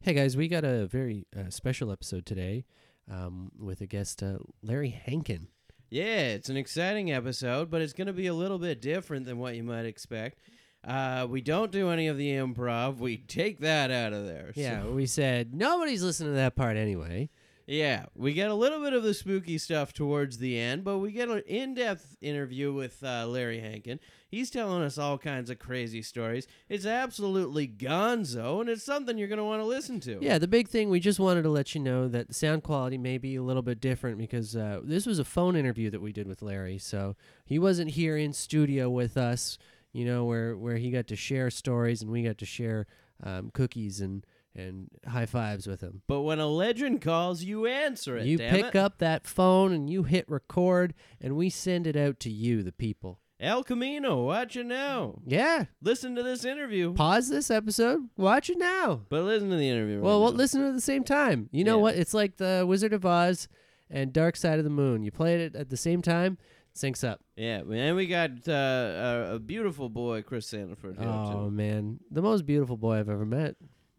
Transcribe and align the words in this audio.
Hey 0.00 0.14
guys, 0.14 0.36
we 0.36 0.48
got 0.48 0.64
a 0.64 0.86
very 0.86 1.26
uh, 1.36 1.50
special 1.50 1.90
episode 1.90 2.24
today 2.24 2.64
um, 3.10 3.50
with 3.58 3.80
a 3.80 3.86
guest, 3.86 4.22
uh, 4.22 4.38
Larry 4.62 4.90
Hankin. 4.90 5.48
Yeah, 5.90 6.04
it's 6.28 6.48
an 6.48 6.56
exciting 6.56 7.10
episode, 7.10 7.70
but 7.70 7.82
it's 7.82 7.92
going 7.92 8.06
to 8.06 8.12
be 8.12 8.26
a 8.26 8.34
little 8.34 8.58
bit 8.58 8.80
different 8.80 9.26
than 9.26 9.38
what 9.38 9.56
you 9.56 9.64
might 9.64 9.86
expect. 9.86 10.38
Uh, 10.86 11.26
we 11.28 11.40
don't 11.40 11.72
do 11.72 11.90
any 11.90 12.06
of 12.06 12.16
the 12.16 12.30
improv. 12.30 12.98
We 12.98 13.16
take 13.16 13.58
that 13.60 13.90
out 13.90 14.12
of 14.12 14.24
there. 14.26 14.52
So- 14.54 14.60
Yeah, 14.60 14.84
we 14.86 15.06
said 15.06 15.52
nobody's 15.54 16.02
listening 16.02 16.30
to 16.32 16.36
that 16.36 16.54
part 16.56 16.76
anyway. 16.76 17.28
Yeah, 17.68 18.06
we 18.14 18.32
get 18.32 18.50
a 18.50 18.54
little 18.54 18.80
bit 18.80 18.94
of 18.94 19.02
the 19.02 19.12
spooky 19.12 19.58
stuff 19.58 19.92
towards 19.92 20.38
the 20.38 20.58
end, 20.58 20.84
but 20.84 20.98
we 20.98 21.12
get 21.12 21.28
an 21.28 21.42
in-depth 21.46 22.16
interview 22.22 22.72
with 22.72 23.04
uh, 23.04 23.26
Larry 23.26 23.60
Hankin. 23.60 24.00
He's 24.26 24.48
telling 24.48 24.82
us 24.82 24.96
all 24.96 25.18
kinds 25.18 25.50
of 25.50 25.58
crazy 25.58 26.00
stories. 26.00 26.46
It's 26.70 26.86
absolutely 26.86 27.68
gonzo, 27.68 28.62
and 28.62 28.70
it's 28.70 28.82
something 28.82 29.18
you're 29.18 29.28
going 29.28 29.36
to 29.36 29.44
want 29.44 29.60
to 29.60 29.66
listen 29.66 30.00
to. 30.00 30.18
Yeah, 30.22 30.38
the 30.38 30.48
big 30.48 30.68
thing 30.68 30.88
we 30.88 30.98
just 30.98 31.20
wanted 31.20 31.42
to 31.42 31.50
let 31.50 31.74
you 31.74 31.82
know 31.82 32.08
that 32.08 32.28
the 32.28 32.34
sound 32.34 32.62
quality 32.62 32.96
may 32.96 33.18
be 33.18 33.36
a 33.36 33.42
little 33.42 33.60
bit 33.60 33.82
different 33.82 34.16
because 34.16 34.56
uh, 34.56 34.80
this 34.82 35.04
was 35.04 35.18
a 35.18 35.24
phone 35.24 35.54
interview 35.54 35.90
that 35.90 36.00
we 36.00 36.10
did 36.10 36.26
with 36.26 36.40
Larry, 36.40 36.78
so 36.78 37.16
he 37.44 37.58
wasn't 37.58 37.90
here 37.90 38.16
in 38.16 38.32
studio 38.32 38.88
with 38.88 39.18
us. 39.18 39.58
You 39.92 40.06
know, 40.06 40.24
where 40.24 40.56
where 40.56 40.76
he 40.76 40.90
got 40.90 41.06
to 41.08 41.16
share 41.16 41.50
stories 41.50 42.02
and 42.02 42.10
we 42.10 42.22
got 42.22 42.38
to 42.38 42.46
share 42.46 42.86
um, 43.22 43.50
cookies 43.52 44.00
and 44.00 44.24
and 44.54 44.88
high 45.06 45.26
fives 45.26 45.66
with 45.66 45.80
him. 45.80 46.02
But 46.06 46.22
when 46.22 46.38
a 46.40 46.46
legend 46.48 47.00
calls, 47.00 47.42
you 47.44 47.66
answer 47.66 48.16
it. 48.16 48.26
You 48.26 48.38
pick 48.38 48.66
it. 48.66 48.76
up 48.76 48.98
that 48.98 49.26
phone 49.26 49.72
and 49.72 49.88
you 49.88 50.02
hit 50.04 50.28
record, 50.28 50.94
and 51.20 51.36
we 51.36 51.50
send 51.50 51.86
it 51.86 51.96
out 51.96 52.18
to 52.20 52.30
you, 52.30 52.62
the 52.62 52.72
people. 52.72 53.20
El 53.40 53.62
Camino. 53.62 54.24
Watch 54.24 54.56
it 54.56 54.66
now. 54.66 55.20
Yeah, 55.24 55.66
Listen 55.80 56.16
to 56.16 56.24
this 56.24 56.44
interview. 56.44 56.92
pause 56.94 57.28
this 57.28 57.52
episode, 57.52 58.08
watch 58.16 58.50
it 58.50 58.58
now. 58.58 59.02
But 59.08 59.22
listen 59.22 59.50
to 59.50 59.56
the 59.56 59.68
interview. 59.68 60.00
Well, 60.00 60.16
right 60.18 60.22
we'll 60.24 60.32
now. 60.32 60.38
listen 60.38 60.60
to 60.62 60.68
at 60.68 60.74
the 60.74 60.80
same 60.80 61.04
time. 61.04 61.48
You 61.52 61.62
know 61.62 61.76
Yeah. 61.76 61.82
what? 61.82 61.94
It's 61.94 62.14
like 62.14 62.36
the 62.38 62.64
Wizard 62.66 62.92
of 62.92 63.06
Oz 63.06 63.46
and 63.90 64.12
Dark 64.12 64.34
Side 64.34 64.58
of 64.58 64.64
the 64.64 64.70
Moon. 64.70 65.04
You 65.04 65.12
play 65.12 65.40
it 65.44 65.54
at 65.54 65.70
the 65.70 65.76
same 65.76 66.02
time, 66.02 66.36
it 66.74 66.78
syncs 66.78 67.06
up. 67.08 67.20
Yeah, 67.36 67.60
and 67.60 67.94
we 67.94 68.08
got 68.08 68.30
uh, 68.48 68.52
a, 68.52 69.34
a 69.36 69.38
beautiful 69.38 69.88
boy, 69.88 70.22
Chris 70.22 70.50
Sandiford, 70.52 70.98
here 70.98 71.08
Oh 71.08 71.48
man, 71.48 72.00
the 72.10 72.22
most 72.22 72.44
beautiful 72.44 72.76
boy 72.76 72.98
I've 72.98 73.08
ever 73.08 73.24
met. 73.24 73.54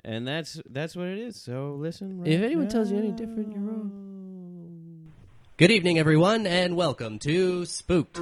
And 0.10 0.28
that's 0.28 0.60
that's 0.72 0.96
what 0.96 1.08
it 1.08 1.20
is. 1.20 1.36
So 1.36 1.76
listen. 1.78 2.22
If 2.26 2.40
right 2.40 2.46
anyone 2.46 2.68
tells 2.68 2.92
you 2.92 2.98
any 2.98 3.12
different, 3.12 3.52
you're 3.52 3.62
wrong. 3.62 3.92
Good 5.58 5.70
evening, 5.70 6.00
everyone, 6.00 6.48
and 6.48 6.76
welcome 6.76 7.20
to 7.20 7.66
Spooked. 7.66 8.16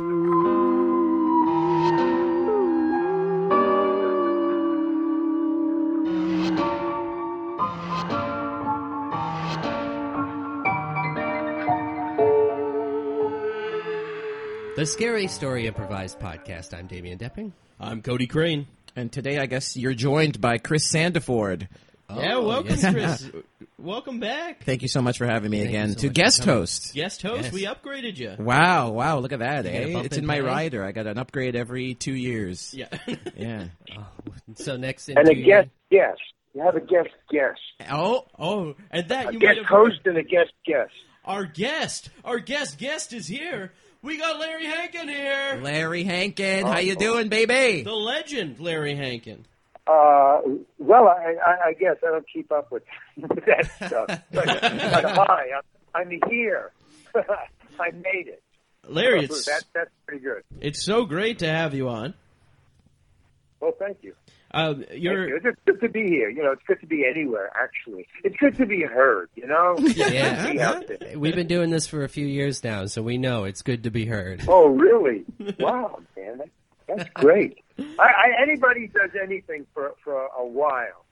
The 14.76 14.86
Scary 14.86 15.28
Story 15.28 15.68
Improvised 15.68 16.20
Podcast. 16.20 16.78
I'm 16.78 16.88
Damian 16.88 17.18
Depping. 17.18 17.54
I'm 17.80 18.02
Cody 18.02 18.28
Crane. 18.28 18.68
And 18.98 19.12
today, 19.12 19.38
I 19.38 19.46
guess 19.46 19.78
you're 19.78 19.94
joined 19.94 20.42
by 20.42 20.58
Chris 20.58 20.92
Sandiford. 20.92 21.68
yeah, 22.10 22.34
Oh, 22.34 22.48
welcome, 22.48 22.80
yes. 22.80 22.92
Chris. 22.92 23.32
welcome 23.78 24.20
back. 24.20 24.64
Thank 24.64 24.82
you 24.82 24.88
so 24.88 25.04
much 25.04 25.20
for 25.20 25.28
having 25.28 25.52
me 25.52 25.60
Thank 25.60 25.70
again 25.70 25.90
so 25.92 26.00
to 26.00 26.10
guest 26.10 26.44
host. 26.44 26.96
Guest 26.96 27.22
host, 27.22 27.44
Yes. 27.44 27.54
we 27.54 27.66
upgraded 27.66 28.18
you. 28.18 28.34
Wow, 28.40 28.90
wow, 28.90 29.20
look 29.20 29.34
at 29.34 29.40
that, 29.40 29.66
You 29.66 29.70
eh? 30.00 30.02
It's 30.04 30.18
in 30.18 30.24
in 30.24 30.26
my 30.26 30.38
pay? 30.38 30.42
rider. 30.42 30.84
I 30.84 30.94
got 30.94 31.06
an 31.06 31.20
upgrade 31.20 31.56
every 31.56 31.94
two 31.94 32.16
years. 32.16 32.74
Yeah. 32.74 32.88
Yeah. 33.36 33.66
So 34.56 34.78
next, 34.78 35.10
and 35.10 35.28
a 35.30 35.36
guest 35.36 35.70
guest. 35.92 36.20
You 36.56 36.64
have 36.64 36.76
a 36.76 36.80
guest 36.82 37.10
guest. 37.30 37.60
Oh, 37.92 38.26
oh, 38.40 38.74
and 38.90 39.08
that 39.10 39.28
A 39.30 39.34
you 39.34 39.38
might 39.38 39.42
guest 39.42 39.58
have 39.60 39.66
heard. 39.68 39.90
host 39.94 40.00
and 40.06 40.18
a 40.18 40.24
guest 40.24 40.54
guest. 40.66 40.92
Our 41.24 41.46
guest, 41.46 42.10
our 42.26 42.40
guest 42.40 42.80
guest 42.80 43.14
is 43.14 43.28
here. 43.28 43.74
We 44.02 44.18
got 44.18 44.40
Larry 44.40 44.66
Hankin 44.66 45.08
here. 45.10 45.60
Larry 45.62 46.04
Hankin, 46.04 46.66
how 46.66 46.76
Oh. 46.78 46.80
you 46.80 46.96
doing, 46.96 47.30
baby? 47.30 47.84
The 47.84 47.92
legend, 47.94 48.60
Larry 48.60 48.96
Hankin. 48.96 49.46
Uh, 49.86 50.42
well, 50.80 51.08
I, 51.08 51.36
I, 51.46 51.70
I 51.70 51.74
guess 51.74 51.96
I 52.06 52.12
don't 52.12 52.26
keep 52.32 52.52
up 52.52 52.72
with, 52.72 52.84
with 53.18 53.46
that 53.46 53.72
stuff. 53.76 54.06
But, 54.08 54.22
but 54.32 54.46
hi, 55.28 55.46
I'm, 55.56 56.12
I'm 56.12 56.20
here. 56.30 56.72
I 57.16 57.92
made 57.92 58.28
it. 58.28 58.42
Larry, 58.88 59.28
So 59.28 59.36
it's 59.36 59.46
that, 59.46 59.64
that's 59.74 59.90
pretty 60.06 60.24
good. 60.24 60.44
it's 60.62 60.84
so 60.84 61.06
great 61.06 61.40
to 61.40 61.48
have 61.48 61.74
you 61.74 61.90
on. 61.90 62.14
Well, 63.60 63.74
thank 63.80 63.98
you. 64.04 64.14
Uh, 64.58 64.74
you're 64.92 65.30
you. 65.30 65.36
It's 65.44 65.60
good 65.66 65.80
to 65.82 65.90
be 65.90 66.08
here. 66.08 66.30
You 66.30 66.42
know, 66.42 66.52
it's 66.52 66.64
good 66.68 66.80
to 66.82 66.88
be 66.88 67.06
anywhere. 67.06 67.52
Actually, 67.56 68.08
it's 68.24 68.36
good 68.38 68.58
to 68.58 68.66
be 68.66 68.82
heard. 68.82 69.30
You 69.36 69.46
know, 69.46 69.76
Yeah. 69.80 70.52
Be 70.52 70.60
out 70.60 70.88
there. 70.88 71.20
We've 71.20 71.36
been 71.36 71.48
doing 71.48 71.70
this 71.70 71.86
for 71.86 72.04
a 72.04 72.10
few 72.10 72.26
years 72.26 72.64
now, 72.64 72.88
so 72.88 73.04
we 73.04 73.20
know 73.20 73.44
it's 73.44 73.62
good 73.62 73.84
to 73.84 73.92
be 73.92 74.06
heard. 74.06 74.42
Oh, 74.48 74.70
really? 74.70 75.26
Wow, 75.60 76.00
man, 76.16 76.42
that's 76.88 77.08
great. 77.14 77.60
I, 77.78 77.84
I, 78.00 78.42
anybody 78.42 78.88
does 78.88 79.12
anything 79.22 79.68
for 79.76 79.94
for 80.04 80.28
a 80.36 80.46
while, 80.46 81.06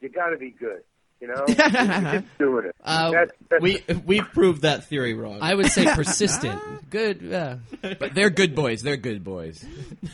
you 0.00 0.08
got 0.08 0.30
to 0.30 0.36
be 0.36 0.50
good. 0.50 0.82
You 1.20 1.26
know, 1.28 1.46
just 1.48 2.24
doing 2.38 2.66
it. 2.66 2.76
Uh, 2.84 3.10
That's, 3.10 3.32
that's, 3.50 3.62
we 3.62 3.82
we've 4.06 4.28
proved 4.32 4.62
that 4.62 4.84
theory 4.84 5.14
wrong. 5.14 5.38
I 5.42 5.52
would 5.54 5.66
say 5.66 5.84
persistent. 5.92 6.60
Good. 6.90 7.32
Uh, 7.32 7.56
But 7.82 8.14
they're 8.14 8.30
good 8.30 8.54
boys. 8.54 8.82
They're 8.82 8.96
good 8.96 9.24
boys. 9.24 9.64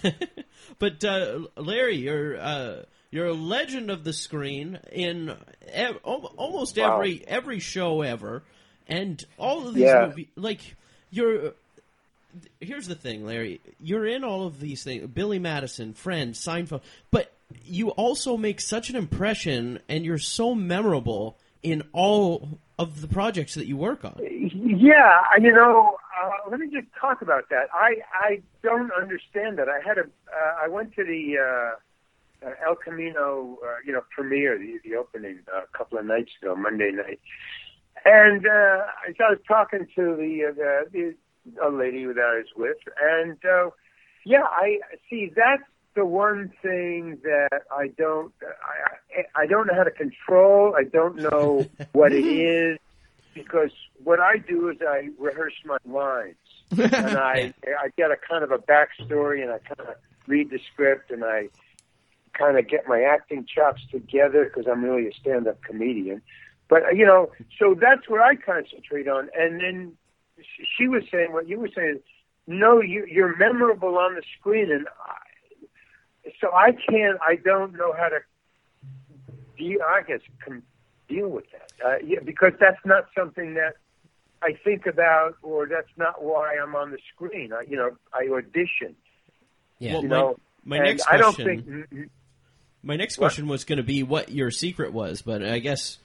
but 0.79 1.05
uh, 1.05 1.41
Larry, 1.57 1.97
you're 1.97 2.39
uh, 2.41 2.83
you're 3.11 3.27
a 3.27 3.35
legend 3.35 3.91
of 3.91 4.03
the 4.05 4.13
screen 4.13 4.79
in 4.93 5.37
ev- 5.73 5.99
almost 6.05 6.77
Wow. 6.79 6.95
every 6.95 7.23
every 7.27 7.61
show 7.61 8.01
ever, 8.03 8.43
and 8.89 9.23
all 9.39 9.69
of 9.69 9.75
these 9.75 9.85
Yeah. 9.85 10.07
movies. 10.09 10.29
Like 10.37 10.61
you're. 11.11 11.53
Here's 12.61 12.89
the 12.89 12.97
thing, 12.97 13.25
Larry. 13.25 13.61
You're 13.81 14.07
in 14.07 14.25
all 14.25 14.47
of 14.47 14.59
these 14.59 14.83
things. 14.83 15.07
Billy 15.07 15.39
Madison, 15.39 15.95
Friends, 15.95 16.41
Seinfeld, 16.45 16.81
but 17.13 17.31
you 17.65 17.91
also 17.91 18.37
make 18.37 18.61
such 18.61 18.91
an 18.91 18.97
impression, 18.97 19.81
and 19.89 20.05
you're 20.05 20.19
so 20.19 20.55
memorable 20.55 21.39
in 21.63 21.83
all 21.93 22.61
of 22.79 23.01
the 23.01 23.09
projects 23.09 23.55
that 23.55 23.67
you 23.67 23.77
work 23.77 24.05
on. 24.05 24.19
Yeah, 24.21 25.23
you 25.41 25.53
know, 25.53 25.97
uh, 26.23 26.51
let 26.51 26.61
me 26.61 26.67
just 26.67 26.89
talk 27.01 27.23
about 27.23 27.49
that. 27.51 27.69
I 27.73 27.97
I 28.13 28.43
don't 28.63 28.91
understand 28.93 29.59
that. 29.59 29.69
I 29.69 29.81
had 29.87 29.99
a 29.99 30.03
uh, 30.03 30.65
I 30.65 30.69
went 30.69 30.95
to 30.97 31.05
the 31.05 31.37
uh, 31.39 32.47
uh, 32.47 32.67
El 32.67 32.77
Camino, 32.77 33.59
uh, 33.65 33.77
you 33.85 33.93
know, 33.93 34.03
premiere, 34.11 34.59
the, 34.59 34.79
the 34.85 34.97
opening 34.97 35.41
uh, 35.55 35.63
a 35.63 35.79
couple 35.79 35.99
of 35.99 36.05
nights 36.05 36.33
ago, 36.41 36.55
Monday 36.55 36.91
night, 36.91 37.21
and 38.05 38.47
uh, 38.47 38.85
I 39.07 39.31
was 39.31 39.39
talking 39.47 39.87
to 39.95 40.17
the 40.17 40.51
uh, 40.51 40.55
the, 40.93 41.15
the 41.55 41.67
a 41.67 41.71
lady 41.71 42.05
that 42.05 42.19
I 42.19 42.39
was 42.39 42.47
with, 42.57 42.79
and 43.01 43.39
uh, 43.45 43.71
yeah, 44.25 44.45
I 44.45 44.81
see 45.09 45.31
that's 45.35 45.63
the 45.95 46.05
one 46.05 46.53
thing 46.63 47.19
that 47.23 47.63
I 47.71 47.89
don't 47.89 48.33
I 48.43 49.21
I- 49.21 49.43
I 49.43 49.47
don't 49.47 49.67
know 49.69 49.75
how 49.75 49.85
to 49.85 49.91
control. 49.93 50.75
I 50.77 50.85
don't 50.85 51.17
know 51.17 51.67
what 51.93 52.13
it 52.13 52.25
is 52.27 52.79
because 53.33 53.71
what 54.03 54.19
I 54.21 54.39
do 54.39 54.69
is 54.71 54.79
I 54.83 55.09
rehearse 55.19 55.55
my 55.65 55.77
lines 55.87 56.35
and 56.71 57.17
I 57.17 57.55
I 57.67 57.89
get 57.97 58.11
a 58.11 58.17
kind 58.17 58.43
of 58.45 58.51
a 58.51 58.59
backstory 58.59 59.43
and 59.43 59.51
I 59.53 59.59
kind 59.59 59.89
of 59.89 59.95
read 60.27 60.51
the 60.51 60.59
script 60.73 61.11
and 61.11 61.25
I 61.25 61.49
kind 62.33 62.59
of 62.59 62.67
get 62.69 62.89
my 62.89 63.03
acting 63.03 63.47
chops 63.47 63.83
together 63.93 64.45
because 64.45 64.67
I'm 64.67 64.83
really 64.83 65.07
a 65.09 65.13
stand-up 65.15 65.63
comedian. 65.63 66.21
But 66.69 66.83
uh, 66.85 66.91
you 66.91 67.07
know, 67.07 67.31
so 67.59 67.75
that's 67.81 68.09
what 68.09 68.21
I 68.21 68.35
concentrate 68.35 69.07
on. 69.07 69.29
And 69.39 69.61
then 69.61 69.93
she 70.77 70.89
was 70.89 71.05
saying 71.13 71.33
what 71.33 71.49
you 71.49 71.61
were 71.61 71.71
saying. 71.75 72.01
No, 72.47 72.81
you, 72.83 73.07
you're 73.09 73.35
memorable 73.37 73.97
on 73.97 74.17
the 74.17 74.23
screen, 74.39 74.71
and 74.71 74.87
I, 75.07 75.15
so 76.41 76.53
I 76.53 76.73
can't. 76.73 77.19
I 77.27 77.37
don't 77.37 77.73
know 77.75 77.93
how 77.93 78.09
to. 78.09 78.19
Deal, 79.57 79.79
I 79.87 80.03
guess 80.03 80.21
com- 80.45 80.63
deal 81.09 81.29
with 81.29 81.45
that. 81.53 81.71
Uh, 81.85 81.97
yeah, 82.05 82.19
because 82.25 82.53
that's 82.59 82.85
not 82.85 83.07
something 83.17 83.55
that 83.55 83.75
I 84.43 84.55
think 84.65 84.87
about, 84.87 85.37
or 85.43 85.67
that's 85.67 85.89
not 85.97 86.23
why 86.25 86.57
I'm 86.61 86.75
on 86.75 86.91
the 86.91 86.99
screen. 87.15 87.53
I, 87.53 87.63
you 87.69 87.77
know, 87.77 87.93
I 88.13 88.27
audition. 88.33 88.97
yeah. 89.79 89.93
Well, 89.95 90.03
You 90.03 90.09
my- 90.09 90.17
know, 90.17 90.37
my 90.65 90.77
and 90.79 90.85
next 90.87 91.07
I 91.09 91.17
don't 91.19 91.35
question- 91.35 91.87
think. 91.91 92.11
My 92.83 92.97
next 92.97 93.17
What? 93.17 93.27
question 93.29 93.49
was 93.49 93.65
going 93.65 93.79
to 93.79 93.83
be 93.83 94.03
what 94.03 94.31
your 94.31 94.51
secret 94.51 94.93
was, 94.93 95.23
but 95.23 95.43
I 95.43 95.59
guess 95.61 95.99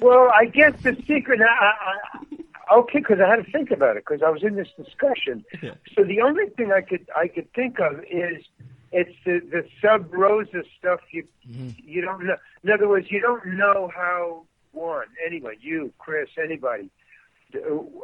Well, 0.00 0.30
I 0.34 0.46
guess 0.46 0.72
the 0.82 0.96
secret. 1.06 1.40
I, 1.42 1.44
I, 1.44 2.36
okay, 2.70 2.98
because 2.98 3.18
I 3.24 3.28
had 3.28 3.44
to 3.44 3.50
think 3.50 3.70
about 3.70 3.96
it 3.96 4.04
because 4.06 4.22
I 4.22 4.30
was 4.30 4.42
in 4.42 4.56
this 4.56 4.68
discussion. 4.76 5.44
So 5.94 6.04
the 6.04 6.20
only 6.20 6.46
thing 6.56 6.72
I 6.72 6.80
could 6.80 7.06
I 7.16 7.28
could 7.28 7.52
think 7.54 7.78
of 7.78 8.00
is 8.10 8.44
it's 8.92 9.14
the 9.24 9.40
the 9.40 9.66
sub 9.80 10.12
rosa 10.12 10.62
stuff. 10.78 11.00
You 11.10 11.26
you 11.44 12.02
don't 12.02 12.26
know. 12.26 12.36
In 12.62 12.70
other 12.70 12.88
words, 12.88 13.08
you 13.10 13.20
don't 13.20 13.44
know 13.56 13.90
how 13.94 14.44
one 14.72 15.06
anyone, 15.24 15.56
you, 15.60 15.92
Chris, 15.98 16.28
anybody, 16.42 16.90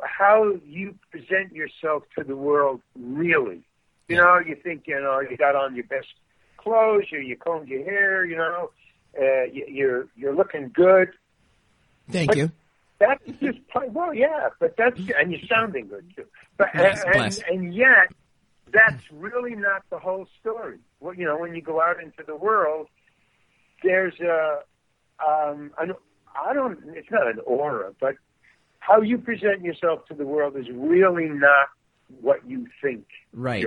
how 0.03 0.55
you 0.67 0.95
present 1.11 1.53
yourself 1.53 2.05
to 2.17 2.25
the 2.25 2.37
world 2.37 2.81
really. 2.99 3.63
You 4.09 4.17
know, 4.17 4.39
you 4.39 4.57
think 4.57 4.85
you 4.87 5.01
know 5.01 5.21
you 5.21 5.37
got 5.37 5.55
on 5.55 5.75
your 5.75 5.85
best 5.85 6.09
clothes, 6.57 7.05
or 7.13 7.21
you 7.21 7.37
combed 7.37 7.69
your 7.69 7.85
hair. 7.85 8.25
You 8.25 8.37
know, 8.37 8.71
uh, 9.19 9.45
you, 9.53 9.67
you're 9.69 10.09
you're 10.17 10.35
looking 10.35 10.71
good. 10.75 11.11
Thank 12.11 12.35
you. 12.35 12.51
That's 13.01 13.23
just 13.41 13.59
well, 13.91 14.13
yeah, 14.13 14.49
but 14.59 14.77
that's 14.77 14.99
and 15.17 15.31
you're 15.31 15.41
sounding 15.49 15.87
good 15.89 16.05
too. 16.17 16.25
But 16.57 16.73
Bless, 16.75 17.03
and, 17.05 17.13
bless. 17.13 17.39
and 17.49 17.75
yet, 17.75 18.09
that's 18.73 19.03
really 19.13 19.55
not 19.55 19.83
the 19.91 19.99
whole 19.99 20.27
story. 20.41 20.79
Well, 21.01 21.15
you 21.15 21.25
know, 21.25 21.39
when 21.39 21.55
you 21.55 21.63
go 21.63 21.81
out 21.81 22.03
into 22.03 22.25
the 22.27 22.35
world, 22.35 22.89
there's 23.85 24.19
a 24.21 24.61
um, 25.25 25.71
an, 25.79 25.93
I 26.35 26.53
don't. 26.55 26.79
It's 26.95 27.11
not 27.11 27.29
an 27.29 27.39
aura, 27.47 27.93
but 28.01 28.15
how 28.81 29.01
you 29.03 29.19
present 29.19 29.63
yourself 29.63 30.07
to 30.07 30.15
the 30.15 30.25
world 30.27 30.57
is 30.57 30.67
really 30.73 31.29
not 31.29 31.69
what 32.21 32.49
you 32.49 32.67
think 32.83 33.05
Right. 33.35 33.67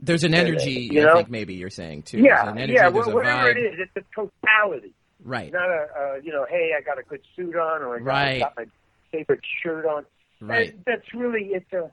there's 0.00 0.22
an 0.22 0.32
energy, 0.32 0.88
You 0.92 1.02
know? 1.02 1.10
I 1.10 1.14
think 1.16 1.30
maybe 1.30 1.54
you're 1.54 1.70
saying 1.70 2.04
too. 2.04 2.18
Yeah, 2.20 2.48
an 2.48 2.56
energy, 2.56 2.74
yeah. 2.74 2.88
Well, 2.88 3.12
whatever 3.12 3.52
vibe. 3.52 3.56
it 3.56 3.58
is, 3.58 3.88
it's 3.94 4.06
a 4.06 4.14
totality. 4.14 4.94
Right. 5.24 5.52
Not 5.52 5.68
a 5.68 5.86
uh, 5.98 6.14
you 6.22 6.32
know, 6.32 6.46
hey, 6.48 6.72
I 6.76 6.80
got 6.82 6.98
a 6.98 7.02
good 7.02 7.20
suit 7.36 7.56
on, 7.56 7.82
or 7.82 7.96
I 7.96 7.98
got, 7.98 8.06
Right. 8.06 8.40
got 8.40 8.56
my 8.56 8.66
favorite 9.12 9.40
shirt 9.62 9.86
on. 9.86 10.04
Right. 10.40 10.74
That, 10.84 11.00
that's 11.02 11.14
really 11.14 11.50
it's 11.52 11.72
a, 11.72 11.90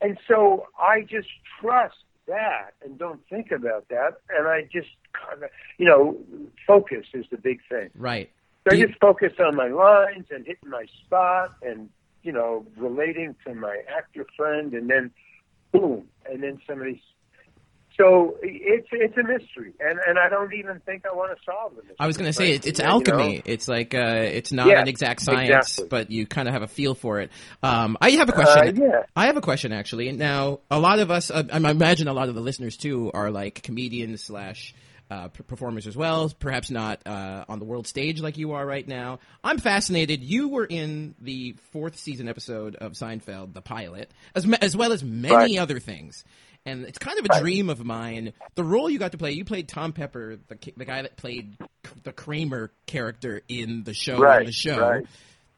and 0.00 0.18
so 0.28 0.66
I 0.78 1.02
just 1.02 1.28
trust 1.60 1.96
that 2.26 2.72
and 2.84 2.98
don't 2.98 3.20
think 3.28 3.50
about 3.52 3.88
that, 3.88 4.18
and 4.30 4.46
I 4.48 4.62
just 4.72 4.88
kind 5.12 5.42
of, 5.42 5.50
you 5.78 5.86
know, 5.86 6.16
focus 6.66 7.06
is 7.14 7.24
the 7.30 7.38
big 7.38 7.60
thing. 7.68 7.90
Right. 7.94 8.30
So 8.68 8.74
I 8.74 8.78
you- 8.78 8.86
just 8.88 8.98
focus 9.00 9.32
on 9.38 9.56
my 9.56 9.68
lines 9.68 10.26
and 10.30 10.44
hitting 10.46 10.68
my 10.70 10.86
spot, 11.04 11.54
and 11.62 11.88
you 12.22 12.32
know, 12.32 12.66
relating 12.76 13.36
to 13.46 13.54
my 13.54 13.82
actor 13.96 14.26
friend, 14.36 14.74
and 14.74 14.90
then 14.90 15.10
boom, 15.72 16.08
and 16.30 16.42
then 16.42 16.60
somebody's. 16.66 17.00
So 17.98 18.36
it's 18.42 18.88
it's 18.92 19.16
a 19.16 19.22
mystery, 19.22 19.72
and 19.80 19.98
and 20.06 20.18
I 20.18 20.28
don't 20.28 20.52
even 20.52 20.80
think 20.80 21.04
I 21.10 21.14
want 21.14 21.36
to 21.36 21.42
solve 21.44 21.72
the 21.76 21.82
mystery. 21.82 21.96
I 21.98 22.06
was 22.06 22.16
going 22.18 22.28
to 22.28 22.32
say 22.34 22.52
it, 22.52 22.66
it's 22.66 22.78
Yeah, 22.78 22.86
you 22.86 22.92
alchemy. 22.92 23.36
know? 23.36 23.42
It's 23.46 23.68
like 23.68 23.94
uh, 23.94 23.98
it's 24.22 24.52
not 24.52 24.66
Yeah, 24.66 24.80
an 24.82 24.88
exact 24.88 25.22
science, 25.22 25.48
exactly. 25.78 25.88
but 25.88 26.10
you 26.10 26.26
kind 26.26 26.46
of 26.46 26.52
have 26.52 26.62
a 26.62 26.66
feel 26.68 26.94
for 26.94 27.20
it. 27.20 27.30
Um, 27.62 27.96
I 28.00 28.10
have 28.10 28.28
a 28.28 28.32
question. 28.32 28.82
Uh, 28.82 28.84
yeah. 28.86 29.02
I 29.16 29.26
have 29.26 29.36
a 29.38 29.40
question 29.40 29.72
actually. 29.72 30.12
Now, 30.12 30.60
a 30.70 30.78
lot 30.78 30.98
of 30.98 31.10
us, 31.10 31.30
uh, 31.30 31.44
I 31.50 31.56
imagine 31.70 32.06
a 32.08 32.12
lot 32.12 32.28
of 32.28 32.34
the 32.34 32.42
listeners 32.42 32.76
too, 32.76 33.10
are 33.14 33.30
like 33.30 33.62
comedians 33.62 34.22
slash 34.22 34.74
uh, 35.10 35.28
performers 35.28 35.86
as 35.86 35.96
well. 35.96 36.28
Perhaps 36.38 36.70
not 36.70 37.00
uh, 37.06 37.44
on 37.48 37.60
the 37.60 37.64
world 37.64 37.86
stage 37.86 38.20
like 38.20 38.36
you 38.36 38.52
are 38.52 38.66
right 38.66 38.86
now. 38.86 39.20
I'm 39.44 39.56
fascinated. 39.58 40.22
You 40.22 40.48
were 40.48 40.66
in 40.66 41.14
the 41.20 41.54
fourth 41.72 41.96
season 41.96 42.28
episode 42.28 42.74
of 42.74 42.92
Seinfeld, 42.92 43.54
the 43.54 43.62
pilot, 43.62 44.10
as 44.34 44.46
ma- 44.46 44.58
as 44.60 44.76
well 44.76 44.92
as 44.92 45.02
many 45.04 45.34
Right. 45.34 45.58
other 45.58 45.78
things. 45.78 46.24
And 46.66 46.84
it's 46.84 46.98
kind 46.98 47.18
of 47.18 47.24
a 47.24 47.28
Right. 47.30 47.42
dream 47.42 47.70
of 47.70 47.84
mine. 47.84 48.32
The 48.56 48.64
role 48.64 48.90
you 48.90 48.98
got 48.98 49.12
to 49.12 49.18
play, 49.18 49.32
you 49.32 49.44
played 49.44 49.68
Tom 49.68 49.92
Pepper, 49.92 50.36
the 50.48 50.72
the 50.76 50.84
guy 50.84 51.02
that 51.02 51.16
played 51.16 51.56
the 52.02 52.12
Kramer 52.12 52.72
character 52.86 53.40
in 53.48 53.84
the 53.84 53.94
show. 53.94 54.18
Right, 54.18 54.44
the 54.46 54.52
show. 54.52 54.78
right. 54.78 55.06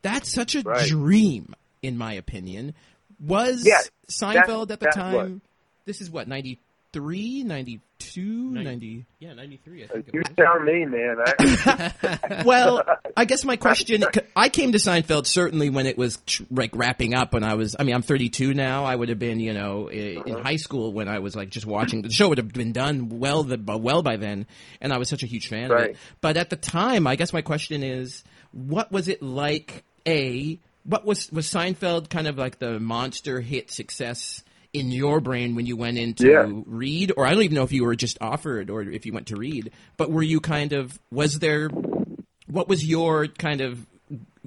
That's 0.02 0.30
such 0.30 0.54
a 0.54 0.62
dream, 0.86 1.54
in 1.82 1.96
my 1.98 2.12
opinion. 2.12 2.74
Was 3.18 3.66
Seinfeld 4.10 4.70
at 4.70 4.80
the 4.80 4.90
time? 4.94 5.14
what- 5.14 5.40
This 5.86 6.00
is 6.02 6.10
what 6.10 6.28
93, 6.94 7.44
92, 7.44 8.50
90. 8.62 9.06
Yeah, 9.18 9.34
93, 9.34 9.82
I 9.82 9.84
uh, 9.84 9.88
think 9.92 10.10
You 10.12 10.20
it 10.20 10.28
was. 10.28 10.36
tell 10.36 10.60
me, 10.60 10.84
man. 10.86 11.16
I, 11.26 12.42
Well, 12.44 12.82
I 13.16 13.24
guess 13.24 13.44
my 13.44 13.56
question 13.56 14.04
I 14.34 14.48
came 14.48 14.72
to 14.72 14.78
Seinfeld 14.78 15.26
certainly 15.26 15.70
when 15.70 15.86
it 15.86 15.98
was 15.98 16.18
like 16.50 16.74
wrapping 16.74 17.14
up 17.14 17.34
when 17.34 17.44
I 17.44 17.54
was 17.54 17.76
I 17.78 17.82
mean 17.82 17.94
I'm 17.94 18.02
32 18.02 18.54
now 18.54 18.84
I 18.84 18.94
would 18.94 19.08
have 19.08 19.18
been 19.18 19.40
you 19.40 19.52
know 19.52 19.88
i- 19.90 19.92
in 19.92 20.34
uh-huh. 20.34 20.42
high 20.42 20.56
school 20.56 20.92
when 20.92 21.08
I 21.08 21.18
was 21.18 21.34
like 21.36 21.50
just 21.50 21.66
watching 21.66 22.02
the 22.02 22.10
show 22.10 22.28
would 22.28 22.38
have 22.38 22.52
been 22.52 22.72
done 22.72 23.08
well 23.18 23.42
the 23.42 23.58
well 23.78 24.02
by 24.02 24.16
then 24.16 24.46
and 24.80 24.92
I 24.92 24.98
was 24.98 25.08
such 25.08 25.22
a 25.22 25.26
huge 25.26 25.48
fan 25.48 25.64
of 25.64 25.70
Right. 25.70 25.90
it 25.90 25.96
but 26.20 26.36
at 26.36 26.50
the 26.50 26.56
time 26.56 27.06
I 27.06 27.16
guess 27.16 27.32
my 27.32 27.42
question 27.42 27.82
is 27.82 28.22
what 28.52 28.90
was 28.92 29.08
it 29.08 29.22
like 29.22 29.84
a 30.06 30.58
what 30.84 31.04
was 31.04 31.30
was 31.32 31.46
Seinfeld 31.50 32.08
kind 32.08 32.28
of 32.28 32.38
like 32.38 32.58
the 32.58 32.78
monster 32.80 33.40
hit 33.40 33.70
success 33.70 34.42
in 34.78 34.90
your 34.90 35.20
brain 35.20 35.54
when 35.54 35.66
you 35.66 35.76
went 35.76 35.98
in 35.98 36.14
to 36.14 36.26
Yeah. 36.28 36.46
read? 36.66 37.12
Or 37.16 37.26
I 37.26 37.32
don't 37.34 37.42
even 37.42 37.54
know 37.56 37.62
if 37.64 37.72
you 37.72 37.84
were 37.84 37.94
just 37.96 38.18
offered 38.20 38.70
or 38.70 38.82
if 38.82 39.04
you 39.06 39.12
went 39.12 39.26
to 39.28 39.36
read 39.36 39.70
but 39.96 40.10
were 40.10 40.22
you 40.22 40.40
kind 40.40 40.72
of 40.72 40.98
was 41.10 41.38
there 41.38 41.68
what 42.46 42.68
was 42.68 42.84
your 42.84 43.26
kind 43.26 43.60
of 43.60 43.84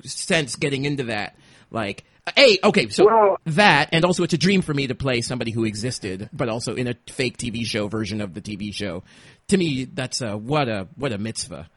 sense 0.04 0.56
getting 0.56 0.86
into 0.86 1.04
that? 1.06 1.36
Like 1.70 2.04
hey 2.36 2.60
okay 2.64 2.88
so 2.90 3.06
Well- 3.06 3.38
that 3.46 3.90
and 3.92 4.06
also 4.06 4.24
it's 4.24 4.34
a 4.34 4.38
dream 4.38 4.62
for 4.62 4.74
me 4.74 4.88
to 4.88 4.96
play 4.96 5.22
somebody 5.22 5.52
who 5.52 5.66
existed 5.66 6.30
but 6.32 6.50
also 6.50 6.76
in 6.76 6.88
a 6.88 6.94
fake 7.10 7.38
tv 7.38 7.66
show 7.66 7.88
version 7.88 8.22
of 8.22 8.34
the 8.34 8.42
tv 8.42 8.74
show. 8.74 9.04
To 9.50 9.58
me 9.58 9.86
that's 9.86 10.22
a 10.22 10.38
what 10.38 10.68
a 10.70 10.88
what 10.96 11.12
a 11.12 11.18
mitzvah 11.18 11.70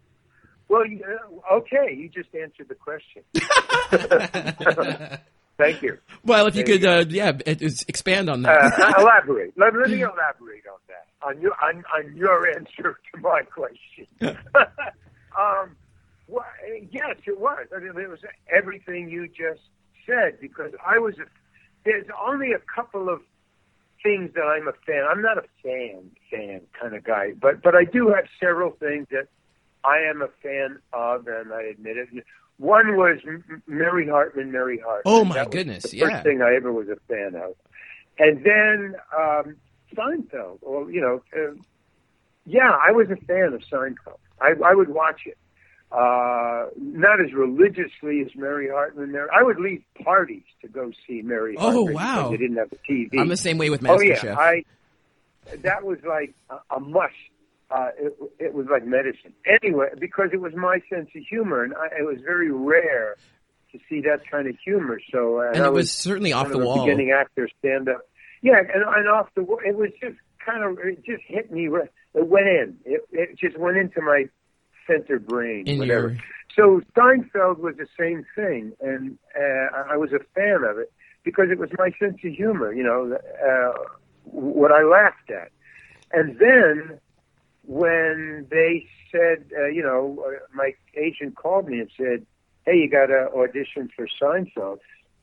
well, 0.73 0.87
you- 0.87 1.03
uh, 1.05 1.53
okay, 1.57 1.93
you 1.95 2.09
just 2.09 2.33
answered 2.33 2.67
the 2.67 2.73
question. 2.75 3.21
Thank 5.55 5.83
you. 5.83 5.99
well 6.25 6.47
if 6.47 6.55
you 6.55 6.63
There 6.63 6.73
you 6.73 6.79
could 6.79 6.89
uh, 6.89 7.05
yeah 7.09 7.31
expand 7.87 8.27
on 8.27 8.41
that 8.41 8.73
Uh, 8.79 8.93
elaborate. 9.01 9.53
Let, 9.55 9.75
let 9.75 9.91
me 9.91 10.01
elaborate 10.01 10.65
on 10.65 10.79
that. 10.87 11.05
On 11.21 11.39
your 11.39 11.53
on, 11.63 11.83
on 11.95 12.15
your 12.15 12.49
answer 12.49 12.97
to 13.13 13.21
my 13.21 13.41
question. 13.43 14.07
um, 15.39 15.75
well, 16.27 16.43
yes, 16.91 17.17
it 17.27 17.39
was. 17.39 17.67
I 17.75 17.79
mean, 17.79 17.89
it 17.89 18.09
was 18.09 18.19
everything 18.51 19.09
you 19.09 19.27
just 19.27 19.61
said 20.07 20.39
because 20.41 20.71
I 20.83 20.97
was. 20.97 21.13
A, 21.19 21.25
there's 21.85 22.07
only 22.27 22.53
a 22.53 22.59
couple 22.75 23.07
of 23.09 23.21
things 24.01 24.31
that 24.33 24.41
I'm 24.45 24.67
a 24.67 24.73
fan. 24.87 25.03
I'm 25.07 25.21
not 25.21 25.37
a 25.37 25.43
fan 25.61 26.09
fan 26.31 26.61
kind 26.81 26.95
of 26.95 27.03
guy, 27.03 27.33
but 27.39 27.61
but 27.61 27.75
I 27.75 27.83
do 27.83 28.07
have 28.09 28.25
several 28.39 28.71
things 28.71 29.05
that 29.11 29.27
I 29.83 29.99
am 30.09 30.21
a 30.21 30.27
fan 30.41 30.79
of, 30.93 31.27
and 31.27 31.51
I 31.53 31.63
admit 31.63 31.97
it. 31.97 32.09
One 32.57 32.95
was 32.95 33.19
Mary 33.67 34.07
Hartman. 34.07 34.51
Mary 34.51 34.77
Hartman. 34.79 35.01
Oh, 35.05 35.25
my 35.25 35.45
goodness, 35.45 35.83
The 35.91 35.97
yeah. 35.97 36.09
first 36.09 36.23
thing 36.23 36.41
I 36.41 36.55
ever 36.55 36.71
was 36.71 36.87
a 36.89 36.95
fan 37.07 37.35
of, 37.35 37.55
and 38.19 38.43
then 38.45 38.95
um, 39.17 39.55
Seinfeld. 39.95 40.59
Or 40.61 40.89
you 40.91 41.01
know, 41.01 41.21
uh, 41.35 41.53
yeah, 42.45 42.69
I 42.71 42.91
was 42.91 43.07
a 43.09 43.15
fan 43.25 43.53
of 43.53 43.61
Seinfeld. 43.71 44.19
I, 44.39 44.51
I 44.63 44.73
would 44.75 44.89
watch 44.89 45.21
it. 45.25 45.37
Uh, 45.91 46.69
not 46.77 47.21
as 47.23 47.31
religiously 47.33 48.21
as 48.21 48.35
Mary 48.35 48.67
Hartman. 48.69 49.11
There, 49.11 49.31
I 49.31 49.43
would 49.43 49.59
leave 49.59 49.83
parties 50.03 50.43
to 50.61 50.67
go 50.67 50.91
see 51.07 51.21
Mary 51.21 51.55
Oh, 51.57 51.71
Hartman 51.85 51.93
wow. 51.93 52.29
they 52.31 52.37
didn't 52.37 52.57
have 52.57 52.71
a 52.71 52.91
TV. 52.91 53.19
i'm 53.19 53.27
the 53.27 53.37
same 53.37 53.57
way 53.59 53.69
with 53.69 53.83
Oh 53.85 53.97
masterchef 53.97 54.23
yeah, 54.23 54.35
I. 54.39 54.63
That 55.63 55.83
was 55.83 55.99
like 56.07 56.33
a, 56.49 56.55
a 56.75 56.79
must. 56.79 57.13
Uh, 57.71 57.89
it, 57.97 58.13
it 58.39 58.53
was 58.53 58.67
like 58.69 58.85
medicine. 58.85 59.33
Anyway, 59.45 59.87
because 59.99 60.29
it 60.31 60.41
was 60.41 60.53
my 60.55 60.79
sense 60.89 61.09
of 61.15 61.23
humor, 61.27 61.63
and 61.63 61.73
I, 61.73 61.99
it 61.99 62.05
was 62.05 62.21
very 62.21 62.51
rare 62.51 63.15
to 63.71 63.79
see 63.89 64.01
that 64.01 64.29
kind 64.29 64.47
of 64.47 64.55
humor. 64.63 64.99
So, 65.11 65.39
uh, 65.39 65.51
and 65.53 65.63
I 65.63 65.67
it 65.67 65.73
was 65.73 65.91
certainly 65.91 66.33
off 66.33 66.49
one 66.49 66.59
the 66.59 66.65
wall 66.65 66.85
beginning 66.85 67.11
actor 67.11 67.49
stand 67.59 67.89
up. 67.89 68.01
Yeah, 68.41 68.59
and, 68.59 68.83
and 68.83 69.07
off 69.07 69.29
the 69.35 69.43
wall, 69.43 69.59
it 69.65 69.75
was 69.75 69.89
just 69.99 70.17
kind 70.45 70.63
of 70.63 70.77
it 70.85 71.03
just 71.03 71.23
hit 71.25 71.51
me. 71.51 71.67
It 71.67 72.27
went 72.27 72.47
in. 72.47 72.77
It, 72.85 73.01
it 73.11 73.39
just 73.39 73.57
went 73.57 73.77
into 73.77 74.01
my 74.01 74.25
center 74.87 75.19
brain. 75.19 75.67
in 75.67 75.79
whatever. 75.79 76.09
your 76.09 76.17
So 76.55 76.81
Seinfeld 76.95 77.59
was 77.59 77.75
the 77.77 77.87
same 77.97 78.25
thing, 78.35 78.73
and 78.81 79.17
uh, 79.35 79.91
I 79.91 79.97
was 79.97 80.11
a 80.11 80.19
fan 80.35 80.63
of 80.63 80.77
it 80.77 80.91
because 81.23 81.47
it 81.49 81.57
was 81.57 81.69
my 81.77 81.91
sense 81.99 82.17
of 82.23 82.33
humor. 82.33 82.71
You 82.73 82.83
know, 82.83 83.17
uh, 83.17 83.73
what 84.25 84.71
I 84.71 84.83
laughed 84.83 85.31
at, 85.31 85.51
and 86.11 86.37
then 86.37 86.99
when 87.65 88.47
they 88.49 88.87
said, 89.11 89.45
uh, 89.57 89.65
you 89.67 89.83
know, 89.83 90.23
uh, 90.27 90.39
my 90.53 90.73
agent 90.95 91.35
called 91.35 91.67
me 91.69 91.79
and 91.79 91.89
said, 91.97 92.25
"Hey, 92.65 92.77
you 92.77 92.89
got 92.89 93.07
to 93.07 93.29
audition 93.35 93.89
for 93.95 94.07
Seinfeld." 94.21 94.79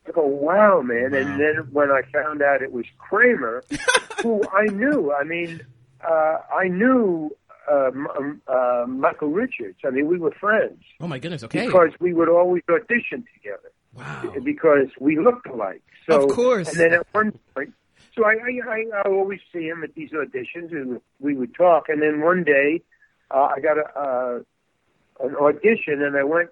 I 0.07 0.13
go, 0.13 0.25
"Wow, 0.27 0.81
man!" 0.83 1.15
And 1.15 1.39
then 1.41 1.69
when 1.73 1.91
I 1.91 2.03
found 2.13 2.43
out 2.43 2.63
it 2.63 2.73
was 2.73 2.87
Kramer, 2.99 3.63
who 4.23 4.43
I 4.53 4.67
knew, 4.67 5.13
I 5.13 5.25
mean, 5.25 5.61
uh, 6.09 6.39
I 6.55 6.69
knew 6.69 7.37
uh, 7.71 7.91
M- 8.19 8.41
uh, 8.49 8.85
Michael 8.89 9.29
Richards. 9.29 9.79
I 9.85 9.91
mean, 9.91 10.07
we 10.07 10.19
were 10.19 10.33
friends 10.33 10.83
oh 11.01 11.07
my 11.07 11.19
goodness 11.19 11.45
okay 11.45 11.67
because 11.67 11.91
we 12.01 12.13
would 12.13 12.29
always 12.29 12.63
audition 12.69 13.25
together 13.35 13.71
wow 13.95 14.23
because 14.43 14.89
we 14.99 15.19
looked 15.19 15.47
alike. 15.47 15.83
So, 16.09 16.25
Of 16.25 16.31
course. 16.35 16.69
And 16.69 16.77
then 16.79 16.93
at 16.95 17.07
one 17.13 17.39
point, 17.55 17.75
so 18.21 18.27
I, 18.27 18.35
I, 18.69 18.85
I, 18.95 19.09
always 19.09 19.41
see 19.53 19.65
him 19.67 19.83
at 19.83 19.95
these 19.95 20.11
auditions, 20.11 20.73
and 20.73 21.01
we 21.21 21.35
would 21.35 21.55
talk. 21.55 21.89
And 21.89 22.03
then 22.03 22.21
one 22.21 22.45
day, 22.45 22.83
uh, 23.31 23.49
I 23.57 23.61
got 23.61 23.79
a, 23.79 23.99
uh, 23.99 25.27
an 25.27 25.37
audition, 25.37 26.03
and 26.03 26.17
I 26.17 26.25
went, 26.25 26.51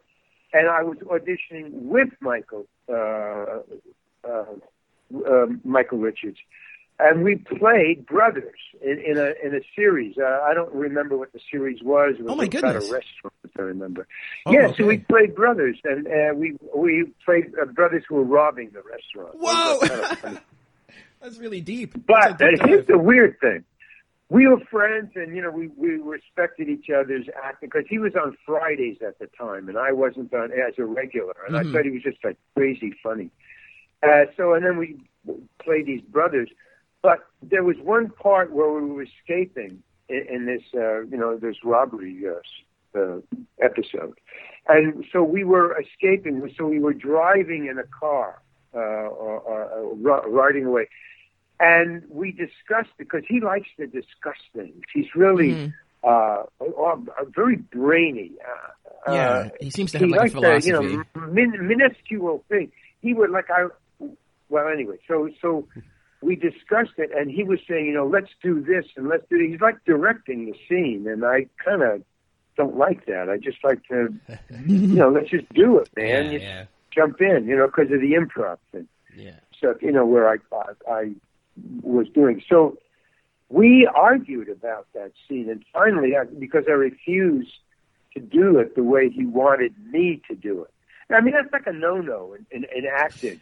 and 0.52 0.68
I 0.68 0.82
was 0.82 0.96
auditioning 0.98 1.70
with 1.72 2.08
Michael, 2.20 2.66
uh, 2.88 3.60
uh, 4.26 4.44
uh, 5.26 5.46
Michael 5.64 5.98
Richards, 5.98 6.38
and 6.98 7.22
we 7.22 7.37
played 7.37 8.06
brothers 8.06 8.58
in, 8.82 8.98
in 8.98 9.18
a 9.18 9.32
in 9.44 9.54
a 9.54 9.60
series. 9.76 10.16
Uh, 10.18 10.40
I 10.42 10.54
don't 10.54 10.72
remember 10.72 11.16
what 11.16 11.32
the 11.32 11.40
series 11.50 11.82
was. 11.82 12.16
It 12.18 12.25
was 12.25 12.32
Oh, 12.32 12.37
my 12.37 12.44
about 12.44 12.62
goodness. 12.62 12.90
a 12.90 12.92
restaurant. 12.94 13.34
I 13.58 13.62
remember. 13.62 14.06
Oh, 14.46 14.52
yeah, 14.52 14.66
okay. 14.66 14.76
so 14.78 14.87
we 14.87 14.98
played 14.98 15.34
brothers, 15.34 15.78
and 15.84 16.06
uh, 16.06 16.34
we 16.34 16.56
we 16.75 17.12
played 17.25 17.52
uh, 17.60 17.66
brothers 17.66 18.04
who 18.08 18.16
were 18.16 18.25
robbing 18.25 18.70
the 18.72 18.82
restaurant. 18.82 19.34
It 19.34 19.40
was, 19.40 19.88
kind 19.88 20.00
of 20.00 20.18
funny. 20.18 20.38
That's 21.20 21.38
really 21.38 21.60
deep. 21.60 21.94
But 22.06 22.40
here's 22.64 22.87
the 22.87 22.98
weird 22.98 23.38
thing. 23.40 23.64
We 24.30 24.46
were 24.46 24.60
friends, 24.70 25.12
and 25.14 25.34
you 25.34 25.40
know 25.42 25.50
we 25.50 25.68
we 25.68 25.96
respected 25.96 26.68
each 26.68 26.90
other's 26.90 27.26
acting 27.42 27.70
because 27.72 27.87
he 27.88 27.98
was 27.98 28.12
on 28.14 28.37
Fridays 28.44 28.98
at 29.06 29.18
the 29.18 29.26
time, 29.38 29.68
and 29.68 29.78
I 29.78 29.92
wasn't 29.92 30.32
on 30.34 30.52
as 30.52 30.75
a 30.78 30.84
regular, 30.84 31.34
and 31.46 31.56
Mhm. 31.56 31.60
I 31.60 31.72
thought 31.72 31.84
he 31.84 31.90
was 31.90 32.02
just 32.02 32.22
like 32.22 32.37
crazy 32.54 32.92
funny. 33.02 33.30
Uh, 34.02 34.26
so, 34.37 34.52
and 34.52 34.64
then 34.64 34.76
we 34.76 34.96
played 35.58 35.87
these 35.87 36.02
brothers, 36.02 36.50
but 37.02 37.20
there 37.42 37.64
was 37.64 37.76
one 37.78 38.10
part 38.10 38.52
where 38.52 38.70
we 38.70 38.90
were 38.90 39.02
escaping 39.02 39.82
in, 40.08 40.26
in 40.28 40.46
this, 40.46 40.62
uh, 40.75 41.00
you 41.06 41.16
know, 41.16 41.37
this 41.37 41.56
robbery 41.64 42.22
uh, 42.28 42.98
uh, 42.98 43.20
episode, 43.62 44.18
and 44.68 45.04
so 45.10 45.22
we 45.22 45.42
were 45.42 45.80
escaping. 45.80 46.52
So 46.56 46.66
we 46.66 46.80
were 46.80 46.92
driving 46.92 47.66
in 47.66 47.78
a 47.78 47.84
car, 47.84 48.42
uh, 48.78 49.08
or, 49.25 49.35
or, 49.50 49.61
or 49.64 49.94
ri- 49.97 50.30
riding 50.40 50.64
away, 50.66 50.87
and 51.61 52.02
we 52.08 52.30
discussed 52.32 52.94
because 52.99 53.23
he 53.28 53.40
likes 53.40 53.68
to 53.78 53.87
discuss 53.87 54.38
things. 54.54 54.82
He's 54.94 55.11
really 55.14 55.50
Mhm. 55.54 55.73
uh, 56.04 56.42
uh, 56.61 56.97
very 57.40 57.56
brainy. 57.56 58.32
Uh, 58.50 59.12
Yeah, 59.12 59.30
uh, 59.30 59.49
he 59.61 59.70
seems 59.70 59.90
to 59.92 59.99
have 59.99 60.11
like 60.11 60.18
a 60.18 60.23
likes 60.23 60.35
philosophy. 60.35 60.73
To, 60.73 60.82
you 60.92 61.04
know, 61.16 61.26
min- 61.26 61.66
minuscule 61.66 62.44
thing. 62.49 62.70
He 63.02 63.14
would 63.14 63.30
like 63.30 63.49
I. 63.50 63.66
Well, 64.49 64.68
anyway, 64.68 64.99
so 65.08 65.28
so 65.42 65.66
we 66.23 66.37
discussed 66.37 66.97
it, 66.99 67.11
and 67.18 67.30
he 67.30 67.42
was 67.44 67.61
saying, 67.68 67.87
you 67.87 67.94
know, 67.94 68.06
let's 68.06 68.30
do 68.42 68.61
this 68.61 68.87
and 68.97 69.08
let's 69.08 69.26
do. 69.28 69.37
He's 69.38 69.61
like 69.61 69.78
directing 69.85 70.47
the 70.47 70.56
scene, 70.68 71.06
and 71.08 71.25
I 71.25 71.47
kind 71.64 71.82
of 71.82 72.02
don't 72.56 72.76
like 72.76 73.06
that. 73.06 73.28
I 73.28 73.37
just 73.38 73.58
like 73.62 73.80
to, 73.88 73.99
you 74.66 74.97
know, 75.00 75.11
let's 75.11 75.30
just 75.30 75.49
do 75.52 75.78
it, 75.78 75.88
man. 75.97 76.32
Yeah, 76.32 76.38
yeah. 76.38 76.64
Jump 76.95 77.21
in, 77.21 77.47
you 77.47 77.57
know, 77.57 77.66
because 77.66 77.92
of 77.92 78.00
the 78.00 78.12
improv 78.12 78.59
thing 78.73 78.88
Yeah. 79.16 79.40
stuff, 79.57 79.76
you 79.83 79.92
know, 79.92 80.07
where 80.07 80.28
I, 80.28 80.37
I 80.52 80.90
I 80.90 81.12
was 81.83 82.07
doing. 82.14 82.42
So 82.49 82.78
we 83.49 83.88
argued 83.95 84.49
about 84.49 84.87
that 84.95 85.12
scene, 85.28 85.49
and 85.50 85.64
finally, 85.73 86.16
I, 86.16 86.25
because 86.25 86.64
I 86.68 86.73
refused 86.73 87.52
to 88.14 88.21
do 88.21 88.59
it 88.59 88.75
the 88.75 88.83
way 88.83 89.09
he 89.11 89.25
wanted 89.25 89.73
me 89.90 90.21
to 90.28 90.35
do 90.37 90.62
it. 90.62 90.71
I 91.14 91.21
mean, 91.23 91.35
that's 91.35 91.52
like 91.52 91.66
a 91.66 91.73
no-no 91.73 92.35
in, 92.35 92.47
in, 92.50 92.64
in 92.76 92.85
acting. 92.87 93.40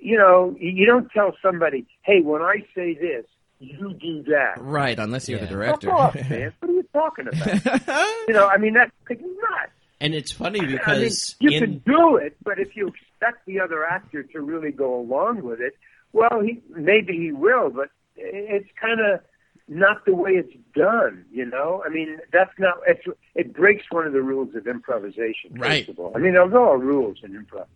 You 0.00 0.16
know, 0.16 0.54
you 0.60 0.70
you 0.70 0.86
don't 0.86 1.10
tell 1.10 1.36
somebody, 1.42 1.84
"Hey, 2.02 2.20
when 2.20 2.40
I 2.42 2.64
say 2.74 2.94
this, 2.94 3.24
you 3.58 3.92
do 3.94 4.22
that." 4.30 4.54
Right, 4.60 4.96
unless 4.96 5.28
you're 5.28 5.40
Yeah. 5.40 5.46
the 5.46 5.50
director. 5.52 5.88
Fuck 5.88 5.98
off, 5.98 6.30
man! 6.30 6.52
What 6.60 6.70
are 6.70 6.74
you 6.74 6.88
talking 6.92 7.26
about? 7.26 8.06
you 8.28 8.34
know, 8.34 8.46
I 8.46 8.58
mean, 8.58 8.74
that's 8.74 8.92
like 9.10 9.20
nuts. 9.20 9.72
And 10.02 10.16
it's 10.16 10.32
funny 10.32 10.58
I 10.58 10.62
mean, 10.64 10.72
because 10.72 11.36
you 11.38 11.50
in 11.50 11.60
can 11.60 11.78
do 11.86 12.16
it, 12.16 12.36
but 12.42 12.58
if 12.58 12.74
you 12.74 12.88
expect 12.88 13.46
the 13.46 13.60
other 13.60 13.84
actor 13.84 14.24
to 14.24 14.40
really 14.40 14.72
go 14.72 14.98
along 14.98 15.42
with 15.44 15.60
it, 15.60 15.76
well, 16.12 16.40
he 16.40 16.60
maybe 16.70 17.16
he 17.16 17.30
will, 17.30 17.70
but 17.70 17.88
it's 18.16 18.68
kind 18.80 19.00
of 19.00 19.20
not 19.68 20.04
the 20.04 20.12
way 20.12 20.32
it's 20.32 20.52
done. 20.74 21.24
You 21.30 21.46
know, 21.46 21.84
I 21.86 21.88
mean, 21.88 22.18
that's 22.32 22.50
not. 22.58 22.78
It's, 22.84 23.06
it 23.36 23.54
breaks 23.54 23.84
one 23.90 24.04
of 24.04 24.12
the 24.12 24.22
rules 24.22 24.56
of 24.56 24.66
improvisation. 24.66 25.54
Right. 25.54 25.86
First 25.86 25.96
of 25.96 26.04
all, 26.04 26.12
I 26.16 26.18
mean, 26.18 26.32
there's 26.32 26.52
all 26.52 26.78
rules 26.78 27.18
in 27.22 27.30
improv. 27.32 27.66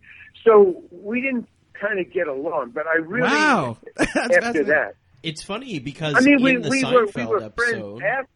So 0.43 0.83
we 0.91 1.21
didn't 1.21 1.47
kind 1.79 1.97
of 1.97 2.11
get 2.11 2.27
along, 2.27 2.71
but 2.71 2.87
I 2.87 2.95
really 2.95 3.23
Wow. 3.23 3.77
After 3.97 4.65
that. 4.65 4.95
it's 5.23 5.43
funny 5.43 5.79
because 5.79 6.15
I 6.17 6.19
mean, 6.19 6.43
we 6.43 6.57
we 6.57 6.83
Seinfeld 6.83 6.91
were 6.91 7.05
we 7.15 7.25
were 7.25 7.43
episode, 7.43 7.53
friends. 7.55 8.01
After? 8.03 8.29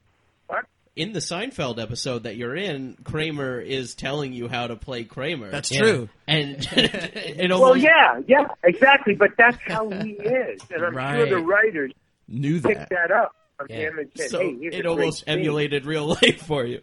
In 1.02 1.14
the 1.14 1.20
Seinfeld 1.20 1.82
episode 1.82 2.24
that 2.24 2.36
you're 2.36 2.56
in, 2.56 2.96
Kramer 3.04 3.60
is 3.60 3.96
telling 3.96 4.34
you 4.34 4.48
how 4.48 4.68
to 4.68 4.76
play 4.76 5.04
Kramer. 5.04 5.50
That's 5.50 5.72
Yeah. 5.72 5.80
true. 5.82 6.10
And 6.28 6.58
it 6.74 7.50
Well, 7.50 7.64
almost 7.64 7.82
yeah, 7.84 8.22
yeah, 8.28 8.48
exactly. 8.64 9.16
But 9.16 9.32
that's 9.38 9.58
how 9.66 9.90
he 9.90 10.12
is, 10.12 10.62
and 10.74 10.84
I'm 10.86 10.94
sure 11.18 11.26
the 11.26 11.40
writers 11.40 11.92
Knew 12.28 12.62
picked 12.62 12.90
that. 12.90 13.10
that 13.10 13.12
up 13.12 13.36
yeah. 13.70 13.90
said, 14.16 14.30
so 14.30 14.40
"Hey, 14.40 14.58
it 14.62 14.86
almost 14.86 15.24
emulated 15.28 15.86
real 15.86 16.06
life 16.22 16.42
for 16.46 16.66
you. 16.66 16.82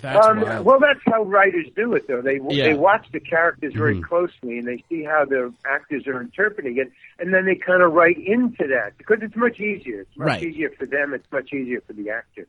That's 0.00 0.24
Um, 0.26 0.40
well, 0.64 0.78
that's 0.78 1.00
how 1.06 1.24
writers 1.24 1.66
do 1.74 1.94
it, 1.94 2.06
though. 2.06 2.20
They 2.22 2.38
Yeah. 2.48 2.64
they 2.68 2.74
watch 2.74 3.06
the 3.12 3.18
characters 3.20 3.74
very 3.74 3.94
Mm-hmm. 3.96 4.02
closely, 4.04 4.58
and 4.58 4.66
they 4.68 4.84
see 4.88 5.02
how 5.02 5.24
the 5.24 5.52
actors 5.66 6.06
are 6.06 6.20
interpreting 6.20 6.78
it, 6.78 6.92
and 7.18 7.34
then 7.34 7.46
they 7.46 7.56
kind 7.56 7.82
of 7.82 7.92
write 7.92 8.16
into 8.18 8.68
that 8.68 8.96
because 8.96 9.18
it's 9.22 9.34
much 9.36 9.58
easier. 9.58 10.02
It's 10.02 10.16
much 10.16 10.26
Right. 10.28 10.42
easier 10.44 10.70
for 10.78 10.86
them. 10.86 11.14
It's 11.14 11.26
much 11.32 11.52
easier 11.52 11.80
for 11.86 11.94
the 11.94 12.10
actor. 12.10 12.46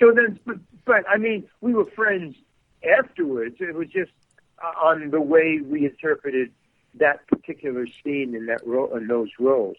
So 0.00 0.12
then, 0.12 0.38
but, 0.46 0.56
but 0.84 1.04
I 1.08 1.16
mean, 1.18 1.44
we 1.60 1.74
were 1.74 1.84
friends 1.84 2.34
afterwards. 2.98 3.56
It 3.60 3.74
was 3.74 3.88
just 3.88 4.12
uh, 4.62 4.72
on 4.82 5.10
the 5.10 5.20
way 5.20 5.60
we 5.62 5.84
interpreted 5.84 6.50
that 6.94 7.26
particular 7.28 7.86
scene 8.02 8.34
in 8.34 8.46
that 8.46 8.66
role 8.66 8.96
in 8.96 9.06
those 9.06 9.28
roles. 9.38 9.76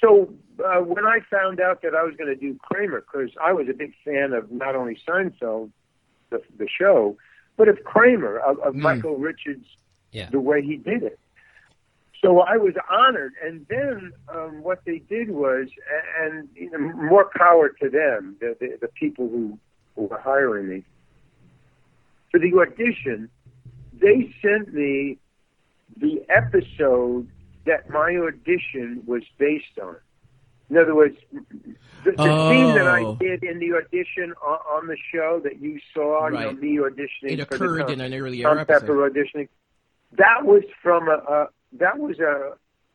So 0.00 0.32
uh, 0.64 0.80
when 0.80 1.04
I 1.06 1.18
found 1.30 1.60
out 1.60 1.82
that 1.82 1.94
I 1.94 2.02
was 2.02 2.16
going 2.16 2.28
to 2.28 2.34
do 2.40 2.58
Kramer, 2.62 3.00
because 3.02 3.30
I 3.40 3.52
was 3.52 3.68
a 3.68 3.74
big 3.74 3.92
fan 4.04 4.32
of 4.32 4.50
not 4.50 4.74
only 4.74 4.98
Seinfeld, 5.06 5.70
the, 6.30 6.42
the 6.58 6.66
show, 6.66 7.16
but 7.56 7.68
of 7.68 7.84
Kramer, 7.84 8.38
of, 8.38 8.58
of 8.60 8.74
Mm. 8.74 8.80
Michael 8.80 9.16
Richards, 9.18 9.66
Yeah. 10.10 10.28
the 10.30 10.40
way 10.40 10.62
he 10.62 10.76
did 10.76 11.02
it. 11.04 11.18
So 12.22 12.40
I 12.40 12.56
was 12.56 12.74
honored. 12.90 13.32
And 13.44 13.66
then 13.68 14.12
um, 14.28 14.62
what 14.62 14.80
they 14.86 14.98
did 14.98 15.30
was, 15.30 15.66
and 16.20 16.48
you 16.54 16.70
know, 16.70 16.78
more 16.78 17.30
power 17.36 17.68
to 17.82 17.90
them, 17.90 18.36
the, 18.40 18.56
the, 18.60 18.78
the 18.82 18.88
people 18.88 19.28
who, 19.28 19.58
who 19.96 20.02
were 20.04 20.18
hiring 20.20 20.68
me. 20.68 20.84
For 22.30 22.38
the 22.38 22.52
audition, 22.58 23.28
they 24.00 24.34
sent 24.40 24.72
me 24.72 25.18
the 25.96 26.22
episode 26.30 27.28
that 27.66 27.90
my 27.90 28.16
audition 28.16 29.02
was 29.06 29.22
based 29.38 29.78
on. 29.82 29.96
In 30.70 30.78
other 30.78 30.94
words, 30.94 31.16
the, 31.32 32.12
the 32.12 32.48
scene 32.48 32.74
that 32.74 32.88
I 32.88 33.02
Oh. 33.04 33.16
did 33.16 33.44
in 33.44 33.58
the 33.58 33.74
audition 33.74 34.32
on, 34.42 34.58
on 34.74 34.86
the 34.86 34.96
show 35.12 35.40
that 35.44 35.60
you 35.60 35.78
saw, 35.92 36.28
you 36.28 36.32
know, 36.34 36.46
Right. 36.46 36.58
me 36.58 36.76
auditioning 36.78 37.38
It 37.38 37.48
for 37.48 37.58
the 37.58 37.64
occurred 37.64 37.78
Tom- 37.82 37.90
in 37.90 38.00
an 38.00 38.14
earlier 38.14 38.44
Tom 38.44 38.58
episode. 38.58 38.80
Pepper 38.80 39.10
auditioning. 39.10 39.48
That 40.12 40.44
was 40.46 40.62
from 40.82 41.08
a, 41.08 41.12
a 41.16 41.48
that 41.78 41.98
was 41.98 42.18
a 42.20 42.54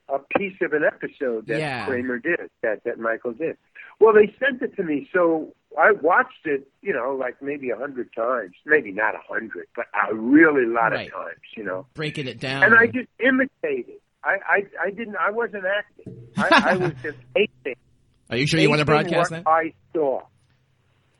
a 0.10 0.20
piece 0.38 0.56
of 0.62 0.72
an 0.72 0.84
episode 0.86 1.48
that 1.48 1.60
Yeah. 1.60 1.86
Kramer 1.86 2.18
did, 2.20 2.50
that 2.62 2.84
that 2.86 2.98
Michael 3.00 3.34
did. 3.34 3.58
Well, 4.00 4.14
they 4.14 4.34
sent 4.40 4.62
it 4.62 4.76
to 4.78 4.84
me, 4.84 5.10
so 5.12 5.54
I 5.78 5.92
watched 5.92 6.46
it, 6.46 6.68
you 6.82 6.94
know, 6.94 7.16
like 7.20 7.42
maybe 7.42 7.72
a 7.72 7.76
hundred 7.76 8.14
times, 8.16 8.54
maybe 8.66 8.92
not 8.92 9.16
a 9.16 9.22
hundred, 9.28 9.68
but 9.76 9.86
a 10.10 10.14
really 10.16 10.66
lot 10.66 10.92
Right. 10.92 11.08
of 11.08 11.14
times, 11.14 11.40
you 11.58 11.64
know. 11.64 11.88
Breaking 11.94 12.28
it 12.28 12.40
down. 12.40 12.64
And 12.64 12.76
I 12.76 12.86
just 12.88 13.10
imitated. 13.20 13.96
I 14.24 14.38
I, 14.48 14.64
I 14.86 14.90
didn't. 14.92 15.16
I 15.18 15.32
wasn't 15.32 15.66
acting. 15.66 16.16
I, 16.38 16.72
I 16.72 16.78
was 16.78 16.92
just 17.04 17.18
acting. 17.36 17.76
Are 18.30 18.38
you 18.38 18.48
sure 18.48 18.60
you 18.60 18.70
want 18.70 18.80
to 18.80 18.86
broadcast 18.86 19.32
that? 19.32 19.44
I 19.48 19.74
saw. 19.94 20.22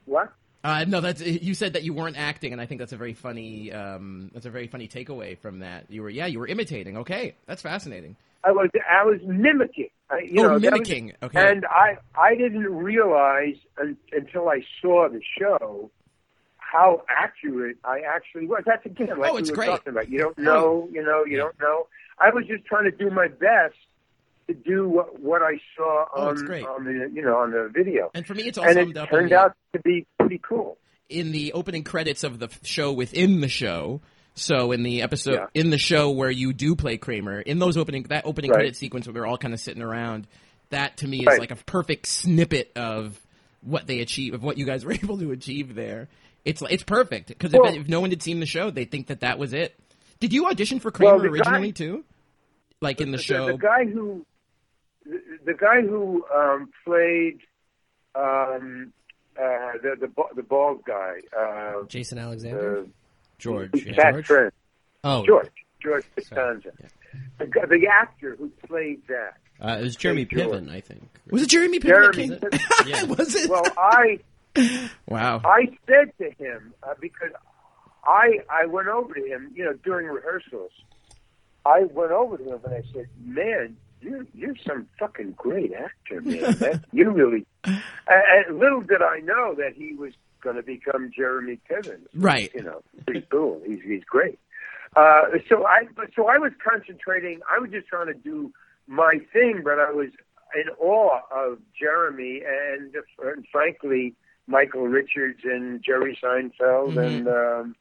What? 0.06 0.32
Uh, 0.64 0.84
no, 0.88 1.00
that's 1.02 1.22
you 1.22 1.54
said 1.54 1.74
that 1.74 1.84
you 1.84 1.94
weren't 1.94 2.18
acting, 2.18 2.52
and 2.52 2.62
I 2.62 2.66
think 2.66 2.80
that's 2.80 2.92
a 2.94 2.98
very 2.98 3.14
funny. 3.14 3.72
Um, 3.72 4.32
that's 4.34 4.46
a 4.46 4.50
very 4.50 4.68
funny 4.68 4.88
takeaway 4.88 5.38
from 5.38 5.60
that. 5.60 5.86
You 5.90 6.02
were, 6.04 6.10
yeah, 6.10 6.26
you 6.26 6.40
were 6.40 6.48
imitating. 6.48 6.98
Okay, 6.98 7.36
that's 7.46 7.62
fascinating. 7.62 8.16
I 8.44 8.52
was 8.52 8.70
I 8.90 9.04
was 9.06 9.20
mimicking. 9.24 9.90
I, 10.10 10.20
you 10.20 10.40
Oh, 10.42 10.44
know, 10.44 10.50
that 10.50 10.54
was- 10.54 10.62
mimicking. 10.72 11.14
Okay. 11.24 11.52
And 11.52 11.66
I 11.66 11.98
I 12.16 12.36
didn't 12.36 12.64
realize 12.74 13.56
un, 13.80 13.98
until 14.12 14.50
I 14.50 14.62
saw 14.82 15.08
the 15.10 15.22
show 15.40 15.90
how 16.58 17.04
accurate 17.10 17.78
I 17.86 18.00
actually 18.02 18.46
was. 18.48 18.64
That's 18.66 18.86
again 18.86 19.18
like 19.20 19.32
Oh, 19.32 19.38
it's 19.38 19.50
we 19.50 19.54
were 19.54 19.56
great. 19.58 19.68
talking 19.68 19.94
about. 19.94 20.10
You 20.10 20.20
don't 20.20 20.38
know, 20.38 20.90
you 20.92 21.04
know, 21.04 21.24
you 21.24 21.38
don't 21.38 21.58
know. 21.62 21.88
I 22.20 22.30
was 22.32 22.46
just 22.46 22.66
trying 22.66 22.86
to 22.86 22.92
do 22.92 23.10
my 23.10 23.28
best 23.28 23.76
to 24.48 24.54
do 24.54 24.88
what 24.90 25.20
what 25.20 25.42
I 25.42 25.60
saw 25.76 26.06
Oh, 26.16 26.30
on 26.30 26.36
great. 26.46 26.66
on 26.66 26.84
the 26.86 27.10
you 27.14 27.22
know 27.22 27.38
on 27.38 27.52
the 27.52 27.70
video, 27.74 28.12
and 28.14 28.26
for 28.26 28.34
me, 28.34 28.44
it's 28.44 28.58
all 28.58 28.66
and 28.68 28.78
it 28.78 29.08
turned 29.10 29.32
out 29.34 29.56
to 29.74 29.80
be 29.82 30.06
pretty 30.28 30.42
cool. 30.48 30.78
in 31.10 31.32
the 31.32 31.54
opening 31.54 31.84
credits 31.84 32.24
of 32.24 32.40
the 32.40 32.50
show 32.64 32.92
within 32.94 33.42
the 33.42 33.48
show. 33.48 34.02
So 34.36 34.72
in 34.72 34.84
the 34.84 35.02
episode 35.02 35.34
Yeah. 35.34 35.46
in 35.56 35.70
the 35.72 35.78
show 35.80 36.12
where 36.12 36.30
you 36.30 36.54
do 36.54 36.76
play 36.76 36.98
Kramer, 36.98 37.40
in 37.42 37.58
those 37.60 37.76
opening 37.78 38.04
that 38.10 38.26
opening 38.26 38.52
Right. 38.52 38.58
credit 38.58 38.76
sequence 38.76 39.08
where 39.08 39.14
we're 39.16 39.26
all 39.26 39.38
kind 39.38 39.54
of 39.54 39.60
sitting 39.60 39.82
around, 39.82 40.28
that 40.70 40.98
to 40.98 41.08
me 41.08 41.22
is 41.22 41.26
Right. 41.26 41.40
like 41.40 41.52
a 41.52 41.56
perfect 41.56 42.06
snippet 42.08 42.72
of 42.76 43.20
what 43.62 43.88
they 43.88 44.00
achieve 44.00 44.34
of 44.36 44.44
what 44.44 44.58
you 44.58 44.66
guys 44.66 44.86
were 44.86 44.92
able 44.94 45.18
to 45.18 45.32
achieve 45.32 45.74
there. 45.76 46.08
It's 46.46 46.62
it's 46.70 46.84
perfect 46.84 47.30
because 47.30 47.52
Well- 47.54 47.66
if, 47.74 47.82
if 47.82 47.88
no 47.90 48.00
one 48.02 48.12
had 48.12 48.22
seen 48.22 48.40
the 48.40 48.46
show, 48.46 48.70
they 48.70 48.86
think 48.86 49.08
that 49.08 49.22
that 49.22 49.40
was 49.40 49.54
it. 49.54 49.74
Did 50.20 50.34
you 50.34 50.46
audition 50.48 50.80
for 50.80 50.92
Kramer 50.92 51.14
Well, 51.18 51.22
the 51.24 51.30
guy- 51.40 51.50
originally 51.50 51.72
too? 51.74 52.04
Like 52.80 53.02
in 53.02 53.12
the, 53.12 53.18
show? 53.18 53.48
the 53.48 53.58
guy 53.58 53.86
who 53.86 54.24
the, 55.04 55.20
the 55.46 55.54
guy 55.56 55.82
who 55.82 56.24
um, 56.32 56.70
played 56.86 57.40
um, 58.14 58.94
uh, 59.40 59.72
the 59.82 59.96
the 60.08 60.24
the 60.36 60.44
bald 60.44 60.84
guy, 60.86 61.16
uh, 61.38 61.84
Jason 61.88 62.18
Alexander. 62.18 62.80
uh, 62.82 62.84
George. 63.38 63.72
his 63.74 63.86
Yeah. 63.86 63.96
fat 63.96 64.12
George? 64.14 64.26
friend, 64.26 64.52
oh, 65.04 65.26
George 65.26 65.50
George 65.82 66.06
Costanza, 66.16 66.72
the, 67.38 67.46
the 67.46 67.88
actor 67.92 68.36
who 68.38 68.50
played 68.68 69.02
that. 69.08 69.38
Uh, 69.60 69.78
it 69.80 69.84
was 69.84 69.96
Jeremy 69.96 70.28
Hey, 70.30 70.38
Piven, 70.38 70.70
I 70.72 70.82
think. 70.82 71.08
Was 71.32 71.42
it 71.44 71.50
Jeremy 71.50 71.80
Piven? 71.80 72.14
Jeremy. 72.14 72.30
came- 72.40 72.60
Yeah. 72.88 73.04
was 73.04 73.34
it? 73.36 73.50
Well, 73.50 73.64
I 73.78 74.20
wow. 75.08 75.42
I 75.44 75.68
said 75.88 76.12
to 76.20 76.32
him 76.44 76.74
uh, 76.84 76.94
because 77.00 77.32
I 78.06 78.40
I 78.50 78.66
went 78.66 78.88
over 78.88 79.14
to 79.14 79.24
him, 79.26 79.52
you 79.56 79.66
know, 79.66 79.74
during 79.84 80.08
rehearsals. 80.08 80.72
I 81.66 81.84
went 81.84 82.12
over 82.12 82.38
to 82.38 82.44
him 82.44 82.60
and 82.66 82.74
I 82.74 82.82
said, 82.94 83.08
"Man, 83.24 83.76
you're 84.02 84.26
you're 84.34 84.56
some 84.68 84.88
fucking 85.00 85.34
great 85.38 85.74
actor, 85.74 86.22
man. 86.22 86.54
That, 86.60 86.84
you 86.92 87.10
really." 87.12 87.46
Little 88.52 88.82
did 88.82 89.02
I 89.02 89.20
know 89.20 89.56
that 89.56 89.74
he 89.76 89.94
was 89.94 90.14
going 90.42 90.56
to 90.56 90.64
become 90.64 91.12
Jeremy 91.16 91.60
Piven. 91.70 92.02
Right. 92.16 92.52
You 92.54 92.64
know, 92.64 92.82
pretty 93.06 93.26
cool. 93.30 93.62
He's 93.66 93.80
he's 93.84 94.04
great. 94.04 94.40
Uh, 94.96 95.24
so 95.50 95.66
I 95.66 95.84
so 96.16 96.28
I 96.28 96.38
was 96.38 96.52
concentrating. 96.64 97.42
I 97.50 97.60
was 97.60 97.72
just 97.72 97.88
trying 97.88 98.08
to 98.08 98.14
do 98.14 98.52
my 98.88 99.20
thing, 99.34 99.62
but 99.64 99.80
I 99.80 99.92
was 99.92 100.10
in 100.56 100.70
awe 100.80 101.20
of 101.30 101.60
Jeremy 101.78 102.42
and, 102.48 102.96
and 103.22 103.46
frankly 103.52 104.16
Michael 104.48 104.88
Richards 104.88 105.42
and 105.44 105.84
Jerry 105.84 106.18
Seinfeld 106.24 106.94
Mhm. 106.94 107.06
and 107.06 107.28
um, 107.28 107.76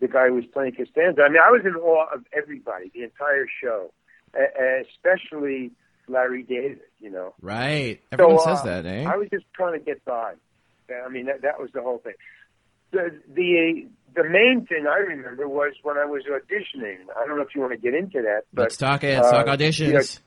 the 0.00 0.08
guy 0.08 0.28
who 0.28 0.34
was 0.34 0.44
playing 0.52 0.72
Costanza. 0.74 1.22
I 1.22 1.28
mean, 1.30 1.40
I 1.42 1.50
was 1.50 1.62
in 1.64 1.74
awe 1.76 2.06
of 2.14 2.24
everybody, 2.36 2.90
the 2.94 3.04
entire 3.04 3.46
show, 3.62 3.92
especially 4.34 5.72
Larry 6.08 6.42
David. 6.42 6.80
You 7.00 7.10
know, 7.10 7.34
Right. 7.40 8.00
Everyone 8.12 8.38
So, 8.38 8.44
says 8.44 8.60
uh, 8.60 8.64
that, 8.82 8.86
eh? 8.86 9.04
I 9.04 9.16
was 9.16 9.28
just 9.30 9.44
trying 9.54 9.78
to 9.78 9.84
get 9.84 10.04
by. 10.04 10.34
I 10.90 11.08
mean, 11.08 11.26
that, 11.26 11.42
that 11.42 11.60
was 11.60 11.70
the 11.72 11.82
whole 11.82 11.98
thing. 11.98 12.14
The 12.90 13.20
the 13.32 13.86
the 14.14 14.24
main 14.24 14.66
thing 14.66 14.86
I 14.88 14.98
remember 14.98 15.48
was 15.48 15.74
when 15.82 15.96
I 15.96 16.04
was 16.04 16.24
auditioning. 16.24 16.96
I 17.16 17.26
don't 17.26 17.36
know 17.36 17.42
if 17.42 17.54
you 17.54 17.60
want 17.60 17.72
to 17.72 17.78
get 17.78 17.94
into 17.94 18.22
that, 18.22 18.42
but 18.52 18.62
Let's 18.62 18.76
talk 18.76 19.04
it. 19.04 19.16
Let's 19.16 19.30
talk 19.30 19.46
uh, 19.46 19.56
auditions. 19.56 20.18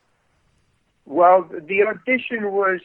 well, 1.04 1.42
the 1.50 1.82
audition 1.82 2.50
was 2.52 2.80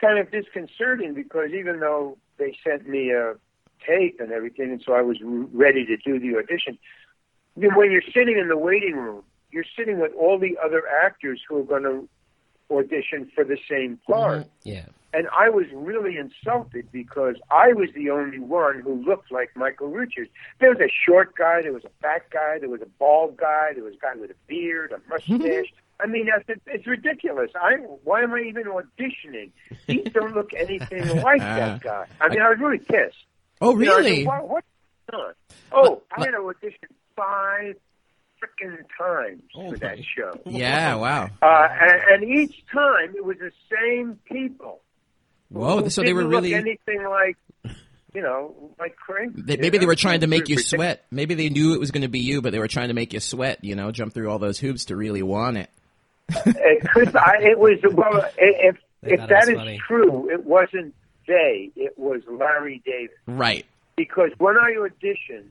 kind 0.00 0.18
of 0.18 0.30
disconcerting 0.30 1.14
because 1.14 1.50
even 1.52 1.80
though 1.80 2.16
they 2.38 2.56
sent 2.64 2.88
me 2.88 3.10
a 3.10 3.34
tape 3.84 4.20
and 4.20 4.30
everything, 4.30 4.70
and 4.70 4.82
so 4.86 4.92
I 4.92 5.02
was 5.02 5.18
ready 5.22 5.84
to 5.86 5.96
do 5.96 6.20
the 6.20 6.38
audition, 6.38 6.78
when 7.56 7.90
you're 7.90 8.02
sitting 8.14 8.38
in 8.38 8.46
the 8.48 8.56
waiting 8.56 8.94
room, 8.94 9.24
you're 9.52 9.64
sitting 9.76 9.98
with 10.00 10.12
all 10.18 10.38
the 10.38 10.56
other 10.64 10.82
actors 11.04 11.40
who 11.48 11.58
are 11.58 11.64
going 11.64 11.82
to 11.82 12.08
audition 12.70 13.30
for 13.34 13.44
the 13.44 13.58
same 13.68 13.98
part. 14.06 14.40
Mm-hmm. 14.40 14.68
yeah. 14.68 14.84
And 15.12 15.26
I 15.36 15.48
was 15.48 15.66
really 15.72 16.16
insulted 16.16 16.86
because 16.92 17.34
I 17.50 17.72
was 17.72 17.88
the 17.96 18.10
only 18.10 18.38
one 18.38 18.78
who 18.78 19.02
looked 19.02 19.32
like 19.32 19.50
Michael 19.56 19.88
Richards. 19.88 20.30
There 20.60 20.70
was 20.70 20.78
a 20.78 20.88
short 21.04 21.34
guy, 21.34 21.62
there 21.62 21.72
was 21.72 21.84
a 21.84 21.90
fat 22.00 22.30
guy, 22.30 22.58
there 22.60 22.68
was 22.68 22.80
a 22.80 22.86
bald 22.86 23.36
guy, 23.36 23.70
there 23.74 23.82
was 23.82 23.94
a 23.94 23.98
guy 23.98 24.14
with 24.14 24.30
a 24.30 24.34
beard, 24.46 24.92
a 24.92 25.00
mustache. 25.08 25.72
I 26.00 26.06
mean, 26.06 26.26
that's, 26.26 26.44
it's, 26.48 26.62
it's 26.66 26.86
ridiculous. 26.86 27.50
I 27.60 27.72
why 28.04 28.22
am 28.22 28.32
I 28.32 28.42
even 28.42 28.64
auditioning? 28.64 29.50
These 29.86 30.04
don't 30.12 30.32
look 30.32 30.54
anything 30.54 31.08
like 31.22 31.40
that 31.40 31.72
ah. 31.72 31.78
guy. 31.82 32.06
I 32.20 32.28
mean, 32.28 32.40
I 32.40 32.48
was 32.48 32.58
really 32.60 32.78
pissed. 32.78 33.16
oh, 33.60 33.78
You 33.78 33.86
know, 33.86 33.92
I 33.94 33.96
said, 33.96 34.04
really? 34.10 34.26
what, 34.26 34.48
what's 34.48 34.66
going 35.10 35.24
on? 35.24 35.34
Oh, 35.72 36.02
I 36.16 36.20
had 36.20 36.30
to 36.30 36.38
audition 36.38 36.88
five 37.16 37.76
freaking 38.40 38.78
times 38.98 39.42
Oh 39.54 39.70
for 39.70 39.78
that 39.78 39.98
my- 39.98 40.04
show. 40.16 40.40
yeah. 40.46 40.94
Wow. 40.94 41.28
Uh, 41.42 41.68
and, 41.80 42.24
and 42.24 42.38
each 42.40 42.64
time 42.72 43.14
it 43.16 43.24
was 43.24 43.36
the 43.38 43.52
same 43.70 44.18
people. 44.24 44.80
Whoa. 45.50 45.82
who 45.82 45.90
So 45.90 46.02
they 46.02 46.12
were 46.12 46.26
really. 46.26 46.54
anything 46.54 47.02
like, 47.04 47.36
you 48.14 48.22
know, 48.22 48.54
like 48.78 48.96
crazy. 48.96 49.32
They, 49.36 49.56
maybe 49.56 49.78
they 49.78 49.86
were 49.86 49.94
trying 49.96 50.20
to 50.20 50.26
make 50.26 50.48
you 50.48 50.58
sweat. 50.58 51.04
Maybe 51.10 51.34
they 51.34 51.48
knew 51.48 51.74
it 51.74 51.80
was 51.80 51.90
going 51.90 52.02
to 52.02 52.08
be 52.08 52.20
you, 52.20 52.40
but 52.42 52.52
they 52.52 52.58
were 52.58 52.68
trying 52.68 52.88
to 52.88 52.94
make 52.94 53.12
you 53.12 53.20
sweat. 53.20 53.62
You 53.62 53.74
know, 53.76 53.90
jump 53.92 54.14
through 54.14 54.30
all 54.30 54.38
those 54.38 54.58
hoops 54.58 54.86
to 54.86 54.96
really 54.96 55.22
want 55.22 55.56
it. 55.58 55.70
It, 56.46 56.88
could, 56.88 57.14
I, 57.16 57.38
it 57.40 57.58
was 57.58 57.78
well. 57.92 58.24
If 58.38 58.76
They 59.02 59.14
if 59.14 59.28
that 59.30 59.48
is 59.48 59.54
funny. 59.56 59.80
true, 59.88 60.30
it 60.30 60.44
wasn't 60.44 60.94
they. 61.26 61.70
It 61.74 61.98
was 61.98 62.20
Larry 62.30 62.82
David. 62.84 63.16
Right. 63.26 63.64
Because 63.96 64.30
when 64.36 64.56
I 64.58 64.72
auditioned, 64.78 65.46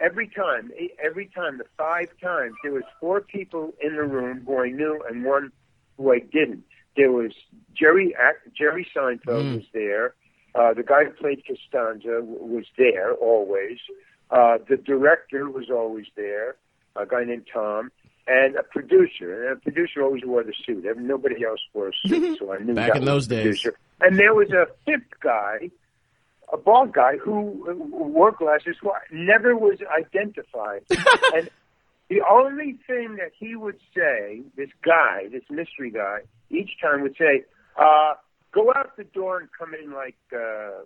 every 0.00 0.28
time, 0.28 0.70
every 1.02 1.26
time, 1.26 1.58
the 1.58 1.64
five 1.76 2.08
times, 2.22 2.54
there 2.62 2.72
was 2.72 2.84
four 3.00 3.20
people 3.20 3.74
in 3.82 3.96
the 3.96 4.02
room 4.04 4.42
who 4.46 4.58
I 4.62 4.70
knew 4.70 5.02
and 5.08 5.24
one 5.24 5.52
who 5.96 6.12
I 6.12 6.18
didn't. 6.20 6.64
There 6.96 7.12
was 7.12 7.32
Jerry 7.74 8.14
Jerry 8.56 8.86
Seinfeld 8.94 9.44
Mm. 9.44 9.54
was 9.56 9.64
there. 9.72 10.14
Uh, 10.54 10.72
the 10.72 10.82
guy 10.82 11.04
who 11.04 11.10
played 11.12 11.42
Costanza 11.46 12.22
was 12.22 12.64
there 12.78 13.12
always. 13.14 13.78
Uh, 14.30 14.58
the 14.68 14.76
director 14.78 15.50
was 15.50 15.68
always 15.70 16.06
there, 16.16 16.56
a 16.96 17.04
guy 17.06 17.24
named 17.24 17.46
Tom, 17.52 17.90
and 18.26 18.56
a 18.56 18.62
producer. 18.62 19.48
And 19.48 19.52
a 19.58 19.60
producer 19.60 20.02
always 20.02 20.24
wore 20.24 20.42
the 20.42 20.54
suit. 20.64 20.84
Nobody 20.96 21.44
else 21.44 21.60
wore 21.74 21.88
a 21.88 22.08
suit, 22.08 22.38
so 22.38 22.52
I 22.54 22.58
knew 22.58 22.74
Back 22.74 22.92
that 22.94 22.98
in 23.00 23.04
those 23.04 23.26
days. 23.26 23.42
producer. 23.60 23.74
And 24.00 24.18
there 24.18 24.34
was 24.34 24.50
a 24.50 24.66
fifth 24.86 25.20
guy, 25.20 25.70
a 26.52 26.56
bald 26.56 26.92
guy 26.92 27.16
who 27.16 27.66
uh, 27.68 27.74
wore 27.74 28.32
glasses, 28.32 28.76
who 28.80 28.90
never 29.10 29.56
was 29.56 29.78
identified. 29.98 30.82
and 31.34 31.50
the 32.08 32.22
only 32.30 32.76
thing 32.86 33.16
that 33.16 33.32
he 33.38 33.56
would 33.56 33.78
say, 33.94 34.42
this 34.56 34.70
guy, 34.84 35.28
this 35.30 35.42
mystery 35.50 35.90
guy, 35.90 36.20
each 36.50 36.70
time 36.80 37.02
would 37.02 37.16
say, 37.18 37.44
uh, 37.76 38.14
"Go 38.52 38.72
out 38.76 38.96
the 38.96 39.04
door 39.04 39.40
and 39.40 39.48
come 39.58 39.74
in 39.74 39.92
like 39.92 40.16
uh, 40.32 40.84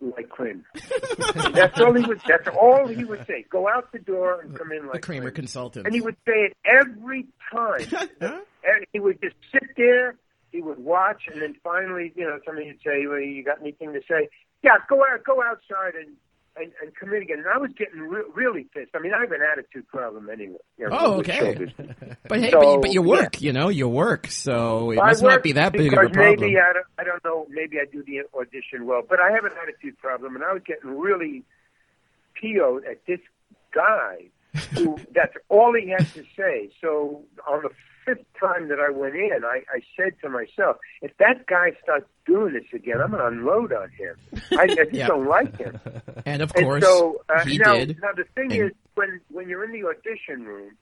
like 0.00 0.28
Kramer." 0.28 0.64
that's 1.52 1.80
all 1.80 1.94
he 1.94 2.04
would. 2.04 2.20
That's 2.26 2.48
all 2.48 2.86
he 2.86 3.04
would 3.04 3.26
say. 3.26 3.46
Go 3.48 3.68
out 3.68 3.90
the 3.92 3.98
door 3.98 4.42
and 4.42 4.54
come 4.56 4.70
in 4.72 4.84
like 4.84 4.94
The 4.94 5.00
Kramer 5.00 5.22
Kramer. 5.22 5.30
consultant. 5.30 5.86
And 5.86 5.94
he 5.94 6.02
would 6.02 6.16
say 6.26 6.50
it 6.50 6.56
every 6.66 7.26
time. 7.50 7.86
and 8.20 8.86
he 8.92 9.00
would 9.00 9.20
just 9.22 9.36
sit 9.50 9.70
there. 9.76 10.16
He 10.52 10.62
would 10.62 10.78
watch, 10.78 11.22
and 11.30 11.42
then 11.42 11.56
finally, 11.62 12.12
you 12.16 12.24
know, 12.24 12.38
somebody 12.44 12.68
would 12.68 12.80
say, 12.84 13.06
"Well, 13.06 13.20
you 13.20 13.42
got 13.44 13.60
anything 13.60 13.94
to 13.94 14.00
say?" 14.08 14.28
Yeah, 14.62 14.72
go 14.88 15.02
out, 15.04 15.24
go 15.24 15.42
outside, 15.42 15.94
and 15.94 16.16
and, 16.56 16.72
and 16.82 16.92
come 16.96 17.12
in 17.14 17.22
again. 17.22 17.38
And 17.38 17.46
I 17.46 17.58
was 17.58 17.70
getting 17.78 18.00
re- 18.00 18.24
really 18.34 18.64
pissed. 18.74 18.90
I 18.94 18.98
mean, 18.98 19.12
I 19.14 19.20
have 19.20 19.30
an 19.32 19.40
attitude 19.52 19.86
problem 19.88 20.28
anyway. 20.28 20.56
You 20.76 20.88
know, 20.88 20.96
Oh, 20.98 21.12
okay. 21.20 21.72
But 22.28 22.40
hey, 22.40 22.50
So, 22.50 22.58
but, 22.60 22.66
you, 22.72 22.78
but 22.82 22.92
you 22.92 23.02
work, 23.02 23.40
you 23.40 23.52
know, 23.52 23.68
you 23.68 23.88
work, 23.88 24.26
so 24.26 24.90
it 24.90 24.98
I 24.98 25.06
must 25.08 25.22
not 25.22 25.42
be 25.42 25.52
that 25.52 25.72
big 25.72 25.92
of 25.92 25.98
a 25.98 26.08
problem. 26.10 26.40
Maybe 26.40 26.58
I 26.58 26.72
don't, 26.72 26.86
I 26.98 27.04
don't 27.04 27.24
know. 27.24 27.46
Maybe 27.48 27.78
I 27.78 27.84
do 27.90 28.02
the 28.02 28.22
audition 28.38 28.86
well, 28.86 29.02
but 29.08 29.18
I 29.20 29.30
have 29.30 29.44
an 29.44 29.52
attitude 29.62 29.96
problem, 29.98 30.34
and 30.34 30.44
I 30.44 30.52
was 30.52 30.62
getting 30.66 30.90
really 30.98 31.44
PO'd 32.34 32.84
at 32.84 33.06
this 33.06 33.20
guy 33.72 34.26
who 34.74 34.98
that's 35.14 35.34
all 35.48 35.74
he 35.74 35.88
had 35.90 36.06
to 36.14 36.24
say. 36.36 36.70
So 36.80 37.22
on 37.48 37.62
the 37.62 37.70
fifth 38.08 38.24
time 38.40 38.68
that 38.68 38.78
I 38.80 38.90
went 38.90 39.14
in, 39.14 39.44
I, 39.44 39.62
I 39.74 39.80
said 39.96 40.14
to 40.22 40.28
myself, 40.28 40.76
if 41.02 41.16
that 41.18 41.46
guy 41.46 41.72
starts 41.82 42.06
doing 42.26 42.54
this 42.54 42.64
again, 42.72 43.00
I'm 43.00 43.10
going 43.10 43.20
to 43.22 43.26
unload 43.28 43.72
on 43.72 43.90
him. 43.90 44.16
I, 44.52 44.62
I 44.62 44.66
just 44.92 45.06
don't 45.06 45.26
like 45.26 45.56
him. 45.58 45.78
and 46.26 46.42
of 46.42 46.52
And 46.56 46.64
course, 46.64 46.82
so 46.84 47.22
uh, 47.28 47.44
he 47.44 47.58
now, 47.58 47.74
did. 47.74 47.98
now 48.00 48.12
the 48.16 48.24
thing 48.34 48.52
And- 48.52 48.70
is, 48.70 48.76
when 48.94 49.20
when 49.30 49.48
you're 49.48 49.64
in 49.64 49.70
the 49.70 49.86
audition 49.86 50.44
room, 50.44 50.72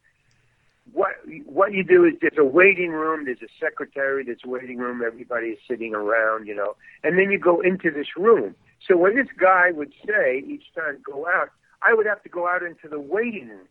what 0.92 1.10
what 1.44 1.72
you 1.72 1.82
do 1.84 2.04
is 2.04 2.14
there's 2.20 2.38
a 2.38 2.44
waiting 2.44 2.90
room, 2.90 3.24
there's 3.26 3.42
a 3.42 3.48
secretary, 3.60 4.24
there's 4.24 4.40
a 4.44 4.48
waiting 4.48 4.78
room, 4.78 5.02
everybody 5.04 5.48
is 5.48 5.58
sitting 5.68 5.94
around, 5.94 6.46
you 6.46 6.54
know, 6.54 6.76
and 7.02 7.18
then 7.18 7.30
you 7.30 7.38
go 7.38 7.60
into 7.60 7.90
this 7.90 8.06
room. 8.16 8.54
So 8.86 8.96
when 8.96 9.16
this 9.16 9.26
guy 9.38 9.70
would 9.72 9.92
say 10.06 10.42
each 10.46 10.64
time 10.74 10.98
go 11.04 11.26
out, 11.26 11.50
I 11.82 11.92
would 11.92 12.06
have 12.06 12.22
to 12.22 12.28
go 12.28 12.48
out 12.48 12.62
into 12.62 12.88
the 12.88 13.00
waiting 13.00 13.48
room. 13.48 13.66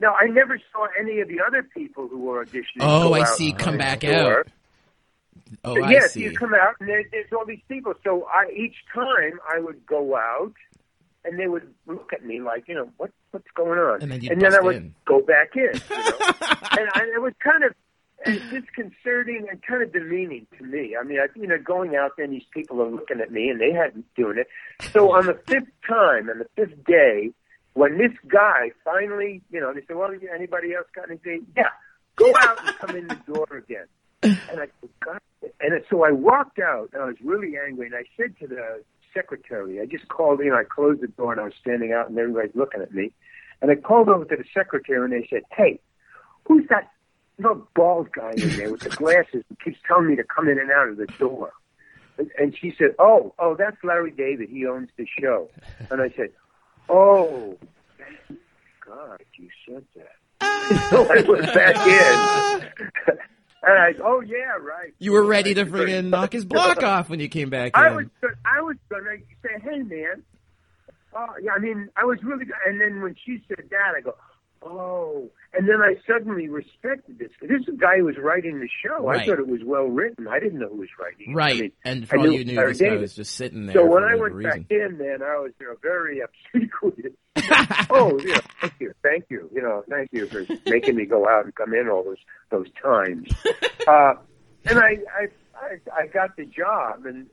Now 0.00 0.14
I 0.14 0.26
never 0.26 0.58
saw 0.72 0.86
any 0.98 1.20
of 1.20 1.28
the 1.28 1.40
other 1.46 1.62
people 1.62 2.08
who 2.08 2.18
were 2.18 2.44
auditioning. 2.44 2.80
Oh, 2.80 3.12
I 3.12 3.24
see. 3.24 3.52
Come 3.52 3.78
back 3.78 4.00
door. 4.00 4.40
out. 4.40 4.48
Oh, 5.64 5.80
I 5.82 5.90
yes, 5.90 6.12
see. 6.12 6.22
you 6.22 6.32
come 6.32 6.54
out 6.54 6.76
and 6.80 6.88
there, 6.88 7.02
there's 7.10 7.32
all 7.32 7.44
these 7.44 7.62
people. 7.68 7.94
So 8.04 8.26
I 8.32 8.50
each 8.52 8.76
time 8.94 9.40
I 9.52 9.58
would 9.60 9.84
go 9.84 10.16
out, 10.16 10.54
and 11.24 11.38
they 11.38 11.48
would 11.48 11.74
look 11.86 12.12
at 12.12 12.24
me 12.24 12.40
like, 12.40 12.68
you 12.68 12.74
know, 12.74 12.88
what 12.96 13.10
what's 13.32 13.50
going 13.54 13.78
on? 13.78 14.02
And 14.02 14.12
then 14.12 14.20
you'd 14.22 14.40
then 14.40 14.54
I 14.54 14.60
would 14.60 14.76
in. 14.76 14.94
go 15.06 15.20
back 15.20 15.54
in. 15.54 15.62
You 15.62 15.96
know? 15.96 16.12
and 16.78 16.88
I, 16.94 17.10
it 17.14 17.20
was 17.20 17.34
kind 17.42 17.64
of 17.64 17.74
uh, 18.26 18.32
disconcerting 18.50 19.46
and 19.50 19.62
kind 19.62 19.82
of 19.82 19.92
demeaning 19.92 20.46
to 20.58 20.64
me. 20.64 20.96
I 20.98 21.04
mean, 21.04 21.18
I, 21.18 21.26
you 21.38 21.46
know, 21.46 21.58
going 21.58 21.96
out 21.96 22.12
there 22.16 22.24
and 22.24 22.34
these 22.34 22.46
people 22.52 22.80
are 22.82 22.90
looking 22.90 23.20
at 23.20 23.30
me 23.32 23.48
and 23.48 23.60
they 23.60 23.72
hadn't 23.72 24.06
doing 24.14 24.38
it. 24.38 24.48
So 24.92 25.12
on 25.12 25.26
the 25.26 25.38
fifth 25.46 25.70
time 25.86 26.28
and 26.28 26.40
the 26.40 26.46
fifth 26.56 26.84
day, 26.84 27.32
when 27.74 27.98
this 27.98 28.12
guy 28.28 28.72
finally, 28.84 29.42
you 29.50 29.60
know, 29.60 29.72
they 29.72 29.82
said, 29.86 29.96
well, 29.96 30.10
anybody 30.34 30.74
else 30.74 30.86
got 30.94 31.08
anything? 31.08 31.46
Yeah, 31.56 31.68
go 32.16 32.32
out 32.40 32.66
and 32.66 32.76
come 32.78 32.96
in 32.96 33.08
the 33.08 33.18
door 33.26 33.46
again. 33.56 33.86
And 34.22 34.60
I 34.60 34.66
said, 34.80 34.90
God. 35.04 35.20
And 35.60 35.82
so 35.88 36.04
I 36.04 36.10
walked 36.10 36.58
out 36.58 36.90
and 36.92 37.02
I 37.02 37.06
was 37.06 37.16
really 37.22 37.54
angry 37.56 37.86
and 37.86 37.94
I 37.94 38.04
said 38.16 38.34
to 38.40 38.46
the 38.46 38.82
secretary, 39.14 39.80
I 39.80 39.86
just 39.86 40.08
called 40.08 40.40
in, 40.40 40.52
I 40.52 40.64
closed 40.64 41.00
the 41.00 41.08
door 41.08 41.32
and 41.32 41.40
I 41.40 41.44
was 41.44 41.54
standing 41.60 41.92
out 41.92 42.08
and 42.10 42.18
everybody's 42.18 42.54
looking 42.54 42.82
at 42.82 42.92
me. 42.92 43.12
And 43.62 43.70
I 43.70 43.76
called 43.76 44.08
over 44.08 44.24
to 44.24 44.36
the 44.36 44.44
secretary 44.52 45.02
and 45.02 45.12
they 45.12 45.26
said, 45.30 45.42
hey, 45.50 45.80
who's 46.46 46.66
that 46.68 46.90
little 47.38 47.66
bald 47.74 48.12
guy 48.12 48.32
in 48.36 48.56
there 48.56 48.70
with 48.70 48.82
the 48.82 48.90
glasses 48.90 49.44
who 49.48 49.56
keeps 49.64 49.78
telling 49.86 50.08
me 50.08 50.16
to 50.16 50.24
come 50.24 50.48
in 50.48 50.58
and 50.58 50.70
out 50.70 50.88
of 50.88 50.96
the 50.96 51.06
door? 51.18 51.52
And, 52.18 52.30
and 52.38 52.56
she 52.58 52.74
said, 52.76 52.94
"Oh, 52.98 53.34
oh, 53.38 53.54
that's 53.54 53.76
Larry 53.82 54.10
David. 54.10 54.50
He 54.50 54.66
owns 54.66 54.90
the 54.98 55.06
show." 55.18 55.48
And 55.90 56.02
I 56.02 56.10
said, 56.10 56.30
"Oh, 56.88 57.58
thank 57.98 58.40
God 58.86 59.22
you 59.34 59.48
said 59.66 59.84
that." 59.96 60.88
so 60.90 61.04
oh, 61.04 61.08
I 61.10 61.22
went 61.22 61.54
back 61.54 61.86
in, 61.86 63.14
and 63.62 63.78
I, 63.78 63.94
"Oh 64.02 64.20
yeah, 64.20 64.56
right." 64.60 64.94
You 64.98 65.12
were 65.12 65.24
ready 65.24 65.54
to 65.54 65.66
friggin' 65.66 66.08
knock 66.08 66.32
his 66.32 66.44
block 66.44 66.82
off 66.82 67.10
when 67.10 67.20
you 67.20 67.28
came 67.28 67.50
back 67.50 67.76
in. 67.76 67.82
I 67.82 67.90
was, 67.90 68.06
I 68.44 68.60
was 68.62 68.76
gonna 68.88 69.16
say, 69.42 69.60
"Hey, 69.62 69.78
man." 69.82 70.22
Oh, 71.12 71.26
yeah. 71.42 71.52
I 71.52 71.58
mean, 71.58 71.88
I 71.96 72.04
was 72.04 72.22
really, 72.22 72.46
and 72.66 72.80
then 72.80 73.02
when 73.02 73.16
she 73.24 73.42
said 73.48 73.64
that, 73.70 73.94
I 73.96 74.00
go, 74.00 74.14
"Oh." 74.62 75.30
And 75.52 75.68
then 75.68 75.80
I 75.82 75.96
suddenly 76.06 76.48
respected 76.48 77.18
this. 77.18 77.30
This 77.42 77.62
is 77.62 77.68
a 77.68 77.76
guy 77.76 77.98
who 77.98 78.04
was 78.04 78.16
writing 78.18 78.60
the 78.60 78.68
show. 78.84 79.04
Right. 79.06 79.22
I 79.22 79.26
thought 79.26 79.40
it 79.40 79.48
was 79.48 79.62
well 79.64 79.86
written. 79.86 80.28
I 80.28 80.38
didn't 80.38 80.60
know 80.60 80.68
who 80.68 80.76
was 80.76 80.88
writing. 80.98 81.32
it. 81.32 81.34
right. 81.34 81.56
I 81.56 81.60
mean, 81.60 81.72
and 81.84 82.08
I 82.12 82.16
all 82.16 82.22
knew 82.22 82.38
you 82.38 82.44
knew, 82.44 82.54
this 82.66 82.80
guy 82.80 82.96
was 82.96 83.14
just 83.16 83.34
sitting 83.34 83.66
there 83.66 83.74
So 83.74 83.80
for 83.80 83.90
when 83.94 84.04
I 84.04 84.14
went 84.14 84.34
reason. 84.34 84.62
back 84.62 84.70
in, 84.70 84.98
man, 84.98 85.22
I 85.22 85.38
was 85.38 85.52
you 85.60 85.66
know, 85.66 85.74
very 85.82 86.20
obsequious. 86.20 87.12
oh, 87.90 88.20
yeah, 88.24 88.40
thank 88.60 88.74
you, 88.80 88.92
thank 89.02 89.24
you, 89.28 89.50
you 89.52 89.62
know, 89.62 89.82
thank 89.88 90.10
you 90.12 90.26
for 90.26 90.46
making 90.66 90.94
me 90.96 91.04
go 91.04 91.28
out 91.28 91.44
and 91.44 91.54
come 91.54 91.74
in 91.74 91.88
all 91.88 92.04
those 92.04 92.18
those 92.50 92.68
times. 92.82 93.28
Uh, 93.88 94.12
and 94.66 94.78
I, 94.78 94.98
I, 95.18 95.26
I, 95.56 96.02
I 96.02 96.06
got 96.08 96.36
the 96.36 96.44
job, 96.44 97.06
and 97.06 97.26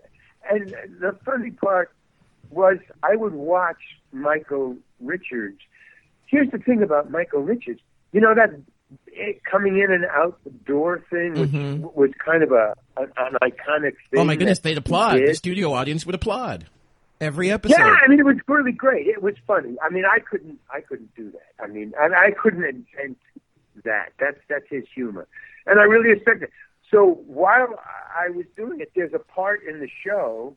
and 0.49 0.73
the 1.01 1.15
funny 1.25 1.51
part 1.51 1.91
was 2.49 2.77
I 3.03 3.17
would 3.17 3.33
watch 3.33 3.81
Michael 4.13 4.77
Richards. 5.01 5.59
Here's 6.27 6.51
the 6.51 6.57
thing 6.59 6.83
about 6.83 7.09
Michael 7.09 7.41
Richards, 7.41 7.81
you 8.11 8.21
know 8.21 8.33
that 8.35 8.51
coming 9.49 9.79
in 9.79 9.91
and 9.91 10.05
out 10.05 10.37
the 10.43 10.49
door 10.51 11.03
thing, 11.09 11.33
which 11.33 11.49
Mhm. 11.51 11.93
was 11.95 12.11
kind 12.23 12.43
of 12.43 12.51
a 12.51 12.73
an, 12.97 13.11
an 13.17 13.33
iconic 13.41 13.95
thing. 14.09 14.19
Oh 14.19 14.23
my 14.23 14.35
goodness, 14.35 14.59
they'd 14.59 14.77
applaud. 14.77 15.19
The 15.19 15.33
studio 15.35 15.73
audience 15.73 16.05
would 16.05 16.15
applaud 16.15 16.65
every 17.19 17.51
episode. 17.51 17.77
Yeah, 17.79 17.95
I 18.03 18.07
mean 18.07 18.19
it 18.19 18.25
was 18.25 18.37
really 18.47 18.71
great. 18.71 19.07
It 19.07 19.21
was 19.21 19.35
funny. 19.45 19.75
I 19.81 19.89
mean 19.89 20.05
I 20.05 20.19
couldn't 20.19 20.59
I 20.73 20.81
couldn't 20.81 21.13
do 21.15 21.31
that. 21.31 21.63
I 21.63 21.67
mean 21.67 21.93
I, 21.99 22.05
I 22.27 22.31
couldn't 22.31 22.63
invent 22.63 23.17
that. 23.83 24.13
That's 24.19 24.39
that's 24.49 24.65
his 24.69 24.83
humor, 24.93 25.27
and 25.65 25.79
I 25.79 25.83
really 25.83 26.09
respect 26.09 26.43
it. 26.43 26.51
So 26.89 27.21
while 27.27 27.67
I 28.17 28.29
was 28.29 28.45
doing 28.55 28.79
it, 28.79 28.91
there's 28.95 29.13
a 29.13 29.19
part 29.19 29.61
in 29.67 29.79
the 29.81 29.89
show 30.05 30.55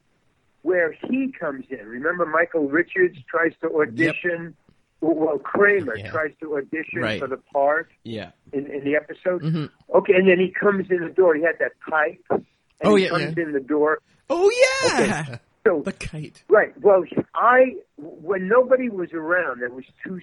where 0.62 0.92
he 0.92 1.32
comes 1.32 1.64
in. 1.70 1.86
Remember, 1.88 2.24
Michael 2.26 2.68
Richards 2.68 3.18
tries 3.28 3.52
to 3.62 3.68
audition. 3.80 4.54
Well, 5.00 5.38
Kramer 5.38 5.96
Yeah. 5.96 6.10
tries 6.10 6.32
to 6.40 6.56
audition 6.58 7.00
Right. 7.00 7.20
for 7.20 7.26
the 7.26 7.38
part 7.38 7.90
Yeah. 8.04 8.30
in, 8.52 8.66
in 8.66 8.84
the 8.84 8.96
episode. 8.96 9.42
Mhm. 9.42 9.70
Okay, 9.94 10.14
and 10.14 10.28
then 10.28 10.38
he 10.38 10.50
comes 10.50 10.90
in 10.90 11.00
the 11.02 11.08
door. 11.10 11.34
He 11.34 11.42
had 11.42 11.58
that 11.58 11.72
pipe. 11.88 12.22
And 12.30 12.44
Oh, 12.84 12.94
he 12.96 13.04
yeah, 13.04 13.10
comes 13.10 13.34
yeah. 13.36 13.42
in 13.44 13.52
the 13.52 13.60
door. 13.60 13.98
Oh 14.28 14.50
yeah. 14.96 15.38
So 15.66 15.82
The 15.82 15.92
kite. 15.92 16.42
Right. 16.48 16.72
Well, 16.80 17.04
I 17.34 17.76
when 17.96 18.48
nobody 18.48 18.88
was 18.88 19.12
around, 19.12 19.60
there 19.60 19.70
was 19.70 19.84
two 20.04 20.20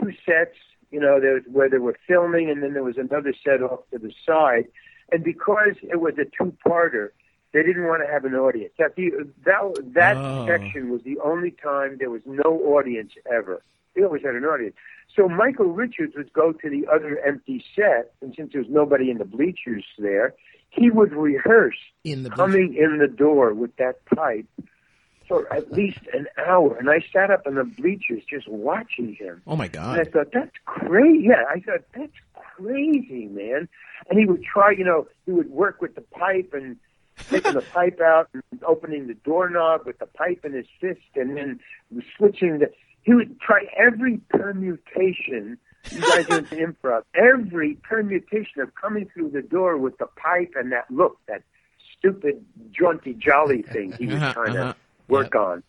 two 0.00 0.12
sets. 0.24 0.56
You 0.90 1.00
know, 1.00 1.20
there 1.20 1.34
was 1.34 1.42
where 1.50 1.68
they 1.68 1.78
were 1.78 1.96
filming, 2.06 2.48
and 2.50 2.62
then 2.62 2.72
there 2.74 2.84
was 2.84 2.96
another 2.96 3.32
set 3.44 3.62
off 3.62 3.80
to 3.90 3.98
the 3.98 4.12
side. 4.24 4.66
And 5.12 5.22
because 5.24 5.74
it 5.82 6.00
was 6.00 6.14
a 6.18 6.24
two-parter, 6.26 7.10
they 7.52 7.62
didn't 7.62 7.86
want 7.86 8.02
to 8.06 8.10
have 8.12 8.24
an 8.24 8.34
audience. 8.34 8.72
That 8.78 8.94
the, 8.96 9.10
that 9.44 9.62
that 9.94 10.16
Oh. 10.16 10.46
section 10.46 10.90
was 10.90 11.02
the 11.02 11.18
only 11.20 11.50
time 11.50 11.96
there 11.98 12.10
was 12.10 12.22
no 12.26 12.50
audience 12.76 13.12
ever. 13.30 13.62
They 13.98 14.04
always 14.04 14.22
had 14.22 14.36
an 14.36 14.44
audience. 14.44 14.76
So 15.14 15.28
Michael 15.28 15.72
Richards 15.72 16.14
would 16.16 16.32
go 16.32 16.52
to 16.52 16.70
the 16.70 16.86
other 16.86 17.18
empty 17.26 17.64
set, 17.74 18.12
and 18.22 18.32
since 18.36 18.52
there 18.52 18.62
was 18.62 18.70
nobody 18.70 19.10
in 19.10 19.18
the 19.18 19.24
bleachers 19.24 19.84
there, 19.98 20.34
he 20.70 20.90
would 20.90 21.12
rehearse 21.12 21.78
In 22.04 22.22
the 22.22 22.30
coming 22.30 22.74
in 22.74 22.98
the 22.98 23.08
door 23.08 23.54
with 23.54 23.74
that 23.76 24.04
pipe 24.06 24.46
for 25.26 25.52
at 25.52 25.72
least 25.72 26.00
an 26.12 26.26
hour. 26.46 26.76
And 26.76 26.88
I 26.88 27.04
sat 27.12 27.30
up 27.30 27.46
in 27.46 27.56
the 27.56 27.64
bleachers 27.64 28.22
just 28.30 28.48
watching 28.48 29.14
him. 29.14 29.42
Oh 29.46 29.56
my 29.56 29.66
god! 29.66 29.98
And 29.98 30.06
I 30.06 30.10
thought, 30.10 30.32
that's 30.32 30.56
crazy. 30.64 31.24
Yeah, 31.28 31.42
I 31.50 31.60
thought, 31.60 31.84
that's 31.94 32.12
crazy, 32.34 33.26
man. 33.26 33.68
And 34.08 34.18
he 34.18 34.26
would 34.26 34.44
try, 34.44 34.70
you 34.70 34.84
know, 34.84 35.08
he 35.26 35.32
would 35.32 35.50
work 35.50 35.82
with 35.82 35.96
the 35.96 36.02
pipe 36.02 36.52
and 36.52 36.76
taking 37.28 37.54
the 37.54 37.62
pipe 37.62 38.00
out 38.00 38.28
and 38.32 38.42
opening 38.62 39.08
the 39.08 39.14
doorknob 39.14 39.86
with 39.86 39.98
the 39.98 40.06
pipe 40.06 40.44
in 40.44 40.52
his 40.52 40.66
fist 40.80 41.00
and 41.16 41.36
then 41.36 41.60
switching 42.16 42.60
the, 42.60 42.70
he 43.08 43.14
would 43.14 43.40
try 43.40 43.64
every 43.74 44.18
permutation. 44.28 45.56
You 45.90 46.00
guys 46.02 46.28
into 46.28 46.56
improv. 46.56 47.04
Every 47.14 47.76
permutation 47.76 48.60
of 48.60 48.74
coming 48.74 49.08
through 49.14 49.30
the 49.30 49.40
door 49.40 49.78
with 49.78 49.96
the 49.96 50.04
pipe 50.04 50.52
and 50.54 50.72
that 50.72 50.90
look, 50.90 51.16
that 51.26 51.42
stupid, 51.96 52.44
jaunty, 52.70 53.14
jolly 53.14 53.62
thing 53.62 53.92
he 53.92 54.08
was 54.08 54.16
Uh-huh, 54.16 54.32
trying 54.34 54.56
uh-huh. 54.58 54.72
to 54.74 54.78
work 55.08 55.34
on. 55.34 55.62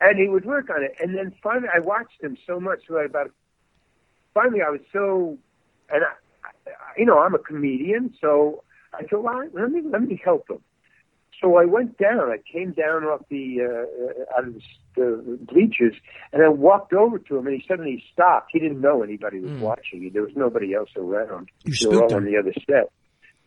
And 0.00 0.20
he 0.20 0.28
would 0.28 0.44
work 0.44 0.70
on 0.70 0.84
it. 0.84 0.94
And 1.00 1.16
then 1.16 1.34
finally, 1.42 1.66
I 1.74 1.80
watched 1.80 2.22
him 2.22 2.36
so 2.46 2.60
much 2.60 2.82
that 2.88 3.06
about 3.06 3.32
finally 4.32 4.62
I 4.62 4.70
was 4.70 4.80
so, 4.92 5.36
and 5.90 6.04
I, 6.04 6.12
I, 6.46 6.50
you 6.96 7.06
know, 7.06 7.18
I'm 7.18 7.34
a 7.34 7.40
comedian, 7.40 8.14
so 8.20 8.62
I 8.94 9.02
thought, 9.02 9.24
well, 9.24 9.42
let 9.52 9.72
me 9.72 9.82
let 9.84 10.02
me 10.02 10.20
help 10.24 10.48
him. 10.48 10.60
So 11.40 11.56
I 11.56 11.64
went 11.66 11.98
down. 11.98 12.30
I 12.30 12.38
came 12.50 12.72
down 12.72 13.04
off 13.04 13.20
the 13.30 13.58
uh, 13.62 14.36
out 14.36 14.48
of 14.48 14.54
the, 14.96 15.22
the 15.24 15.38
bleachers, 15.52 15.94
and 16.32 16.42
I 16.42 16.48
walked 16.48 16.92
over 16.92 17.18
to 17.18 17.36
him, 17.36 17.46
and 17.46 17.60
he 17.60 17.64
suddenly 17.66 18.02
stopped. 18.12 18.50
He 18.52 18.58
didn't 18.58 18.80
know 18.80 19.02
anybody 19.02 19.40
was 19.40 19.60
watching. 19.60 20.10
There 20.12 20.22
was 20.22 20.32
nobody 20.34 20.74
else 20.74 20.90
around. 20.96 21.50
You 21.64 21.74
they 21.80 21.86
were 21.86 22.02
all 22.02 22.14
on 22.14 22.24
the 22.24 22.36
other 22.36 22.52
set. 22.66 22.90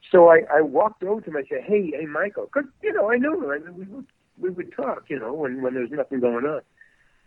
So 0.09 0.29
I, 0.29 0.41
I 0.53 0.61
walked 0.61 1.03
over 1.03 1.21
to 1.21 1.29
him. 1.29 1.37
I 1.37 1.43
said, 1.49 1.63
"Hey, 1.65 1.91
hey, 1.97 2.05
Michael," 2.05 2.45
because 2.45 2.69
you 2.81 2.93
know 2.93 3.11
I 3.11 3.17
knew 3.17 3.43
him. 3.43 3.49
I 3.49 3.57
mean, 3.59 3.77
we 3.77 3.85
would 3.85 4.07
we 4.37 4.49
would 4.49 4.73
talk, 4.73 5.05
you 5.09 5.19
know, 5.19 5.33
when 5.33 5.61
when 5.61 5.73
there 5.73 5.83
was 5.83 5.91
nothing 5.91 6.21
going 6.21 6.45
on. 6.45 6.61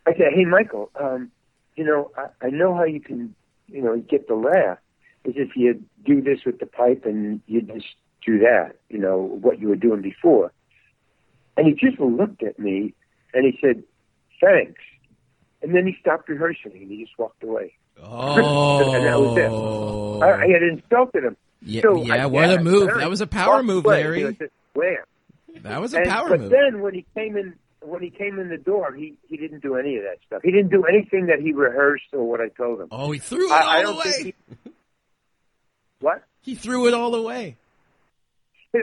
I 0.06 0.12
said, 0.12 0.32
"Hey, 0.34 0.44
Michael, 0.44 0.90
um, 0.98 1.30
you 1.76 1.84
know, 1.84 2.10
I, 2.16 2.46
I 2.46 2.50
know 2.50 2.74
how 2.74 2.84
you 2.84 3.00
can, 3.00 3.34
you 3.68 3.82
know, 3.82 3.96
get 3.98 4.28
the 4.28 4.34
laugh 4.34 4.78
is 5.24 5.34
if 5.36 5.56
you 5.56 5.82
do 6.04 6.20
this 6.20 6.40
with 6.44 6.58
the 6.58 6.66
pipe 6.66 7.04
and 7.04 7.40
you 7.46 7.62
just 7.62 7.86
do 8.26 8.38
that, 8.38 8.76
you 8.90 8.98
know, 8.98 9.18
what 9.18 9.60
you 9.60 9.68
were 9.68 9.76
doing 9.76 10.00
before." 10.00 10.52
And 11.56 11.66
he 11.66 11.72
just 11.74 12.00
looked 12.00 12.42
at 12.42 12.58
me 12.58 12.94
and 13.32 13.44
he 13.44 13.58
said, 13.60 13.82
"Thanks," 14.40 14.80
and 15.62 15.74
then 15.74 15.86
he 15.86 15.96
stopped 16.00 16.28
rehearsing 16.28 16.72
and 16.72 16.90
he 16.90 17.04
just 17.04 17.16
walked 17.18 17.42
away. 17.44 17.74
Oh. 18.02 18.94
And 18.94 19.04
that 19.06 19.20
was 19.20 19.36
it. 19.38 20.24
I, 20.26 20.44
I 20.44 20.48
had 20.48 20.62
insulted 20.62 21.24
him. 21.24 21.36
Yeah, 21.62 21.82
So 21.82 22.02
yeah 22.02 22.24
I- 22.24 22.26
what 22.26 22.50
a 22.50 22.60
move. 22.60 22.90
That 22.96 23.08
was 23.08 23.20
a 23.20 23.26
power 23.26 23.62
move, 23.62 23.84
Larry. 23.84 24.36
wham. 24.74 24.96
That 25.62 25.80
was 25.80 25.94
a 25.94 25.98
And, 25.98 26.10
power 26.10 26.28
but 26.28 26.40
move. 26.40 26.50
But 26.50 26.56
then 26.56 26.80
when 26.82 26.94
he 26.94 27.06
came 27.14 27.36
in, 27.36 27.54
when 27.80 28.02
he 28.02 28.10
came 28.10 28.38
in 28.40 28.48
the 28.48 28.56
door, 28.58 28.92
he 28.92 29.14
he 29.28 29.36
didn't 29.36 29.60
do 29.62 29.76
any 29.76 29.96
of 29.96 30.02
that 30.02 30.18
stuff. 30.26 30.42
He 30.42 30.50
didn't 30.50 30.70
do 30.70 30.84
anything 30.84 31.26
that 31.26 31.38
he 31.40 31.52
rehearsed 31.52 32.04
or 32.12 32.24
what 32.28 32.40
I 32.40 32.48
told 32.48 32.80
him. 32.80 32.88
Oh, 32.90 33.12
he 33.12 33.18
threw 33.20 33.46
it 33.46 33.52
I, 33.52 33.84
all 33.84 33.94
away. 34.00 34.12
he. 34.22 34.34
What? 36.00 36.24
He 36.42 36.54
threw 36.56 36.88
it 36.88 36.94
all 36.94 37.14
away. 37.14 37.56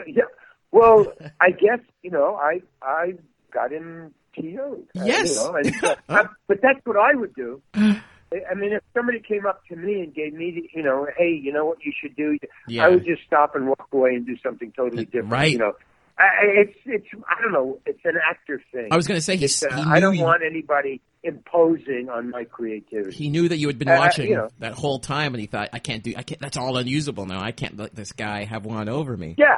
Yeah. 0.07 0.23
Well, 0.71 1.11
I 1.41 1.51
guess 1.51 1.79
you 2.01 2.11
know 2.11 2.35
I 2.35 2.61
I 2.81 3.13
got 3.53 3.71
him 3.71 4.13
PO'd. 4.35 4.83
uh, 4.97 5.03
Yes. 5.05 5.35
You 5.35 5.35
know, 5.43 5.55
and, 5.55 5.83
uh, 5.83 5.95
I- 6.09 6.25
but 6.47 6.61
that's 6.61 6.79
what 6.85 6.97
I 6.97 7.13
would 7.15 7.33
do. 7.35 7.61
I 7.73 8.53
mean, 8.55 8.71
if 8.71 8.81
somebody 8.93 9.19
came 9.19 9.45
up 9.45 9.61
to 9.67 9.75
me 9.75 9.99
and 9.99 10.13
gave 10.15 10.33
me, 10.33 10.51
the, 10.51 10.69
you 10.73 10.81
know, 10.81 11.05
hey, 11.17 11.31
you 11.43 11.51
know 11.51 11.65
what 11.65 11.83
you 11.83 11.91
should 12.01 12.15
do, 12.15 12.37
Yeah. 12.65 12.85
I 12.85 12.89
would 12.89 13.03
just 13.05 13.23
stop 13.27 13.55
and 13.55 13.67
walk 13.67 13.89
away 13.91 14.11
and 14.15 14.25
do 14.25 14.37
something 14.41 14.71
totally 14.71 15.03
different. 15.03 15.31
Right. 15.31 15.51
You 15.51 15.57
know, 15.57 15.73
I, 16.17 16.27
it's 16.41 16.77
it's 16.85 17.07
I 17.27 17.41
don't 17.41 17.51
know. 17.51 17.79
It's 17.85 17.99
an 18.05 18.13
actor 18.29 18.61
thing. 18.71 18.87
I 18.89 18.95
was 18.95 19.05
going 19.05 19.17
to 19.17 19.21
say 19.21 19.35
he, 19.35 19.43
It's, 19.45 19.61
uh, 19.61 19.75
he 19.75 19.81
I 19.83 19.99
don't 19.99 20.15
you, 20.15 20.23
want 20.23 20.43
anybody 20.49 21.01
imposing 21.23 22.07
on 22.09 22.29
my 22.29 22.45
creativity. 22.45 23.11
he 23.15 23.29
knew 23.29 23.49
that 23.49 23.57
you 23.57 23.67
had 23.67 23.77
been 23.77 23.89
Uh, 23.89 23.97
watching 23.97 24.29
you 24.29 24.35
know. 24.37 24.47
that 24.59 24.73
whole 24.75 24.99
time, 24.99 25.33
and 25.33 25.41
he 25.41 25.47
thought, 25.47 25.67
"I 25.73 25.79
can't 25.79 26.01
do. 26.03 26.13
I 26.15 26.23
can't. 26.23 26.39
That's 26.39 26.55
all 26.57 26.77
unusable 26.77 27.25
now. 27.25 27.41
I 27.43 27.51
can't 27.51 27.75
let 27.77 27.93
this 27.95 28.13
guy 28.13 28.45
have 28.45 28.65
one 28.65 28.87
over 28.87 29.17
me." 29.17 29.35
yeah, 29.37 29.57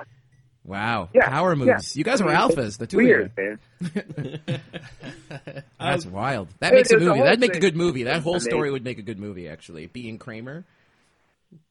Wow, 0.66 1.10
yeah, 1.14 1.28
power 1.30 1.56
yeah. 1.56 1.66
moves. 1.74 1.98
You 1.98 2.04
guys 2.06 2.22
were 2.24 2.32
alphas, 2.32 2.78
the 2.78 2.88
two 2.88 2.98
weird, 2.98 3.32
of 3.38 3.44
you. 3.44 3.60
man. 4.22 4.62
That's 5.80 6.06
wild. 6.06 6.48
That 6.60 6.70
There- 6.70 6.80
makes 6.80 6.92
a 6.92 6.98
a 6.98 7.00
movie. 7.00 7.20
That'd 7.20 7.40
make 7.40 7.56
a 7.56 7.60
good 7.60 7.76
movie. 7.76 8.04
That 8.04 8.22
whole 8.22 8.34
Amazing. 8.36 8.50
story 8.52 8.72
would 8.72 8.84
make 8.84 8.98
a 8.98 9.02
good 9.02 9.20
movie, 9.20 9.50
actually. 9.50 9.88
Being 9.88 10.18
Kramer, 10.18 10.64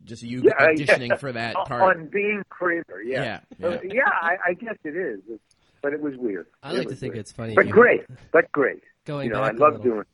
just 0.05 0.23
you 0.23 0.43
Yeah, 0.43 0.53
auditioning 0.67 1.09
yeah. 1.09 1.17
for 1.17 1.33
that 1.33 1.55
part. 1.67 1.97
on 1.97 2.07
being 2.09 2.43
Kramer. 2.51 3.01
Yeah, 3.05 3.41
Yeah, 3.59 3.67
Uh, 3.67 3.71
yeah. 3.83 3.93
yeah, 3.95 4.03
I, 4.21 4.37
I 4.49 4.53
guess 4.55 4.77
it 4.85 4.97
is, 4.97 5.21
It's- 5.21 5.39
but 5.81 5.93
it 5.95 6.01
was 6.03 6.17
weird. 6.17 6.47
I 6.63 6.73
It 6.75 6.79
like 6.79 6.89
to 6.89 6.95
think 6.95 7.15
weird. 7.15 7.21
it's 7.23 7.33
funny. 7.33 7.55
but 7.55 7.67
you- 7.67 7.73
great, 7.73 8.03
but 8.31 8.51
great. 8.53 8.83
Going 9.07 9.29
you 9.29 9.33
know, 9.33 9.41
back 9.41 9.55
I 9.55 9.57
a 9.57 9.59
love 9.59 9.73
little. 9.79 9.93
doing. 9.95 10.05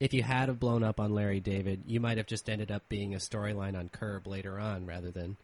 If 0.00 0.14
you 0.14 0.22
had 0.22 0.48
have 0.48 0.58
blown 0.60 0.82
up 0.82 0.98
on 1.00 1.12
Larry 1.14 1.40
David, 1.40 1.82
you 1.86 2.00
might 2.00 2.16
have 2.18 2.26
just 2.26 2.48
ended 2.48 2.70
up 2.72 2.88
being 2.88 3.14
a 3.14 3.18
storyline 3.18 3.76
on 3.78 3.88
Curb 3.88 4.26
later 4.26 4.58
on, 4.58 4.86
rather 4.86 5.10
than 5.10 5.36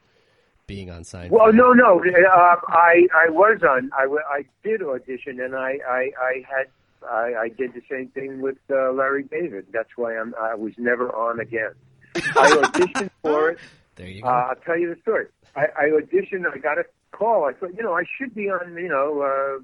being 0.69 0.91
on 0.91 1.03
Seinfeld. 1.03 1.31
Well, 1.31 1.53
no, 1.53 1.73
no. 1.73 1.99
Uh, 2.01 2.57
I 2.69 3.09
I 3.13 3.29
was 3.31 3.61
on. 3.69 3.91
I, 3.93 4.05
I 4.31 4.45
did 4.63 4.83
audition, 4.83 5.41
and 5.41 5.57
I 5.57 5.79
I, 5.89 6.11
I 6.23 6.45
had 6.49 6.67
I, 7.11 7.35
I 7.45 7.49
did 7.49 7.75
the 7.75 7.83
same 7.91 8.09
thing 8.09 8.41
with 8.41 8.59
uh, 8.71 8.93
Larry 8.93 9.25
David. 9.25 9.67
That's 9.73 9.89
why 9.97 10.17
I'm 10.17 10.33
I 10.41 10.55
was 10.55 10.75
never 10.79 11.13
on 11.13 11.41
again. 11.41 11.73
I 12.15 12.21
auditioned 12.63 13.11
for 13.23 13.51
it. 13.51 13.59
There 13.97 14.07
you 14.07 14.23
Uh, 14.23 14.27
go. 14.29 14.49
I'll 14.51 14.55
tell 14.57 14.79
you 14.79 14.95
the 14.95 15.01
story. 15.01 15.27
I, 15.57 15.67
I 15.77 15.85
auditioned. 15.91 16.45
I 16.53 16.59
got 16.59 16.79
a 16.79 16.85
call. 17.11 17.47
I 17.47 17.53
thought, 17.55 17.75
you 17.77 17.83
know, 17.83 17.95
I 17.95 18.05
should 18.17 18.33
be 18.35 18.49
on, 18.49 18.77
you 18.77 18.89
know, 18.89 19.23
uh, 19.23 19.63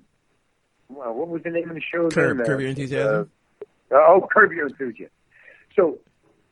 well, 0.88 1.14
what 1.14 1.28
was 1.28 1.42
the 1.42 1.50
name 1.50 1.68
of 1.68 1.76
the 1.76 1.80
show? 1.82 2.08
Curb, 2.10 2.38
then? 2.38 2.46
Curb 2.46 2.60
Your 2.60 2.70
Enthusiasm. 2.70 3.30
Uh, 3.92 3.96
oh, 3.96 4.26
Curb 4.32 4.52
Your 4.52 4.66
Enthusiasm. 4.66 5.12
So 5.76 5.98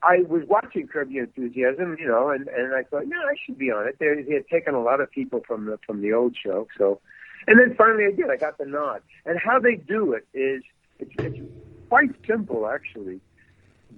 I 0.03 0.23
was 0.29 0.43
watching 0.49 0.89
Curb 0.89 1.11
Your 1.11 1.25
Enthusiasm, 1.25 1.97
you 1.99 2.07
know, 2.09 2.31
and 2.31 2.49
and 2.49 2.75
I 2.75 2.83
thought, 2.83 3.07
no, 3.07 3.17
I 3.19 3.35
should 3.45 3.59
be 3.59 3.71
on 3.71 3.87
it. 3.87 3.97
They, 3.99 4.23
they 4.27 4.35
had 4.35 4.49
taken 4.49 4.75
a 4.75 4.83
lot 4.83 5.01
of 5.01 5.11
people 5.11 5.43
from 5.47 5.67
the 5.67 5.79
from 5.87 6.03
the 6.03 6.13
old 6.13 6.37
show, 6.37 6.67
so. 6.77 7.01
And 7.49 7.59
then 7.59 7.75
finally, 7.77 8.05
I 8.07 8.13
did. 8.13 8.31
I 8.31 8.37
got 8.37 8.59
the 8.59 8.65
nod. 8.67 9.03
And 9.27 9.37
how 9.37 9.59
they 9.59 9.75
do 9.75 10.13
it 10.13 10.25
is 10.33 10.63
it's, 11.01 11.11
it's 11.19 11.39
quite 11.89 12.11
simple, 12.25 12.69
actually. 12.69 13.21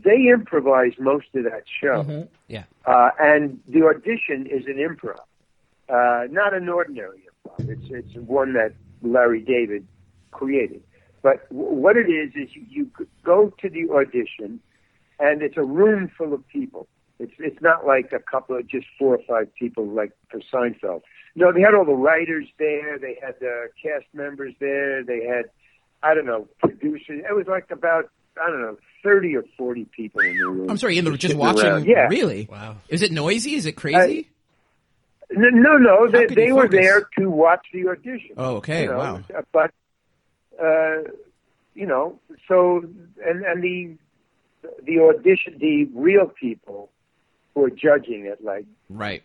They 0.02 0.28
improvise 0.32 0.92
most 0.98 1.26
of 1.34 1.44
that 1.44 1.64
show, 1.80 2.26
Yeah. 2.48 2.64
uh, 2.86 3.10
and 3.20 3.60
the 3.68 3.84
audition 3.86 4.46
is 4.46 4.66
an 4.66 4.76
improv, 4.76 5.18
uh, 5.90 6.26
not 6.30 6.54
an 6.54 6.68
ordinary 6.70 7.22
improv. 7.28 7.68
It's 7.68 7.86
it's 7.90 8.14
one 8.26 8.54
that 8.54 8.72
Larry 9.02 9.40
David 9.40 9.86
created. 10.30 10.82
But 11.22 11.48
w- 11.50 11.70
what 11.74 11.96
it 11.96 12.08
is 12.10 12.30
is 12.34 12.54
you, 12.56 12.64
you 12.68 12.90
go 13.24 13.52
to 13.60 13.68
the 13.68 13.90
audition, 13.90 14.60
and 15.18 15.42
it's 15.42 15.56
a 15.56 15.64
room 15.64 16.10
full 16.16 16.32
of 16.32 16.46
people. 16.48 16.86
It's 17.18 17.32
it's 17.38 17.60
not 17.62 17.86
like 17.86 18.12
a 18.12 18.18
couple 18.18 18.56
of 18.56 18.66
just 18.66 18.86
four 18.98 19.16
or 19.16 19.20
five 19.28 19.54
people 19.54 19.86
like 19.86 20.12
for 20.30 20.40
Seinfeld. 20.52 21.02
No, 21.36 21.52
they 21.52 21.60
had 21.60 21.74
all 21.74 21.84
the 21.84 21.92
writers 21.92 22.46
there. 22.58 22.98
They 22.98 23.18
had 23.20 23.34
the 23.40 23.68
cast 23.82 24.06
members 24.12 24.54
there. 24.60 25.04
They 25.04 25.24
had 25.24 25.44
I 26.02 26.14
don't 26.14 26.26
know 26.26 26.48
producers. 26.58 27.24
It 27.28 27.34
was 27.34 27.46
like 27.46 27.70
about 27.70 28.10
I 28.40 28.50
don't 28.50 28.60
know 28.60 28.76
thirty 29.02 29.36
or 29.36 29.44
forty 29.56 29.84
people 29.84 30.20
in 30.22 30.38
the 30.38 30.46
room. 30.46 30.70
I'm 30.70 30.76
sorry, 30.76 30.98
in 30.98 31.04
the, 31.04 31.12
just 31.12 31.22
sitting 31.22 31.38
watching. 31.38 31.66
around. 31.66 31.86
Yeah. 31.86 32.08
Really? 32.08 32.48
Wow. 32.50 32.76
Is 32.88 33.02
it 33.02 33.12
noisy? 33.12 33.54
Is 33.54 33.66
it 33.66 33.72
crazy? 33.72 34.28
No, 35.30 35.48
no, 35.48 35.76
no. 35.78 36.10
They, 36.10 36.26
they 36.26 36.52
were 36.52 36.68
there 36.68 37.08
to 37.18 37.30
watch 37.30 37.66
the 37.72 37.88
audition. 37.88 38.32
oh, 38.36 38.56
okay. 38.56 38.82
you 38.82 38.88
know, 38.90 38.98
Wow. 38.98 39.22
But 39.52 39.70
uh, 40.62 41.10
you 41.74 41.86
know, 41.86 42.18
so 42.48 42.84
and 43.24 43.44
and 43.44 43.62
the 43.62 43.96
the 44.84 44.98
audition, 45.00 45.58
the 45.58 45.84
real 45.94 46.26
people 46.26 46.90
who 47.54 47.64
are 47.64 47.70
judging 47.70 48.26
it, 48.26 48.42
like 48.44 48.66
Right. 48.90 49.22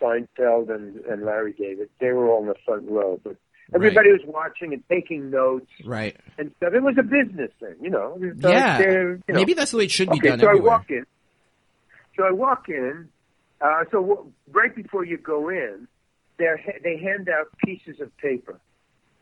Seinfeld 0.00 0.70
and 0.74 0.96
and 1.06 1.24
Larry 1.24 1.52
David, 1.52 1.88
they 2.00 2.10
were 2.12 2.28
all 2.28 2.40
in 2.42 2.48
the 2.48 2.54
front 2.64 2.88
row, 2.90 3.20
but. 3.22 3.36
Everybody 3.72 4.10
was 4.10 4.22
watching 4.24 4.72
and 4.72 4.82
taking 4.88 5.30
notes 5.30 5.70
Right. 5.84 6.16
and 6.38 6.50
stuff. 6.56 6.74
It 6.74 6.82
was 6.82 6.96
a 6.98 7.04
business 7.04 7.52
thing, 7.60 7.76
you 7.80 7.88
know. 7.88 8.18
Like 8.20 8.52
Yeah. 8.52 8.80
you 8.80 9.22
know. 9.28 9.34
Maybe 9.34 9.54
that's 9.54 9.70
the 9.70 9.76
way 9.76 9.84
it 9.84 9.92
should 9.92 10.10
be 10.10 10.16
okay, 10.18 10.30
done 10.30 10.40
so 10.40 10.48
everywhere. 10.48 10.72
I 10.72 10.74
walk 10.76 10.90
in. 10.90 11.06
So 12.16 12.24
I 12.24 12.32
walk 12.32 12.68
in. 12.68 13.08
Uh, 13.60 13.84
so 13.92 14.00
w- 14.00 14.32
right 14.50 14.74
before 14.74 15.04
you 15.04 15.18
go 15.18 15.50
in, 15.50 15.86
they 16.38 16.46
they 16.82 16.96
hand 16.96 17.28
out 17.28 17.46
pieces 17.64 18.00
of 18.00 18.10
paper, 18.16 18.58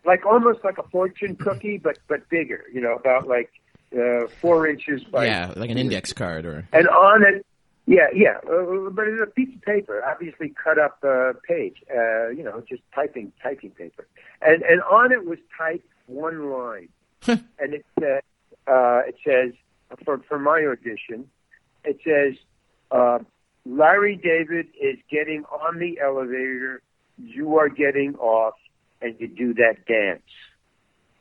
like 0.06 0.24
almost 0.24 0.64
like 0.64 0.78
a 0.78 0.82
fortune 0.84 1.36
cookie, 1.36 1.76
but 1.76 1.98
but 2.08 2.26
bigger. 2.30 2.64
You 2.72 2.80
know, 2.80 2.94
about 2.94 3.28
like 3.28 3.50
uh, 3.96 4.26
four 4.40 4.66
inches 4.66 5.02
by 5.04 5.26
yeah, 5.26 5.52
like 5.56 5.70
an 5.70 5.78
index 5.78 6.12
card 6.12 6.44
or. 6.46 6.68
and 6.72 6.88
on 6.88 7.22
it, 7.22 7.44
yeah, 7.86 8.08
yeah, 8.14 8.36
uh, 8.44 8.90
but 8.90 9.08
it's 9.08 9.22
a 9.22 9.26
piece 9.26 9.54
of 9.54 9.62
paper, 9.62 10.04
obviously 10.04 10.52
cut 10.62 10.78
up 10.78 10.98
uh, 11.02 11.32
page, 11.46 11.76
uh, 11.90 12.28
you 12.28 12.42
know, 12.42 12.62
just 12.68 12.82
typing 12.94 13.32
typing 13.42 13.70
paper, 13.70 14.06
and 14.42 14.62
and 14.62 14.82
on 14.82 15.10
it 15.10 15.24
was 15.24 15.38
typed 15.56 15.86
one 16.06 16.50
line, 16.50 16.88
and 17.26 17.40
it 17.74 17.86
said 17.98 18.22
uh, 18.66 19.00
it 19.06 19.16
says 19.26 19.52
for 20.04 20.18
for 20.28 20.38
my 20.38 20.66
audition, 20.66 21.30
it 21.84 21.98
says 22.04 22.38
uh, 22.90 23.20
Larry 23.64 24.16
David 24.16 24.66
is 24.80 24.98
getting 25.10 25.44
on 25.44 25.78
the 25.78 25.98
elevator, 26.00 26.82
you 27.16 27.56
are 27.56 27.68
getting 27.68 28.16
off, 28.16 28.54
and 29.00 29.14
you 29.18 29.28
do 29.28 29.54
that 29.54 29.86
dance. 29.86 30.22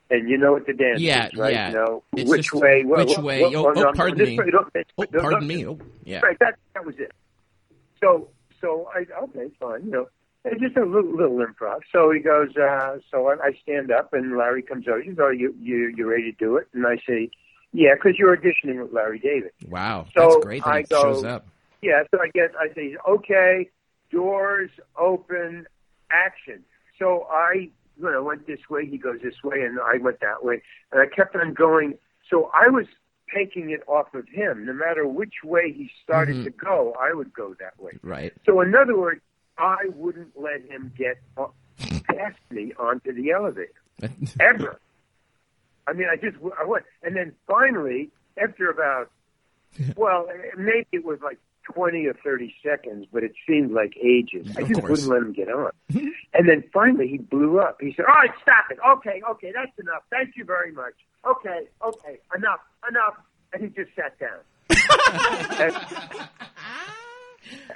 And 0.09 0.29
you 0.29 0.37
know 0.37 0.53
what 0.53 0.65
the 0.65 0.73
dance 0.73 1.01
Yeah, 1.01 1.27
is, 1.27 1.33
right? 1.35 1.53
yeah. 1.53 1.67
You 1.69 1.75
know 1.75 2.03
It's 2.15 2.29
which 2.29 2.43
just 2.49 2.53
way? 2.61 2.83
which 2.85 3.17
way? 3.17 3.43
Oh, 3.43 3.67
oh, 3.67 3.71
no, 3.73 3.91
pardon 3.93 4.17
this 4.17 4.29
me. 4.29 4.39
way, 4.39 4.51
don't- 4.51 4.67
Oh, 4.97 5.03
don't- 5.05 5.21
pardon 5.21 5.39
don't- 5.39 5.47
me. 5.47 5.65
Oh, 5.65 5.77
yeah. 6.05 6.21
Right, 6.21 6.37
that 6.39 6.55
that 6.73 6.85
was 6.85 6.95
it. 6.99 7.11
So 8.01 8.29
so 8.61 8.89
I 8.95 9.05
okay, 9.23 9.51
fine, 9.59 9.85
you 9.85 9.91
know. 9.91 10.07
It's 10.45 10.61
just 10.61 10.77
a 10.77 10.85
little, 10.85 11.11
little 11.13 11.45
improv. 11.45 11.79
So 11.91 12.09
he 12.11 12.21
goes, 12.21 12.55
uh, 12.55 12.99
so 13.11 13.27
I, 13.27 13.47
I 13.47 13.51
stand 13.61 13.91
up 13.91 14.13
and 14.13 14.37
Larry 14.37 14.61
comes 14.61 14.87
over. 14.87 15.01
He 15.01 15.09
goes, 15.09 15.17
oh, 15.19 15.29
you, 15.29 15.53
you, 15.59 15.93
you 15.97 16.09
ready 16.09 16.31
to 16.31 16.37
do 16.37 16.55
it? 16.55 16.69
And 16.73 16.87
I 16.87 16.95
say, 17.05 17.29
yeah, 17.73 17.95
because 17.95 18.17
you're 18.17 18.37
auditioning 18.37 18.81
with 18.81 18.93
Larry 18.93 19.19
David. 19.19 19.51
Wow. 19.67 20.05
So 20.15 20.29
That's 20.29 20.45
great 20.45 20.63
that 20.63 20.69
I 20.69 20.81
go- 20.83 21.01
shows 21.01 21.25
up. 21.25 21.45
Yeah, 21.81 22.03
so 22.11 22.21
I 22.21 22.29
guess 22.33 22.51
I 22.57 22.73
say, 22.73 22.95
okay, 23.09 23.69
doors 24.09 24.69
open, 24.97 25.67
action. 26.11 26.63
So 26.97 27.27
I, 27.29 27.69
you 27.99 28.11
know, 28.11 28.23
went 28.23 28.47
this 28.47 28.59
way, 28.69 28.85
he 28.85 28.97
goes 28.97 29.19
this 29.23 29.43
way, 29.43 29.61
and 29.61 29.79
I 29.79 29.97
went 29.97 30.19
that 30.21 30.43
way. 30.43 30.61
And 30.91 31.01
I 31.01 31.05
kept 31.13 31.35
on 31.35 31.53
going. 31.53 31.97
So 32.29 32.49
I 32.53 32.69
was 32.69 32.85
taking 33.33 33.71
it 33.71 33.81
off 33.87 34.13
of 34.13 34.27
him. 34.29 34.65
No 34.65 34.73
matter 34.73 35.07
which 35.07 35.43
way 35.43 35.71
he 35.71 35.89
started 36.03 36.37
Mhm. 36.37 36.43
to 36.45 36.49
go, 36.51 36.95
I 36.99 37.13
would 37.13 37.33
go 37.33 37.53
that 37.59 37.79
way. 37.79 37.91
Right. 38.01 38.33
So 38.45 38.61
in 38.61 38.73
other 38.75 38.97
words, 38.97 39.21
I 39.57 39.85
wouldn't 39.95 40.39
let 40.39 40.61
him 40.61 40.91
get 40.97 41.17
up- 41.37 41.55
past 42.05 42.39
me 42.49 42.73
onto 42.79 43.11
the 43.13 43.31
elevator 43.31 43.71
ever. 44.39 44.79
I 45.87 45.93
mean, 45.93 46.07
I 46.11 46.15
just 46.15 46.37
I 46.59 46.63
would, 46.65 46.83
and 47.03 47.15
then 47.15 47.33
finally, 47.47 48.09
after 48.37 48.69
about, 48.69 49.09
well, 49.95 50.27
maybe 50.57 50.87
it 50.91 51.05
was 51.05 51.19
like 51.21 51.37
twenty 51.73 52.05
or 52.05 52.13
thirty 52.23 52.53
seconds, 52.63 53.05
but 53.11 53.23
it 53.23 53.33
seemed 53.47 53.71
like 53.71 53.93
ages. 54.01 54.47
I 54.57 54.61
Of 54.61 54.67
just 54.69 54.79
course. 54.81 54.89
wouldn't 55.05 55.09
let 55.09 55.21
him 55.23 55.33
get 55.33 55.49
on. 55.49 55.71
and 56.33 56.47
then 56.49 56.63
finally, 56.73 57.07
he 57.07 57.17
blew 57.17 57.59
up. 57.59 57.77
He 57.81 57.93
said, 57.95 58.05
"All 58.05 58.15
right, 58.15 58.31
stop 58.41 58.65
it. 58.71 58.77
Okay, 58.97 59.21
okay, 59.31 59.51
that's 59.53 59.77
enough. 59.79 60.03
Thank 60.09 60.35
you 60.35 60.43
very 60.45 60.71
much. 60.71 60.93
Okay, 61.25 61.67
okay, 61.83 62.17
enough, 62.35 62.59
enough." 62.89 63.15
And 63.53 63.63
he 63.63 63.69
just 63.69 63.95
sat 63.95 64.17
down. 64.19 64.39
and, 65.59 66.29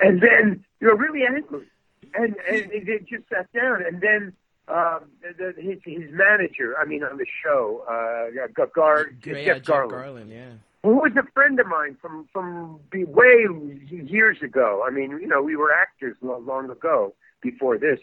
and 0.01 0.21
then 0.21 0.65
you're 0.79 0.95
really 0.97 1.21
angry, 1.25 1.67
and 2.13 2.35
and 2.49 2.71
he 2.71 2.79
just 3.09 3.27
sat 3.29 3.51
down, 3.53 3.83
and 3.85 4.01
then 4.01 4.33
um, 4.67 5.01
the, 5.21 5.53
the, 5.55 5.61
his 5.61 5.79
his 5.83 6.11
manager, 6.11 6.75
I 6.79 6.85
mean, 6.85 7.03
on 7.03 7.17
the 7.17 7.25
show, 7.43 7.83
uh, 7.89 8.47
Gar, 8.53 8.67
Gar, 8.73 9.09
Yeah, 9.25 9.33
Jeff 9.33 9.57
Jeff 9.63 9.63
Garlin, 9.65 9.89
Garlin. 9.91 10.29
Yeah. 10.29 10.49
Who 10.83 10.95
was 10.95 11.11
a 11.15 11.31
friend 11.33 11.59
of 11.59 11.67
mine 11.67 11.97
from 12.01 12.27
from 12.33 12.79
way 12.91 13.45
years 13.89 14.37
ago. 14.41 14.83
I 14.85 14.89
mean, 14.89 15.11
you 15.11 15.27
know, 15.27 15.41
we 15.41 15.55
were 15.55 15.71
actors 15.71 16.17
lo- 16.21 16.39
long 16.39 16.69
ago 16.71 17.13
before 17.41 17.77
this, 17.77 17.99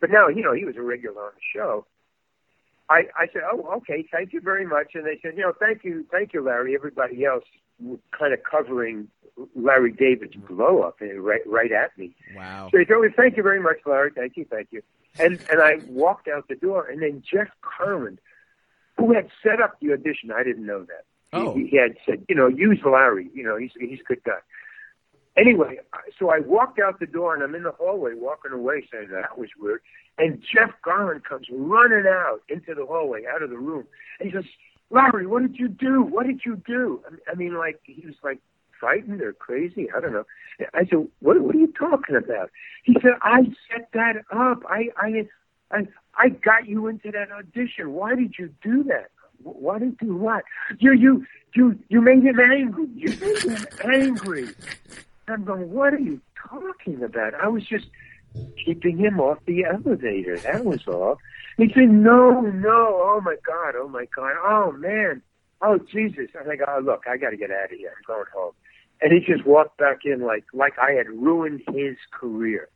but 0.00 0.10
now, 0.10 0.28
you 0.28 0.42
know, 0.42 0.54
he 0.54 0.64
was 0.64 0.76
a 0.76 0.82
regular 0.82 1.20
on 1.22 1.32
the 1.34 1.58
show. 1.58 1.86
I, 2.90 3.04
I 3.18 3.26
said, 3.32 3.42
oh, 3.50 3.60
okay, 3.78 4.06
thank 4.10 4.32
you 4.32 4.40
very 4.40 4.66
much. 4.66 4.92
And 4.94 5.04
they 5.04 5.18
said, 5.20 5.36
you 5.36 5.42
know, 5.42 5.52
thank 5.58 5.84
you, 5.84 6.06
thank 6.10 6.32
you, 6.32 6.42
Larry. 6.42 6.74
Everybody 6.74 7.24
else 7.24 7.44
was 7.78 7.98
kind 8.18 8.32
of 8.32 8.40
covering 8.42 9.08
Larry 9.54 9.92
David's 9.92 10.34
blow 10.34 10.82
up 10.82 10.96
eh, 11.02 11.12
right, 11.16 11.42
right 11.46 11.70
at 11.70 11.96
me. 11.98 12.14
Wow. 12.34 12.70
So 12.72 12.78
he 12.78 12.84
told 12.84 13.04
me, 13.04 13.10
thank 13.14 13.36
you 13.36 13.42
very 13.42 13.60
much, 13.60 13.76
Larry. 13.84 14.10
Thank 14.14 14.36
you, 14.36 14.46
thank 14.50 14.68
you. 14.70 14.82
And 15.18 15.38
and 15.50 15.60
I 15.60 15.80
walked 15.88 16.28
out 16.28 16.48
the 16.48 16.54
door, 16.54 16.86
and 16.86 17.02
then 17.02 17.22
Jeff 17.28 17.48
Garlin, 17.62 18.18
who 18.96 19.12
had 19.12 19.28
set 19.42 19.60
up 19.60 19.78
the 19.80 19.92
audition, 19.92 20.30
I 20.30 20.42
didn't 20.44 20.64
know 20.64 20.84
that. 20.84 21.04
He- 21.32 21.38
Oh. 21.38 21.54
He, 21.54 21.66
he 21.66 21.76
had 21.76 21.96
said, 22.06 22.24
you 22.28 22.34
know, 22.34 22.46
use 22.48 22.80
Larry. 22.84 23.30
You 23.34 23.44
know, 23.44 23.56
he's 23.56 23.72
he's 23.78 24.00
a 24.00 24.04
good 24.04 24.22
guy. 24.24 24.38
Anyway, 25.36 25.78
so 26.18 26.30
I 26.30 26.40
walked 26.40 26.80
out 26.80 26.98
the 26.98 27.06
door, 27.06 27.32
and 27.34 27.42
I'm 27.44 27.54
in 27.54 27.62
the 27.62 27.70
hallway 27.70 28.14
walking 28.14 28.50
away, 28.52 28.88
saying 28.90 29.08
that 29.12 29.38
was 29.38 29.50
weird. 29.60 29.80
And 30.18 30.42
Jeff 30.42 30.70
Garlin 30.84 31.22
comes 31.22 31.46
running 31.52 32.06
out 32.08 32.40
into 32.48 32.74
the 32.74 32.84
hallway, 32.84 33.22
out 33.32 33.42
of 33.42 33.50
the 33.50 33.58
room, 33.58 33.86
and 34.18 34.28
he 34.28 34.34
says, 34.34 34.44
"Larry, 34.90 35.26
what 35.26 35.42
did 35.42 35.56
you 35.56 35.68
do? 35.68 36.02
What 36.02 36.26
did 36.26 36.40
you 36.44 36.56
do?" 36.66 37.02
I 37.06 37.10
mean- 37.10 37.20
I 37.30 37.34
mean, 37.34 37.54
like 37.54 37.78
he 37.84 38.04
was 38.04 38.16
like 38.24 38.40
frightened 38.80 39.20
or 39.22 39.32
crazy. 39.32 39.88
I 39.92 40.00
don't 40.00 40.12
know. 40.12 40.24
I 40.74 40.86
said, 40.86 41.06
"What? 41.20 41.38
What 41.40 41.54
are 41.54 41.58
you 41.58 41.72
talking 41.78 42.16
about?" 42.16 42.50
He 42.82 42.94
said, 43.02 43.12
"I 43.22 43.42
set 43.70 43.90
that 43.92 44.16
up. 44.32 44.64
I, 44.68 44.88
I, 44.96 45.28
I, 45.70 45.86
I 46.16 46.28
got 46.30 46.66
you 46.66 46.88
into 46.88 47.12
that 47.12 47.30
audition. 47.30 47.92
Why 47.92 48.16
did 48.16 48.38
you 48.38 48.52
do 48.62 48.82
that? 48.84 49.10
Wh- 49.42 49.62
Why 49.62 49.78
did 49.78 49.96
you 50.02 50.16
what? 50.16 50.44
You, 50.78 50.92
you, 50.92 51.26
you, 51.54 51.78
you 51.88 52.00
made 52.00 52.22
him 52.22 52.38
angry. 52.40 52.86
You 52.94 53.10
made 53.20 53.42
him 53.42 53.66
angry." 53.84 54.48
I'm 55.28 55.44
going, 55.44 55.70
"What 55.72 55.94
are 55.94 55.98
you 56.00 56.20
talking 56.48 57.02
about?" 57.02 57.34
I 57.34 57.48
was 57.48 57.64
just 57.66 57.86
keeping 58.64 58.98
him 58.98 59.20
off 59.20 59.38
the 59.46 59.64
elevator. 59.64 60.38
That 60.38 60.64
was 60.64 60.86
all. 60.86 61.18
He 61.56 61.68
said, 61.74 61.88
"No, 61.90 62.40
no. 62.40 63.00
Oh 63.02 63.20
my 63.24 63.36
God. 63.46 63.74
Oh 63.76 63.88
my 63.88 64.06
God. 64.14 64.32
Oh 64.44 64.72
man. 64.72 65.22
Oh 65.60 65.78
Jesus." 65.78 66.30
I 66.38 66.44
think, 66.44 66.62
"Oh 66.66 66.80
look, 66.80 67.04
I 67.10 67.16
got 67.16 67.30
to 67.30 67.36
get 67.36 67.50
out 67.50 67.72
of 67.72 67.78
here. 67.78 67.92
I'm 67.96 68.02
going 68.06 68.26
home." 68.34 68.52
And 69.00 69.12
he 69.12 69.20
just 69.20 69.46
walked 69.46 69.78
back 69.78 69.98
in 70.04 70.20
like 70.22 70.44
like 70.52 70.78
I 70.78 70.92
had 70.92 71.08
ruined 71.08 71.62
his 71.72 71.96
career. 72.10 72.68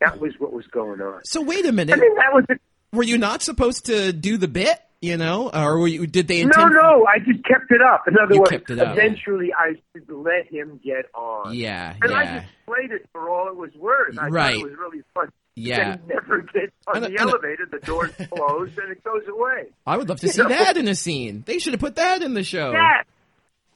That 0.00 0.18
was 0.20 0.32
what 0.38 0.52
was 0.52 0.66
going 0.66 1.00
on. 1.00 1.20
So 1.24 1.40
wait 1.42 1.64
a 1.66 1.72
minute. 1.72 1.94
I 1.96 2.00
mean, 2.00 2.14
that 2.16 2.32
was 2.34 2.44
the, 2.48 2.58
Were 2.92 3.02
you 3.04 3.16
not 3.18 3.42
supposed 3.42 3.86
to 3.86 4.12
do 4.12 4.36
the 4.36 4.48
bit? 4.48 4.78
You 5.02 5.16
know, 5.16 5.50
or 5.52 5.80
were 5.80 5.88
you? 5.88 6.06
Did 6.06 6.28
they 6.28 6.44
no, 6.44 6.68
no. 6.68 7.04
I 7.06 7.18
just 7.18 7.44
kept 7.44 7.70
it 7.70 7.82
up. 7.82 8.04
In 8.06 8.14
other 8.16 8.34
You 8.34 8.40
words, 8.40 8.50
kept 8.52 8.70
it 8.70 8.78
up. 8.78 8.96
eventually 8.96 9.52
I 9.52 9.72
let 10.08 10.46
him 10.46 10.78
get 10.82 11.06
on. 11.12 11.52
Yeah, 11.54 11.94
And 12.00 12.12
I 12.14 12.22
yeah. 12.22 12.38
just 12.40 12.52
played 12.66 12.92
it 12.92 13.08
for 13.12 13.28
all 13.28 13.48
it 13.48 13.56
was 13.56 13.74
worth. 13.74 14.16
I 14.16 14.28
Right. 14.28 14.54
thought 14.54 14.60
it 14.60 14.70
was 14.70 14.78
really 14.78 15.02
fun. 15.12 15.28
Yeah. 15.56 15.96
They 15.96 16.14
never 16.14 16.42
get 16.42 16.72
on 16.86 16.96
And- 16.96 17.04
the 17.06 17.08
and- 17.08 17.18
elevator. 17.18 17.66
The 17.68 17.80
doors 17.80 18.12
close 18.32 18.70
and 18.80 18.92
it 18.92 19.02
goes 19.02 19.22
away. 19.28 19.66
I 19.84 19.96
would 19.96 20.08
love 20.08 20.20
to 20.20 20.26
You 20.28 20.32
see 20.34 20.42
know? 20.42 20.48
that 20.50 20.76
in 20.76 20.86
a 20.86 20.94
scene. 20.94 21.42
They 21.46 21.58
should 21.58 21.72
have 21.72 21.80
put 21.80 21.96
that 21.96 22.22
in 22.22 22.34
the 22.34 22.44
show. 22.44 22.70
Yes, 22.70 23.04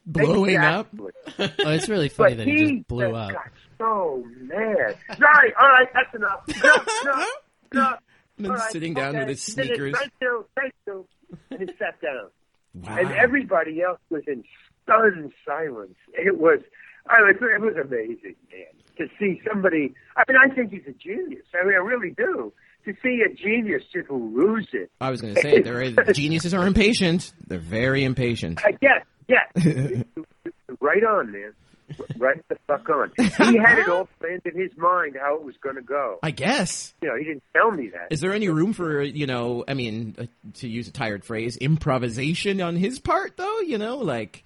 Blowing 0.07 0.57
up. 0.59 0.87
Oh, 1.39 1.71
it's 1.73 1.89
really 1.89 2.09
funny 2.09 2.35
But 2.37 2.39
that 2.39 2.47
he 2.47 2.77
just 2.77 2.87
blew 2.89 3.13
up. 3.17 3.33
got 3.33 3.51
so 3.79 4.25
mad. 4.43 4.97
Right, 5.19 5.53
all 5.61 5.69
right, 5.69 5.89
that's 5.93 6.15
enough. 6.15 6.45
No, 6.63 7.11
no, 7.13 7.27
no. 7.83 7.97
And 8.39 8.45
then 8.47 8.53
right, 8.53 8.71
sitting 8.71 8.95
down 8.95 9.17
okay. 9.17 9.19
with 9.21 9.29
his 9.31 9.49
And 9.49 9.57
then 9.57 9.65
it's, 9.67 9.75
sneakers. 9.77 9.97
Thank 9.99 10.13
you, 10.23 10.47
thank 10.61 10.73
you. 10.87 11.07
And 11.51 11.61
he 11.61 11.67
sat 11.79 12.01
down. 12.01 12.31
Wow. 12.75 12.97
And 12.99 13.13
everybody 13.13 13.83
else 13.83 14.01
was 14.11 14.23
in 14.27 14.45
stunned 14.83 15.33
silence. 15.47 15.97
It 16.13 16.39
was, 16.39 16.61
I 17.09 17.21
was, 17.21 17.37
it 17.41 17.61
was 17.61 17.75
amazing, 17.77 18.37
man, 18.51 18.67
to 18.99 19.07
see 19.19 19.41
somebody. 19.49 19.95
I 20.17 20.25
mean, 20.29 20.39
I 20.43 20.55
think 20.55 20.73
he's 20.73 20.87
a 20.87 20.93
genius. 20.93 21.45
I 21.55 21.65
mean, 21.65 21.75
I 21.75 21.79
really 21.79 22.11
do. 22.11 22.53
To 22.85 22.95
see 23.03 23.21
a 23.29 23.35
genius 23.35 23.83
just 23.93 24.09
lose 24.11 24.69
it. 24.73 24.91
I 25.01 25.11
was 25.11 25.21
going 25.21 25.35
to 25.35 25.41
say, 25.41 25.61
there 25.61 25.83
is, 25.83 25.97
geniuses 26.13 26.55
are 26.55 26.67
impatient. 26.67 27.33
They're 27.47 27.59
very 27.59 28.05
impatient. 28.05 28.61
I 28.65 28.73
guess, 28.73 29.05
yes. 29.27 30.05
right 30.81 31.03
on, 31.03 31.33
man. 31.33 31.53
Right 32.17 32.37
the 32.49 32.57
fuck 32.67 32.89
on. 32.91 33.13
He 33.17 33.25
had 33.59 33.79
it 33.79 33.89
all 33.89 34.09
planned 34.21 34.43
in 34.45 34.61
his 34.61 34.77
mind 34.77 35.17
how 35.21 35.37
it 35.37 35.43
was 35.45 35.55
going 35.63 35.77
to 35.77 35.83
go. 35.83 36.19
I 36.23 36.31
guess. 36.33 36.93
You 37.01 37.09
know, 37.09 37.17
he 37.17 37.25
didn't 37.25 37.45
tell 37.55 37.71
me 37.71 37.91
that. 37.91 38.09
Is 38.11 38.21
there 38.21 38.33
any 38.33 38.49
room 38.49 38.73
for, 38.73 39.03
you 39.03 39.27
know, 39.27 39.65
I 39.69 39.75
mean, 39.75 40.17
uh, 40.19 40.25
to 40.55 40.69
use 40.69 40.89
a 40.89 40.93
tired 40.93 41.25
phrase, 41.25 41.57
improvisation 41.57 42.61
on 42.61 42.77
his 42.77 42.99
part, 42.99 43.37
though? 43.37 43.61
You 43.61 43.79
know, 43.79 43.99
like, 43.99 44.43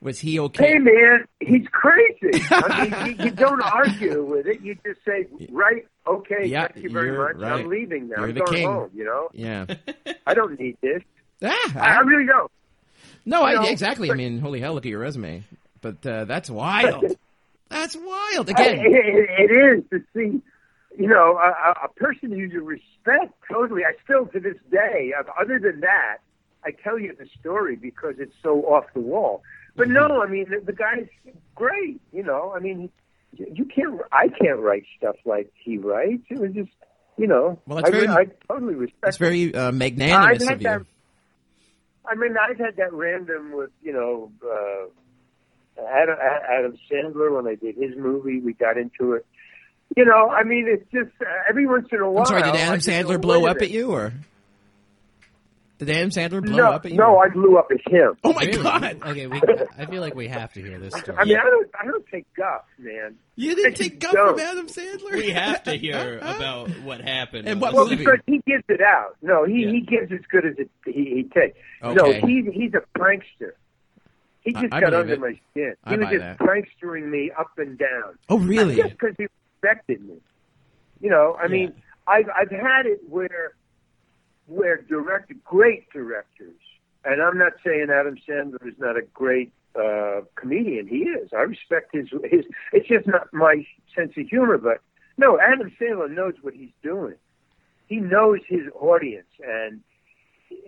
was 0.00 0.18
he 0.20 0.38
okay? 0.38 0.72
Hey 0.72 0.78
man, 0.78 1.24
he's 1.40 1.66
crazy. 1.72 2.44
I 2.50 3.04
mean, 3.06 3.16
you, 3.18 3.24
you 3.24 3.30
don't 3.30 3.60
argue 3.62 4.22
with 4.24 4.46
it. 4.46 4.60
You 4.60 4.76
just 4.86 5.00
say, 5.04 5.26
right, 5.50 5.86
okay, 6.06 6.44
Yeah, 6.46 6.68
thank 6.68 6.84
you 6.84 6.90
very 6.90 7.16
much. 7.16 7.36
right. 7.36 7.60
I'm 7.60 7.68
leaving 7.68 8.08
now. 8.08 8.16
You're 8.20 8.28
I'm 8.28 8.34
going 8.34 8.52
king. 8.52 8.66
home. 8.68 8.90
You 8.94 9.04
know, 9.04 9.28
Yeah. 9.32 9.66
I 10.26 10.34
don't 10.34 10.60
need 10.60 10.76
this. 10.82 11.02
ah, 11.42 11.72
I, 11.78 11.96
I 11.96 11.98
really 12.00 12.26
don't. 12.26 12.50
no, 13.24 13.42
I, 13.42 13.54
know, 13.54 13.62
exactly. 13.62 14.10
I 14.10 14.14
mean, 14.14 14.38
holy 14.38 14.60
hell, 14.60 14.74
look 14.74 14.84
at 14.86 14.90
your 14.90 15.00
resume. 15.00 15.42
But 15.84 16.06
uh, 16.10 16.24
that's 16.24 16.48
wild. 16.50 17.04
That's 17.70 17.96
wild. 17.96 18.48
I- 18.50 18.52
Again, 18.52 18.78
it, 18.86 19.50
it 19.50 19.52
is 19.52 19.84
to 19.90 19.98
see, 20.14 20.40
you 20.96 21.08
know, 21.08 21.38
a, 21.38 21.72
a- 21.86 21.88
person 21.96 22.30
who 22.30 22.36
you 22.36 22.62
respect 22.62 23.32
totally. 23.50 23.82
I 23.84 23.92
still, 24.04 24.26
to 24.26 24.38
this 24.38 24.56
day, 24.70 25.12
uh, 25.18 25.24
other 25.40 25.58
than 25.58 25.80
that, 25.80 26.18
I 26.64 26.70
tell 26.70 26.98
you 26.98 27.16
the 27.18 27.26
story 27.40 27.74
because 27.74 28.14
it's 28.18 28.34
so 28.42 28.60
off 28.66 28.84
the 28.94 29.00
wall. 29.00 29.42
But 29.76 29.88
Mm-hmm. 29.88 29.94
no, 30.08 30.22
I 30.22 30.28
mean, 30.28 30.46
the, 30.50 30.60
the 30.64 30.72
guy's 30.72 31.08
great. 31.56 32.00
You 32.12 32.22
know, 32.22 32.52
I 32.56 32.60
mean, 32.60 32.90
you 33.36 33.46
you 33.52 33.64
can't. 33.64 34.00
I 34.12 34.28
can't 34.28 34.60
write 34.60 34.84
stuff 34.96 35.16
like 35.24 35.50
he 35.56 35.76
writes. 35.78 36.22
It 36.30 36.38
was 36.38 36.52
just, 36.52 36.70
you 37.16 37.26
know, 37.26 37.58
Well, 37.66 37.78
it's 37.78 37.88
I, 37.88 37.90
very- 37.92 38.08
I 38.08 38.26
totally 38.48 38.74
respect. 38.74 39.08
it's 39.08 39.16
very 39.18 39.52
uh, 39.54 39.72
magnanimous 39.72 40.42
of 40.48 40.60
you. 40.62 40.68
that. 40.68 40.82
I 42.06 42.14
mean, 42.14 42.34
I've 42.38 42.58
had 42.58 42.76
that 42.76 42.92
random 42.92 43.52
with 43.56 43.70
you 43.82 43.92
know 43.94 44.30
uh, 44.46 44.86
Adam, 45.78 46.16
Adam 46.20 46.78
Sandler 46.90 47.34
when 47.34 47.44
they 47.44 47.56
did 47.56 47.76
his 47.76 47.96
movie. 47.96 48.40
We 48.40 48.52
got 48.52 48.76
into 48.78 49.12
it. 49.14 49.26
You 49.96 50.04
know, 50.04 50.28
I 50.30 50.42
mean, 50.44 50.66
it's 50.68 50.90
just 50.92 51.14
uh, 51.20 51.26
every 51.48 51.66
once 51.66 51.88
in 51.92 52.00
a 52.00 52.10
while. 52.10 52.20
I'm 52.22 52.26
sorry, 52.26 52.42
did 52.42 52.56
Adam 52.56 52.80
Sandler 52.80 53.20
blow 53.20 53.46
up 53.46 53.60
at 53.62 53.70
you, 53.70 53.90
or 53.92 54.12
did 55.78 55.90
Adam 55.90 56.10
Sandler 56.10 56.42
blow 56.44 56.56
No, 56.56 56.70
up 56.70 56.84
at 56.86 56.92
you? 56.92 56.96
no, 56.96 57.18
I 57.18 57.28
blew 57.28 57.58
up 57.58 57.68
at 57.70 57.92
him. 57.92 58.14
oh 58.24 58.32
my 58.32 58.42
Really? 58.44 58.62
god! 58.62 58.98
Okay, 59.06 59.26
we, 59.26 59.40
I 59.78 59.86
feel 59.86 60.00
like 60.00 60.14
we 60.14 60.28
have 60.28 60.52
to 60.54 60.62
hear 60.62 60.78
this 60.78 60.94
story. 60.94 61.18
I 61.18 61.24
mean, 61.24 61.36
I 61.36 61.42
don't, 61.44 61.70
I 61.80 61.84
don't 61.84 62.06
take 62.06 62.26
guff, 62.34 62.64
man. 62.78 63.16
You 63.36 63.54
didn't 63.56 63.72
I 63.72 63.74
take 63.74 63.98
guff 64.00 64.12
from 64.12 64.36
don't. 64.36 64.40
Adam 64.40 64.66
Sandler. 64.68 65.12
We 65.14 65.30
have 65.30 65.64
to 65.64 65.72
hear 65.74 66.18
about 66.22 66.70
what 66.82 67.00
happened. 67.00 67.46
And 67.48 67.60
what 67.60 67.74
Well, 67.74 67.84
movie? 67.84 67.96
because 67.96 68.20
he 68.26 68.40
gives 68.46 68.64
it 68.68 68.80
out. 68.80 69.16
No, 69.20 69.44
he 69.44 69.64
Yeah. 69.64 69.72
he 69.72 69.80
gives 69.80 70.12
as 70.12 70.20
good 70.30 70.46
as 70.46 70.54
it, 70.58 70.70
he, 70.86 70.92
he 70.92 71.22
takes. 71.24 71.58
No, 71.82 71.90
Okay. 71.90 72.20
he 72.20 72.48
he's 72.52 72.72
a 72.74 72.82
prankster. 72.98 73.52
He 74.44 74.52
just 74.52 74.72
I 74.72 74.80
got 74.80 74.94
under 74.94 75.14
it. 75.14 75.20
my 75.20 75.38
skin. 75.50 75.74
I 75.84 75.92
He 75.92 75.96
was 75.98 76.08
just 76.08 76.20
that. 76.20 76.38
prankstering 76.38 77.08
me 77.10 77.30
up 77.38 77.50
and 77.58 77.78
down. 77.78 78.18
Oh 78.28 78.38
really? 78.38 78.76
Just 78.76 78.90
because 78.90 79.14
he 79.18 79.26
respected 79.62 80.06
me. 80.06 80.16
You 81.00 81.10
know, 81.10 81.36
I 81.42 81.48
mean, 81.48 81.72
I've 82.06 82.28
I've 82.34 82.50
had 82.50 82.86
it 82.86 83.00
where 83.08 83.54
where 84.46 84.82
direct 84.82 85.32
great 85.44 85.90
directors, 85.90 86.60
and 87.04 87.22
I'm 87.22 87.38
not 87.38 87.52
saying 87.64 87.88
Adam 87.90 88.16
Sandler 88.28 88.66
is 88.66 88.78
not 88.78 88.96
a 88.96 89.02
great 89.02 89.52
uh, 89.74 90.20
comedian. 90.36 90.86
He 90.86 90.98
is. 91.04 91.30
I 91.32 91.42
respect 91.42 91.94
his 91.94 92.08
his. 92.30 92.44
It's 92.72 92.86
just 92.88 93.06
not 93.06 93.32
my 93.32 93.66
sense 93.94 94.12
of 94.16 94.28
humor. 94.28 94.58
But 94.58 94.80
no, 95.16 95.40
Adam 95.40 95.72
Sandler 95.80 96.10
knows 96.10 96.34
what 96.42 96.54
he's 96.54 96.72
doing. 96.82 97.14
He 97.86 97.96
knows 97.96 98.40
his 98.46 98.62
audience, 98.78 99.26
and 99.46 99.80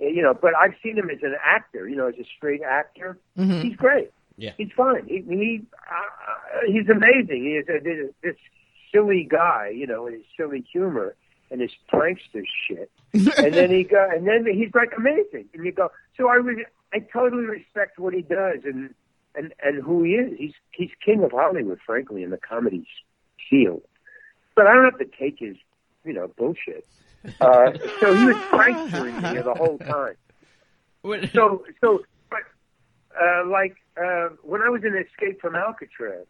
you 0.01 0.22
know. 0.22 0.35
But 0.35 0.55
I've 0.57 0.75
seen 0.83 0.96
him 0.99 1.11
as 1.11 1.22
an 1.22 1.37
actor. 1.44 1.88
You 1.88 1.96
know, 1.96 2.07
as 2.09 2.14
a 2.20 2.25
straight 2.37 2.62
actor, 2.62 3.18
Mhm. 3.38 3.62
he's 3.62 3.77
great. 3.77 4.11
Yeah. 4.38 4.53
he's 4.59 4.70
fine. 4.77 5.07
He, 5.07 5.22
he 5.29 5.62
uh, 5.90 6.61
he's 6.66 6.88
amazing. 6.90 7.42
He 7.44 7.53
is 7.57 7.66
a, 7.68 7.81
this, 7.83 8.11
this 8.22 8.37
silly 8.92 9.27
guy, 9.31 9.72
you 9.75 9.87
know, 9.87 10.07
and 10.07 10.16
his 10.16 10.25
silly 10.37 10.61
humor 10.70 11.14
and 11.51 11.61
his 11.61 11.70
prankster 11.92 12.44
shit. 12.68 12.90
and 13.14 13.55
then 13.55 13.70
he 13.70 13.85
go, 13.85 14.07
and 14.14 14.27
then 14.27 14.44
he's 14.46 14.75
like 14.75 14.92
amazing. 14.96 15.46
And 15.55 15.64
you 15.64 15.72
go, 15.72 15.90
so 16.18 16.29
I 16.29 16.35
re- 16.35 16.66
I 16.92 16.99
totally 16.99 17.44
respect 17.44 17.99
what 17.99 18.12
he 18.12 18.20
does 18.22 18.59
and 18.64 18.94
and 19.35 19.55
and 19.62 19.83
who 19.83 20.03
he 20.03 20.12
is. 20.16 20.37
He's 20.38 20.53
he's 20.72 20.90
king 21.05 21.22
of 21.25 21.33
Hollywood, 21.33 21.79
frankly, 21.87 22.22
in 22.22 22.29
the 22.31 22.37
comedy 22.38 22.87
field. 23.49 23.83
But 24.55 24.66
I 24.66 24.75
don't 24.75 24.85
have 24.85 24.99
to 24.99 25.05
take 25.18 25.38
his, 25.38 25.57
you 26.05 26.12
know, 26.12 26.29
bullshit. 26.37 26.87
Uh, 27.40 27.72
so 28.00 28.14
he 28.14 28.24
was 28.26 28.37
prankstering 28.50 29.35
me 29.35 29.42
the 29.42 29.55
whole 29.55 29.79
time 29.79 30.14
so 31.33 31.64
so 31.81 32.02
but 32.31 32.40
uh 33.20 33.46
like 33.46 33.76
uh 34.00 34.29
when 34.42 34.62
I 34.62 34.68
was 34.68 34.83
in 34.85 34.96
Escape 34.96 35.40
from 35.40 35.55
Alcatraz, 35.55 36.26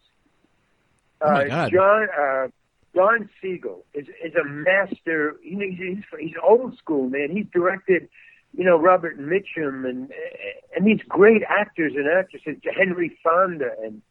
Oh, 1.21 1.27
uh, 1.27 1.43
God. 1.47 1.71
John 1.71 2.07
uh 2.19 2.47
Don 2.93 3.29
Siegel 3.41 3.85
is 3.93 4.07
is 4.23 4.33
a 4.35 4.43
master. 4.43 5.35
He's, 5.43 5.77
he's 5.77 6.03
he's 6.19 6.35
old 6.43 6.77
school 6.77 7.09
man. 7.09 7.29
He's 7.31 7.45
directed, 7.53 8.07
you 8.55 8.63
know, 8.63 8.77
Robert 8.77 9.19
Mitchum 9.19 9.87
and 9.87 10.11
and 10.75 10.85
these 10.85 11.01
great 11.07 11.43
actors 11.47 11.93
and 11.95 12.07
actresses, 12.07 12.57
Henry 12.75 13.17
Fonda, 13.23 13.71
and 13.83 14.01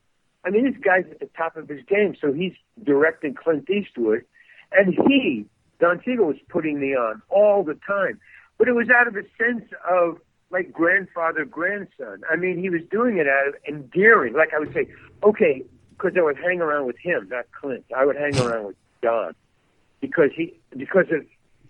I 0.45 0.51
mean 0.51 0.65
this 0.65 0.81
guy's 0.83 1.05
at 1.11 1.21
the 1.21 1.31
top 1.37 1.57
of 1.57 1.69
his 1.69 1.85
game. 1.87 2.17
So 2.21 2.33
he's 2.33 2.53
directing 2.83 3.35
Clint 3.35 3.69
Eastwood, 3.71 4.25
and 4.73 4.95
he 5.09 5.47
Don 5.79 6.01
Siegel 6.05 6.27
was 6.27 6.37
putting 6.49 6.81
me 6.81 6.95
on 6.95 7.23
all 7.29 7.63
the 7.63 7.79
time, 7.87 8.21
but 8.59 8.69
it 8.69 8.73
was 8.73 8.89
out 8.91 9.07
of 9.07 9.17
a 9.17 9.23
sense 9.39 9.65
of 9.89 10.19
like 10.51 10.73
grandfather 10.73 11.45
grandson. 11.45 12.23
I 12.31 12.37
mean, 12.37 12.59
he 12.59 12.71
was 12.71 12.83
doing 12.91 13.19
it 13.19 13.29
out 13.29 13.49
of 13.49 13.55
endearing. 13.69 14.35
Like 14.35 14.55
I 14.55 14.59
would 14.59 14.73
say, 14.73 14.89
okay, 15.23 15.63
because 15.91 16.13
I 16.17 16.23
would 16.23 16.37
hang 16.37 16.61
around 16.61 16.87
with 16.87 16.99
him, 16.99 17.29
not 17.31 17.47
Clint. 17.53 17.85
I 17.97 18.05
would 18.05 18.17
hang 18.17 18.37
around 18.39 18.67
with 18.67 18.77
Don 19.03 19.35
because 20.01 20.31
he 20.35 20.55
because 20.77 21.07
of 21.11 21.25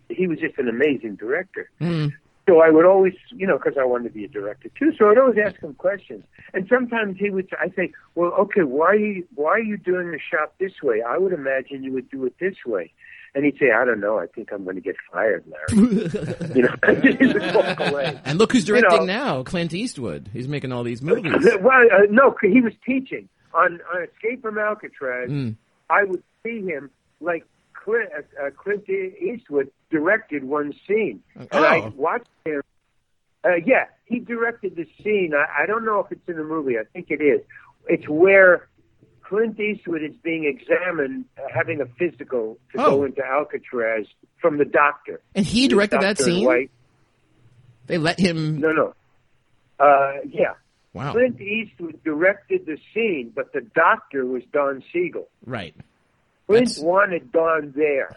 he 0.09 0.27
was 0.27 0.39
just 0.39 0.59
an 0.59 0.69
amazing 0.69 1.17
director. 1.17 1.71
Mm. 1.81 2.13
So 2.49 2.61
I 2.61 2.71
would 2.71 2.85
always, 2.85 3.15
you 3.33 3.45
know, 3.45 3.59
because 3.59 3.77
I 3.77 3.85
wanted 3.85 4.05
to 4.05 4.15
be 4.15 4.25
a 4.25 4.29
director 4.29 4.71
too. 4.79 4.93
So 4.97 5.11
I'd 5.11 5.19
always 5.19 5.37
ask 5.45 5.61
him 5.61 5.75
questions, 5.75 6.25
and 6.55 6.69
sometimes 6.69 7.19
he 7.19 7.31
would. 7.31 7.49
I 7.61 7.71
say, 7.71 7.93
"Well, 8.15 8.33
okay, 8.33 8.63
why 8.63 8.87
are 8.87 8.97
you 8.97 9.27
why 9.35 9.53
are 9.53 9.59
you 9.59 9.77
doing 9.77 10.13
the 10.13 10.21
shot 10.21 10.53
this 10.59 10.81
way? 10.83 11.03
I 11.03 11.19
would 11.19 11.33
imagine 11.33 11.83
you 11.83 11.93
would 11.93 12.09
do 12.09 12.25
it 12.25 12.35
this 12.39 12.65
way." 12.65 12.93
And 13.37 13.45
he'd 13.45 13.59
say, 13.59 13.71
"I 13.71 13.85
don't 13.85 14.01
know. 14.01 14.19
I 14.19 14.27
think 14.27 14.51
I'm 14.51 14.65
going 14.65 14.77
to 14.77 14.83
get 14.83 14.97
fired, 15.13 15.45
Larry." 15.47 15.87
you 16.57 16.63
know, 16.63 16.75
he 17.19 17.27
would 17.27 17.55
walk 17.55 17.79
away. 17.93 18.19
And 18.25 18.39
look 18.39 18.51
who's 18.53 18.67
You 18.67 18.75
directing 18.75 19.07
know. 19.07 19.37
now, 19.37 19.43
Clint 19.43 19.75
Eastwood. 19.75 20.31
He's 20.33 20.49
making 20.49 20.73
all 20.73 20.83
these 20.85 21.03
movies. 21.03 21.33
Well, 21.61 21.83
uh, 21.93 22.07
no, 22.11 22.35
he 22.41 22.63
was 22.63 22.73
teaching 22.85 23.29
on, 23.53 23.79
on 23.95 24.03
Escape 24.05 24.41
from 24.41 24.57
Alcatraz. 24.59 25.29
Mm. 25.31 25.57
I 25.91 26.05
would 26.05 26.23
see 26.43 26.63
him 26.65 26.91
like 27.21 27.45
Clint, 27.75 28.09
uh, 28.17 28.47
uh, 28.47 28.51
Clint 28.53 28.89
Eastwood 28.89 29.71
directed 29.91 30.43
one 30.45 30.73
scene, 30.89 31.23
and 31.37 31.49
I 31.53 31.81
Oh. 31.81 31.93
watched 31.95 32.27
him. 32.47 32.63
Uh, 33.45 33.57
yeah, 33.67 33.85
he 34.07 34.19
directed 34.19 34.77
the 34.77 34.87
scene. 35.05 35.33
I, 35.35 35.65
I 35.65 35.67
don't 35.67 35.85
know 35.85 36.01
if 36.01 36.11
it's 36.11 36.27
in 36.27 36.37
the 36.37 36.43
movie. 36.43 36.79
I 36.79 36.85
think 36.93 37.11
it 37.11 37.21
is. 37.23 37.43
It's 37.87 38.09
where 38.09 38.67
Clint 39.29 39.59
Eastwood 39.59 40.03
is 40.03 40.15
being 40.23 40.45
examined, 40.45 41.25
uh, 41.37 41.43
having 41.53 41.81
a 41.81 41.87
physical 41.99 42.59
to 42.73 42.81
Oh. 42.81 42.91
go 42.99 43.05
into 43.05 43.25
Alcatraz 43.25 44.07
from 44.41 44.59
the 44.59 44.65
doctor. 44.65 45.21
And 45.35 45.45
he 45.45 45.67
directed 45.69 46.01
that 46.01 46.19
scene. 46.19 46.47
white. 46.47 46.71
They 47.87 47.99
let 47.99 48.19
him. 48.21 48.61
No, 48.61 48.71
no. 48.73 48.95
Uh, 49.81 50.21
yeah. 50.29 50.55
Wow. 50.93 51.13
Clint 51.13 51.41
Eastwood 51.41 52.03
directed 52.05 52.67
the 52.67 52.79
scene, 52.95 53.33
but 53.35 53.53
the 53.53 53.61
doctor 53.61 54.25
was 54.25 54.43
Don 54.53 54.83
Siegel. 54.93 55.29
Right. 55.45 55.75
Clint 56.47 56.69
That's- 56.69 56.83
wanted 56.83 57.33
Don 57.33 57.73
there. 57.77 58.17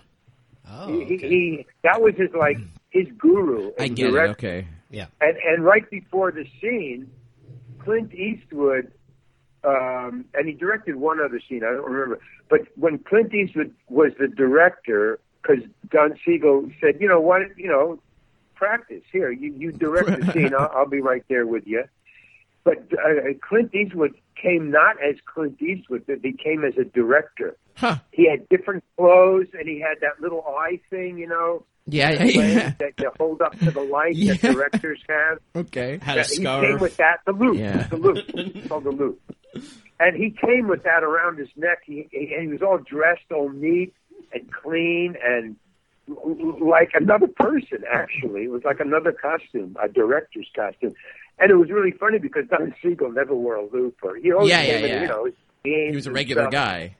Oh, 0.72 0.88
He, 0.88 1.05
he, 1.05 1.16
okay. 1.16 1.30
he 1.30 1.66
that 1.84 1.99
was 2.01 2.14
his 2.16 2.30
like 2.34 2.57
his 2.91 3.07
guru. 3.18 3.72
I 3.80 3.88
get 3.88 4.14
it. 4.14 4.16
Okay. 4.32 4.68
yeah. 4.91 5.07
And 5.20 5.36
and 5.38 5.64
right 5.64 5.89
before 5.89 6.32
the 6.32 6.45
scene, 6.62 7.10
Clint 7.80 8.14
Eastwood, 8.14 8.91
um, 9.64 10.26
and 10.34 10.47
he 10.47 10.53
directed 10.53 10.95
one 10.95 11.20
other 11.20 11.39
scene. 11.47 11.64
I 11.64 11.72
don't 11.72 11.86
remember. 11.89 12.20
But 12.49 12.62
when 12.76 12.99
Clint 12.99 13.34
Eastwood 13.34 13.74
was 13.89 14.12
the 14.20 14.28
director, 14.28 15.20
because 15.41 15.64
Don 15.89 16.18
Siegel 16.26 16.70
said, 16.82 16.97
you 16.99 17.07
know 17.07 17.20
what, 17.20 17.41
you 17.57 17.68
know, 17.68 17.99
practice 18.55 19.03
here. 19.12 19.32
You 19.32 19.53
you 19.57 19.72
direct 19.72 20.07
the 20.07 20.32
scene. 20.34 20.53
I'll, 20.53 20.72
I'll 20.76 20.88
be 20.89 21.01
right 21.01 21.24
there 21.30 21.45
with 21.47 21.66
you. 21.68 21.84
But 22.64 22.84
uh, 22.93 23.34
Clint 23.41 23.74
Eastwood 23.74 24.14
came 24.41 24.70
not 24.72 24.97
as 25.01 25.16
Clint 25.26 25.62
Eastwood, 25.62 26.03
but 26.07 26.20
he 26.24 26.34
came 26.34 26.64
as 26.66 26.78
a 26.78 26.84
director. 26.84 27.55
Huh. 27.76 27.97
He 28.12 28.30
had 28.30 28.47
different 28.49 28.84
clothes, 28.97 29.47
and 29.57 29.68
he 29.68 29.80
had 29.80 30.01
that 30.01 30.22
little 30.22 30.43
eye 30.45 30.82
thing, 30.89 31.18
you 31.18 31.28
know, 31.28 31.64
Yeah, 31.88 32.12
yeah, 32.12 32.20
lens 32.24 32.36
yeah. 32.55 32.74
that 32.80 32.93
you 32.99 33.12
hold 33.18 33.41
up 33.41 33.57
to 33.60 33.72
the 33.72 33.80
light 33.80 34.16
Yeah. 34.18 34.34
that 34.34 34.53
directors 34.53 34.99
have. 35.07 35.39
Okay. 35.55 35.99
Had 36.01 36.18
a 36.18 36.20
Yeah, 36.22 36.24
he 36.28 36.36
scarf. 36.36 36.66
came 36.66 36.80
with 36.80 36.97
that, 36.97 37.20
the 37.26 37.32
loupe, 37.32 37.57
Yeah. 37.57 37.84
the 37.88 37.95
loupe, 37.97 38.18
it's 38.28 38.68
called 38.68 38.84
the 38.84 38.91
loupe. 38.91 39.22
And 40.00 40.16
he 40.16 40.32
came 40.32 40.68
with 40.68 40.84
that 40.84 41.04
around 41.04 41.38
his 41.39 41.50
neck. 41.56 41.80
He, 41.86 42.08
he, 42.12 42.34
and 42.34 42.43
he 42.43 42.47
was 42.47 42.62
all 42.62 42.78
dressed, 42.78 43.32
all 43.34 43.50
neat 43.50 43.93
and 44.34 44.52
clean, 44.52 45.16
and 45.24 45.56
like 46.62 46.91
another 46.93 47.28
person. 47.28 47.84
Actually, 47.91 48.43
it 48.45 48.52
was 48.52 48.64
like 48.64 48.80
another 48.80 49.12
costume, 49.12 49.76
a 49.82 49.89
director's 49.89 50.47
costume. 50.56 50.93
And 51.38 51.52
it 51.52 51.56
was 51.56 51.70
really 51.70 51.91
funny 51.91 52.18
because 52.20 52.45
Don 52.50 52.74
Siegel 52.82 53.12
never 53.12 53.34
wore 53.36 53.56
a 53.56 53.66
looper. 53.66 54.16
he 54.16 54.32
always 54.32 54.50
Yeah, 54.50 54.62
yeah, 54.62 54.78
in, 54.78 54.86
yeah. 54.89 55.02
you 55.02 55.08
know, 55.08 55.28
He 55.64 55.95
was 55.95 56.08
a 56.08 56.12
regular 56.12 56.50
guy. 56.50 56.95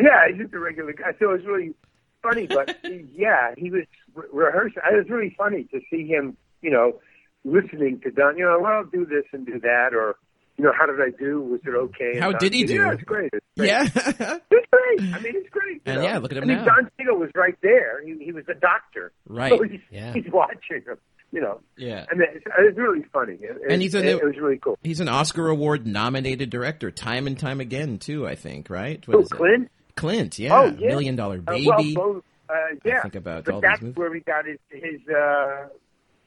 Yeah, 0.00 0.28
he's 0.28 0.38
just 0.38 0.54
a 0.54 0.58
regular 0.58 0.92
guy. 0.92 1.12
So 1.18 1.30
it 1.30 1.38
was 1.38 1.46
really 1.46 1.74
funny, 2.22 2.46
but 2.46 2.78
yeah, 3.14 3.54
he 3.58 3.70
was 3.70 3.84
re- 4.14 4.26
rehearsing. 4.32 4.82
It 4.90 4.96
was 4.96 5.10
really 5.10 5.34
funny 5.36 5.64
to 5.64 5.80
see 5.90 6.06
him, 6.06 6.36
you 6.62 6.70
know, 6.70 6.98
listening 7.44 8.00
to 8.00 8.10
Don. 8.10 8.38
You 8.38 8.44
know, 8.44 8.58
well, 8.60 8.72
I'll 8.72 8.84
do 8.84 9.04
this 9.04 9.24
and 9.32 9.44
do 9.44 9.60
that, 9.60 9.92
or 9.92 10.16
you 10.58 10.64
know, 10.64 10.72
how 10.78 10.86
did 10.86 11.00
I 11.00 11.10
do? 11.18 11.40
Was 11.42 11.60
it 11.64 11.70
okay? 11.70 12.18
How 12.18 12.32
did 12.32 12.52
he 12.54 12.64
do? 12.64 12.74
Yeah, 12.74 12.92
it's 12.92 13.02
great. 13.02 13.30
It's 13.32 13.46
great. 13.56 13.68
Yeah. 13.68 13.82
It's 14.50 14.98
great. 14.98 15.14
I 15.14 15.20
mean, 15.20 15.32
it's 15.36 15.48
great. 15.50 15.82
And 15.86 15.96
know. 16.00 16.02
yeah, 16.02 16.18
look 16.18 16.32
at 16.32 16.38
him 16.38 16.44
I 16.44 16.46
mean, 16.46 16.56
now. 16.58 16.64
Don 16.64 16.90
Siegel 16.98 17.16
was 17.18 17.30
right 17.34 17.56
there. 17.62 18.04
He, 18.04 18.24
he 18.24 18.32
was 18.32 18.44
a 18.48 18.54
doctor. 18.54 19.12
Right. 19.28 19.52
So 19.56 19.62
he's, 19.64 19.80
Yeah. 19.90 20.12
he's 20.12 20.24
watching 20.32 20.82
him. 20.86 20.96
You 21.30 21.40
know, 21.40 21.60
Yeah. 21.78 22.04
and 22.10 22.20
it, 22.20 22.42
it 22.44 22.52
was 22.58 22.76
really 22.76 23.04
funny. 23.12 23.34
It, 23.40 23.56
And 23.70 23.80
he's 23.80 23.94
a 23.94 23.98
it, 24.00 24.06
it 24.16 24.24
was 24.24 24.36
really 24.38 24.58
cool. 24.58 24.78
He's 24.82 25.00
an 25.00 25.08
Oscar 25.08 25.48
award 25.48 25.86
nominated 25.86 26.50
director 26.50 26.90
time 26.90 27.26
and 27.26 27.38
time 27.38 27.60
again 27.60 27.98
too, 27.98 28.26
I 28.26 28.34
think, 28.34 28.68
right? 28.70 29.06
What 29.08 29.16
Oh, 29.16 29.20
is 29.20 29.26
it? 29.32 29.34
Clint. 29.36 29.70
Clint, 29.96 30.38
yeah. 30.38 30.54
Oh, 30.58 30.64
yeah. 30.78 30.88
Million 30.88 31.16
Dollar 31.16 31.36
Uh, 31.46 31.52
Baby. 31.52 31.94
well, 31.96 32.12
both, 32.14 32.24
uh, 32.50 32.54
yeah. 32.84 33.02
think 33.02 33.14
about 33.14 33.44
but 33.44 33.54
all 33.54 33.60
these 33.60 33.68
that's 33.70 33.82
movies. 33.82 33.96
where 33.96 34.14
he 34.14 34.20
got 34.20 34.44
his 34.46 34.58
his 34.70 35.00
uh, 35.08 35.68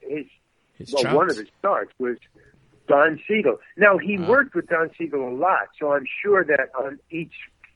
his 0.02 0.26
His 0.78 0.94
well, 0.94 1.04
chops. 1.04 1.16
one 1.16 1.30
of 1.32 1.38
his 1.38 1.48
starts 1.60 1.92
was 2.00 2.18
Don 2.88 3.20
Siegel. 3.28 3.58
Now 3.78 3.98
he 3.98 4.18
Ah. 4.20 4.28
worked 4.28 4.56
with 4.56 4.68
Don 4.68 4.90
Siegel 4.98 5.28
a 5.28 5.34
lot, 5.36 5.70
so 5.80 5.94
I'm 5.94 6.06
sure 6.24 6.44
that 6.44 6.70
on 6.78 7.00
each 7.10 7.34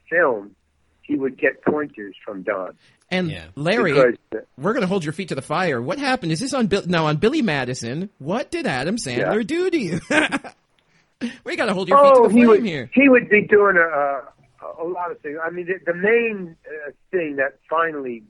film 0.10 0.56
he 1.02 1.16
would 1.16 1.38
get 1.38 1.64
pointers 1.64 2.16
from 2.24 2.44
Don. 2.44 2.76
And 3.12 3.32
Yeah. 3.32 3.46
Larry, 3.56 3.94
Because, 3.94 4.16
uh, 4.36 4.38
we're 4.58 4.74
going 4.74 4.82
to 4.82 4.88
hold 4.88 5.04
your 5.04 5.14
feet 5.14 5.30
to 5.30 5.36
the 5.36 5.42
fire. 5.42 5.82
What 5.82 5.98
happened? 5.98 6.32
Is 6.32 6.40
this 6.40 6.54
on 6.54 6.68
Bill? 6.68 6.84
Now 6.86 7.08
on 7.08 7.18
Billy 7.18 7.42
Madison, 7.42 8.10
what 8.20 8.52
did 8.52 8.68
Adam 8.68 8.98
Sandler 8.98 9.38
Yeah. 9.38 9.44
do 9.44 9.70
to 9.72 9.78
you? 9.80 10.00
we 11.44 11.56
got 11.56 11.66
to 11.66 11.74
hold 11.74 11.90
your 11.90 11.98
feet 11.98 12.14
oh, 12.16 12.24
to 12.24 12.30
the 12.30 12.34
he 12.36 12.46
flame 12.46 12.48
would 12.50 12.64
here. 12.66 12.90
he 12.94 13.10
would 13.10 13.28
be 13.30 13.42
doing 13.42 13.78
a 13.78 13.82
a, 13.82 14.84
a 14.84 14.88
lot 14.88 15.10
of 15.12 15.20
things. 15.22 15.38
I 15.44 15.50
mean, 15.50 15.66
the, 15.66 15.92
the 15.92 15.98
main 15.98 16.56
uh, 16.68 16.92
thing 17.12 17.38
that 17.38 17.58
finally 17.70 18.24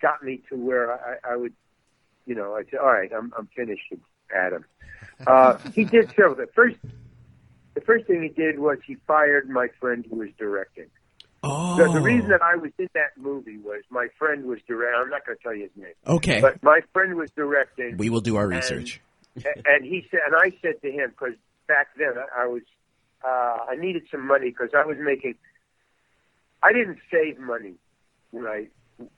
got 0.00 0.22
me 0.22 0.40
to 0.50 0.56
where 0.56 0.92
I, 0.92 1.32
I 1.32 1.36
would, 1.36 1.52
you 2.26 2.34
know, 2.34 2.54
I 2.54 2.62
said, 2.70 2.78
all 2.80 2.92
right, 2.92 3.10
I'm 3.12 3.32
I'm 3.36 3.48
finished 3.56 3.82
with 3.90 4.00
Adam. 4.34 4.64
Uh, 5.26 5.58
he 5.74 5.84
did 5.84 6.08
several. 6.10 6.34
The 6.34 6.48
first, 6.54 6.76
the 7.74 7.80
first 7.80 8.06
thing 8.06 8.22
he 8.22 8.28
did 8.28 8.58
was 8.58 8.78
he 8.86 8.96
fired 9.06 9.48
my 9.48 9.68
friend 9.80 10.04
who 10.08 10.16
was 10.16 10.28
directing. 10.38 10.86
Oh, 11.44 11.76
The, 11.76 11.92
the 11.92 12.00
reason 12.00 12.30
that 12.30 12.42
I 12.42 12.56
was 12.56 12.70
in 12.78 12.88
that 12.94 13.16
movie 13.16 13.58
was 13.58 13.82
my 13.90 14.08
friend 14.18 14.44
was 14.44 14.60
directing. 14.66 15.00
I'm 15.02 15.10
not 15.10 15.26
going 15.26 15.36
to 15.38 15.42
tell 15.42 15.54
you 15.54 15.62
his 15.64 15.76
name, 15.76 15.94
okay. 16.06 16.40
but 16.40 16.62
my 16.62 16.80
friend 16.92 17.14
was 17.16 17.30
directing, 17.32 17.96
we 17.96 18.10
will 18.10 18.20
do 18.20 18.36
our 18.36 18.46
research. 18.46 19.00
a- 19.44 19.48
and 19.66 19.84
he 19.84 20.06
said, 20.10 20.20
and 20.26 20.36
I 20.36 20.52
said 20.62 20.80
to 20.82 20.90
him 20.90 21.10
because 21.10 21.34
back 21.66 21.88
then 21.96 22.12
I 22.36 22.42
I 22.44 22.46
was, 22.46 22.62
uh, 23.24 23.70
I 23.70 23.76
needed 23.76 24.04
some 24.10 24.26
money 24.26 24.50
because 24.50 24.70
I 24.76 24.84
was 24.84 24.98
making. 24.98 25.34
I 26.62 26.72
didn't 26.72 26.98
save 27.10 27.38
money 27.40 27.74
when 28.30 28.46
I 28.46 28.68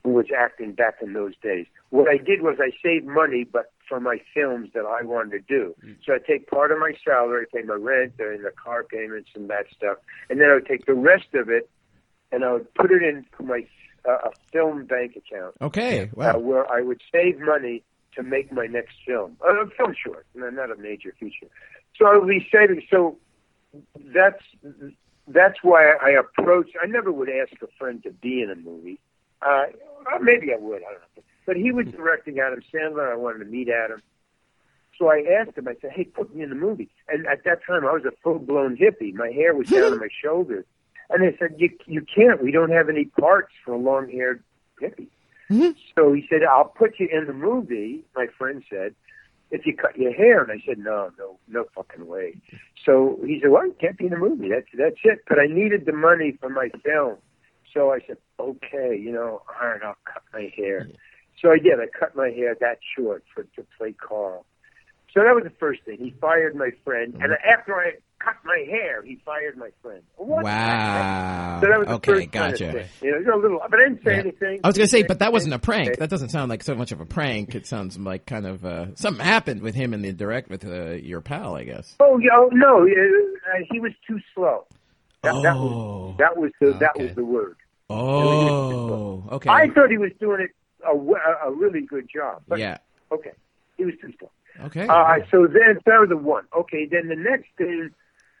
was 0.03 0.25
acting 0.37 0.73
back 0.73 0.95
in 1.01 1.13
those 1.13 1.33
days. 1.41 1.65
What 1.89 2.07
I 2.09 2.17
did 2.17 2.41
was 2.41 2.57
I 2.59 2.71
saved 2.83 3.05
money, 3.05 3.43
but 3.43 3.71
for 3.87 3.99
my 3.99 4.17
films 4.33 4.69
that 4.73 4.85
I 4.85 5.03
wanted 5.03 5.31
to 5.31 5.39
do. 5.39 5.75
So 6.05 6.13
I 6.13 6.17
take 6.19 6.49
part 6.49 6.71
of 6.71 6.79
my 6.79 6.93
salary, 7.03 7.45
pay 7.53 7.61
my 7.61 7.75
rent 7.75 8.13
and 8.19 8.43
the 8.43 8.51
car 8.51 8.83
payments 8.83 9.29
and 9.35 9.49
that 9.49 9.65
stuff, 9.75 9.97
and 10.29 10.41
then 10.41 10.49
I 10.49 10.55
would 10.55 10.65
take 10.65 10.85
the 10.85 10.93
rest 10.95 11.33
of 11.33 11.49
it 11.49 11.69
and 12.31 12.43
I 12.43 12.53
would 12.53 12.73
put 12.73 12.91
it 12.91 13.03
into 13.03 13.43
my 13.43 13.65
uh, 14.07 14.29
a 14.29 14.31
film 14.51 14.85
bank 14.85 15.15
account 15.15 15.55
Okay, 15.61 16.03
uh, 16.03 16.07
wow. 16.13 16.37
where 16.37 16.71
I 16.71 16.81
would 16.81 17.01
save 17.11 17.39
money 17.39 17.83
to 18.15 18.23
make 18.23 18.51
my 18.51 18.65
next 18.67 18.95
film, 19.05 19.35
uh, 19.43 19.53
a 19.65 19.69
film 19.71 19.95
short, 20.03 20.25
no, 20.35 20.49
not 20.49 20.71
a 20.71 20.75
major 20.77 21.13
feature. 21.19 21.47
So 21.97 22.05
I 22.07 22.17
would 22.17 22.27
be 22.27 22.47
saving. 22.51 22.83
So 22.89 23.17
that's 24.13 24.43
that's 25.27 25.57
why 25.63 25.91
I 26.01 26.11
approached. 26.11 26.75
I 26.81 26.87
never 26.87 27.11
would 27.11 27.29
ask 27.29 27.53
a 27.61 27.67
friend 27.79 28.01
to 28.03 28.11
be 28.11 28.41
in 28.41 28.49
a 28.51 28.55
movie. 28.55 28.99
Uh, 29.45 29.65
maybe 30.21 30.53
I 30.53 30.57
would. 30.57 30.81
I 30.81 30.91
don't 30.91 31.01
know. 31.17 31.23
But 31.45 31.57
he 31.57 31.71
was 31.71 31.85
directing 31.87 32.39
Adam 32.39 32.61
Sandler. 32.73 33.11
I 33.11 33.15
wanted 33.15 33.39
to 33.39 33.45
meet 33.45 33.69
Adam. 33.69 34.01
So 34.97 35.09
I 35.09 35.23
asked 35.39 35.57
him. 35.57 35.67
I 35.67 35.75
said, 35.81 35.91
"Hey, 35.91 36.05
put 36.05 36.33
me 36.35 36.41
in 36.43 36.49
the 36.49 36.55
movie." 36.55 36.89
And 37.07 37.27
at 37.27 37.43
that 37.43 37.59
time, 37.67 37.85
I 37.85 37.91
was 37.91 38.05
a 38.05 38.11
full 38.23 38.39
blown 38.39 38.77
hippie. 38.77 39.13
My 39.13 39.29
hair 39.29 39.53
was 39.53 39.67
down 39.67 39.91
to 39.91 39.97
my 39.97 40.07
shoulders. 40.23 40.65
And 41.09 41.21
they 41.21 41.35
said, 41.37 41.55
"You 41.57 41.69
you 41.85 42.01
can't. 42.01 42.41
We 42.41 42.51
don't 42.51 42.71
have 42.71 42.89
any 42.89 43.05
parts 43.05 43.53
for 43.63 43.73
a 43.73 43.77
long 43.77 44.09
haired 44.09 44.43
hippie." 44.81 45.07
So 45.95 46.11
he 46.13 46.25
said, 46.27 46.41
"I'll 46.43 46.65
put 46.65 46.99
you 46.99 47.07
in 47.11 47.27
the 47.27 47.33
movie." 47.33 48.03
My 48.15 48.25
friend 48.37 48.63
said, 48.67 48.95
"If 49.51 49.67
you 49.67 49.75
cut 49.75 49.95
your 49.97 50.11
hair." 50.13 50.41
And 50.41 50.51
I 50.51 50.63
said, 50.65 50.79
"No, 50.79 51.11
no, 51.19 51.37
no 51.47 51.65
fucking 51.75 52.07
way." 52.07 52.37
So 52.83 53.19
he 53.23 53.39
said, 53.41 53.51
"Well, 53.51 53.65
you 53.67 53.75
can't 53.79 53.97
be 53.97 54.05
in 54.05 54.11
the 54.11 54.17
movie. 54.17 54.49
That's 54.49 54.65
that's 54.75 54.95
it." 55.03 55.19
But 55.29 55.39
I 55.39 55.45
needed 55.45 55.85
the 55.85 55.93
money 55.93 56.35
for 56.39 56.49
my 56.49 56.69
film, 56.83 57.17
so 57.75 57.91
I 57.91 57.99
said, 58.07 58.17
"Okay, 58.39 58.97
you 58.99 59.11
know, 59.11 59.43
all 59.61 59.67
right, 59.69 59.81
I'll 59.83 59.97
cut 60.11 60.23
my 60.33 60.51
hair." 60.57 60.87
So 61.41 61.51
I 61.51 61.57
did. 61.59 61.73
I 61.79 61.85
cut 61.99 62.15
my 62.15 62.29
hair 62.29 62.55
that 62.59 62.79
short 62.97 63.23
for 63.33 63.43
to 63.43 63.65
play 63.77 63.91
Carl. 63.93 64.45
So 65.13 65.21
that 65.21 65.35
was 65.35 65.43
the 65.43 65.53
first 65.59 65.81
thing. 65.85 65.97
He 65.99 66.13
fired 66.19 66.55
my 66.55 66.71
friend, 66.83 67.13
and 67.21 67.33
after 67.45 67.75
I 67.75 67.91
cut 68.19 68.35
my 68.43 68.65
hair, 68.69 69.01
he 69.03 69.17
fired 69.23 69.57
my 69.57 69.69
friend. 69.81 70.01
What? 70.17 70.43
Wow. 70.43 71.59
So 71.61 71.67
that 71.69 71.77
was 71.79 71.87
the 71.87 71.93
okay, 71.95 72.11
first 72.13 72.31
kind 72.31 72.53
of 72.53 72.59
gotcha. 72.59 72.71
thing. 72.73 72.87
You 73.01 73.19
know, 73.21 73.35
a 73.35 73.39
little, 73.39 73.59
but 73.69 73.79
I 73.79 73.83
didn't 73.89 74.03
say 74.03 74.11
Yeah. 74.13 74.19
anything. 74.19 74.59
I 74.63 74.67
was 74.67 74.77
gonna 74.77 74.87
say, 74.87 75.03
but 75.03 75.19
that 75.19 75.31
wasn't 75.31 75.53
a 75.53 75.59
prank. 75.59 75.97
That 75.99 76.09
doesn't 76.09 76.29
sound 76.29 76.49
like 76.49 76.63
so 76.63 76.75
much 76.75 76.91
of 76.91 76.99
a 76.99 77.05
prank. 77.05 77.55
It 77.55 77.65
sounds 77.67 77.97
like 77.97 78.25
kind 78.25 78.45
of 78.45 78.65
uh, 78.65 78.95
something 78.95 79.23
happened 79.23 79.61
with 79.61 79.75
him 79.75 79.93
in 79.93 80.01
the 80.01 80.11
direct 80.11 80.49
with 80.49 80.65
uh, 80.65 80.91
your 80.93 81.21
pal, 81.21 81.55
I 81.55 81.63
guess. 81.63 81.95
Oh, 81.99 82.17
yeah, 82.17 82.31
oh, 82.35 82.49
no, 82.51 82.83
uh, 82.83 83.57
he 83.71 83.79
was 83.79 83.91
too 84.07 84.19
slow. 84.33 84.65
That, 85.23 85.33
that 85.43 85.55
Oh. 85.55 86.15
was 86.15 86.15
that 86.19 86.37
was 86.37 86.51
the 86.59 86.73
that 86.79 86.99
was 86.99 87.11
the 87.15 87.25
word. 87.25 87.55
Oh, 87.89 89.23
okay. 89.33 89.49
I 89.49 89.69
thought 89.69 89.89
he 89.89 89.97
was 89.97 90.11
doing 90.19 90.41
it 90.41 90.51
a, 90.85 91.47
a 91.47 91.51
really 91.51 91.81
good 91.81 92.09
job. 92.13 92.41
But, 92.47 92.59
yeah. 92.59 92.77
Okay, 93.11 93.33
he 93.77 93.85
was 93.85 93.93
too 94.01 94.13
slow. 94.19 94.31
Okay. 94.65 94.87
Uh, 94.87 95.19
so 95.29 95.47
then 95.47 95.79
that 95.85 95.99
was 95.99 96.09
the 96.09 96.17
one. 96.17 96.45
Okay, 96.57 96.87
then 96.89 97.07
the 97.09 97.15
next 97.15 97.49
thing 97.57 97.91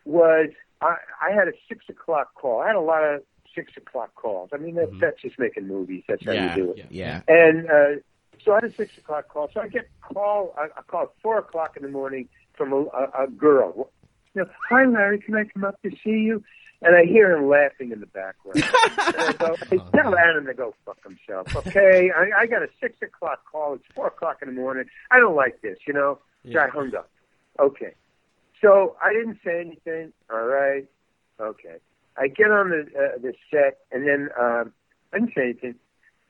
was 0.05 0.49
I, 0.81 0.95
I 1.21 1.31
had 1.31 1.47
a 1.47 1.53
six 1.67 1.85
o'clock 1.89 2.33
call. 2.35 2.61
I 2.61 2.67
had 2.67 2.75
a 2.75 2.81
lot 2.81 3.03
of 3.03 3.21
six 3.53 3.73
o'clock 3.77 4.15
calls. 4.15 4.49
I 4.53 4.57
mean, 4.57 4.75
that's, 4.75 4.91
that's 4.99 5.21
just 5.21 5.37
making 5.37 5.67
movies. 5.67 6.03
That's 6.07 6.25
how 6.25 6.31
yeah. 6.31 6.55
you 6.55 6.63
do 6.63 6.71
it. 6.71 6.87
Yeah. 6.89 7.21
And 7.27 7.69
uh, 7.69 8.01
so 8.43 8.53
I 8.53 8.55
had 8.55 8.65
a 8.65 8.73
six 8.75 8.97
o'clock 8.97 9.27
call. 9.27 9.49
So 9.53 9.61
I 9.61 9.67
get 9.67 9.87
a 10.09 10.13
call. 10.13 10.55
I, 10.57 10.67
I 10.77 10.81
call 10.87 11.03
at 11.03 11.09
four 11.21 11.37
o'clock 11.37 11.77
in 11.77 11.83
the 11.83 11.89
morning 11.89 12.29
from 12.53 12.73
a, 12.73 12.77
a, 12.77 13.23
a 13.23 13.27
girl. 13.27 13.89
You 14.33 14.41
know, 14.41 14.49
hi 14.69 14.85
Larry, 14.85 15.19
can 15.19 15.35
I 15.35 15.45
come 15.45 15.63
up 15.63 15.81
to 15.83 15.91
see 16.03 16.09
you? 16.09 16.43
And 16.81 16.95
I 16.95 17.05
hear 17.05 17.35
him 17.35 17.47
laughing 17.47 17.91
in 17.91 17.99
the 17.99 18.05
background. 18.05 18.57
and 18.63 19.15
I 19.17 19.33
go, 19.33 19.55
tell 19.95 20.15
Adam 20.15 20.45
to 20.45 20.53
go 20.53 20.75
fuck 20.85 21.01
himself. 21.03 21.55
Okay, 21.55 22.11
I, 22.15 22.41
I 22.41 22.45
got 22.45 22.61
a 22.61 22.67
six 22.79 22.95
o'clock 23.01 23.43
call. 23.49 23.75
It's 23.75 23.85
four 23.95 24.07
o'clock 24.07 24.39
in 24.41 24.49
the 24.49 24.53
morning. 24.53 24.85
I 25.09 25.19
don't 25.19 25.35
like 25.35 25.61
this, 25.61 25.77
you 25.87 25.93
know. 25.93 26.19
So 26.51 26.59
I 26.59 26.67
hung 26.67 26.93
up. 26.95 27.09
Okay. 27.59 27.95
So 28.61 28.95
I 29.01 29.13
didn't 29.13 29.39
say 29.43 29.61
anything. 29.61 30.13
All 30.31 30.45
right. 30.45 30.85
Okay. 31.39 31.77
I 32.17 32.27
get 32.27 32.51
on 32.51 32.69
the 32.69 32.81
uh, 32.81 33.17
the 33.19 33.33
set, 33.51 33.79
and 33.91 34.07
then 34.07 34.29
um, 34.39 34.71
I 35.13 35.19
didn't 35.19 35.33
say 35.35 35.43
anything. 35.43 35.75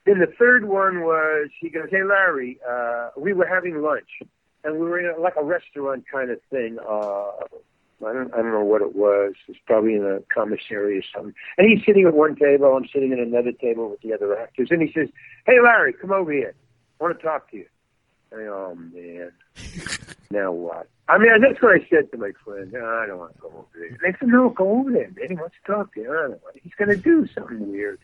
Then 0.04 0.18
the 0.18 0.32
third 0.38 0.64
one 0.64 1.00
was 1.02 1.48
he 1.60 1.68
goes, 1.68 1.88
"Hey 1.90 2.02
Larry, 2.02 2.58
uh, 2.68 3.10
we 3.16 3.32
were 3.32 3.46
having 3.46 3.82
lunch, 3.82 4.22
and 4.64 4.78
we 4.78 4.86
were 4.86 4.98
in 4.98 5.06
a, 5.06 5.20
like 5.20 5.34
a 5.36 5.44
restaurant 5.44 6.04
kind 6.10 6.30
of 6.30 6.40
thing. 6.50 6.78
Uh, 6.78 7.30
I 8.04 8.12
don't 8.12 8.32
I 8.34 8.38
don't 8.38 8.52
know 8.52 8.64
what 8.64 8.82
it 8.82 8.94
was. 8.94 9.34
It's 9.48 9.58
probably 9.66 9.94
in 9.94 10.04
a 10.04 10.20
commissary 10.32 10.98
or 10.98 11.02
something. 11.14 11.34
And 11.56 11.68
he's 11.70 11.84
sitting 11.86 12.06
at 12.06 12.14
one 12.14 12.36
table. 12.36 12.76
I'm 12.76 12.86
sitting 12.92 13.12
at 13.12 13.18
another 13.18 13.52
table 13.52 13.90
with 13.90 14.00
the 14.00 14.12
other 14.12 14.36
actors. 14.38 14.68
And 14.70 14.82
he 14.82 14.92
says, 14.92 15.08
"Hey 15.46 15.60
Larry, 15.62 15.92
come 15.92 16.12
over 16.12 16.32
here. 16.32 16.54
I 17.00 17.04
want 17.04 17.18
to 17.18 17.24
talk 17.24 17.50
to 17.50 17.56
you." 17.56 17.66
I 18.32 18.36
go, 18.36 18.72
oh 18.72 18.74
man, 18.74 19.32
now 20.30 20.52
what? 20.52 20.88
I 21.08 21.18
mean, 21.18 21.28
that's 21.40 21.62
what 21.62 21.76
I 21.76 21.86
said 21.88 22.10
to 22.10 22.18
my 22.18 22.32
friend. 22.44 22.72
"No, 22.72 22.84
I 22.84 23.06
don't 23.06 23.18
want 23.18 23.34
to 23.34 23.40
go 23.40 23.48
over 23.48 23.66
there. 23.74 23.86
And 23.86 23.98
they 24.02 24.18
said, 24.18 24.28
no, 24.28 24.50
go 24.50 24.80
over 24.80 24.90
there, 24.90 25.10
man. 25.16 25.28
He 25.28 25.36
wants 25.36 25.54
to 25.64 25.72
talk 25.72 25.94
to 25.94 26.00
you. 26.00 26.10
I 26.10 26.14
don't 26.14 26.30
know. 26.32 26.38
He's 26.60 26.74
going 26.74 26.88
to 26.88 26.96
do 26.96 27.28
something 27.32 27.70
weird. 27.70 28.00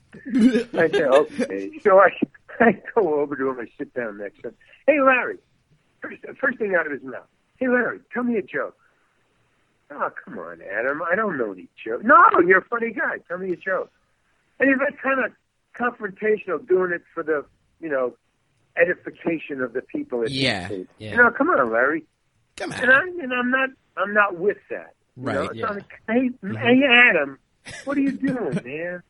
I 0.75 0.89
said, 0.89 1.09
okay. 1.09 1.71
So 1.83 1.99
I, 1.99 2.11
I 2.65 2.81
go 2.95 3.21
over 3.21 3.35
to 3.35 3.51
him. 3.51 3.59
I 3.59 3.67
sit 3.77 3.93
down 3.95 4.19
next 4.19 4.43
to 4.43 4.49
him. 4.49 4.55
Hey, 4.87 5.01
Larry. 5.01 5.39
First, 6.01 6.23
first 6.41 6.59
thing 6.59 6.77
out 6.77 6.87
of 6.87 6.93
his 6.93 7.03
mouth. 7.03 7.27
Hey, 7.57 7.69
Larry, 7.69 8.01
tell 8.13 8.23
me 8.23 8.37
a 8.37 8.43
joke. 8.43 8.77
Oh, 9.91 10.11
come 10.25 10.39
on, 10.39 10.61
Adam. 10.63 11.03
I 11.03 11.15
don't 11.15 11.37
know 11.37 11.53
any 11.53 11.69
joke. 11.85 12.05
No, 12.05 12.17
you're 12.47 12.59
a 12.59 12.65
funny 12.65 12.93
guy. 12.93 13.19
Tell 13.29 13.39
me 13.39 13.53
a 13.53 13.57
joke. 13.57 13.91
And 14.59 14.71
he's 14.71 14.79
like 14.79 15.01
kind 15.01 15.25
of 15.25 15.33
confrontational, 15.79 16.67
doing 16.67 16.93
it 16.93 17.03
for 17.13 17.23
the, 17.23 17.45
you 17.81 17.89
know, 17.89 18.15
edification 18.77 19.61
of 19.61 19.73
the 19.73 19.83
people. 19.83 20.23
At 20.23 20.31
Yeah, 20.31 20.69
yeah. 20.99 21.11
You 21.11 21.17
know, 21.17 21.31
come 21.31 21.51
on, 21.51 21.71
Larry. 21.71 22.05
Come 22.57 22.73
on. 22.73 22.81
And. 22.81 22.93
I, 22.93 23.01
and 23.23 23.33
I'm 23.35 23.51
not, 23.51 23.71
I'm 23.97 24.15
not 24.15 24.39
with 24.39 24.59
that. 24.71 24.95
Right, 25.17 25.35
know? 25.35 25.47
So 25.49 25.55
yeah. 25.55 25.71
Like, 25.71 26.01
hey, 26.09 26.31
hey, 26.43 26.83
Adam, 26.89 27.39
what 27.85 27.97
are 27.97 28.01
you 28.01 28.13
doing, 28.13 28.61
man? 28.65 29.03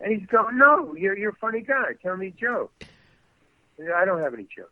And 0.00 0.20
he's 0.20 0.26
going, 0.28 0.58
no, 0.58 0.94
you're 0.94 1.16
you're 1.16 1.30
a 1.30 1.36
funny 1.36 1.60
guy. 1.60 1.92
Tell 2.02 2.16
me 2.16 2.28
a 2.28 2.30
joke. 2.30 2.72
I 3.94 4.04
don't 4.04 4.20
have 4.20 4.34
any 4.34 4.44
jokes. 4.44 4.70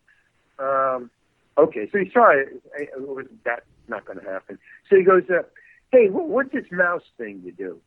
Um, 0.59 1.11
okay, 1.59 1.89
so 1.91 1.99
he 1.99 2.11
saw 2.11 2.30
it. 2.30 2.62
it 2.76 2.91
was 3.01 3.26
that 3.45 3.64
not 3.89 4.05
going 4.05 4.18
to 4.18 4.24
happen. 4.24 4.59
So 4.89 4.97
he 4.97 5.05
goes, 5.05 5.22
uh, 5.30 5.43
hey, 5.93 6.09
wh- 6.09 6.28
what's 6.28 6.53
this 6.53 6.66
mouse 6.70 7.03
thing 7.18 7.43
you 7.45 7.53
do? 7.53 7.80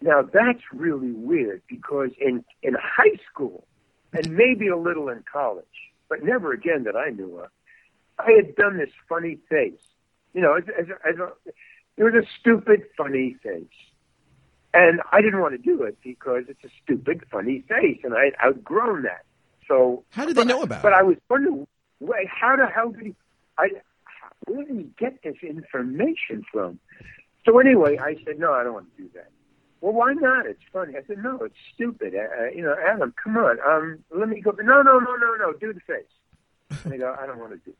Now 0.00 0.22
that's 0.22 0.62
really 0.72 1.12
weird 1.12 1.62
because 1.68 2.10
in 2.20 2.44
in 2.62 2.74
high 2.74 3.16
school 3.30 3.66
and 4.12 4.32
maybe 4.36 4.68
a 4.68 4.76
little 4.76 5.08
in 5.08 5.22
college, 5.30 5.64
but 6.08 6.22
never 6.24 6.52
again 6.52 6.84
that 6.84 6.96
I 6.96 7.10
knew 7.10 7.38
of, 7.38 7.48
I 8.18 8.32
had 8.32 8.54
done 8.56 8.78
this 8.78 8.90
funny 9.08 9.38
face. 9.48 9.80
You 10.34 10.40
know, 10.42 10.54
as, 10.54 10.64
as, 10.78 10.86
as 11.08 11.18
a, 11.18 11.32
it 11.96 12.04
was 12.04 12.14
a 12.14 12.26
stupid 12.40 12.82
funny 12.96 13.36
face. 13.42 13.64
And 14.74 15.00
I 15.12 15.20
didn't 15.20 15.40
want 15.40 15.52
to 15.54 15.58
do 15.58 15.82
it 15.82 15.98
because 16.02 16.44
it's 16.48 16.64
a 16.64 16.70
stupid, 16.82 17.24
funny 17.30 17.62
face, 17.68 18.00
and 18.04 18.14
I 18.14 18.24
had 18.24 18.34
outgrown 18.42 19.02
that. 19.02 19.24
So 19.68 20.02
How 20.10 20.24
did 20.24 20.34
they 20.36 20.44
know 20.44 20.62
about 20.62 20.82
But 20.82 20.92
it? 20.92 20.96
I 20.96 21.02
was 21.02 21.16
wondering, 21.28 21.66
how 22.26 22.56
the 22.56 22.66
hell 22.66 22.90
did 22.90 23.04
he? 23.06 23.14
I 23.58 23.68
where 24.46 24.64
did 24.64 24.76
he 24.76 24.90
get 24.98 25.22
this 25.22 25.36
information 25.42 26.44
from? 26.50 26.78
So 27.44 27.58
anyway, 27.58 27.98
I 27.98 28.16
said, 28.24 28.38
no, 28.38 28.52
I 28.52 28.62
don't 28.62 28.74
want 28.74 28.96
to 28.96 29.02
do 29.02 29.08
that. 29.14 29.30
Well, 29.80 29.92
why 29.92 30.12
not? 30.12 30.46
It's 30.46 30.62
funny. 30.72 30.94
I 30.96 31.02
said, 31.06 31.18
no, 31.18 31.40
it's 31.42 31.56
stupid. 31.74 32.14
Uh, 32.14 32.44
uh, 32.44 32.50
you 32.54 32.62
know, 32.62 32.76
Adam, 32.88 33.12
come 33.22 33.36
on. 33.36 33.58
Um, 33.66 33.98
let 34.16 34.28
me 34.28 34.40
go. 34.40 34.52
No, 34.52 34.82
no, 34.82 34.98
no, 35.00 35.16
no, 35.16 35.34
no. 35.34 35.52
Do 35.54 35.72
the 35.72 35.80
face. 35.80 36.04
And 36.84 36.94
I 36.94 36.96
go, 36.98 37.16
I 37.20 37.26
don't 37.26 37.38
want 37.38 37.50
to 37.52 37.58
do 37.58 37.70
it. 37.70 37.76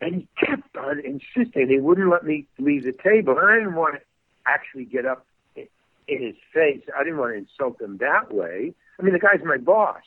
And 0.00 0.14
he 0.14 0.28
kept 0.38 0.76
on 0.76 1.00
insisting. 1.00 1.68
He 1.68 1.78
wouldn't 1.78 2.10
let 2.10 2.24
me 2.24 2.46
leave 2.58 2.84
the 2.84 2.92
table. 2.92 3.36
And 3.38 3.50
I 3.50 3.54
didn't 3.56 3.74
want 3.74 3.96
to 3.96 4.00
actually 4.46 4.84
get 4.84 5.04
up 5.04 5.26
in 5.56 5.66
his 6.06 6.36
face. 6.54 6.82
I 6.96 7.02
didn't 7.02 7.18
want 7.18 7.32
to 7.32 7.38
insult 7.38 7.80
him 7.80 7.98
that 7.98 8.32
way. 8.32 8.74
I 8.98 9.02
mean, 9.02 9.12
the 9.12 9.18
guy's 9.18 9.44
my 9.44 9.56
boss. 9.56 10.02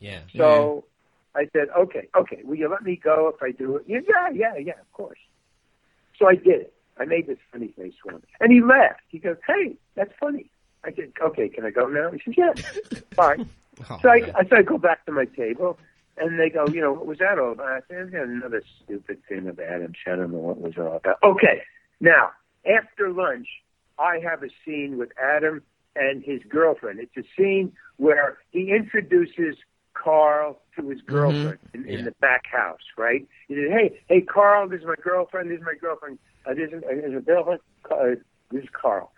Yeah. 0.00 0.20
So 0.36 0.84
I 1.34 1.48
said, 1.52 1.68
okay, 1.76 2.08
okay, 2.16 2.40
will 2.44 2.56
you 2.56 2.68
let 2.68 2.82
me 2.82 2.96
go 2.96 3.28
if 3.28 3.42
I 3.42 3.52
do 3.52 3.76
it? 3.76 3.84
Yeah, 3.86 4.00
yeah, 4.08 4.30
yeah, 4.34 4.56
yeah, 4.56 4.80
of 4.80 4.92
course. 4.92 5.18
So 6.22 6.28
I 6.28 6.36
did 6.36 6.60
it. 6.60 6.74
I 6.98 7.04
made 7.04 7.26
this 7.26 7.38
funny 7.50 7.74
face 7.76 7.94
for 8.00 8.12
him. 8.12 8.22
And 8.38 8.52
he 8.52 8.60
laughed. 8.62 9.00
He 9.08 9.18
goes, 9.18 9.36
hey, 9.44 9.74
that's 9.96 10.12
funny. 10.20 10.48
I 10.84 10.92
said, 10.92 11.12
okay, 11.20 11.48
can 11.48 11.64
I 11.64 11.70
go 11.70 11.86
now? 11.88 12.12
He 12.12 12.20
says, 12.24 12.34
yeah, 12.36 13.00
fine. 13.14 13.48
Oh, 13.88 13.98
So 14.02 14.10
I, 14.10 14.20
man. 14.20 14.32
I, 14.36 14.44
so 14.48 14.56
I 14.56 14.62
go 14.62 14.76
back 14.76 15.06
to 15.06 15.12
my 15.12 15.24
table, 15.24 15.78
and 16.18 16.38
they 16.38 16.50
go, 16.50 16.66
you 16.68 16.82
know, 16.82 16.92
what 16.92 17.06
was 17.06 17.18
that 17.20 17.38
all 17.38 17.52
about? 17.52 17.68
I 17.68 17.80
said, 17.88 18.10
"Yeah, 18.12 18.24
another 18.24 18.62
stupid 18.84 19.22
thing. 19.26 19.48
I 19.48 19.78
don't 20.14 20.30
know 20.30 20.38
what 20.38 20.60
was 20.60 20.74
all 20.76 20.96
about. 20.96 21.16
Okay, 21.24 21.62
now, 21.98 22.32
after 22.66 23.10
lunch, 23.10 23.48
I 23.98 24.18
have 24.22 24.42
a 24.42 24.48
scene 24.62 24.98
with 24.98 25.08
Adam 25.18 25.62
and 25.96 26.22
his 26.22 26.42
girlfriend. 26.50 27.00
It's 27.00 27.16
a 27.16 27.26
scene 27.34 27.72
where 27.96 28.36
he 28.50 28.70
introduces 28.72 29.56
Carl 30.02 30.60
to 30.76 30.88
his 30.88 31.00
girlfriend 31.02 31.58
in, 31.74 31.84
in 31.86 31.98
Yeah. 32.00 32.04
the 32.06 32.10
back 32.20 32.46
house, 32.46 32.80
right? 32.96 33.26
He 33.48 33.54
said, 33.54 33.70
hey, 33.70 34.00
hey, 34.08 34.20
Carl, 34.22 34.68
this 34.68 34.80
is 34.80 34.86
my 34.86 34.94
girlfriend, 35.02 35.50
this 35.50 35.58
is 35.58 35.64
my 35.64 35.74
girlfriend, 35.80 36.18
uh, 36.46 36.54
this 36.54 36.70
is, 36.72 36.82
uh, 36.82 36.94
this 36.94 37.04
is 37.04 37.16
a 37.16 37.20
girlfriend, 37.20 37.60
uh, 37.90 38.20
this 38.50 38.64
is 38.64 38.68
Carl. 38.72 39.12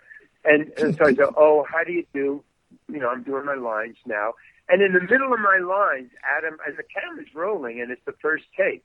And, 0.45 0.70
and 0.76 0.97
so 0.99 1.07
I 1.07 1.12
go, 1.12 1.32
oh, 1.37 1.64
how 1.70 1.85
do 1.85 1.93
you 1.93 2.05
do? 2.12 2.43
You 2.89 2.99
know, 2.99 3.09
I'm 3.09 3.22
doing 3.22 3.45
my 3.45 3.55
lines 3.55 3.97
now. 4.07 4.35
And 4.68 4.82
in 4.82 4.93
the 4.93 5.01
middle 5.01 5.32
of 5.32 5.41
my 5.41 5.59
lines, 5.59 6.11
Adam, 6.37 6.59
and 6.66 6.76
the 6.76 6.82
camera's 6.82 7.28
rolling, 7.35 7.80
and 7.80 7.91
it's 7.91 8.05
the 8.05 8.14
first 8.20 8.45
take. 8.57 8.85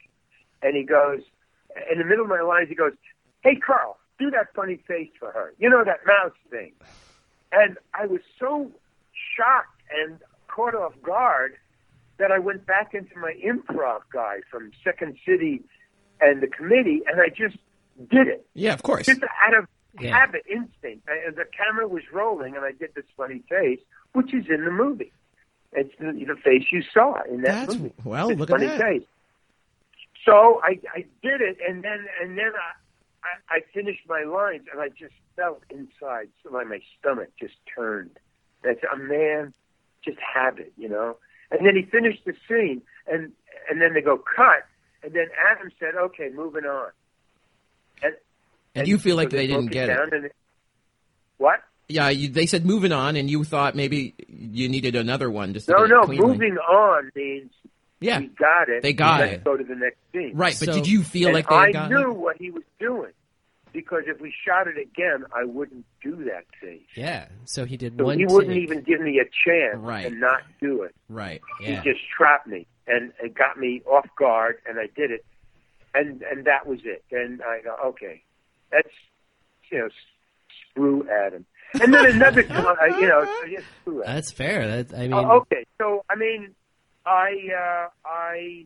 And 0.62 0.76
he 0.76 0.84
goes, 0.84 1.22
in 1.92 2.00
the 2.00 2.06
middle 2.06 2.24
of 2.24 2.30
my 2.30 2.42
lines, 2.42 2.70
he 2.70 2.76
goes, 2.76 2.94
hey, 3.44 3.56
Carl, 3.56 3.98
do 4.20 4.30
that 4.32 4.54
funny 4.54 4.78
face 4.88 5.10
for 5.20 5.32
her. 5.32 5.54
You 5.58 5.70
know, 5.70 5.84
that 5.86 6.00
mouse 6.06 6.36
thing. 6.50 6.74
And 7.52 7.78
I 7.94 8.06
was 8.06 8.20
so 8.38 8.70
shocked 9.36 9.82
and 9.98 10.20
caught 10.48 10.76
off 10.76 10.94
guard 11.02 11.56
that 12.20 12.32
I 12.32 12.38
went 12.40 12.66
back 12.68 12.94
into 12.94 13.18
my 13.18 13.34
improv 13.44 14.02
guy 14.14 14.42
from 14.52 14.72
Second 14.84 15.18
City 15.26 15.62
and 16.22 16.42
the 16.42 16.48
committee, 16.48 17.02
and 17.12 17.20
I 17.20 17.30
just 17.30 17.58
did 18.12 18.28
it 18.28 18.46
Yeah, 18.54 18.74
of 18.74 18.84
course. 18.84 19.08
just 19.08 19.22
out 19.46 19.56
of 19.58 19.68
Yeah. 20.00 20.12
habit, 20.18 20.44
instinct. 20.48 21.08
And 21.10 21.36
the 21.36 21.46
camera 21.46 21.88
was 21.88 22.04
rolling, 22.14 22.56
and 22.56 22.64
I 22.64 22.72
did 22.74 22.94
this 22.94 23.06
funny 23.18 23.42
face, 23.50 23.80
which 24.14 24.34
is 24.34 24.46
in 24.50 24.64
the 24.66 24.72
movie. 24.72 25.12
It's 25.72 25.94
the, 26.00 26.12
the 26.14 26.36
face 26.36 26.66
you 26.72 26.82
saw 26.84 27.22
in 27.24 27.42
that 27.42 27.68
That's 27.68 27.80
movie. 27.80 27.94
well. 28.04 28.30
This 28.30 28.38
Look 28.40 28.50
at 28.52 28.54
funny 28.54 28.68
that. 28.68 28.80
face. 28.80 29.04
So 30.26 30.62
I, 30.64 30.80
I 30.94 31.06
did 31.24 31.42
it, 31.42 31.58
and 31.68 31.84
then 31.84 32.06
and 32.22 32.38
then 32.38 32.52
I, 32.56 33.28
I, 33.54 33.56
I 33.58 33.60
finished 33.74 34.02
my 34.08 34.24
lines, 34.24 34.66
and 34.72 34.82
I 34.82 34.90
just 34.90 35.14
felt 35.36 35.62
inside, 35.70 36.30
so 36.44 36.52
like 36.52 36.68
my 36.68 36.82
stomach 37.00 37.30
just 37.40 37.56
turned. 37.74 38.12
That's 38.64 38.82
a 38.94 38.98
man, 38.98 39.54
just 40.04 40.18
habit, 40.20 40.74
you 40.78 40.90
know. 40.90 41.18
And 41.52 41.66
then 41.66 41.76
he 41.76 41.84
finished 41.84 42.24
the 42.26 42.34
scene, 42.48 42.82
and 43.08 43.32
and 43.70 43.82
then 43.82 43.94
they 43.94 44.02
go 44.02 44.18
cut, 44.18 44.66
and 45.04 45.14
then 45.14 45.28
Adam 45.52 45.72
said, 45.80 45.96
"Okay, 45.96 46.30
moving 46.34 46.66
on." 46.66 46.92
And 48.04 48.14
And 48.76 48.88
you 48.88 48.98
feel 48.98 49.16
like 49.16 49.32
so 49.32 49.38
they 49.38 49.48
didn't 49.48 49.68
get 49.68 49.90
it. 49.90 49.96
down 49.96 50.14
and 50.14 50.30
what? 51.38 51.62
Yeah, 51.88 52.10
you, 52.10 52.30
they 52.30 52.46
said 52.46 52.66
moving 52.66 52.92
on, 52.92 53.16
and 53.16 53.30
you 53.30 53.44
thought 53.44 53.76
maybe 53.76 54.14
you 54.28 54.70
needed 54.70 54.96
another 54.96 55.30
one 55.32 55.54
just 55.54 55.66
to 55.68 55.72
No, 55.74 55.88
get 56.06 56.18
no. 56.20 56.28
Moving 56.28 56.58
on 56.58 57.10
means 57.16 57.52
Yeah, 58.00 58.20
we 58.20 58.28
got 58.28 58.70
it. 58.70 58.84
They 58.84 58.94
got 58.94 59.22
it. 59.22 59.44
Go 59.44 59.58
to 59.58 59.64
the 59.64 59.76
next 59.76 59.98
scene. 60.14 60.32
right. 60.36 60.56
But 60.60 60.68
So- 60.68 60.74
did 60.74 60.88
you 60.88 61.02
feel 61.04 61.34
like 61.34 61.50
they 61.50 61.56
I 61.56 61.66
had 61.66 61.74
gotten 61.74 61.98
knew 61.98 62.12
it? 62.12 62.18
what 62.18 62.38
he 62.38 62.52
was 62.52 62.64
doing 62.80 63.12
because 63.74 64.04
if 64.08 64.20
we 64.20 64.34
shot 64.46 64.68
it 64.68 64.78
again, 64.78 65.26
I 65.34 65.44
wouldn't 65.44 65.86
do 66.04 66.24
that 66.26 66.46
face. 66.62 66.82
Yeah. 66.96 67.28
So 67.46 67.66
he 67.66 67.78
did 67.78 67.98
So 67.98 68.06
one. 68.06 68.18
he 68.20 68.26
wouldn't 68.26 68.54
take. 68.54 68.64
even 68.64 68.82
give 68.84 69.02
me 69.02 69.20
a 69.20 69.26
chance 69.46 69.78
Right. 69.78 70.06
and 70.06 70.20
not 70.20 70.42
do 70.62 70.84
it. 70.84 70.96
Right. 71.10 71.42
Yeah. 71.62 71.82
He 71.82 71.92
just 71.92 72.02
trapped 72.16 72.48
me 72.48 72.68
and 72.88 73.14
it 73.24 73.34
got 73.36 73.58
me 73.60 73.82
off 73.86 74.08
guard, 74.18 74.58
and 74.68 74.80
I 74.80 74.88
did 74.96 75.12
it, 75.12 75.24
and 75.94 76.22
and 76.24 76.46
that 76.46 76.66
was 76.68 76.80
it. 76.86 77.04
And 77.12 77.42
I 77.44 77.62
go, 77.62 77.76
okay, 77.90 78.24
that's 78.72 78.90
you 79.72 79.78
know, 79.80 79.90
screw 80.72 81.08
Adam. 81.10 81.46
And 81.80 81.94
then 81.94 82.06
another 82.08 82.42
time, 82.56 82.76
I- 82.82 82.88
you 83.00 83.08
know, 83.08 83.26
so 83.26 83.48
just 83.48 83.66
screw 83.82 84.02
Adam. 84.04 84.16
That's 84.16 84.32
fair. 84.32 84.68
That 84.84 84.98
I 84.98 85.02
mean. 85.04 85.14
Oh, 85.14 85.38
okay, 85.42 85.66
so 85.78 86.04
I 86.10 86.16
mean, 86.16 86.56
I 87.06 87.32
uh, 87.56 87.90
I 88.06 88.66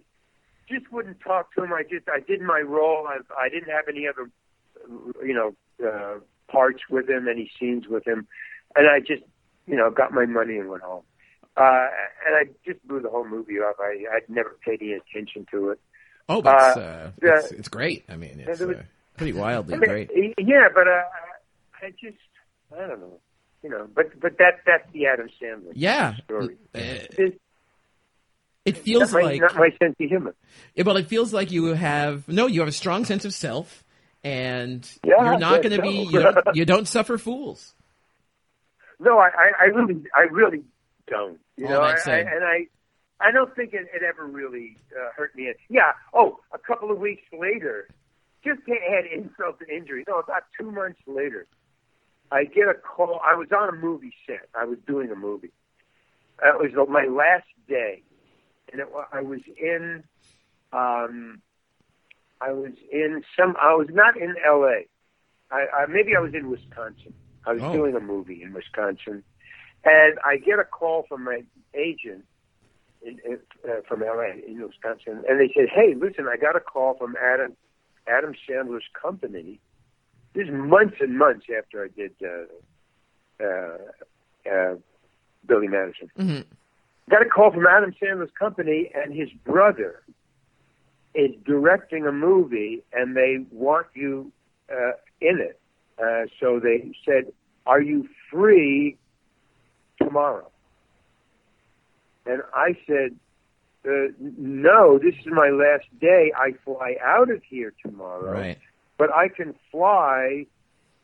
just 0.69 0.89
wouldn't 0.91 1.19
talk 1.19 1.53
to 1.55 1.63
him. 1.65 1.73
I 1.73 1.83
just 1.83 2.07
I 2.07 2.21
did 2.21 2.39
my 2.41 2.59
role. 2.61 3.05
I, 3.07 3.17
I 3.37 3.49
didn't 3.49 3.69
have 3.69 3.89
any 3.89 4.07
other, 4.07 4.29
you 5.23 5.34
know, 5.34 5.55
uh, 5.88 6.19
parts 6.51 6.81
with 6.89 7.09
him, 7.09 7.27
any 7.27 7.51
scenes 7.59 7.88
with 7.88 8.05
him, 8.07 8.27
and 8.75 8.88
I 8.88 8.99
just 8.99 9.23
you 9.67 9.75
know 9.75 9.89
got 9.91 10.11
my 10.13 10.25
money 10.25 10.57
and 10.57 10.69
went 10.69 10.84
home. 10.84 11.03
Uh, 11.55 11.88
and 12.25 12.36
I 12.36 12.43
just 12.65 12.86
blew 12.88 12.99
the 12.99 13.09
whole 13.09 13.27
movie 13.27 13.59
off. 13.59 13.75
I 13.79 14.03
I'd 14.15 14.27
never 14.29 14.57
paid 14.65 14.81
any 14.81 14.93
attention 14.93 15.45
to 15.51 15.69
it. 15.69 15.79
Oh, 16.29 16.41
that's 16.41 16.77
Uh, 16.77 16.79
uh, 16.79 17.11
it's, 17.21 17.51
it's 17.51 17.67
great. 17.67 18.05
I 18.09 18.15
mean, 18.15 18.39
it's 18.39 18.59
was- 18.59 18.77
uh, 18.77 18.84
pretty 19.17 19.34
wildly 19.34 19.75
I 19.75 19.77
mean, 19.77 19.89
great. 19.89 20.09
Yeah, 20.38 20.69
but 20.73 20.88
uh, 20.88 21.03
I 21.81 21.91
just 21.91 22.17
I 22.75 22.88
don't 22.88 22.99
know, 23.01 23.19
you 23.61 23.69
know. 23.69 23.88
But 23.93 24.19
but 24.19 24.38
that 24.39 24.61
that's 24.65 24.91
the 24.93 25.05
Adam 25.07 25.29
Sandler 25.41 25.73
Yeah. 25.75 26.15
story. 26.23 26.57
Uh, 26.73 26.79
It's 27.17 27.38
It 28.65 28.77
feels 28.77 29.11
not 29.13 29.21
my, 29.21 29.29
like 29.29 29.41
not 29.41 29.55
my 29.55 29.69
sense 29.81 29.95
of 29.99 30.07
humor. 30.09 30.34
Yeah, 30.73 30.84
well, 30.86 30.95
it 30.97 31.07
feels 31.07 31.34
like 31.34 31.51
you 31.51 31.65
have 31.73 32.27
no. 32.27 32.47
You 32.47 32.61
have 32.61 32.69
a 32.69 32.71
strong 32.84 33.03
sense 33.05 33.25
of 33.25 33.34
self, 33.34 33.84
and 34.24 34.89
Yeah, 35.03 35.24
you're 35.24 35.38
not 35.39 35.61
going 35.61 35.76
to 35.76 35.82
be. 35.82 36.07
You 36.09 36.19
don't, 36.21 36.38
you 36.53 36.65
don't 36.65 36.88
suffer 36.88 37.17
fools. 37.17 37.74
No, 38.99 39.17
I, 39.17 39.28
I, 39.28 39.51
I 39.61 39.63
really, 39.65 40.03
I 40.15 40.21
really 40.32 40.63
don't. 41.07 41.39
You 41.57 41.67
Oh, 41.67 41.69
know, 41.71 41.82
I, 41.82 41.95
I, 42.05 42.17
and 42.19 42.43
I, 42.43 42.67
I 43.19 43.32
don't 43.32 43.53
think 43.55 43.74
it, 43.74 43.88
it 43.93 44.01
ever 44.03 44.26
really 44.26 44.78
uh, 44.95 45.09
hurt 45.15 45.36
me. 45.36 45.51
Yeah. 45.69 45.91
Oh, 46.13 46.39
a 46.53 46.57
couple 46.59 46.91
of 46.91 46.99
weeks 46.99 47.24
later, 47.38 47.88
just 48.45 48.61
to 48.65 48.71
add 48.74 49.05
insult 49.05 49.59
to 49.59 49.76
injury. 49.76 50.03
No, 50.07 50.19
about 50.19 50.43
two 50.59 50.71
months 50.71 50.99
later, 51.07 51.47
I 52.32 52.45
get 52.45 52.67
a 52.67 52.74
call. 52.74 53.19
I 53.24 53.36
was 53.36 53.49
on 53.51 53.69
a 53.69 53.78
movie 53.78 54.13
set. 54.26 54.47
I 54.55 54.65
was 54.65 54.78
doing 54.88 55.11
a 55.11 55.15
movie. 55.15 55.51
It 56.43 56.76
was 56.76 56.88
my 56.89 57.05
last 57.05 57.45
day, 57.67 58.03
and 58.71 58.82
it, 58.82 58.88
I 59.11 59.21
was 59.21 59.41
in. 59.57 60.03
Um, 60.71 61.41
I 62.43 62.51
was 62.51 62.71
in 62.91 63.23
some. 63.37 63.55
I 63.61 63.73
was 63.73 63.87
not 63.91 64.17
in 64.17 64.35
L.A. 64.45 64.87
I, 65.51 65.65
I 65.73 65.85
maybe 65.87 66.15
I 66.15 66.19
was 66.19 66.33
in 66.33 66.49
Wisconsin. 66.49 67.13
I 67.45 67.53
was 67.53 67.61
Oh. 67.63 67.73
doing 67.73 67.95
a 67.95 67.99
movie 67.99 68.41
in 68.43 68.53
Wisconsin, 68.53 69.23
and 69.85 70.19
I 70.25 70.37
get 70.37 70.59
a 70.59 70.63
call 70.63 71.03
from 71.07 71.23
my 71.23 71.43
agent 71.73 72.25
in, 73.01 73.19
in, 73.25 73.39
uh, 73.69 73.81
from 73.87 74.01
LA 74.01 74.31
in 74.47 74.61
Wisconsin, 74.61 75.23
and 75.27 75.39
they 75.39 75.51
said, 75.55 75.69
"Hey, 75.69 75.93
listen, 75.95 76.27
I 76.27 76.37
got 76.37 76.55
a 76.55 76.59
call 76.59 76.95
from 76.95 77.15
Adam 77.21 77.55
Adam 78.07 78.33
Sandler's 78.47 78.89
company." 78.99 79.59
This 80.33 80.47
is 80.47 80.53
months 80.53 80.97
and 80.99 81.17
months 81.17 81.45
after 81.55 81.83
I 81.85 81.89
did 81.95 82.13
uh, 82.23 83.43
uh, 83.43 83.77
uh, 84.51 84.75
Billy 85.45 85.67
Madison. 85.67 86.09
Mm-hmm. 86.17 86.41
Got 87.11 87.21
a 87.21 87.29
call 87.29 87.51
from 87.51 87.67
Adam 87.67 87.93
Sandler's 88.01 88.31
company, 88.37 88.89
and 88.95 89.13
his 89.13 89.29
brother 89.45 90.01
is 91.14 91.32
directing 91.45 92.05
a 92.07 92.11
movie, 92.11 92.84
and 92.93 93.16
they 93.16 93.45
want 93.51 93.88
you 93.93 94.32
uh, 94.72 94.93
in 95.22 95.39
it. 95.39 95.59
Uh, 96.01 96.26
so 96.39 96.59
they 96.59 96.91
said, 97.05 97.32
"Are 97.66 97.82
you 97.82 98.07
free 98.32 98.97
tomorrow?" 100.01 100.49
And 102.26 102.41
I 102.53 102.76
said, 102.88 103.16
uh, 103.86 104.07
"No, 104.20 104.97
this 104.97 105.16
is 105.16 105.28
my 105.28 105.49
last 105.49 105.86
day. 105.99 106.32
I 106.36 106.53
fly 106.66 106.95
out 107.03 107.30
of 107.30 107.43
here 107.43 107.74
tomorrow, 107.86 108.32
Right. 108.32 108.57
but 108.97 109.14
I 109.14 109.28
can 109.28 109.53
fly. 109.72 110.45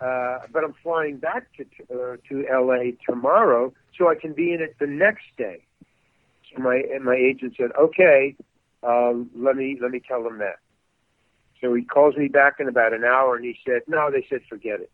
Uh, 0.01 0.39
but 0.53 0.64
I'm 0.64 0.74
flying 0.82 1.18
back 1.18 1.47
to 1.57 1.66
uh, 1.93 2.16
to 2.30 2.47
L.A. 2.47 2.95
tomorrow, 3.05 3.74
so 3.97 4.07
I 4.10 4.16
can 4.16 4.32
be 4.32 4.53
in 4.53 4.62
it 4.62 4.76
the 4.80 4.88
next 4.88 5.26
day." 5.38 5.62
So 6.49 6.62
my 6.64 6.78
and 6.93 7.03
my 7.03 7.16
agent 7.16 7.55
said, 7.57 7.72
"Okay, 7.78 8.36
uh, 8.84 9.13
let 9.36 9.55
me 9.55 9.77
let 9.82 9.91
me 9.91 10.01
tell 10.05 10.23
them 10.23 10.38
that." 10.39 10.57
So 11.61 11.73
he 11.73 11.84
calls 11.84 12.15
me 12.15 12.27
back 12.30 12.55
in 12.59 12.67
about 12.67 12.93
an 12.93 13.03
hour, 13.03 13.36
and 13.36 13.43
he 13.45 13.57
said, 13.65 13.82
"No, 13.88 14.09
they 14.11 14.25
said 14.30 14.41
forget 14.49 14.80
it." 14.80 14.91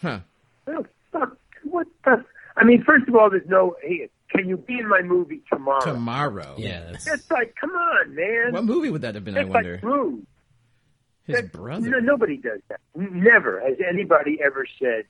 Huh. 0.00 0.20
Oh, 0.66 0.86
fuck! 1.12 1.36
What 1.64 1.86
the? 2.04 2.24
I 2.56 2.64
mean, 2.64 2.82
first 2.84 3.06
of 3.08 3.14
all, 3.14 3.28
there's 3.30 3.46
no. 3.48 3.76
Hey, 3.82 4.08
can 4.30 4.48
you 4.48 4.56
be 4.56 4.78
in 4.78 4.88
my 4.88 5.02
movie 5.02 5.42
tomorrow? 5.52 5.84
Tomorrow. 5.84 6.54
Yeah, 6.58 6.90
that's, 6.92 7.06
It's 7.06 7.30
like, 7.30 7.54
come 7.60 7.70
on, 7.70 8.14
man. 8.14 8.52
What 8.52 8.64
movie 8.64 8.90
would 8.90 9.02
that 9.02 9.14
have 9.14 9.24
been? 9.24 9.36
I 9.36 9.42
That's 9.44 9.54
wonder. 9.54 9.74
like 9.74 9.82
rude. 9.84 10.26
His 11.26 11.36
That- 11.36 11.52
brother. 11.52 11.88
No, 11.90 11.98
nobody 11.98 12.36
does 12.36 12.60
that. 12.68 12.80
Never 12.94 13.60
has 13.60 13.76
anybody 13.86 14.38
ever 14.42 14.64
said, 14.80 15.04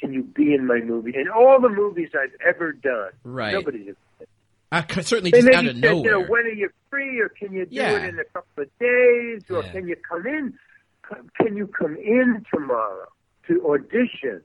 "Can 0.00 0.12
you 0.12 0.22
be 0.22 0.54
in 0.54 0.66
my 0.66 0.80
movie?" 0.80 1.12
In 1.14 1.28
all 1.28 1.60
the 1.60 1.68
movies 1.68 2.10
I've 2.18 2.34
ever 2.46 2.72
done, 2.72 3.10
Right. 3.24 3.52
nobody's 3.52 3.94
c- 4.82 5.02
certainly 5.02 5.30
just 5.30 5.46
out 5.48 5.64
of 5.64 5.72
said, 5.72 5.76
you 5.76 5.80
know, 5.82 6.02
nowhere. 6.02 6.26
when 6.28 6.44
are 6.44 6.48
you 6.48 6.70
free, 6.90 7.20
or 7.20 7.28
can 7.28 7.52
you 7.52 7.66
do 7.66 7.74
Yeah. 7.76 7.92
it 8.04 8.08
in 8.08 8.18
a 8.18 8.24
couple 8.24 8.62
of 8.64 8.78
days, 8.78 9.42
or 9.50 9.62
Yeah. 9.62 9.72
can 9.72 9.88
you 9.88 9.96
come 10.08 10.26
in? 10.26 10.54
Can 11.40 11.56
you 11.56 11.66
come 11.66 11.96
in 11.96 12.44
tomorrow 12.52 13.06
to 13.48 13.66
audition? 13.70 14.42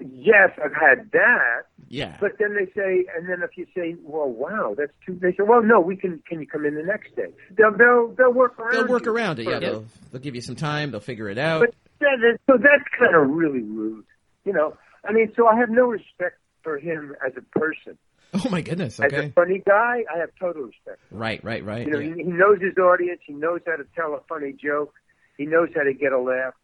Yes, 0.00 0.50
I've 0.64 0.72
had 0.74 1.10
that, 1.12 1.62
yeah. 1.88 2.16
but 2.20 2.38
then 2.38 2.54
they 2.54 2.66
say, 2.72 3.06
and 3.16 3.28
then 3.28 3.42
if 3.42 3.58
you 3.58 3.66
say, 3.74 3.96
"Well, 4.02 4.30
wow, 4.30 4.74
that's 4.78 4.92
too," 5.04 5.14
they 5.20 5.32
say, 5.32 5.42
"Well, 5.42 5.62
no, 5.62 5.80
we 5.80 5.96
can. 5.96 6.22
Can 6.28 6.40
you 6.40 6.46
come 6.46 6.64
in 6.64 6.74
the 6.76 6.82
next 6.84 7.16
day?" 7.16 7.32
They'll 7.50 7.72
they'll, 7.76 8.08
they'll 8.16 8.32
work 8.32 8.58
around. 8.58 8.72
they'll 8.72 8.86
work 8.86 9.06
around 9.08 9.40
it. 9.40 9.46
Yeah, 9.48 9.58
they'll 9.58 9.84
they'll 10.12 10.20
give 10.22 10.36
you 10.36 10.40
some 10.42 10.54
time. 10.54 10.92
They'll 10.92 11.00
figure 11.00 11.28
it 11.28 11.38
out. 11.38 11.60
But 11.60 11.74
that- 11.98 12.38
so 12.46 12.56
that's 12.56 12.84
kind 12.98 13.14
of 13.16 13.30
really 13.30 13.62
rude, 13.62 14.04
you 14.44 14.52
know. 14.52 14.76
I 15.04 15.12
mean, 15.12 15.32
so 15.36 15.46
I 15.48 15.56
have 15.56 15.70
no 15.70 15.86
respect 15.88 16.38
for 16.62 16.78
him 16.78 17.14
as 17.26 17.32
a 17.36 17.42
person. 17.58 17.98
oh 18.46 18.48
my 18.50 18.60
goodness. 18.60 19.00
As 19.00 19.12
a 19.12 19.16
Okay. 19.16 19.32
funny 19.34 19.62
guy, 19.66 20.04
I 20.14 20.18
have 20.18 20.30
total 20.38 20.62
respect. 20.64 20.98
Right. 21.10 21.42
Right. 21.44 21.64
Right. 21.64 21.86
You 21.86 21.92
know, 21.92 21.98
yeah. 21.98 22.14
he, 22.16 22.22
he 22.24 22.28
knows 22.30 22.60
his 22.60 22.76
audience. 22.78 23.20
He 23.26 23.32
knows 23.32 23.60
how 23.66 23.76
to 23.76 23.84
tell 23.96 24.14
a 24.14 24.20
funny 24.28 24.52
joke. 24.52 24.94
He 25.36 25.46
knows 25.46 25.70
how 25.74 25.82
to 25.82 25.92
get 25.94 26.12
a 26.12 26.18
laugh. 26.18 26.54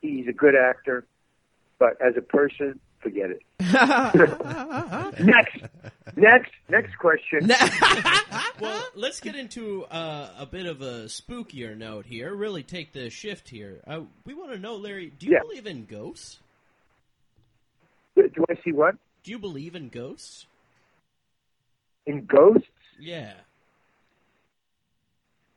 He's 0.00 0.26
a 0.28 0.32
good 0.32 0.54
actor. 0.54 1.04
But 1.78 2.00
as 2.00 2.14
a 2.16 2.22
person, 2.22 2.78
forget 3.00 3.30
it. 3.30 3.42
next, 5.20 5.56
next, 6.16 6.50
next 6.68 6.96
question. 6.98 7.50
Well, 8.60 8.84
let's 8.94 9.18
get 9.20 9.34
into 9.34 9.84
uh, 9.86 10.30
a 10.38 10.46
bit 10.46 10.66
of 10.66 10.80
a 10.82 11.04
spookier 11.06 11.76
note 11.76 12.06
here. 12.06 12.32
Really 12.34 12.62
take 12.62 12.92
the 12.92 13.10
shift 13.10 13.48
here. 13.48 13.80
Uh, 13.86 14.02
we 14.24 14.34
want 14.34 14.52
to 14.52 14.58
know, 14.58 14.76
Larry, 14.76 15.12
do 15.18 15.26
you 15.26 15.32
Yeah. 15.32 15.40
believe 15.42 15.66
in 15.66 15.84
ghosts? 15.86 16.38
Do 18.14 18.44
I 18.48 18.54
see 18.62 18.72
what 18.72 18.94
Do 19.24 19.30
you 19.30 19.38
believe 19.38 19.74
in 19.74 19.88
ghosts? 19.88 20.46
In 22.06 22.24
ghosts? 22.24 22.68
Yeah. 23.00 23.32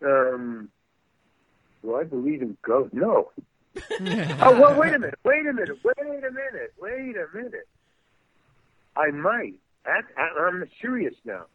Um, 0.06 0.70
do 1.82 1.96
I 1.96 2.04
believe 2.04 2.42
in 2.42 2.58
ghosts? 2.62 2.94
No. 2.94 3.32
oh 4.00 4.60
well, 4.60 4.80
wait 4.80 4.94
a 4.94 5.00
minute. 5.00 5.20
Wait 5.24 5.46
a 5.46 5.54
minute. 5.54 5.80
Wait 5.84 5.98
a 5.98 6.32
minute. 6.32 6.74
Wait 6.80 7.16
a 7.18 7.36
minute. 7.36 7.68
I 8.96 9.12
might. 9.12 9.56
I, 9.86 10.02
I'm 10.48 10.64
serious 10.82 11.14
now. 11.26 11.46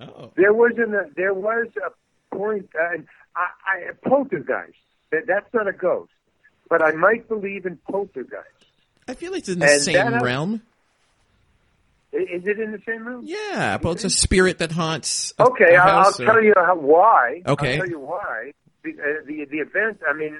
Oh. 0.00 0.32
There 0.36 0.52
was 0.52 0.72
an 0.78 0.94
uh, 0.94 1.08
there 1.16 1.34
was 1.34 1.68
a 1.76 2.34
point. 2.34 2.68
Uh, 2.74 2.94
and 2.94 3.06
I, 3.36 3.90
I 3.90 4.08
poltergeist. 4.08 4.78
That, 5.10 5.26
that's 5.26 5.52
not 5.52 5.68
a 5.68 5.72
ghost, 5.72 6.12
but 6.68 6.82
I 6.82 6.92
might 6.92 7.28
believe 7.28 7.66
in 7.66 7.78
poltergeist. 7.90 8.46
I 9.06 9.14
feel 9.14 9.32
like 9.32 9.40
it's 9.40 9.48
in 9.48 9.58
the 9.58 9.66
And 9.66 9.82
same 9.82 10.22
realm. 10.22 10.62
Is 12.12 12.42
it 12.46 12.58
in 12.58 12.72
the 12.72 12.80
same 12.86 13.06
room? 13.06 13.22
Yeah. 13.26 13.76
Well, 13.82 13.92
it's 13.92 14.04
a 14.04 14.10
spirit 14.10 14.58
that 14.58 14.72
haunts. 14.72 15.34
A, 15.38 15.44
Okay, 15.48 15.74
a 15.74 15.80
I'll, 15.82 15.98
I'll 16.06 16.08
or- 16.08 16.24
tell 16.24 16.42
you 16.42 16.54
how, 16.56 16.74
why. 16.76 17.42
Okay. 17.46 17.72
I'll 17.72 17.78
tell 17.80 17.88
you 17.88 18.00
why. 18.00 18.52
The, 18.82 18.90
uh, 18.92 19.24
the 19.26 19.44
the 19.50 19.58
event. 19.58 20.00
I 20.08 20.12
mean, 20.14 20.38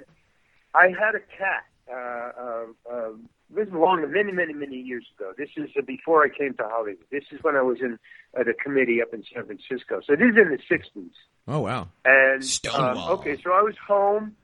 I 0.74 0.86
had 0.88 1.14
a 1.14 1.20
cat. 1.36 1.64
Uh, 1.90 1.94
uh, 2.42 2.64
uh, 2.90 3.08
this 3.50 3.66
is 3.66 3.72
long, 3.74 4.00
many, 4.12 4.30
many, 4.32 4.52
many 4.52 4.76
years 4.76 5.06
ago. 5.16 5.32
This 5.36 5.48
is 5.56 5.70
uh, 5.76 5.82
before 5.86 6.22
I 6.24 6.28
came 6.28 6.54
to 6.54 6.62
Hollywood. 6.64 7.04
This 7.10 7.24
is 7.32 7.42
when 7.42 7.56
I 7.56 7.62
was 7.62 7.78
in 7.80 7.98
uh, 8.38 8.44
the 8.44 8.54
committee 8.54 9.00
up 9.02 9.12
in 9.12 9.24
San 9.34 9.44
Francisco. 9.46 10.00
So 10.06 10.14
this 10.16 10.30
is 10.32 10.36
in 10.36 10.50
the 10.50 10.58
'60s. 10.74 11.10
Oh 11.48 11.60
wow. 11.60 11.88
And 12.04 12.44
Stonewall. 12.44 12.98
Um, 13.12 13.18
okay, 13.18 13.36
so 13.42 13.52
I 13.52 13.62
was 13.62 13.74
home, 13.86 14.36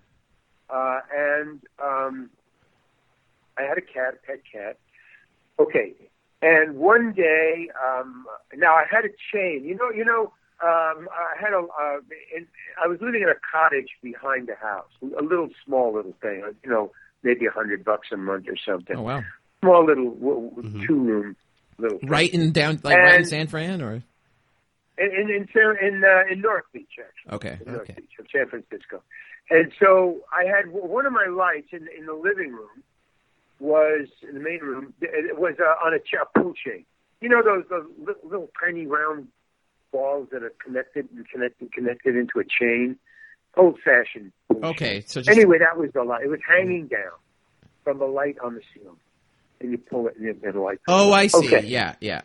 uh, 0.71 1.01
and 1.15 1.61
um, 1.83 2.31
I 3.59 3.63
had 3.63 3.79
a 3.79 3.83
cat, 3.83 4.15
a 4.23 4.27
pet 4.27 4.41
cat. 4.51 4.79
Okay, 5.59 5.93
and 6.45 6.77
one 6.77 7.13
day, 7.13 7.69
um, 7.85 8.27
now 8.55 8.75
I 8.75 8.85
had 8.91 9.05
a 9.05 9.13
chain. 9.33 9.65
You 9.65 9.77
know, 9.77 9.91
you 9.91 10.05
know, 10.05 10.33
um, 10.63 11.09
I 11.11 11.35
had 11.41 11.53
a. 11.53 11.59
Uh, 11.59 12.01
in, 12.37 12.47
I 12.83 12.87
was 12.87 12.99
living 13.01 13.23
in 13.23 13.29
a 13.29 13.41
cottage 13.53 13.89
behind 14.03 14.49
the 14.49 14.55
house, 14.57 14.91
a 15.19 15.23
little 15.23 15.49
small 15.65 15.95
little 15.95 16.15
thing. 16.21 16.43
uh, 16.47 16.53
You 16.63 16.71
know, 16.71 16.93
maybe 17.23 17.47
a 17.47 17.51
hundred 17.51 17.85
bucks 17.85 18.09
a 18.13 18.17
month 18.17 18.47
or 18.49 18.57
something. 18.57 18.97
Oh 18.97 19.03
wow. 19.03 19.23
Small 19.63 19.87
little 19.87 20.11
w- 20.11 20.51
w- 20.55 20.87
two 20.87 20.95
room 21.03 21.37
little. 21.79 21.99
thing. 21.99 22.09
Right 22.09 22.33
in 22.33 22.53
down 22.53 22.81
like 22.85 22.99
right 22.99 23.21
in 23.21 23.25
San 23.27 23.47
Fran 23.49 23.81
or 23.83 23.95
in 23.95 24.05
in 24.99 25.31
in 25.31 25.49
in, 25.81 26.05
uh, 26.05 26.33
in 26.33 26.41
North 26.41 26.65
Beach 26.73 26.93
actually. 26.99 27.35
okay 27.37 27.59
in 27.67 27.73
North 27.73 27.91
okay. 27.91 27.95
Beach 28.01 28.13
of 28.21 28.27
San 28.33 28.49
Francisco. 28.49 29.03
And 29.51 29.73
so 29.81 30.21
I 30.33 30.45
had 30.45 30.71
one 30.71 31.07
of 31.07 31.13
my 31.13 31.27
lights 31.27 31.69
in 31.73 31.89
in 31.99 32.07
the 32.07 32.15
living 32.15 32.53
room 32.53 32.83
was 33.61 34.09
in 34.29 34.35
the 34.35 34.41
main 34.41 34.61
room. 34.61 34.95
It 35.01 35.39
was 35.39 35.55
uh, 35.61 35.87
on 35.87 35.95
a, 35.95 35.99
ch- 35.99 36.15
a 36.21 36.39
pool 36.39 36.53
chain. 36.55 36.85
You 37.21 37.29
know 37.29 37.43
those 37.43 37.65
those 37.71 37.87
little, 37.99 38.29
little 38.29 38.51
tiny 38.63 38.87
round 38.87 39.29
balls 39.93 40.29
that 40.33 40.43
are 40.43 40.53
connected 40.65 41.09
and 41.15 41.29
connected 41.29 41.73
connected 41.73 42.17
into 42.17 42.39
a 42.41 42.45
chain. 42.45 42.99
Old 43.57 43.79
fashioned. 43.85 44.33
Okay, 44.53 45.03
so 45.07 45.21
just 45.21 45.31
Anyway, 45.31 45.59
that 45.59 45.77
was 45.79 45.91
the 45.95 46.03
light. 46.03 46.25
It 46.25 46.29
was 46.29 46.41
hanging 46.47 46.89
down 46.89 47.13
from 47.85 47.99
the 47.99 48.07
light 48.07 48.37
on 48.43 48.55
the 48.55 48.61
ceiling, 48.75 48.97
and 49.61 49.71
you 49.71 49.79
pull 49.79 50.09
it 50.09 50.17
and 50.17 50.27
the- 50.27 50.47
and 50.47 50.55
the 50.55 50.61
light. 50.61 50.81
Oh, 50.89 51.13
I 51.13 51.29
see. 51.29 51.47
Okay. 51.47 51.65
Yeah, 51.67 51.95
yeah. 52.01 52.23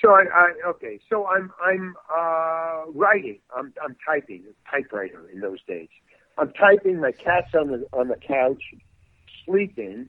So 0.00 0.10
I, 0.12 0.24
I 0.32 0.68
okay. 0.68 1.00
So 1.10 1.26
I'm 1.26 1.50
I'm 1.62 1.94
uh, 2.14 2.84
writing. 2.92 3.40
I'm 3.56 3.72
I'm 3.82 3.96
typing. 4.06 4.44
Typewriter 4.70 5.28
in 5.32 5.40
those 5.40 5.62
days. 5.66 5.88
I'm 6.38 6.52
typing. 6.52 7.00
My 7.00 7.12
cat's 7.12 7.54
on 7.54 7.68
the 7.68 7.86
on 7.92 8.08
the 8.08 8.16
couch, 8.16 8.62
sleeping, 9.44 10.08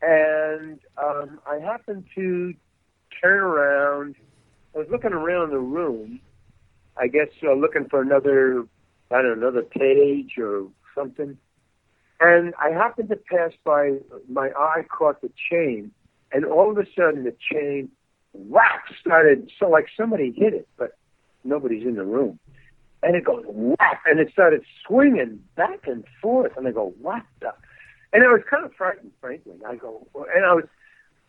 and 0.00 0.78
um, 1.02 1.40
I 1.46 1.58
happen 1.58 2.04
to 2.14 2.54
turn 3.22 3.38
around. 3.38 4.16
I 4.74 4.78
was 4.78 4.88
looking 4.90 5.12
around 5.12 5.50
the 5.50 5.58
room. 5.58 6.20
I 6.96 7.06
guess 7.06 7.28
uh, 7.42 7.54
looking 7.54 7.88
for 7.88 8.02
another, 8.02 8.64
I 9.10 9.22
don't 9.22 9.40
know, 9.40 9.48
another 9.48 9.62
page 9.62 10.32
or 10.38 10.68
something. 10.94 11.38
And 12.20 12.54
I 12.60 12.70
happened 12.70 13.08
to 13.08 13.16
pass 13.16 13.52
by. 13.64 13.98
My 14.28 14.50
eye 14.56 14.84
caught 14.88 15.20
the 15.22 15.30
chain, 15.50 15.90
and 16.32 16.44
all 16.44 16.70
of 16.70 16.78
a 16.78 16.86
sudden 16.96 17.24
the 17.24 17.34
chain 17.50 17.90
whack 18.34 18.84
started 19.00 19.50
so 19.58 19.68
like 19.68 19.86
somebody 19.96 20.32
hit 20.36 20.54
it, 20.54 20.68
but 20.76 20.96
nobody's 21.44 21.86
in 21.86 21.96
the 21.96 22.04
room. 22.04 22.38
And 23.02 23.16
it 23.16 23.24
goes 23.24 23.44
whack, 23.46 24.02
and 24.06 24.20
it 24.20 24.30
started 24.32 24.62
swinging 24.86 25.42
back 25.56 25.86
and 25.86 26.04
forth, 26.20 26.52
and 26.56 26.68
I 26.68 26.70
go, 26.70 26.94
what 27.00 27.22
the? 27.40 27.52
And 28.12 28.22
I 28.22 28.28
was 28.28 28.42
kind 28.48 28.64
of 28.64 28.74
frightened, 28.74 29.12
frankly. 29.20 29.54
I 29.66 29.76
go, 29.76 30.06
and 30.34 30.44
I 30.44 30.54
was, 30.54 30.64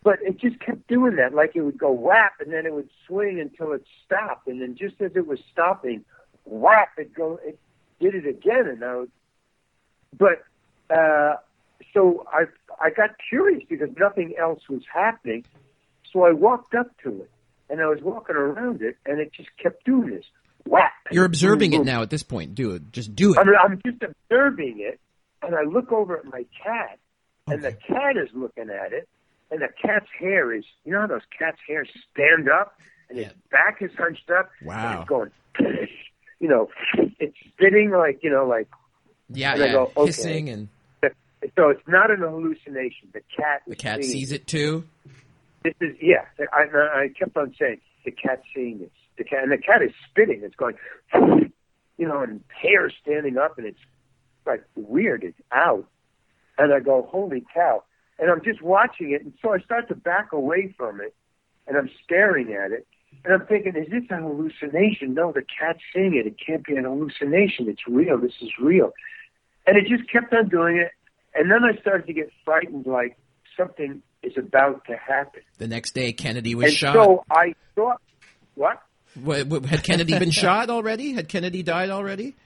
but 0.02 0.18
it 0.22 0.38
just 0.38 0.60
kept 0.60 0.86
doing 0.86 1.16
that, 1.16 1.34
like 1.34 1.52
it 1.54 1.62
would 1.62 1.78
go 1.78 1.92
whap, 1.92 2.34
and 2.40 2.52
then 2.52 2.66
it 2.66 2.74
would 2.74 2.90
swing 3.06 3.40
until 3.40 3.72
it 3.72 3.84
stopped, 4.04 4.46
and 4.48 4.60
then 4.60 4.76
just 4.76 5.00
as 5.00 5.12
it 5.14 5.26
was 5.26 5.38
stopping, 5.50 6.04
whap, 6.44 6.90
it 6.98 7.14
go, 7.14 7.40
it 7.42 7.58
did 8.00 8.14
it 8.14 8.26
again, 8.26 8.66
and 8.66 8.84
I 8.84 8.96
was, 8.96 9.08
but 10.18 10.44
uh, 10.94 11.36
so 11.94 12.26
I 12.32 12.44
I 12.80 12.90
got 12.90 13.10
curious 13.28 13.62
because 13.68 13.88
nothing 13.98 14.34
else 14.38 14.68
was 14.68 14.82
happening. 14.92 15.44
So 16.12 16.24
I 16.24 16.32
walked 16.32 16.74
up 16.74 16.96
to 17.02 17.22
it 17.22 17.30
and 17.70 17.80
I 17.80 17.86
was 17.86 18.00
walking 18.02 18.36
around 18.36 18.82
it, 18.82 18.96
and 19.06 19.20
it 19.20 19.32
just 19.32 19.48
kept 19.60 19.84
doing 19.84 20.10
this. 20.10 20.24
Whack. 20.66 20.92
You're 21.10 21.24
observing 21.24 21.72
it 21.72 21.84
now 21.84 22.02
at 22.02 22.10
this 22.10 22.22
point. 22.22 22.54
Do 22.54 22.72
it. 22.72 22.92
Just 22.92 23.14
do 23.14 23.34
it. 23.34 23.38
I'm, 23.38 23.48
I'm 23.48 23.80
just 23.84 24.02
observing 24.02 24.76
it, 24.80 25.00
and 25.46 25.54
I 25.54 25.62
look 25.62 25.92
over 25.92 26.16
at 26.18 26.24
my 26.24 26.44
cat, 26.62 26.98
and 27.46 27.62
the 27.62 27.72
cat 27.72 28.16
is 28.16 28.28
looking 28.34 28.70
at 28.70 28.92
it, 28.92 29.08
and 29.50 29.60
the 29.60 29.68
cat's 29.80 30.06
hair 30.18 30.52
is, 30.52 30.64
you 30.84 30.92
know 30.92 31.00
how 31.02 31.06
those 31.06 31.22
cat's 31.38 31.58
hair 31.68 31.84
stand 32.12 32.48
up, 32.48 32.78
and 33.10 33.18
its 33.18 33.34
back 33.50 33.78
is 33.80 33.90
hunched 33.98 34.30
up, 34.30 34.50
and 34.60 34.68
Wow. 34.68 35.00
it's 35.00 35.08
going, 35.08 35.30
you 36.40 36.48
know, 36.48 36.68
it's 37.18 37.36
spitting 37.52 37.90
like, 37.90 38.20
you 38.22 38.30
know, 38.30 38.46
like, 38.46 38.68
Yeah, 39.30 39.54
and 39.54 39.62
I 39.62 39.66
yeah. 39.66 39.72
go, 39.72 39.92
okay. 39.96 40.06
Hissing 40.06 40.48
and 40.48 40.68
so 41.56 41.68
it's 41.68 41.86
not 41.86 42.10
an 42.10 42.20
hallucination. 42.20 43.08
The 43.12 43.20
cat, 43.36 43.62
the 43.66 43.76
cat 43.76 44.02
seeing 44.02 44.12
sees 44.12 44.32
it 44.32 44.46
too. 44.46 44.84
This 45.62 45.74
is 45.80 45.96
yeah. 46.00 46.24
I, 46.52 46.64
I 47.02 47.08
kept 47.18 47.36
on 47.36 47.54
saying 47.58 47.80
the 48.04 48.10
cat 48.10 48.42
seeing 48.54 48.78
this. 48.78 48.90
The 49.16 49.24
cat 49.24 49.42
and 49.44 49.52
the 49.52 49.58
cat 49.58 49.82
is 49.82 49.92
spitting. 50.10 50.40
It's 50.42 50.56
going, 50.56 50.74
you 51.98 52.08
know, 52.08 52.20
and 52.22 52.42
hair 52.48 52.90
standing 53.02 53.36
up, 53.38 53.58
and 53.58 53.66
it's 53.66 53.78
like 54.46 54.64
weirded 54.78 55.34
out. 55.52 55.86
And 56.58 56.72
I 56.72 56.80
go, 56.80 57.08
holy 57.10 57.44
cow! 57.52 57.82
And 58.18 58.30
I'm 58.30 58.42
just 58.44 58.62
watching 58.62 59.10
it, 59.10 59.22
and 59.22 59.32
so 59.42 59.52
I 59.52 59.58
start 59.58 59.88
to 59.88 59.94
back 59.96 60.32
away 60.32 60.72
from 60.76 61.00
it, 61.00 61.14
and 61.66 61.76
I'm 61.76 61.90
staring 62.04 62.52
at 62.52 62.70
it, 62.70 62.86
and 63.24 63.34
I'm 63.34 63.44
thinking, 63.46 63.74
is 63.74 63.90
this 63.90 64.04
a 64.10 64.16
hallucination? 64.16 65.14
No, 65.14 65.32
the 65.32 65.42
cat's 65.42 65.80
seeing 65.92 66.14
it. 66.14 66.26
It 66.26 66.36
can't 66.44 66.64
be 66.64 66.76
an 66.76 66.84
hallucination. 66.84 67.68
It's 67.68 67.82
real. 67.88 68.18
This 68.18 68.34
is 68.40 68.50
real. 68.60 68.92
And 69.66 69.76
it 69.76 69.86
just 69.88 70.08
kept 70.12 70.32
on 70.32 70.48
doing 70.48 70.76
it, 70.76 70.92
and 71.34 71.50
then 71.50 71.64
I 71.64 71.76
started 71.80 72.06
to 72.06 72.12
get 72.12 72.30
frightened, 72.44 72.86
like 72.86 73.16
something 73.56 74.00
is 74.22 74.34
about 74.38 74.84
to 74.86 74.96
happen. 74.96 75.42
The 75.58 75.66
next 75.66 75.92
day, 75.92 76.12
Kennedy 76.12 76.54
was 76.54 76.66
and 76.66 76.74
shot. 76.74 76.94
so 76.94 77.24
I 77.30 77.54
thought, 77.74 78.00
what? 78.54 78.80
Wha- 79.20 79.44
wha- 79.44 79.66
had 79.66 79.82
Kennedy 79.82 80.16
been 80.18 80.30
shot 80.44 80.70
already? 80.70 81.12
Had 81.14 81.28
Kennedy 81.28 81.62
died 81.64 81.90
already? 81.90 82.36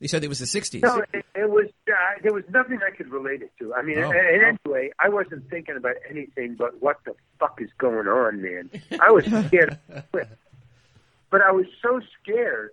They 0.00 0.06
said 0.08 0.22
it 0.24 0.28
was 0.28 0.38
the 0.38 0.44
60s. 0.44 0.82
No, 0.82 1.02
it, 1.14 1.24
it 1.34 1.48
was 1.50 1.66
uh, 1.88 1.92
there 2.22 2.32
was 2.34 2.44
nothing 2.50 2.80
I 2.86 2.94
could 2.94 3.08
relate 3.10 3.40
it 3.42 3.50
to. 3.60 3.74
I 3.74 3.82
mean, 3.82 3.98
Oh. 3.98 4.10
and, 4.10 4.42
and 4.42 4.58
anyway, 4.64 4.90
I 4.98 5.08
wasn't 5.08 5.48
thinking 5.48 5.76
about 5.76 5.94
anything 6.10 6.54
but 6.54 6.82
what 6.82 6.98
the 7.06 7.14
fuck 7.40 7.58
is 7.62 7.70
going 7.78 8.06
on, 8.06 8.42
man. 8.42 8.70
I 9.00 9.10
was 9.10 9.24
scared, 9.46 9.78
but 10.12 11.40
I 11.40 11.50
was 11.50 11.66
so 11.82 12.00
scared 12.22 12.70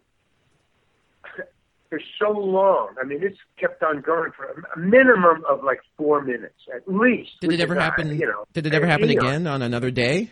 for 1.90 2.02
so 2.20 2.32
long. 2.32 2.96
I 3.02 3.06
mean, 3.06 3.22
this 3.22 3.34
kept 3.58 3.84
on 3.84 4.02
going 4.02 4.32
for 4.32 4.46
a 4.76 4.80
minimum 4.80 5.44
of 5.50 5.64
like 5.64 5.80
four 5.98 6.22
minutes 6.24 6.56
at 6.76 6.88
least. 6.94 7.32
Did 7.40 7.54
it 7.54 7.60
ever 7.62 7.76
happen? 7.80 8.20
You 8.20 8.26
know, 8.28 8.46
did 8.54 8.66
it 8.66 8.74
ever 8.74 8.86
happen 8.88 9.10
you 9.10 9.16
know, 9.16 9.28
again 9.28 9.48
on 9.48 9.62
another 9.62 9.92
day? 9.92 10.30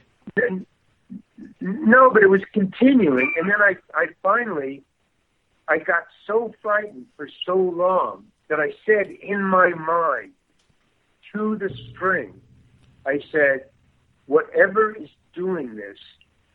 no, 1.62 2.10
but 2.12 2.24
it 2.24 2.30
was 2.30 2.42
continuing, 2.54 3.34
and 3.40 3.50
then 3.50 3.62
I, 3.62 3.76
I 3.94 4.08
finally, 4.24 4.84
I 5.72 5.78
got 5.78 6.04
so 6.28 6.54
frightened 6.62 7.06
for 7.16 7.30
so 7.46 7.56
long 7.56 8.26
that 8.50 8.60
I 8.60 8.74
said 8.86 9.10
in 9.10 9.42
my 9.42 9.70
mind 9.70 10.34
to 11.34 11.56
the 11.58 11.70
string, 11.90 12.42
I 13.06 13.22
said, 13.32 13.66
whatever 14.26 14.94
is 14.94 15.08
doing 15.34 15.76
this, 15.78 15.98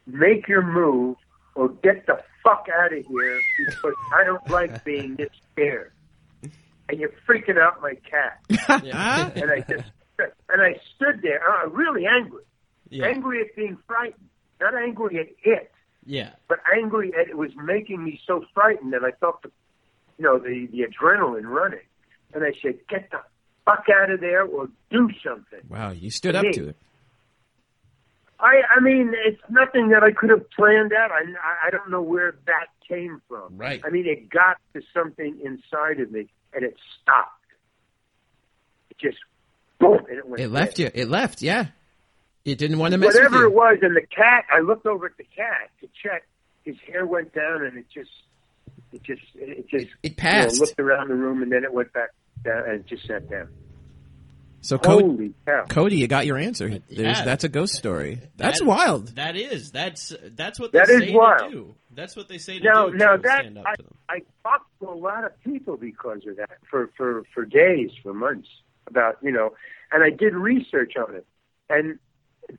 make 0.07 0.49
your 0.49 0.61
move 0.61 1.17
or 1.55 1.71
get 1.71 2.07
the 2.07 2.19
fuck 2.45 2.67
out 2.79 2.93
of 2.93 3.07
here 3.07 3.41
because 3.57 3.95
I 4.13 4.25
don't 4.25 4.51
like 4.51 4.85
being 4.85 5.17
this 5.17 5.31
scared. 5.53 5.93
And 6.43 7.01
you're 7.01 7.15
freaking 7.27 7.59
out 7.59 7.81
my 7.81 7.95
cat. 8.09 8.39
And 9.35 9.51
I 9.51 9.61
just, 9.61 9.89
and 10.51 10.61
I 10.63 10.79
stood 10.95 11.23
there, 11.23 11.41
uh, 11.51 11.69
really 11.71 12.07
angry 12.07 12.43
Yeah. 12.91 13.07
angry 13.07 13.41
at 13.41 13.57
being 13.57 13.79
frightened, 13.87 14.29
not 14.61 14.75
angry 14.75 15.19
at 15.19 15.29
it, 15.43 15.73
Yeah. 16.07 16.31
but 16.49 16.61
angry 16.75 17.13
at 17.21 17.29
it 17.29 17.37
was 17.37 17.51
making 17.57 18.03
me 18.05 18.21
so 18.27 18.45
frightened 18.55 18.93
that 18.93 19.05
I 19.05 19.11
felt 19.13 19.43
the, 19.43 19.51
you 20.19 20.25
know, 20.25 20.39
the 20.39 20.67
the 20.71 20.83
adrenaline 20.87 21.45
running, 21.47 21.81
and 22.33 22.45
I 22.45 22.53
said, 22.63 22.79
"Get 22.89 23.11
the 23.11 23.19
fuck 23.65 23.85
out 23.93 24.11
of 24.11 24.21
there 24.21 24.45
or 24.45 24.69
do 24.91 25.11
something." 25.25 25.61
Wow, 25.69 25.91
you 25.91 26.11
stood 26.11 26.35
up 26.37 26.45
Me. 26.45 26.53
to 26.53 26.69
it. 26.69 26.77
I 28.39 28.61
I 28.77 28.81
mean, 28.81 29.13
it's 29.25 29.41
nothing 29.51 29.89
that 29.91 30.03
I 30.03 30.13
could 30.13 30.31
have 30.31 30.49
planned 30.51 30.93
out. 30.93 31.11
I 31.11 31.23
I- 31.43 31.67
I 31.67 31.71
don't 31.71 31.91
know 31.91 32.03
where 32.03 32.37
that 32.47 32.67
came 32.87 33.21
from. 33.29 33.57
Right. 33.57 33.81
I 33.85 33.91
mean, 33.91 34.07
it 34.07 34.29
got 34.29 34.59
to 34.75 34.83
something 34.95 35.41
inside 35.43 36.01
of 36.01 36.11
me, 36.13 36.29
and 36.53 36.65
it 36.65 36.77
stopped. 37.03 37.33
It 38.91 38.99
just 38.99 39.19
boom, 39.81 39.99
and 40.09 40.19
it 40.19 40.27
went. 40.29 40.41
It 40.41 40.49
left 40.49 40.77
dead. 40.77 40.93
you. 40.95 41.03
It 41.03 41.09
left. 41.09 41.43
Yeah. 41.43 41.67
It 42.47 42.59
didn't 42.59 42.79
want 42.79 42.93
to 42.93 42.99
mess 42.99 43.15
whatever 43.15 43.37
with 43.37 43.47
it 43.47 43.51
you. 43.51 43.57
was, 43.57 43.79
and 43.83 43.97
the 43.97 44.07
cat. 44.07 44.45
I 44.51 44.61
looked 44.61 44.87
over 44.87 45.07
at 45.07 45.17
the 45.19 45.25
cat 45.37 45.69
to 45.81 45.89
check. 46.03 46.27
His 46.65 46.77
hair 46.87 47.05
went 47.07 47.35
down, 47.35 47.65
and 47.65 47.77
it 47.77 47.87
just, 47.93 48.11
it 48.93 49.03
just, 49.03 49.23
it 49.35 49.69
just, 49.69 49.85
It- 49.85 49.89
it 49.89 49.91
you 50.03 50.11
know, 50.11 50.15
passed. 50.17 50.61
looked 50.61 50.81
around 50.81 51.09
the 51.09 51.15
room, 51.15 51.43
and 51.43 51.51
then 51.53 51.65
it 51.65 51.73
went 51.73 51.93
back 51.93 52.11
down 52.45 52.69
and 52.69 52.87
just 52.87 53.07
sat 53.07 53.29
down. 53.29 53.49
So 54.63 54.79
Cody, 54.79 55.33
Cody, 55.69 55.97
you 55.97 56.09
got 56.09 56.27
your 56.27 56.39
answer. 56.39 56.81
Yeah. 56.89 57.25
That's 57.25 57.45
a 57.45 57.49
ghost 57.49 57.75
story. 57.75 58.21
That's 58.37 58.59
That- 58.61 58.67
wild. 58.67 59.09
That 59.17 59.37
is. 59.37 59.71
That's 59.71 60.13
that's 60.35 60.59
what 60.59 60.73
they 60.73 60.79
That 60.81 60.89
is 60.89 61.01
say 61.03 61.13
wild. 61.15 61.39
to 61.39 61.51
do. 61.51 61.75
That's 61.95 62.17
what 62.17 62.29
they 62.29 62.39
say 62.39 62.59
to 62.59 62.65
Now, 62.65 62.89
do. 62.89 62.97
now 62.97 63.17
that 63.17 63.41
stand 63.41 63.59
up 63.59 63.65
I, 63.67 63.75
to 63.77 63.83
them. 63.85 63.95
I 64.09 64.19
talked 64.43 64.69
to 64.81 64.89
a 64.89 64.91
lot 64.95 65.25
of 65.25 65.41
people 65.45 65.77
because 65.77 66.27
of 66.27 66.37
that 66.37 66.51
for 66.69 66.91
for 66.97 67.23
for 67.33 67.45
days, 67.45 67.91
for 68.03 68.13
months 68.13 68.49
about 68.89 69.19
you 69.23 69.31
know, 69.31 69.55
and 69.93 70.03
I 70.03 70.11
did 70.11 70.35
research 70.35 70.95
on 70.97 71.15
it, 71.15 71.27
and 71.71 71.99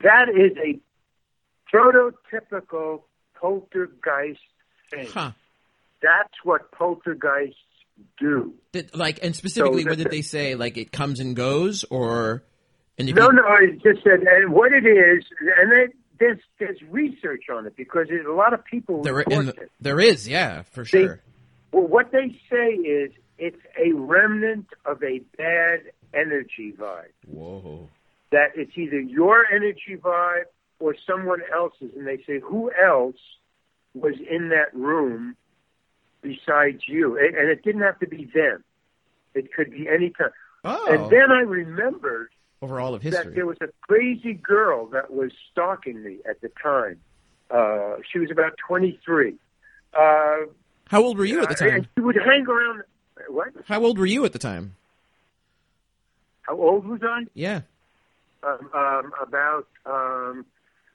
that 0.02 0.28
is 0.28 0.56
a 0.58 0.78
prototypical 1.74 3.02
poltergeist 3.40 4.40
thing. 4.90 5.08
Huh. 5.12 5.32
That's 6.02 6.34
what 6.44 6.70
poltergeists 6.72 7.56
do. 8.18 8.54
Like, 8.94 9.20
and 9.22 9.34
specifically, 9.34 9.82
So 9.82 9.90
what 9.90 9.98
did 9.98 10.10
they 10.10 10.22
say? 10.22 10.54
Like, 10.54 10.76
it 10.76 10.92
comes 10.92 11.20
and 11.20 11.34
goes, 11.34 11.84
or 11.84 12.44
and 12.96 13.12
No, 13.14 13.30
you, 13.30 13.32
no, 13.32 13.42
it 13.60 13.82
just 13.82 14.04
said, 14.04 14.20
and 14.20 14.52
what 14.52 14.72
it 14.72 14.86
is, 14.86 15.24
and 15.40 15.72
it, 15.72 15.96
there's 16.18 16.38
there's 16.58 16.80
research 16.90 17.44
on 17.52 17.66
it 17.66 17.76
because 17.76 18.06
it, 18.10 18.26
a 18.26 18.32
lot 18.34 18.52
of 18.52 18.64
people 18.64 19.02
there 19.02 19.22
the, 19.24 19.68
there 19.80 20.00
is, 20.00 20.28
yeah, 20.28 20.62
for 20.62 20.84
They- 20.84 20.88
sure. 20.88 21.20
Well, 21.70 21.86
what 21.86 22.12
they 22.12 22.40
say 22.50 22.70
is 22.70 23.12
it's 23.36 23.60
a 23.78 23.92
remnant 23.92 24.68
of 24.86 25.02
a 25.02 25.18
bad 25.36 25.80
energy 26.14 26.72
vibe. 26.78 27.12
Whoa. 27.26 27.88
That 28.30 28.48
it's 28.56 28.72
either 28.76 29.00
your 29.00 29.46
energy 29.46 29.96
vibe 29.96 30.44
or 30.80 30.94
someone 31.06 31.40
else's, 31.54 31.90
and 31.96 32.06
they 32.06 32.18
say 32.26 32.40
who 32.40 32.70
else 32.72 33.16
was 33.94 34.14
in 34.30 34.50
that 34.50 34.74
room 34.74 35.34
besides 36.20 36.82
you, 36.86 37.16
and, 37.18 37.34
and 37.36 37.48
it 37.48 37.62
didn't 37.62 37.82
have 37.82 37.98
to 38.00 38.06
be 38.06 38.30
them. 38.34 38.62
It 39.34 39.52
could 39.52 39.70
be 39.70 39.88
any 39.88 40.10
time. 40.10 40.30
Oh, 40.64 40.86
And 40.92 41.10
then 41.10 41.30
I 41.30 41.40
remembered 41.40 42.30
over 42.60 42.80
all 42.80 42.94
of 42.94 43.02
history 43.02 43.24
that 43.24 43.34
there 43.34 43.46
was 43.46 43.56
a 43.60 43.68
crazy 43.82 44.34
girl 44.34 44.86
that 44.88 45.12
was 45.12 45.30
stalking 45.52 46.02
me 46.02 46.18
at 46.28 46.40
the 46.40 46.50
time. 46.62 46.98
Uh, 47.50 47.96
she 48.12 48.18
was 48.18 48.30
about 48.30 48.52
23. 48.66 49.34
Uh, 49.94 49.98
How 50.88 51.02
old 51.02 51.16
were 51.18 51.24
you 51.24 51.40
at 51.40 51.56
the 51.56 51.64
and 51.64 51.84
time? 51.84 51.88
she 51.96 52.00
would 52.02 52.16
hang 52.16 52.46
around. 52.46 52.82
What? 53.28 53.48
How 53.66 53.82
old 53.82 53.98
were 53.98 54.06
you 54.06 54.24
at 54.24 54.32
the 54.32 54.38
time? 54.38 54.74
How 56.42 56.56
old 56.60 56.86
was 56.86 57.00
I? 57.02 57.24
Yeah. 57.34 57.62
Um, 58.42 58.70
um, 58.72 59.12
about 59.20 59.66
um, 59.84 60.46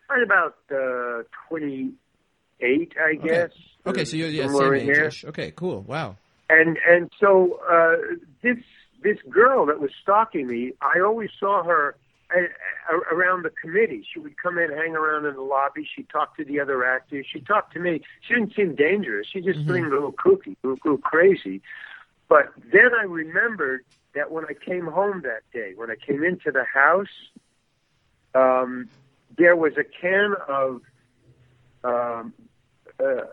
right 0.10 0.24
about 0.24 0.56
uh, 0.72 1.24
28, 1.50 2.94
I 2.98 3.16
guess. 3.16 3.50
Okay, 3.86 4.06
so 4.06 4.16
you're 4.16 4.30
yeah, 4.30 4.48
same 4.48 4.74
in 4.76 4.88
there. 4.88 5.08
age. 5.08 5.26
Okay, 5.28 5.52
cool. 5.52 5.82
Wow. 5.82 6.16
And 6.50 6.78
and 6.88 7.12
so 7.20 7.60
uh, 7.70 8.16
this 8.42 8.58
this 9.04 9.18
girl 9.30 9.66
that 9.66 9.80
was 9.82 9.92
stalking 10.02 10.48
me, 10.48 10.72
I 10.82 11.02
always 11.02 11.30
saw 11.38 11.64
her 11.64 11.98
a- 12.34 12.94
a- 12.94 13.16
around 13.16 13.44
the 13.44 13.50
committee. 13.62 14.06
She 14.14 14.20
would 14.20 14.36
come 14.42 14.58
in, 14.58 14.70
hang 14.72 14.96
around 14.96 15.26
in 15.26 15.36
the 15.36 15.42
lobby. 15.42 15.88
She'd 15.96 16.10
talk 16.10 16.38
to 16.38 16.46
the 16.46 16.60
other 16.60 16.86
actors. 16.86 17.26
She 17.32 17.42
talked 17.42 17.74
to 17.74 17.80
me. 17.80 18.02
She 18.22 18.34
didn't 18.36 18.56
seem 18.56 18.76
dangerous. 18.76 19.28
She 19.32 19.42
just 19.42 19.60
seemed 19.60 19.88
a 19.88 19.96
little 19.96 20.14
kooky, 20.14 20.56
a 20.64 20.68
little, 20.68 20.80
little 20.84 20.98
crazy. 20.98 21.62
But 22.34 22.52
then 22.72 22.90
I 23.00 23.04
remembered 23.04 23.86
that 24.16 24.32
when 24.32 24.44
I 24.46 24.54
came 24.54 24.88
home 24.88 25.22
that 25.22 25.44
day, 25.54 25.74
when 25.76 25.92
I 25.92 25.96
came 25.96 26.24
into 26.24 26.52
the 26.52 26.64
house, 26.64 27.06
um, 28.34 28.90
there 29.38 29.56
was 29.56 29.74
a 29.78 29.84
can 29.84 30.34
of 30.50 30.82
um, 31.84 32.34
uh, 33.00 33.26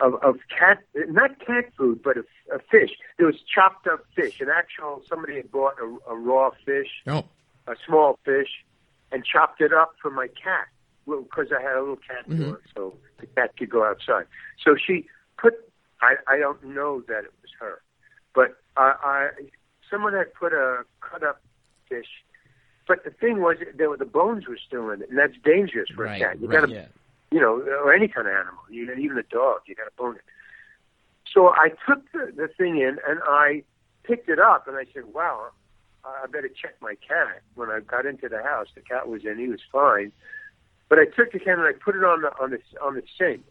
of, 0.00 0.22
of 0.22 0.36
cat, 0.50 0.80
not 1.08 1.38
cat 1.38 1.72
food, 1.78 2.02
but 2.04 2.18
a, 2.18 2.24
a 2.54 2.58
fish. 2.70 2.90
There 3.16 3.26
was 3.26 3.36
chopped 3.54 3.86
up 3.86 4.04
fish. 4.14 4.38
An 4.42 4.48
actual 4.54 5.00
somebody 5.08 5.36
had 5.36 5.50
bought 5.50 5.76
a, 5.80 6.10
a 6.10 6.14
raw 6.14 6.50
fish, 6.66 6.90
Oh, 7.06 7.24
a 7.66 7.74
small 7.86 8.18
fish, 8.22 8.50
and 9.12 9.24
chopped 9.24 9.62
it 9.62 9.72
up 9.72 9.94
for 10.02 10.10
my 10.10 10.26
cat 10.26 10.66
because 11.06 11.46
I 11.58 11.62
had 11.62 11.76
a 11.76 11.80
little 11.80 11.96
cat 11.96 12.28
door, 12.38 12.60
so 12.76 12.98
the 13.18 13.28
cat 13.28 13.56
could 13.56 13.70
go 13.70 13.82
outside. 13.82 14.26
So 14.62 14.76
she 14.76 15.06
put. 15.38 15.54
I, 16.02 16.16
I 16.28 16.38
don't 16.38 16.62
know 16.62 17.00
that 17.08 17.24
it 17.24 17.32
was 17.40 17.50
her, 17.58 17.80
but 18.34 18.56
I, 18.76 18.94
I 19.02 19.28
someone 19.90 20.14
had 20.14 20.32
put 20.34 20.52
a 20.52 20.84
cut 21.00 21.22
up 21.22 21.40
fish. 21.88 22.06
But 22.88 23.04
the 23.04 23.10
thing 23.10 23.40
was, 23.40 23.58
there 23.76 23.88
were 23.90 23.96
the 23.96 24.04
bones 24.04 24.46
were 24.48 24.58
still 24.58 24.90
in 24.90 25.02
it, 25.02 25.10
and 25.10 25.18
that's 25.18 25.34
dangerous 25.44 25.88
for 25.94 26.04
Right, 26.04 26.20
a 26.20 26.24
cat. 26.24 26.40
You 26.40 26.48
right. 26.48 26.60
gotta 26.60 26.72
Yeah. 26.72 26.86
you 27.30 27.40
know, 27.40 27.60
or 27.60 27.92
any 27.94 28.08
kind 28.08 28.26
of 28.26 28.34
animal, 28.34 28.60
even 28.70 28.98
even 28.98 29.18
a 29.18 29.22
dog, 29.22 29.60
you 29.66 29.74
got 29.74 29.84
to 29.84 29.90
bone 29.96 30.16
it. 30.16 30.22
So 31.32 31.48
I 31.48 31.70
took 31.86 32.10
the, 32.12 32.32
the 32.36 32.48
thing 32.48 32.78
in 32.78 32.98
and 33.08 33.20
I 33.24 33.62
picked 34.02 34.28
it 34.28 34.38
up 34.38 34.66
and 34.66 34.76
I 34.76 34.84
said, 34.92 35.04
"Wow, 35.14 35.50
I 36.04 36.26
better 36.26 36.48
check 36.48 36.74
my 36.80 36.94
cat." 36.96 37.42
When 37.54 37.70
I 37.70 37.80
got 37.80 38.04
into 38.04 38.28
the 38.28 38.42
house, 38.42 38.68
the 38.74 38.80
cat 38.80 39.08
was 39.08 39.24
in; 39.24 39.38
he 39.38 39.48
was 39.48 39.60
fine. 39.70 40.12
But 40.88 40.98
I 40.98 41.04
took 41.06 41.32
the 41.32 41.38
can 41.38 41.58
and 41.58 41.68
I 41.68 41.72
put 41.72 41.94
it 41.94 42.04
on 42.04 42.22
the 42.22 42.36
on 42.40 42.50
the 42.50 42.58
on 42.82 42.94
the 42.96 43.02
sink, 43.16 43.44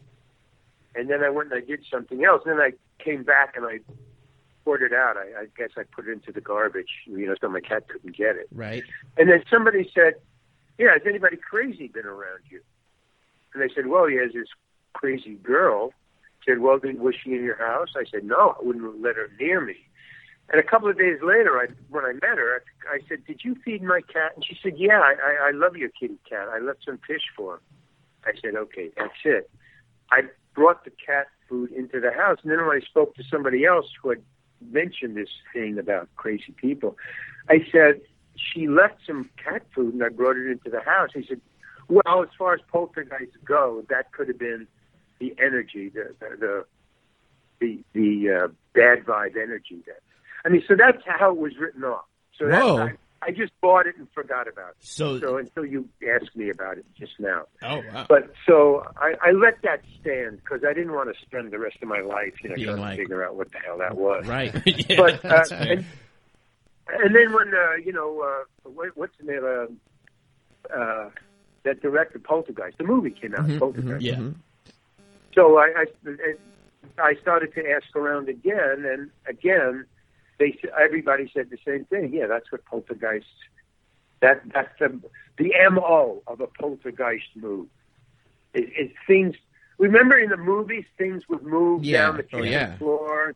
and 0.94 1.08
then 1.08 1.24
I 1.24 1.30
went 1.30 1.52
and 1.52 1.62
I 1.62 1.66
did 1.66 1.84
something 1.90 2.22
else. 2.24 2.42
And 2.44 2.58
then 2.58 2.60
I 2.64 2.72
came 3.02 3.24
back 3.24 3.56
and 3.56 3.64
I 3.64 3.80
poured 4.64 4.82
it 4.82 4.92
out. 4.92 5.16
I, 5.16 5.42
I 5.42 5.46
guess 5.56 5.70
I 5.76 5.82
put 5.82 6.08
it 6.08 6.12
into 6.12 6.32
the 6.32 6.40
garbage, 6.40 6.90
you 7.06 7.26
know, 7.26 7.34
so 7.40 7.48
my 7.48 7.60
cat 7.60 7.88
couldn't 7.88 8.16
get 8.16 8.36
it. 8.36 8.48
Right. 8.52 8.84
And 9.16 9.28
then 9.28 9.42
somebody 9.50 9.90
said, 9.94 10.14
"Yeah, 10.78 10.92
has 10.92 11.02
anybody 11.06 11.36
crazy 11.36 11.88
been 11.88 12.06
around 12.06 12.40
you?" 12.50 12.60
And 13.54 13.62
I 13.62 13.68
said, 13.74 13.86
"Well, 13.86 14.06
he 14.06 14.16
has 14.16 14.32
this 14.32 14.48
crazy 14.92 15.34
girl." 15.34 15.92
Said, 16.46 16.58
"Well, 16.60 16.78
did, 16.78 16.98
was 17.00 17.14
she 17.22 17.34
in 17.34 17.44
your 17.44 17.58
house?" 17.58 17.90
I 17.96 18.04
said, 18.10 18.24
"No, 18.24 18.56
I 18.60 18.64
wouldn't 18.64 19.00
let 19.00 19.16
her 19.16 19.30
near 19.38 19.60
me." 19.60 19.76
And 20.50 20.60
a 20.60 20.64
couple 20.64 20.88
of 20.88 20.98
days 20.98 21.18
later, 21.22 21.58
I, 21.58 21.66
when 21.88 22.04
I 22.04 22.12
met 22.14 22.36
her, 22.36 22.62
I, 22.90 22.96
I 22.96 22.98
said, 23.08 23.24
"Did 23.26 23.42
you 23.44 23.56
feed 23.64 23.82
my 23.82 24.00
cat?" 24.00 24.32
And 24.34 24.44
she 24.44 24.56
said, 24.62 24.74
"Yeah, 24.76 25.00
I, 25.00 25.14
I, 25.14 25.48
I 25.48 25.50
love 25.52 25.76
your 25.76 25.88
kitty 25.88 26.18
cat. 26.28 26.48
I 26.48 26.58
left 26.58 26.84
some 26.84 26.98
fish 27.06 27.22
for 27.36 27.54
him." 27.54 27.60
I 28.24 28.32
said, 28.42 28.54
"Okay, 28.54 28.90
that's 28.96 29.12
it." 29.24 29.50
I 30.10 30.22
brought 30.54 30.84
the 30.84 30.90
cat 30.90 31.28
food 31.48 31.72
into 31.72 32.00
the 32.00 32.12
house, 32.12 32.38
and 32.42 32.50
then 32.50 32.66
when 32.66 32.76
I 32.76 32.80
spoke 32.80 33.14
to 33.16 33.22
somebody 33.30 33.64
else 33.64 33.86
who 34.02 34.10
had 34.10 34.22
mentioned 34.70 35.16
this 35.16 35.28
thing 35.52 35.78
about 35.78 36.08
crazy 36.16 36.52
people, 36.56 36.96
I 37.48 37.66
said, 37.70 38.00
"She 38.36 38.68
left 38.68 39.00
some 39.06 39.30
cat 39.42 39.62
food, 39.74 39.94
and 39.94 40.02
I 40.02 40.08
brought 40.08 40.36
it 40.36 40.50
into 40.50 40.70
the 40.70 40.80
house." 40.80 41.10
He 41.14 41.24
said, 41.26 41.40
"Well, 41.88 42.22
as 42.22 42.28
far 42.38 42.54
as 42.54 42.60
poltergeists 42.68 43.36
go, 43.44 43.84
that 43.88 44.12
could 44.12 44.28
have 44.28 44.38
been 44.38 44.66
the 45.18 45.34
energy, 45.38 45.88
the 45.88 46.14
the 46.20 46.36
the 46.38 46.64
the, 47.60 47.84
the 47.92 48.30
uh, 48.30 48.48
bad 48.74 49.04
vibe 49.04 49.36
energy 49.36 49.82
that." 49.86 50.00
I 50.44 50.48
mean, 50.48 50.62
so 50.66 50.74
that's 50.76 51.02
how 51.06 51.30
it 51.30 51.38
was 51.38 51.56
written 51.58 51.84
off. 51.84 52.04
So 52.38 52.48
that's, 52.48 52.64
Whoa. 52.64 52.90
I 53.24 53.30
just 53.30 53.52
bought 53.60 53.86
it 53.86 53.96
and 53.96 54.08
forgot 54.12 54.48
about 54.48 54.70
it. 54.70 54.76
So- 54.80 55.20
so 55.20 55.36
until 55.36 55.64
you 55.64 55.88
asked 56.12 56.34
me 56.34 56.50
about 56.50 56.78
it 56.78 56.84
just 56.98 57.12
now. 57.20 57.44
Oh 57.62 57.80
wow. 57.92 58.06
But 58.08 58.32
so 58.46 58.84
I, 58.96 59.14
I 59.22 59.30
let 59.30 59.62
that 59.62 59.80
stand 60.00 60.38
because 60.42 60.62
I 60.68 60.72
didn't 60.72 60.92
want 60.92 61.14
to 61.14 61.20
spend 61.22 61.52
the 61.52 61.58
rest 61.60 61.76
of 61.82 61.88
my 61.88 62.00
life, 62.00 62.34
you 62.42 62.48
know, 62.50 62.56
Being 62.56 62.66
trying 62.68 62.80
like- 62.80 62.96
to 62.96 63.02
figure 63.04 63.24
out 63.24 63.36
what 63.36 63.52
the 63.52 63.58
hell 63.58 63.78
that 63.78 63.96
was. 63.96 64.26
right. 64.26 64.52
yeah, 64.66 64.96
But 64.96 65.24
uh, 65.24 65.44
and, 65.54 65.84
and 66.88 67.14
then 67.14 67.32
when 67.32 67.48
uh, 67.54 67.74
you 67.84 67.92
know 67.92 68.20
uh, 68.20 68.68
what, 68.68 68.96
what's 68.96 69.16
the 69.18 69.24
name? 69.32 69.44
Uh, 69.44 70.74
uh, 70.76 71.10
that 71.64 71.80
director 71.80 72.18
Poltergeist, 72.18 72.78
the 72.78 72.84
movie 72.84 73.10
came 73.10 73.34
out. 73.36 73.48
Poltergeist. 73.58 74.02
yeah. 74.02 74.16
Mhm. 74.16 74.34
So 75.34 75.58
I, 75.58 75.84
I 76.06 76.34
I 76.98 77.14
started 77.22 77.54
to 77.54 77.70
ask 77.70 77.94
around 77.96 78.28
again, 78.28 78.84
and 78.84 79.10
again, 79.26 79.86
they 80.42 80.58
everybody 80.80 81.30
said 81.34 81.50
the 81.50 81.58
same 81.64 81.84
thing. 81.84 82.12
Yeah, 82.12 82.26
that's 82.26 82.50
what 82.50 82.64
poltergeist. 82.64 83.26
That 84.20 84.42
that's 84.52 84.76
the 84.78 85.00
the 85.38 85.52
mo 85.70 86.22
of 86.26 86.40
a 86.40 86.46
poltergeist 86.46 87.30
move. 87.36 87.68
It, 88.54 88.68
it 88.76 88.92
things. 89.06 89.36
Remember 89.78 90.18
in 90.18 90.30
the 90.30 90.36
movies, 90.36 90.84
things 90.98 91.22
would 91.28 91.42
move 91.42 91.84
Yeah. 91.84 91.98
down 92.06 92.16
the 92.18 92.22
Oh, 92.24 92.38
kitchen 92.38 92.52
yeah. 92.52 92.76
floor. 92.76 93.34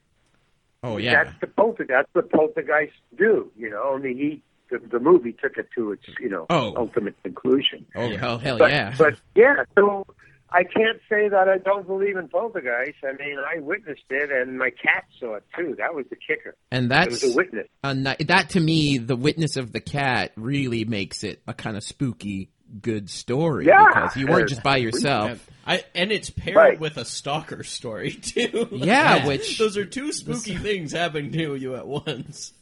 Oh 0.83 0.97
yeah. 0.99 1.25
That's 1.25 1.41
the 1.41 1.47
poltergeist. 1.47 1.89
That's 1.91 2.15
what 2.15 2.31
poltergeists 2.31 2.97
do. 3.17 3.51
You 3.57 3.71
know, 3.71 3.83
only 3.95 4.15
he 4.15 4.43
the, 4.71 4.79
the 4.79 4.99
movie 5.01 5.33
took 5.33 5.57
it 5.57 5.69
to 5.77 5.93
its 5.93 6.05
you 6.21 6.29
know 6.29 6.47
Oh. 6.51 6.75
ultimate 6.77 7.21
conclusion. 7.23 7.87
Oh 7.95 8.17
hell, 8.17 8.39
hell 8.39 8.59
But, 8.59 8.71
yeah. 8.71 8.95
but 8.99 9.15
yeah, 9.35 9.65
so 9.77 10.05
I 10.51 10.63
can't 10.63 11.01
say 11.09 11.29
that 11.29 11.49
I 11.49 11.59
don't 11.59 11.87
believe 11.87 12.17
in 12.17 12.29
poltergeist. 12.29 12.99
I 13.05 13.13
mean, 13.13 13.37
I 13.39 13.59
witnessed 13.59 14.05
it, 14.11 14.31
and 14.31 14.59
my 14.59 14.71
cat 14.71 15.05
saw 15.19 15.35
it 15.35 15.45
too. 15.57 15.75
That 15.79 15.95
was 15.95 16.07
the 16.09 16.17
kicker. 16.17 16.55
and 16.71 16.87
It 16.87 16.89
that's 16.91 17.23
was 17.23 17.33
a 17.35 17.37
witness. 17.37 17.67
a 17.83 17.95
that 18.27 18.51
to 18.51 18.61
me, 18.61 18.99
the 18.99 19.17
witness 19.17 19.57
of 19.57 19.73
the 19.73 19.81
cat 19.81 20.33
really 20.37 20.85
makes 20.85 21.25
it 21.25 21.43
a 21.49 21.53
kind 21.55 21.77
of 21.77 21.83
spooky, 21.83 22.51
good 22.81 23.11
story 23.11 23.67
Yeah. 23.67 23.85
because 23.87 24.17
you 24.17 24.27
weren't 24.29 24.49
just 24.49 24.63
by 24.63 24.77
yourself. 24.77 25.45
I, 25.67 25.83
and 25.97 26.13
it's 26.13 26.31
paired 26.31 26.57
Right. 26.57 26.81
with 26.81 26.97
a 26.97 27.05
stalker 27.05 27.65
story 27.65 28.11
too. 28.23 28.69
Yeah, 28.71 29.15
Like, 29.17 29.27
which- 29.27 29.59
those 29.59 29.77
are 29.77 29.85
two 29.85 30.13
spooky 30.13 30.55
things 30.57 30.93
happening 30.93 31.33
to 31.33 31.57
you 31.57 31.75
at 31.75 31.87
once. 31.89 32.53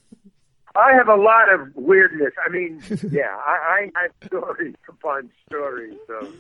I 0.77 0.93
have 0.95 1.09
a 1.09 1.15
lot 1.15 1.53
of 1.55 1.77
weirdness. 1.77 2.33
I 2.45 2.51
mean, 2.51 2.83
yeah, 3.13 3.37
I, 3.37 3.91
I 3.95 4.03
have 4.03 4.11
stories 4.27 4.75
upon 4.89 5.31
stories. 5.47 5.95
So 6.09 6.33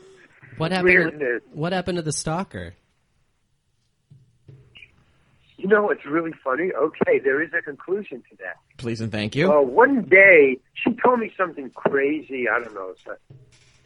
What 0.56 0.72
happened? 0.72 1.20
To, 1.20 1.40
what 1.52 1.72
happened 1.72 1.96
to 1.96 2.02
the 2.02 2.12
stalker? 2.12 2.74
You 5.56 5.68
know, 5.68 5.88
it's 5.90 6.04
really 6.04 6.32
funny. 6.44 6.70
Okay, 6.72 7.18
there 7.18 7.42
is 7.42 7.50
a 7.58 7.62
conclusion 7.62 8.22
to 8.30 8.36
that. 8.38 8.56
Please 8.76 9.00
and 9.00 9.10
thank 9.10 9.34
you. 9.34 9.50
Uh, 9.50 9.62
one 9.62 10.02
day, 10.02 10.58
she 10.74 10.92
told 11.02 11.20
me 11.20 11.32
something 11.36 11.70
crazy. 11.70 12.46
I 12.48 12.58
don't 12.58 12.74
know, 12.74 12.94
so- 13.04 13.16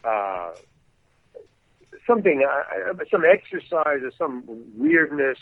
uh, 0.09 0.55
something, 2.07 2.45
uh, 2.49 2.91
uh, 2.91 2.95
some 3.11 3.25
exercise 3.25 4.03
or 4.03 4.11
some 4.17 4.45
weirdness. 4.77 5.39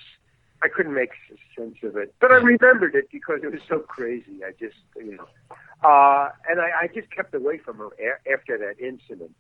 I 0.63 0.69
couldn't 0.69 0.95
make 0.95 1.11
sense 1.57 1.77
of 1.83 1.97
it, 1.97 2.15
but 2.19 2.33
I 2.33 2.37
remembered 2.37 2.95
it 2.95 3.09
because 3.13 3.41
it 3.43 3.53
was 3.53 3.61
so 3.69 3.79
crazy. 3.81 4.43
I 4.43 4.53
just, 4.59 4.77
you 4.97 5.17
know, 5.17 5.27
uh, 5.89 6.31
and 6.49 6.61
I, 6.61 6.71
I 6.83 6.89
just 6.95 7.11
kept 7.11 7.35
away 7.35 7.59
from 7.59 7.77
her 7.79 7.89
a- 8.01 8.33
after 8.33 8.57
that 8.59 8.81
incident. 8.83 9.33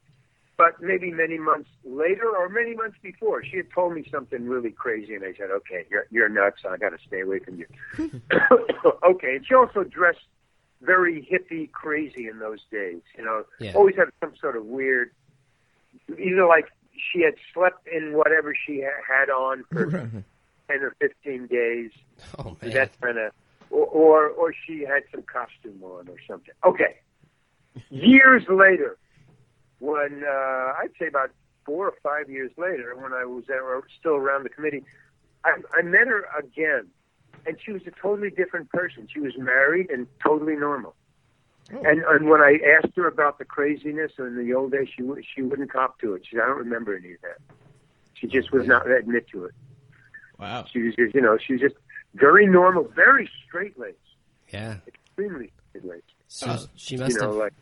But 0.58 0.80
maybe 0.80 1.10
many 1.10 1.38
months 1.38 1.68
later, 1.84 2.30
or 2.30 2.48
many 2.48 2.74
months 2.74 2.96
before, 3.02 3.44
she 3.44 3.58
had 3.58 3.70
told 3.74 3.92
me 3.92 4.08
something 4.10 4.46
really 4.46 4.70
crazy, 4.70 5.14
and 5.14 5.22
I 5.22 5.34
said, 5.36 5.50
"Okay, 5.50 5.84
you're 5.90 6.06
you're 6.10 6.30
nuts. 6.30 6.62
I 6.68 6.78
got 6.78 6.90
to 6.90 6.98
stay 7.06 7.20
away 7.20 7.40
from 7.40 7.58
you." 7.58 7.66
okay, 9.04 9.36
and 9.36 9.46
she 9.46 9.54
also 9.54 9.84
dressed 9.84 10.24
very 10.80 11.26
hippie, 11.30 11.70
crazy 11.72 12.26
in 12.28 12.38
those 12.38 12.60
days. 12.70 13.02
You 13.18 13.24
know, 13.24 13.44
Yeah. 13.60 13.72
always 13.74 13.96
had 13.96 14.08
some 14.20 14.32
sort 14.40 14.56
of 14.56 14.64
weird, 14.64 15.10
either 16.18 16.46
like 16.46 16.68
she 17.12 17.20
had 17.20 17.34
slept 17.52 17.86
in 17.86 18.14
whatever 18.14 18.54
she 18.54 18.80
had 18.80 19.28
on 19.28 19.64
for 19.70 19.90
ten 19.90 20.80
or 20.82 20.94
fifteen 20.98 21.46
days. 21.48 21.90
Oh 22.38 22.56
man. 22.62 22.70
That 22.72 22.98
kind 23.02 23.18
of, 23.18 23.32
or, 23.70 23.84
or 23.86 24.28
or 24.28 24.54
she 24.66 24.86
had 24.86 25.02
some 25.12 25.22
costume 25.22 25.82
on 25.82 26.08
or 26.08 26.16
something. 26.26 26.54
Okay. 26.64 26.96
Years 27.90 28.42
later, 28.48 28.96
when 29.78 30.24
uh, 30.24 30.72
I'd 30.78 30.90
say 30.98 31.06
about 31.06 31.30
four 31.64 31.86
or 31.86 31.94
five 32.02 32.30
years 32.30 32.52
later, 32.56 32.94
when 32.96 33.12
I 33.12 33.24
was 33.24 33.44
still 33.98 34.14
around 34.14 34.44
the 34.44 34.48
committee, 34.48 34.84
I, 35.44 35.56
I 35.74 35.82
met 35.82 36.06
her 36.06 36.26
again, 36.38 36.86
and 37.46 37.56
she 37.62 37.72
was 37.72 37.82
a 37.86 37.90
totally 37.90 38.30
different 38.30 38.70
person. 38.70 39.08
She 39.12 39.20
was 39.20 39.36
married 39.36 39.90
and 39.90 40.06
totally 40.22 40.56
normal. 40.56 40.94
And 41.68 42.04
and 42.04 42.28
when 42.28 42.40
I 42.40 42.58
asked 42.78 42.94
her 42.96 43.08
about 43.08 43.38
the 43.38 43.44
craziness 43.44 44.12
in 44.18 44.36
the 44.36 44.54
old 44.54 44.70
days, 44.70 44.88
she 44.96 45.02
she 45.34 45.42
wouldn't 45.42 45.72
cop 45.72 45.98
to 46.00 46.14
it. 46.14 46.24
She 46.24 46.36
said, 46.36 46.44
I 46.44 46.46
don't 46.46 46.58
remember 46.58 46.96
any 46.96 47.14
of 47.14 47.20
that. 47.22 47.38
She 48.14 48.28
just 48.28 48.52
would 48.52 48.68
not 48.68 48.88
admit 48.88 49.26
to 49.32 49.46
it. 49.46 49.54
Wow. 50.38 50.64
She 50.72 50.80
was 50.82 50.94
just, 50.94 51.14
you 51.14 51.20
know, 51.20 51.36
she 51.38 51.54
was 51.54 51.62
just 51.62 51.74
very 52.14 52.46
normal, 52.46 52.84
very 52.84 53.28
straight 53.46 53.78
laced, 53.78 53.96
yeah. 54.52 54.76
extremely 54.86 55.50
straight 55.70 55.84
laced. 55.84 56.04
So 56.28 56.66
she 56.76 56.96
must 56.96 57.14
You 57.14 57.20
know, 57.20 57.26
have 57.28 57.36
like 57.36 57.52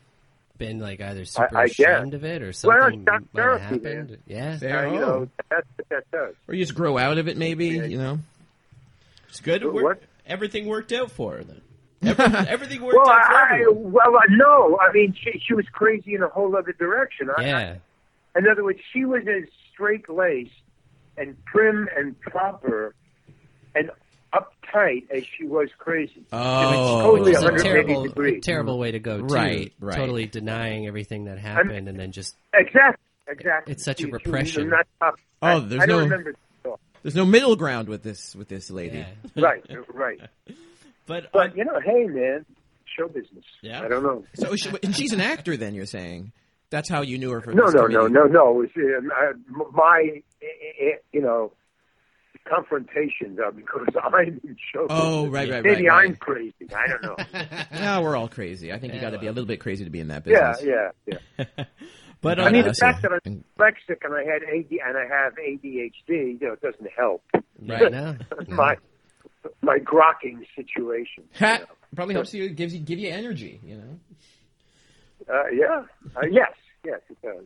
been 0.59 0.79
like 0.79 1.01
either 1.01 1.25
super 1.25 1.57
I 1.59 1.67
guess. 1.67 1.79
ashamed 1.81 2.15
of 2.15 2.25
it 2.25 2.43
or 2.43 2.53
something 2.53 3.05
shock 3.05 3.23
might 3.33 3.43
have 3.43 3.61
therapy, 3.61 3.79
man. 3.85 3.97
happened. 3.97 4.19
Yeah. 4.27 4.57
There, 4.57 4.87
uh, 4.89 4.93
you 4.93 5.01
know, 5.01 5.29
that's 5.51 5.67
what 5.77 5.89
that 5.91 6.11
does. 6.13 6.35
or 6.49 6.55
you 6.55 6.65
just 6.65 6.75
grow 6.77 6.97
out 6.99 7.19
of 7.19 7.29
it, 7.29 7.37
maybe. 7.37 7.67
You 7.69 7.99
know. 7.99 8.19
It's 9.29 9.41
good. 9.41 9.63
It 9.63 9.73
What? 9.73 9.83
worked- 9.83 10.05
Everything 10.27 10.67
worked 10.67 10.93
out 10.93 11.11
for 11.11 11.37
her 11.37 11.45
then. 11.45 11.61
Every, 12.03 12.25
everything 12.49 12.83
worked 12.83 12.97
Well, 12.97 13.11
out 13.11 13.27
for 13.27 13.33
I, 13.35 13.55
everyone. 13.61 13.93
well, 13.93 14.17
uh, 14.17 14.21
no, 14.31 14.79
I 14.81 14.91
mean, 14.93 15.15
she, 15.19 15.39
she 15.45 15.53
was 15.55 15.67
crazy 15.73 16.15
in 16.15 16.23
a 16.23 16.29
whole 16.29 16.57
other 16.57 16.73
direction. 16.73 17.29
I, 17.37 17.43
Yeah. 17.45 17.75
in 18.37 18.49
other 18.49 18.65
words, 18.65 18.79
she 18.93 19.05
was 19.05 19.23
as 19.29 19.45
straight 19.73 20.09
laced 20.09 20.53
and 21.19 21.37
prim 21.45 21.89
and 21.97 22.19
proper 22.21 22.95
and 23.75 23.91
uptight 24.35 25.11
as 25.11 25.25
she 25.37 25.45
was 25.45 25.69
crazy. 25.79 26.25
Oh, 26.33 27.03
totally 27.03 27.31
Which 27.31 27.37
is 27.37 27.43
a 27.43 27.47
180 27.47 27.63
terrible, 27.63 28.05
a 28.05 28.09
degrees. 28.09 28.45
terrible 28.45 28.79
way 28.79 28.91
to 28.93 28.99
go. 28.99 29.19
Too. 29.21 29.27
Right, 29.35 29.73
right. 29.81 29.97
Totally 29.97 30.27
denying 30.27 30.87
everything 30.87 31.25
that 31.27 31.39
happened, 31.39 31.89
and 31.89 31.99
then 31.99 32.13
just 32.13 32.37
Exactly, 32.53 33.05
exactly. 33.29 33.73
It's 33.73 33.85
such 33.85 34.01
a 34.01 34.03
She- 34.03 34.07
she 34.09 34.13
repression. 34.13 34.69
Not 34.71 34.87
up. 35.01 35.15
Oh, 35.43 35.61
there's 35.61 35.83
I 35.83 35.87
don't 35.87 35.99
no- 35.99 36.05
remember. 36.05 36.33
the 36.33 36.39
thought. 36.71 36.81
There's 37.03 37.15
no 37.15 37.25
middle 37.25 37.55
ground 37.57 37.89
with 37.89 38.03
this 38.03 38.35
with 38.35 38.49
this 38.49 38.71
lady. 38.71 38.99
yeah. 38.99 39.07
Right, 39.43 39.65
right. 39.93 40.21
But, 41.07 41.31
But 41.33 41.51
um, 41.53 41.57
you 41.59 41.65
know, 41.67 41.79
hey, 41.85 42.07
man, 42.07 42.47
show 42.97 43.09
business. 43.09 43.45
Yeah. 43.63 43.83
I 43.83 43.89
don't 43.89 44.03
know. 44.03 44.25
So 44.35 44.57
she, 44.57 44.71
and 44.83 44.95
she's 44.97 45.13
an 45.13 45.21
actor. 45.21 45.57
Then 45.57 45.75
you're 45.75 45.85
saying 45.87 46.33
that's 46.71 46.89
how 46.89 47.03
you 47.03 47.19
knew 47.19 47.31
her 47.31 47.41
for 47.43 47.53
No, 47.53 47.67
this 47.67 47.75
no, 47.75 47.87
no, 47.87 48.07
committee. 48.07 48.15
no, 48.15 48.25
no. 48.25 48.63
It 48.63 48.71
um, 48.99 49.13
uh, 49.61 49.65
my, 49.73 50.23
eh, 50.43 50.47
eh, 50.81 50.91
you 51.13 51.21
know, 51.21 51.53
confrontations 52.49 53.39
are 53.39 53.53
because 53.53 53.87
I'm 54.03 54.15
in 54.15 54.57
show 54.73 54.87
Oh, 54.91 55.27
right, 55.29 55.51
right, 55.51 55.63
Maybe 55.63 55.89
right, 55.89 56.05
I'm 56.05 56.11
right. 56.11 56.19
crazy. 56.21 56.55
I 56.77 56.87
don't 56.89 57.03
know. 57.03 57.17
Yeah, 57.73 58.01
we're 58.01 58.17
all 58.17 58.29
crazy. 58.29 58.73
I 58.73 58.79
think 58.79 58.95
you 58.95 59.01
got 59.01 59.11
to 59.11 59.19
be 59.19 59.27
a 59.27 59.33
little 59.33 59.47
bit 59.47 59.61
crazy 59.61 59.85
to 59.85 59.91
be 59.91 60.01
in 60.01 60.09
that 60.09 60.25
business. 60.25 60.63
yeah, 60.63 60.91
yeah. 61.39 61.65
But 62.21 62.41
I 62.41 62.51
mean, 62.51 62.63
the- 62.63 62.71
the 62.71 62.75
fact 62.75 63.03
that 63.03 63.13
I'm 63.13 63.45
dyslexic 63.59 63.99
and 64.03 64.15
I 64.15 64.25
had 64.25 64.43
AD 64.43 64.71
and 64.71 64.97
I 64.97 65.07
have 65.07 65.35
ADHD, 65.35 65.93
you 66.09 66.39
know, 66.41 66.53
it 66.55 66.63
doesn't 66.63 66.89
help 66.97 67.23
Right 67.61 67.93
now. 67.93 68.17
my 68.49 68.77
my 69.61 69.79
grokking 69.79 70.43
situation. 70.57 71.25
Ha! 71.39 71.61
Probably 71.95 72.15
helps 72.15 72.33
you, 72.33 72.49
gives 72.49 72.73
you, 72.75 72.81
give 72.81 72.99
you 72.99 73.11
energy. 73.11 73.61
You 73.63 73.77
know. 73.77 73.99
Uh, 75.35 75.49
yeah, 75.53 75.85
uh, 76.17 76.27
yes, 76.31 76.53
yes, 76.85 77.01
it 77.11 77.21
does 77.23 77.45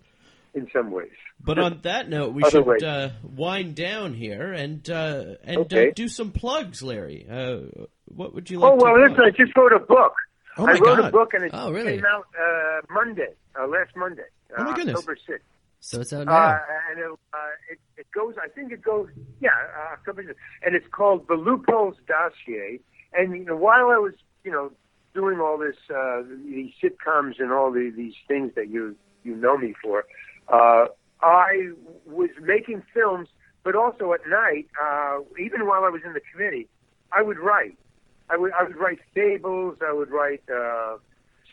in 0.54 0.68
some 0.72 0.90
ways. 0.90 1.10
But 1.40 1.58
on 1.58 1.80
that 1.82 2.08
note, 2.08 2.32
we 2.34 2.42
Other 2.42 2.62
should 2.78 2.84
uh, 2.84 3.10
wind 3.22 3.74
down 3.74 4.14
here 4.14 4.52
and 4.52 4.88
uh, 4.90 5.34
and 5.44 5.58
Okay. 5.60 5.88
uh, 5.88 5.92
do 5.94 6.08
some 6.08 6.30
plugs, 6.32 6.82
Larry. 6.82 7.26
Uh, 7.30 7.84
what 8.06 8.34
would 8.34 8.50
you 8.50 8.58
like? 8.58 8.72
Oh 8.72 8.76
well, 8.76 9.00
listen, 9.00 9.16
plug? 9.16 9.26
I 9.28 9.30
just 9.36 9.56
wrote 9.56 9.72
a 9.72 9.78
book. 9.80 10.14
Oh 10.56 10.66
I 10.66 10.72
wrote 10.72 10.82
God. 10.98 11.08
a 11.08 11.10
book 11.12 11.34
and 11.34 11.44
it 11.44 11.50
Oh, 11.54 11.70
really? 11.70 11.96
came 11.96 12.04
out 12.06 12.26
uh, 12.36 12.80
Monday, 12.92 13.28
uh, 13.58 13.66
last 13.68 13.94
Monday, 13.96 14.22
Oh, 14.56 14.64
my 14.64 14.70
uh, 14.70 14.74
goodness. 14.74 14.96
October 14.96 15.16
sixth. 15.26 15.44
So 15.80 16.00
it's 16.00 16.12
out 16.12 16.26
now. 16.26 16.32
Uh, 16.34 16.58
and 16.90 16.98
it, 16.98 17.06
uh, 17.32 17.36
it, 17.70 17.78
it 17.98 18.06
goes, 18.12 18.34
I 18.42 18.48
think 18.48 18.72
it 18.72 18.82
goes, 18.82 19.08
yeah, 19.40 19.50
uh, 19.78 19.92
October 19.92 20.24
6th. 20.24 20.34
and 20.64 20.74
it's 20.74 20.88
called 20.90 21.28
The 21.28 21.34
Loopholes 21.34 21.94
Dossier. 22.08 22.80
And 23.12 23.32
you 23.36 23.44
know, 23.44 23.54
while 23.54 23.86
I 23.90 23.98
was, 23.98 24.14
you 24.42 24.50
know, 24.50 24.72
doing 25.14 25.38
all 25.38 25.56
this, 25.56 25.76
uh, 25.88 26.22
these 26.44 26.72
sitcoms 26.82 27.34
and 27.38 27.52
all 27.52 27.70
the, 27.70 27.92
these 27.96 28.14
things 28.26 28.50
that 28.56 28.68
you 28.68 28.96
you 29.22 29.36
know 29.36 29.56
me 29.56 29.72
for, 29.80 30.04
uh, 30.52 30.86
I 31.20 31.70
was 32.06 32.30
making 32.40 32.82
films, 32.94 33.28
but 33.64 33.74
also 33.74 34.12
at 34.12 34.20
night, 34.28 34.68
uh, 34.82 35.18
even 35.38 35.66
while 35.66 35.84
I 35.84 35.88
was 35.88 36.02
in 36.04 36.12
the 36.12 36.20
committee, 36.32 36.68
I 37.12 37.22
would 37.22 37.38
write. 37.38 37.76
I 38.30 38.36
would 38.36 38.52
I 38.52 38.62
would 38.64 38.76
write 38.76 38.98
fables. 39.14 39.78
I 39.86 39.92
would 39.92 40.10
write 40.10 40.42
uh, 40.54 40.96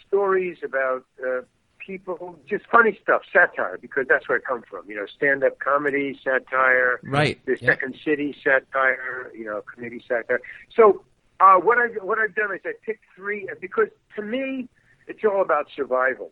stories 0.07 0.57
about 0.63 1.05
uh, 1.25 1.41
people, 1.85 2.37
just 2.49 2.65
funny 2.71 2.97
stuff, 3.01 3.21
satire, 3.31 3.77
because 3.81 4.05
that's 4.09 4.27
where 4.27 4.37
I 4.37 4.41
come 4.41 4.63
from. 4.69 4.89
You 4.89 4.95
know, 4.97 5.05
stand-up 5.05 5.59
comedy, 5.59 6.19
satire, 6.23 6.99
Right. 7.03 7.39
the 7.45 7.57
Yeah. 7.59 7.67
Second 7.69 7.95
City 8.03 8.35
satire, 8.43 9.31
you 9.33 9.45
know, 9.45 9.61
comedy 9.73 10.01
satire. 10.07 10.41
So 10.75 11.03
uh, 11.39 11.55
what 11.55 11.77
I 11.77 11.87
what 12.01 12.19
I've 12.19 12.35
done 12.35 12.53
is 12.53 12.61
I 12.65 12.73
picked 12.85 13.05
three 13.15 13.47
because 13.61 13.87
to 14.15 14.21
me 14.21 14.67
it's 15.07 15.23
all 15.23 15.41
about 15.41 15.67
survival. 15.75 16.31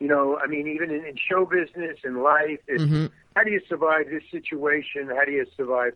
You 0.00 0.08
know, 0.08 0.38
I 0.38 0.46
mean, 0.46 0.66
even 0.66 0.90
in, 0.90 1.04
in 1.04 1.16
show 1.16 1.46
business 1.46 1.98
and 2.04 2.22
life, 2.22 2.60
it's, 2.66 2.82
Mhm. 2.82 3.10
how 3.36 3.44
do 3.44 3.50
you 3.50 3.60
survive 3.68 4.10
this 4.10 4.24
situation? 4.30 5.08
How 5.08 5.24
do 5.24 5.32
you 5.32 5.46
survive 5.56 5.94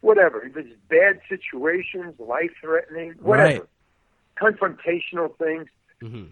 whatever? 0.00 0.42
If 0.44 0.56
it's 0.56 0.74
bad 0.88 1.20
situations, 1.28 2.18
life 2.18 2.52
threatening, 2.60 3.12
whatever, 3.20 3.68
confrontational 4.36 5.36
things 5.36 5.68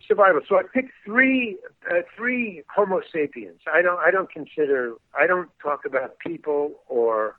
survival. 0.06 0.40
So 0.48 0.56
I 0.58 0.62
picked 0.62 0.92
three 1.04 1.58
uh, 1.90 2.00
three 2.16 2.62
Homo 2.74 3.02
sapiens. 3.12 3.60
I 3.72 3.82
don't 3.82 3.98
I 3.98 4.10
don't 4.10 4.30
consider 4.30 4.94
I 5.18 5.26
don't 5.26 5.50
talk 5.62 5.84
about 5.84 6.18
people 6.18 6.80
or 6.88 7.36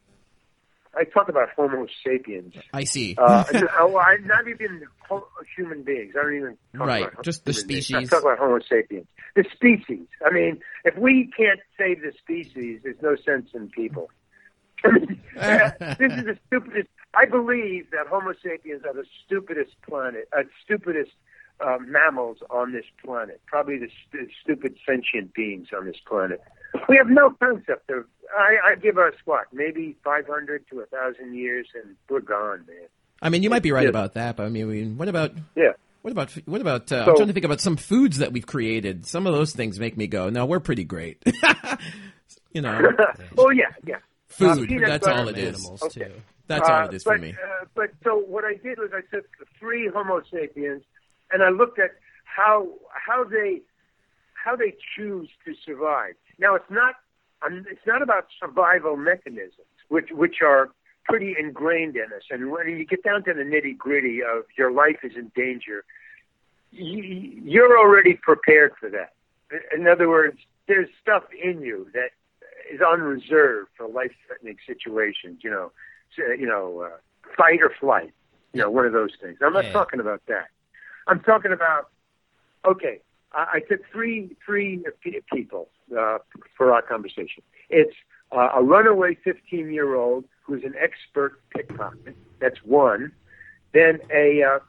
I 0.96 1.04
talk 1.04 1.30
about 1.30 1.50
Homo 1.56 1.88
sapiens. 2.04 2.56
I 2.74 2.84
see. 2.84 3.16
Uh, 3.18 3.44
oh, 3.80 3.98
I, 3.98 4.18
not 4.26 4.48
even 4.48 4.84
human 5.56 5.84
beings. 5.84 6.16
I 6.20 6.24
don't 6.24 6.36
even 6.36 6.58
Right, 6.74 7.10
just 7.24 7.46
the 7.46 7.52
human 7.52 7.68
beings. 7.68 7.86
species. 7.86 8.12
I 8.12 8.16
talk 8.16 8.24
about 8.24 8.40
Homo 8.40 8.60
sapiens. 8.68 9.08
The 9.36 9.46
species. 9.54 10.08
I 10.26 10.34
mean, 10.34 10.60
if 10.86 10.98
we 10.98 11.32
can't 11.38 11.60
save 11.78 12.02
the 12.02 12.12
species, 12.18 12.82
there's 12.84 13.02
no 13.02 13.16
sense 13.16 13.50
in 13.54 13.70
people. 13.70 14.10
this 14.84 14.94
is 15.36 16.26
the 16.26 16.38
stupidest. 16.48 16.90
I 17.14 17.26
believe 17.26 17.92
that 17.92 18.08
Homo 18.08 18.34
sapiens 18.42 18.84
are 18.86 18.94
the 18.94 19.06
stupidest 19.26 19.72
planet, 19.88 20.28
uh, 20.36 20.44
stupidest 20.64 21.12
uh, 21.60 21.78
mammals 21.82 22.38
on 22.50 22.72
this 22.72 22.86
planet. 23.04 23.42
Probably 23.46 23.78
the 23.78 23.90
st- 24.08 24.30
stupid 24.42 24.76
sentient 24.86 25.34
beings 25.34 25.68
on 25.76 25.86
this 25.86 25.98
planet. 26.06 26.42
We 26.88 26.98
have 26.98 27.10
no 27.10 27.32
concept 27.32 27.90
of. 27.90 28.06
I, 28.38 28.72
I 28.72 28.76
give 28.76 28.98
us 28.98 29.14
what, 29.26 29.46
maybe 29.54 29.96
500 30.04 30.66
to 30.70 30.80
a 30.82 30.86
thousand 30.86 31.36
years, 31.36 31.68
and 31.76 31.96
we're 32.10 32.20
gone, 32.22 32.66
man. 32.68 32.88
I 33.22 33.30
mean, 33.30 33.44
you 33.44 33.50
might 33.50 33.64
be 33.64 33.72
right 33.72 33.84
Yeah. 33.84 33.90
about 33.90 34.14
that, 34.14 34.36
but 34.38 34.46
I 34.46 34.50
mean, 34.50 34.98
what 34.98 35.08
about 35.08 35.32
Yeah. 35.56 35.74
what 36.04 36.12
about 36.12 36.32
what 36.46 36.62
about? 36.62 36.92
Uh, 36.92 37.06
I'm 37.08 37.16
trying 37.16 37.28
to 37.28 37.34
think 37.34 37.46
about 37.46 37.60
some 37.62 37.76
foods 37.76 38.20
that 38.20 38.32
we've 38.32 38.46
created. 38.48 39.06
Some 39.06 39.28
of 39.28 39.34
those 39.34 39.54
things 39.54 39.80
make 39.80 39.98
me 39.98 40.08
go, 40.08 40.30
"No, 40.30 40.46
we're 40.46 40.60
pretty 40.62 40.84
great." 40.86 41.22
you 42.54 42.62
know, 42.62 42.80
oh 43.38 43.50
yeah, 43.52 43.66
yeah. 43.86 43.98
food. 44.28 44.68
peanut 44.68 44.88
That's 44.88 45.08
all 45.08 45.28
it 45.28 45.38
is. 45.38 45.56
Animals 45.60 45.84
Okay. 45.84 46.06
too. 46.06 46.12
That's 46.48 46.68
all 46.70 46.84
Uh, 46.84 46.86
it 46.86 46.94
is 46.96 47.04
but, 47.04 47.16
for 47.16 47.22
me. 47.22 47.32
Uh, 47.34 47.66
but 47.76 47.90
so 48.04 48.18
what 48.18 48.44
I 48.46 48.54
did 48.56 48.80
was 48.80 48.90
I 48.94 49.02
took 49.14 49.26
the 49.38 49.46
three 49.60 49.88
Homo 49.94 50.22
sapiens 50.32 50.82
and 51.32 51.44
I 51.44 51.50
looked 51.50 51.78
at 51.80 51.92
how 52.24 52.70
how 52.94 53.24
they 53.24 53.62
how 54.34 54.56
they 54.56 54.76
choose 54.96 55.30
to 55.46 55.54
survive. 55.66 56.14
Now 56.40 56.56
it's 56.56 56.70
not 56.72 56.96
um, 57.46 57.66
it's 57.70 57.86
not 57.86 58.02
about 58.02 58.28
survival 58.40 58.96
mechanisms, 58.98 59.68
which 59.88 60.10
which 60.12 60.42
are 60.42 60.70
pretty 61.06 61.36
ingrained 61.40 61.96
in 61.96 62.06
us. 62.16 62.24
And 62.30 62.52
when 62.52 62.68
you 62.70 62.86
get 62.86 63.04
down 63.04 63.24
to 63.24 63.34
the 63.34 63.42
nitty 63.42 63.78
gritty 63.78 64.22
of 64.22 64.44
your 64.58 64.72
life 64.72 64.98
is 65.04 65.14
in 65.16 65.32
danger, 65.36 65.84
you, 66.72 67.02
you're 67.02 67.78
already 67.80 68.14
prepared 68.14 68.74
for 68.80 68.90
that. 68.90 69.14
In 69.76 69.88
other 69.88 70.08
words, 70.08 70.38
there's 70.68 70.88
stuff 71.02 71.24
in 71.34 71.62
you 71.62 71.88
that 71.94 72.12
is 72.72 72.82
on 72.82 73.02
reserve 73.02 73.66
for 73.76 73.88
life-threatening 73.88 74.58
situations. 74.68 75.40
You 75.44 75.50
know, 75.50 75.72
you 76.18 76.46
know, 76.46 76.82
uh, 76.82 76.98
fight 77.36 77.62
or 77.62 77.72
flight. 77.80 78.14
You 78.54 78.62
know, 78.62 78.70
one 78.70 78.86
of 78.86 78.94
those 78.94 79.12
things. 79.22 79.38
I'm 79.42 79.54
not 79.54 79.66
Yeah. 79.66 79.72
talking 79.72 80.00
about 80.00 80.22
that. 80.28 80.48
I'm 81.08 81.22
talking 81.22 81.52
about. 81.52 81.90
Okay, 82.66 83.00
I, 83.32 83.48
I 83.54 83.60
took 83.62 83.82
three 83.92 84.36
three 84.46 84.84
people 85.34 85.70
uh, 85.98 86.18
for 86.58 86.74
our 86.74 86.82
conversation. 86.82 87.44
It's 87.70 87.94
uh, 88.32 88.50
a 88.56 88.64
runaway 88.64 89.16
15 89.24 89.72
year 89.72 89.96
old 89.96 90.26
who's 90.44 90.64
an 90.64 90.74
expert 90.82 91.42
pickpocket. 91.56 92.16
That's 92.40 92.58
one. 92.64 93.12
Then 93.74 94.00
a 94.14 94.44
uh, 94.44 94.60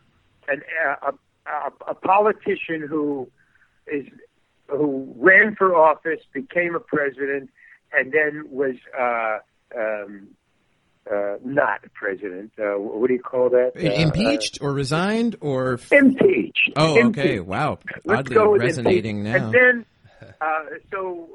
an 0.49 0.63
a, 1.03 1.13
a, 1.51 1.73
a 1.89 1.95
politician 1.95 2.87
who 2.89 3.29
is 3.87 4.07
who 4.69 5.13
ran 5.19 5.57
for 5.57 5.75
office, 5.75 6.21
became 6.33 6.75
a 6.75 6.81
president, 6.81 7.51
and 7.93 8.13
then 8.13 8.45
was 8.51 8.77
uh, 8.99 9.39
um, 9.77 10.29
uh, 11.11 11.37
not 11.45 11.81
a 11.85 11.89
president. 11.91 12.53
Uh, 12.59 12.79
what 12.79 13.09
do 13.09 13.15
you 13.15 13.21
call 13.23 13.51
that? 13.51 13.73
Uh, 13.77 13.81
Impeached 13.81 14.59
or 14.61 14.73
resigned 14.73 15.37
or? 15.41 15.81
impeached. 15.91 16.71
Oh, 16.77 16.97
Impeached. 16.97 17.19
okay. 17.27 17.41
Wow. 17.41 17.79
Let's 18.05 18.31
Oddly 18.31 18.59
resonating 18.61 19.27
impeached. 19.27 19.39
now. 19.41 19.45
And 19.47 19.55
then, 19.55 19.87
uh, 20.41 20.65
so, 20.91 21.29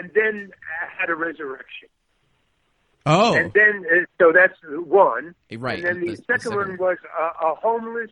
and 0.00 0.10
then 0.14 0.50
had 0.98 1.10
a 1.10 1.14
resurrection. 1.14 1.88
oh, 3.06 3.34
And 3.36 3.52
then, 3.54 3.84
uh, 3.92 4.04
so 4.20 4.32
that's 4.32 4.54
one. 4.86 5.34
Right, 5.56 5.78
And 5.78 5.86
then 5.86 6.00
the, 6.00 6.06
the- 6.06 6.16
the 6.16 6.22
second, 6.22 6.40
second 6.42 6.56
one 6.56 6.76
was 6.78 6.98
a, 7.18 7.46
a 7.46 7.54
homeless 7.54 8.10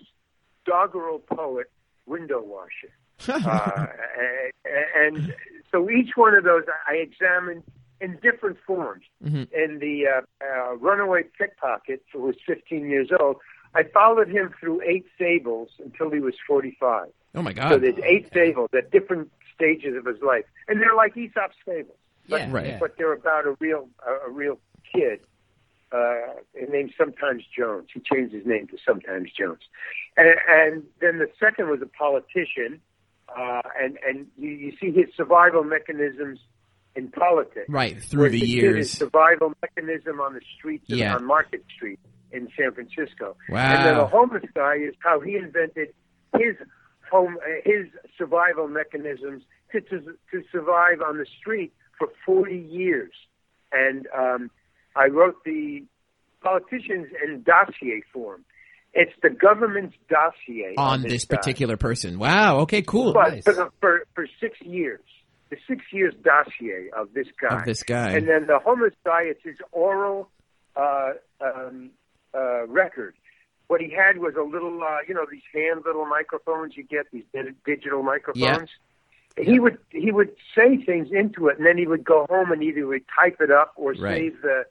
doggerel 0.67 1.19
poet 1.21 1.71
window 2.07 2.43
washer. 2.43 2.91
uh, 3.29 3.87
and, 4.65 5.17
and 5.17 5.35
so 5.71 5.89
each 5.91 6.11
one 6.17 6.35
of 6.35 6.45
those 6.45 6.65
I 6.89 6.95
examined 6.95 7.63
in 8.01 8.19
different 8.23 8.59
forms. 8.67 9.05
Mhm. 9.25 9.47
In 9.53 9.79
the 9.79 10.07
uh, 10.09 10.21
uh, 10.45 10.75
runaway 10.77 11.23
pickpocket, 11.39 12.03
who 12.13 12.23
was 12.23 12.35
15 12.47 12.89
years 12.91 13.11
old, 13.21 13.37
I 13.75 13.85
followed 13.85 14.29
him 14.29 14.53
through 14.59 14.83
eight 14.83 15.07
fables 15.17 15.71
until 15.79 16.11
he 16.11 16.19
was 16.19 16.35
45. 16.47 17.07
oh 17.37 17.43
my 17.43 17.53
God! 17.53 17.71
So 17.71 17.79
there's 17.79 17.99
eight 18.05 18.31
fables 18.33 18.71
at 18.77 18.91
different 18.91 19.31
stages 19.55 19.97
of 19.97 20.05
his 20.07 20.21
life, 20.23 20.45
and 20.69 20.81
they're 20.81 20.95
like 20.97 21.17
Aesop's 21.17 21.57
fables, 21.65 21.97
but, 22.29 22.41
Yeah, 22.41 22.53
Right. 22.53 22.81
but 22.81 22.97
they're 22.97 23.13
about 23.13 23.47
a 23.47 23.57
real 23.61 23.89
a, 24.07 24.29
a 24.29 24.31
real 24.31 24.59
kid. 24.95 25.21
Uh, 25.93 26.41
his 26.55 26.71
name's 26.71 26.93
Sometimes 26.97 27.43
Jones. 27.57 27.89
He 27.93 28.01
changed 28.01 28.33
his 28.35 28.47
name 28.47 28.67
to 28.69 28.79
Sometimes 28.87 29.31
Jones, 29.39 29.61
and, 30.17 30.29
and 30.49 30.83
then 31.01 31.19
the 31.19 31.29
second 31.39 31.69
was 31.69 31.83
a 31.83 31.87
politician, 31.87 32.81
uh, 33.37 33.61
and 33.79 33.99
and 34.07 34.27
you, 34.39 34.49
you 34.51 34.73
see 34.81 34.91
his 34.91 35.07
survival 35.17 35.65
mechanisms 35.65 36.39
in 36.97 37.09
politics. 37.09 37.67
Right 37.69 38.03
through 38.03 38.31
the 38.31 38.39
His 38.39 38.49
years. 38.49 38.91
survival 38.91 39.53
mechanism 39.63 40.21
on 40.21 40.35
the 40.35 40.41
streets 40.59 40.85
Yeah. 40.89 41.15
on 41.15 41.25
Market 41.27 41.63
Street 41.75 41.99
in 42.33 42.49
San 42.59 42.73
Francisco. 42.73 43.37
Wow. 43.51 43.59
And 43.59 43.87
then 43.87 43.97
the 43.99 44.07
homeless 44.07 44.45
guy 44.55 44.77
is 44.77 44.95
how 45.01 45.21
he 45.21 45.37
invented 45.37 45.89
his 46.39 46.57
home, 47.13 47.37
uh, 47.43 47.61
his 47.65 47.87
survival 48.17 48.67
mechanisms 48.69 49.43
to, 49.71 49.81
to 49.83 50.01
to 50.31 50.43
survive 50.51 51.01
on 51.07 51.19
the 51.19 51.27
street 51.41 51.73
for 51.99 52.09
40 52.25 52.57
years. 52.57 53.13
And 53.71 54.07
um, 54.17 54.51
I 54.97 55.07
wrote 55.07 55.45
the 55.45 55.85
politicians 56.43 57.09
in 57.25 57.43
dossier 57.43 58.03
form. 58.13 58.45
It's 58.95 59.13
the 59.23 59.31
government's 59.31 59.97
dossier 60.09 60.75
on 60.77 61.03
this 61.03 61.25
guy. 61.25 61.37
particular 61.37 61.77
person. 61.77 62.19
Wow. 62.19 62.61
Okay. 62.61 62.83
Cool. 62.83 63.13
But 63.13 63.35
Nice. 63.35 63.45
for, 63.45 63.71
for 63.81 64.05
for 64.15 64.27
six 64.41 64.59
years, 64.61 65.01
the 65.51 65.57
six 65.69 65.83
years 65.93 66.15
dossier 66.23 66.91
of 66.97 67.13
this 67.15 67.29
guy. 67.41 67.59
Of 67.61 67.65
this 67.65 67.83
guy. 67.83 68.11
And 68.11 68.29
then 68.29 68.47
the 68.47 68.59
homeless 68.59 68.95
guy, 69.05 69.23
it's 69.25 69.43
his 69.43 69.57
oral 69.71 70.29
uh, 70.77 71.13
um, 71.41 71.91
uh, 72.35 72.67
record. 72.67 73.15
What 73.73 73.81
he 73.81 73.89
had 73.89 74.19
was 74.19 74.35
a 74.39 74.43
little, 74.43 74.83
uh, 74.83 74.99
you 75.09 75.15
know, 75.15 75.25
these 75.31 75.41
hand 75.55 75.85
little 75.87 76.05
microphones 76.05 76.77
you 76.77 76.83
get, 76.83 77.07
these 77.11 77.25
digital 77.65 78.03
microphones. 78.03 78.69
he 79.39 79.59
would 79.59 79.79
he 79.89 80.13
would 80.13 80.33
say 80.55 80.77
things 80.77 81.09
into 81.11 81.49
it, 81.49 81.57
and 81.57 81.65
then 81.65 81.79
he 81.79 81.87
would 81.87 82.05
go 82.05 82.27
home 82.29 82.53
and 82.53 82.63
either 82.63 82.87
would 82.87 83.05
type 83.19 83.39
it 83.41 83.51
up 83.51 83.73
or 83.77 83.93
Right. 83.95 84.19
save 84.31 84.43
the 84.43 84.67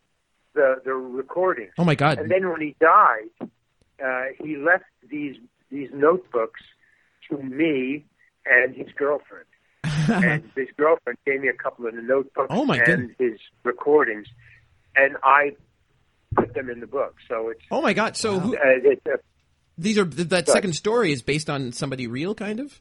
the 0.54 0.84
the 0.86 0.94
recording. 0.94 1.70
Oh 1.80 1.84
my 1.84 1.96
God. 1.96 2.20
And 2.20 2.30
then 2.30 2.48
when 2.48 2.62
he 2.62 2.76
died, 2.80 3.32
uh, 3.42 4.26
he 4.40 4.56
left 4.58 4.86
these 5.10 5.36
these 5.72 5.90
notebooks 5.92 6.62
to 7.30 7.38
me 7.38 8.06
and 8.46 8.76
his 8.76 8.90
girlfriend. 8.96 9.46
and 9.84 10.44
his 10.56 10.68
girlfriend 10.78 11.18
gave 11.26 11.42
me 11.42 11.48
a 11.48 11.54
couple 11.54 11.88
of 11.88 11.96
the 11.96 12.04
notebooks 12.04 12.50
Oh, 12.52 12.66
my 12.66 12.78
and 12.78 13.16
his 13.18 13.40
recordings, 13.64 14.28
and 14.96 15.18
I 15.24 15.56
put 16.36 16.54
them 16.54 16.70
in 16.70 16.80
the 16.80 16.88
book. 16.88 17.16
So 17.28 17.50
it's 17.50 17.62
oh 17.72 17.82
my 17.82 17.94
God. 17.94 18.16
So 18.16 18.40
who, 18.40 18.56
uh, 18.56 18.60
it's 18.64 19.06
a 19.06 19.20
these 19.78 19.98
are 19.98 20.06
that 20.06 20.46
Good. 20.46 20.52
second 20.52 20.74
story 20.74 21.12
is 21.12 21.22
based 21.22 21.50
on 21.50 21.72
somebody 21.72 22.08
real, 22.08 22.36
kind 22.36 22.60
of. 22.60 22.80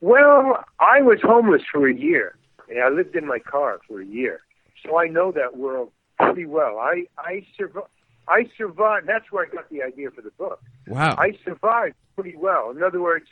Well, 0.00 0.64
I 0.78 1.00
was 1.02 1.18
homeless 1.22 1.62
for 1.72 1.88
a 1.88 1.94
year. 1.94 2.36
And 2.68 2.82
I 2.82 2.88
lived 2.88 3.14
in 3.14 3.26
my 3.26 3.38
car 3.38 3.80
for 3.86 4.00
a 4.00 4.04
year, 4.04 4.40
so 4.84 4.98
I 4.98 5.06
know 5.06 5.30
that 5.32 5.56
world 5.56 5.92
pretty 6.18 6.46
well. 6.46 6.78
I 6.78 7.04
I 7.16 7.46
survived. 7.56 7.86
I 8.28 8.48
survived. 8.58 9.06
That's 9.06 9.30
where 9.30 9.46
I 9.46 9.54
got 9.54 9.70
the 9.70 9.82
idea 9.82 10.10
for 10.10 10.20
the 10.20 10.32
book. 10.32 10.60
Wow. 10.88 11.14
I 11.16 11.38
survived 11.44 11.94
pretty 12.16 12.36
well. 12.36 12.70
In 12.70 12.82
other 12.82 13.00
words, 13.00 13.26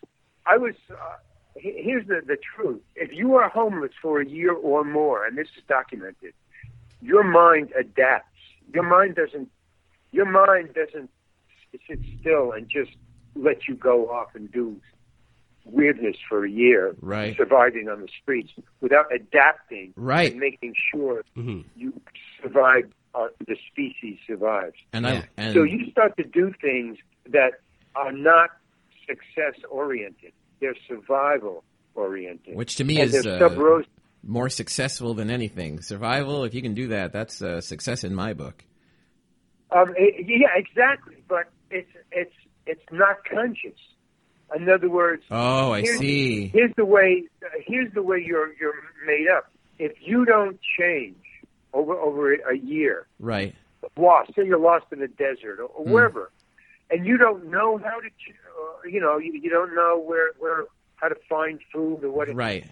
I 0.47 0.57
was. 0.57 0.75
Uh, 0.89 1.16
here's 1.57 2.07
the 2.07 2.20
the 2.25 2.37
truth: 2.37 2.81
if 2.95 3.11
you 3.12 3.35
are 3.35 3.49
homeless 3.49 3.93
for 4.01 4.20
a 4.20 4.27
year 4.27 4.53
or 4.53 4.85
more, 4.85 5.27
and 5.27 5.37
this 5.37 5.49
is 5.57 5.64
documented, 5.68 6.33
your 7.01 7.24
mind 7.24 7.72
adapts. 7.78 8.28
Your 8.72 8.84
mind 8.84 9.14
doesn't. 9.16 9.51
Your 10.12 10.26
mind 10.30 10.74
doesn't 10.74 11.11
sit 11.88 11.99
still 12.20 12.53
and 12.53 12.68
just 12.68 12.92
let 13.34 13.66
you 13.68 13.74
go 13.74 14.09
off 14.11 14.28
and 14.34 14.51
do 14.53 14.80
weirdness 15.64 16.16
for 16.28 16.45
a 16.45 16.51
year, 16.51 16.95
Right. 17.01 17.36
surviving 17.36 17.88
on 17.88 18.01
the 18.03 18.09
streets 18.22 18.53
without 18.80 19.12
adapting 19.12 19.92
Right. 19.97 20.30
and 20.30 20.38
making 20.40 20.74
sure 20.90 21.24
Mhm. 21.36 21.64
you 21.76 22.01
survive. 22.42 22.90
Uh, 23.14 23.28
the 23.47 23.57
species 23.70 24.18
survives. 24.26 24.74
and 24.92 25.07
I 25.07 25.22
and 25.36 25.55
So 25.55 25.62
you 25.62 25.88
start 25.90 26.16
to 26.16 26.24
do 26.24 26.53
things 26.61 26.99
that 27.26 27.61
are 27.95 28.11
not 28.11 28.51
success 29.07 29.55
oriented; 29.70 30.32
they're 30.61 30.74
survival 30.88 31.62
oriented. 31.95 32.57
which 32.57 32.74
to 32.76 32.82
me 32.84 33.01
and 33.01 33.14
is 33.14 33.22
they're 33.22 33.34
uh, 33.36 33.38
sub 33.49 33.57
rosa. 33.57 33.88
More 34.27 34.49
successful 34.49 35.14
than 35.14 35.31
anything. 35.31 35.81
Survival. 35.81 36.45
If 36.45 36.55
you 36.55 36.62
can 36.62 36.75
do 36.75 36.89
that, 36.89 37.12
that's 37.12 37.43
uh, 37.43 37.61
success 37.61 38.05
in 38.05 38.14
my 38.14 38.33
book. 38.33 38.64
Um, 39.70 39.95
it- 39.97 40.27
yeah, 40.29 40.49
exactly. 40.57 41.16
But 41.29 41.51
it's 41.70 41.91
it's 42.12 42.35
it's 42.66 42.85
not 42.93 43.25
conscious. 43.25 43.79
In 44.55 44.68
other 44.68 44.89
words, 44.89 45.22
Oh, 45.31 45.72
I 45.72 45.81
here's, 45.81 45.99
see. 45.99 46.49
Here's 46.49 46.72
the 46.77 46.85
way. 46.85 47.25
Here's 47.66 47.93
the 47.93 48.03
way 48.03 48.22
you're 48.25 48.53
you're 48.61 48.75
made 49.07 49.27
up. 49.37 49.51
If 49.79 49.93
you 50.01 50.25
don't 50.25 50.59
change 50.79 51.16
over 51.72 51.95
over 51.95 52.33
a 52.35 52.57
year, 52.57 53.07
Right. 53.18 53.55
lost, 53.97 54.35
say 54.37 54.45
you're 54.47 54.59
lost 54.59 54.87
in 54.93 55.01
the 55.01 55.09
desert 55.09 55.59
or, 55.61 55.68
Hmm. 55.85 55.91
wherever, 55.91 56.31
and 56.91 57.05
you 57.05 57.16
don't 57.16 57.51
know 57.51 57.79
how 57.79 57.99
to, 57.99 58.07
uh, 58.07 58.89
you 58.89 59.01
know, 59.01 59.18
you, 59.18 59.33
you 59.33 59.51
don't 59.51 59.75
know 59.75 59.99
where 59.99 60.31
where 60.39 60.64
how 60.97 61.09
to 61.09 61.16
find 61.29 61.59
food 61.72 62.05
or 62.05 62.11
what. 62.11 62.29
it- 62.29 62.37
Right. 62.37 62.64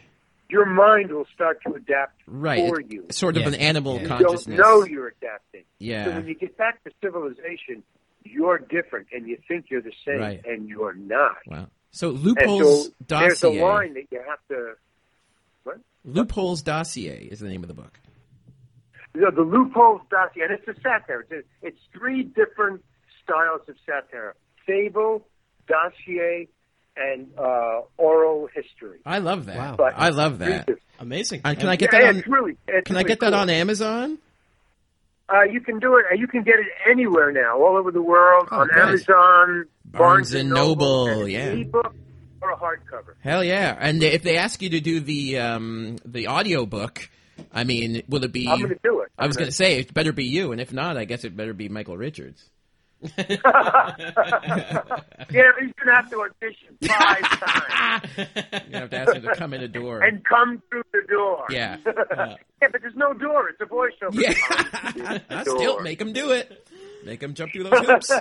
Your 0.52 0.66
mind 0.66 1.10
will 1.10 1.26
start 1.34 1.62
to 1.66 1.72
adapt 1.72 2.20
Right. 2.26 2.68
for 2.68 2.80
It's 2.80 2.92
you. 2.92 3.06
Sort 3.10 3.36
of 3.38 3.42
Yeah. 3.44 3.48
an 3.48 3.54
animal 3.54 3.94
You 3.96 4.02
You 4.02 4.08
consciousness. 4.08 4.58
don't 4.58 4.80
know 4.80 4.84
you're 4.86 5.08
adapting. 5.08 5.64
Yeah. 5.78 6.04
So 6.04 6.10
when 6.12 6.26
you 6.28 6.34
get 6.34 6.58
back 6.58 6.84
to 6.84 6.90
civilization, 7.02 7.82
you're 8.24 8.58
different, 8.58 9.06
and 9.14 9.26
you 9.26 9.38
think 9.48 9.70
you're 9.70 9.80
the 9.80 9.94
same, 10.04 10.18
Right. 10.20 10.44
and 10.44 10.68
you're 10.68 10.92
not. 10.92 11.38
Wow. 11.46 11.68
So 11.90 12.10
loopholes 12.10 12.88
so 12.88 12.92
there's 13.08 13.42
a 13.42 13.48
line 13.50 13.94
that 13.94 14.04
you 14.10 14.20
have 14.28 14.38
to. 14.48 14.74
What? 15.64 15.78
Loopholes 16.04 16.60
dossier 16.62 17.28
is 17.30 17.40
the 17.40 17.48
name 17.48 17.62
of 17.62 17.68
the 17.68 17.74
book. 17.74 17.98
You 19.14 19.22
know, 19.22 19.30
the 19.30 19.42
loopholes 19.42 20.02
dossier, 20.10 20.42
and 20.44 20.52
it's 20.52 20.68
a 20.68 20.74
satire. 20.82 21.20
It's, 21.30 21.32
a, 21.32 21.66
it's 21.66 21.78
three 21.92 22.22
different 22.24 22.84
styles 23.22 23.62
of 23.68 23.76
satire: 23.86 24.34
fable, 24.66 25.26
dossier, 25.66 26.48
and 26.96 27.28
uh, 27.38 27.80
oral 27.96 28.48
history. 28.54 28.98
I 29.06 29.18
love 29.18 29.46
that. 29.46 29.56
Wow. 29.56 29.74
But 29.76 29.94
I 29.96 30.10
love 30.10 30.38
that. 30.40 30.66
different- 30.66 30.80
Amazing. 30.98 31.40
And 31.44 31.58
can 31.58 31.68
I 31.68 31.74
get 31.76 31.92
yeah, 31.92 32.00
that 32.02 32.08
on? 32.10 32.16
it's 32.18 32.28
really. 32.28 32.56
It's 32.68 32.86
Can 32.86 32.96
I 32.96 33.00
really 33.00 33.08
get 33.08 33.20
that 33.20 33.34
on 33.34 33.50
Amazon? 33.50 34.18
Uh, 35.28 35.42
you 35.44 35.60
can 35.60 35.78
do 35.80 35.96
it. 35.96 36.04
You 36.18 36.26
can 36.28 36.42
get 36.42 36.54
it 36.60 36.66
anywhere 36.88 37.32
now, 37.32 37.58
all 37.60 37.76
over 37.76 37.90
the 37.90 38.02
world, 38.02 38.48
Oh, 38.52 38.60
on 38.60 38.68
great. 38.68 38.82
Amazon, 38.82 39.64
Barnes 39.86 40.32
and 40.34 40.50
Noble, 40.50 41.06
and 41.08 41.30
yeah. 41.30 41.46
an 41.46 41.60
ebook 41.62 41.94
or 42.40 42.50
a 42.50 42.56
hardcover. 42.56 43.14
Hell 43.20 43.42
yeah! 43.42 43.76
And 43.80 44.02
if 44.02 44.22
they 44.22 44.36
ask 44.36 44.60
you 44.62 44.70
to 44.70 44.80
do 44.80 45.00
the 45.00 45.38
um, 45.38 45.96
the 46.04 46.26
audio 46.28 46.66
book, 46.66 47.08
I 47.52 47.64
mean, 47.64 48.02
will 48.08 48.22
it 48.24 48.32
be? 48.32 48.46
I'm 48.48 48.58
going 48.58 48.70
to 48.74 48.78
do 48.84 49.00
it. 49.00 49.10
I 49.18 49.26
was 49.26 49.36
I'm 49.36 49.40
going 49.40 49.50
to 49.50 49.56
say 49.56 49.78
it 49.78 49.92
better 49.94 50.12
be 50.12 50.24
you, 50.26 50.52
and 50.52 50.60
if 50.60 50.72
not, 50.72 50.96
I 50.96 51.04
guess 51.04 51.24
it 51.24 51.36
better 51.36 51.54
be 51.54 51.68
Michael 51.68 51.96
Richards. 51.96 52.44
yeah, 53.18 53.26
he's 55.30 55.72
going 55.72 55.86
to 55.86 55.92
have 55.92 56.08
to 56.10 56.20
audition 56.20 56.76
five 56.86 57.20
times 57.40 58.08
You 58.68 58.76
have 58.78 58.90
to 58.90 58.96
ask 58.96 59.14
him 59.14 59.22
to 59.22 59.34
come 59.34 59.54
in 59.54 59.60
the 59.60 59.68
door. 59.68 60.00
and 60.02 60.24
come 60.24 60.62
through 60.70 60.84
the 60.92 61.02
door. 61.08 61.46
Yeah. 61.50 61.78
yeah, 61.86 62.36
but 62.70 62.80
there's 62.80 62.94
no 62.96 63.12
door. 63.12 63.48
It's 63.48 63.60
a 63.60 63.64
voiceover. 63.64 64.14
yeah, 64.14 65.18
The 65.28 65.42
still 65.42 65.80
make 65.80 66.00
him 66.00 66.12
do 66.12 66.30
it. 66.30 66.68
Make 67.04 67.22
him 67.22 67.34
jump 67.34 67.52
through 67.52 67.64
those 67.64 67.86
hoops. 67.86 68.12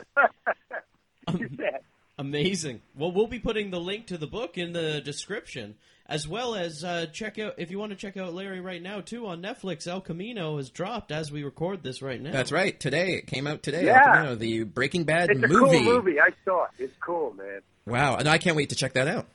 Amazing. 2.18 2.82
Well, 2.96 3.12
we'll 3.12 3.28
be 3.28 3.40
putting 3.40 3.72
the 3.72 3.80
link 3.80 4.08
to 4.08 4.18
the 4.18 4.28
book 4.28 4.58
in 4.58 4.74
the 4.74 5.02
description, 5.02 5.76
as 6.12 6.28
well 6.28 6.54
as 6.56 6.84
uh, 6.84 7.06
check 7.12 7.40
out 7.40 7.56
if 7.58 7.72
you 7.72 7.80
want 7.80 7.92
to 7.92 7.96
check 7.96 8.18
out 8.18 8.34
Larry 8.34 8.60
right 8.60 8.82
now 8.82 9.02
too 9.02 9.26
on 9.28 9.42
Netflix. 9.42 9.88
El 9.88 10.02
Camino 10.02 10.58
has 10.58 10.70
dropped 10.70 11.12
as 11.12 11.32
we 11.32 11.44
record 11.44 11.82
this 11.84 12.02
right 12.02 12.22
now. 12.22 12.32
That's 12.32 12.52
right. 12.52 12.78
Today 12.80 13.14
it 13.14 13.28
came 13.28 13.48
out 13.48 13.64
today. 13.64 13.86
Yeah. 13.86 14.02
El 14.06 14.14
Camino, 14.14 14.36
the 14.36 14.64
Breaking 14.64 15.06
Bad 15.06 15.30
It's 15.32 15.42
a 15.44 15.48
movie. 15.48 15.80
cool 15.80 15.94
movie. 15.96 16.20
I 16.20 16.30
saw 16.46 16.66
it. 16.66 16.70
It's 16.84 16.94
cool, 17.04 17.34
man. 17.34 17.62
Wow, 17.88 18.18
and 18.18 18.28
I 18.28 18.38
can't 18.38 18.56
wait 18.56 18.70
to 18.70 18.76
check 18.76 18.94
that 18.94 19.08
out. 19.08 19.26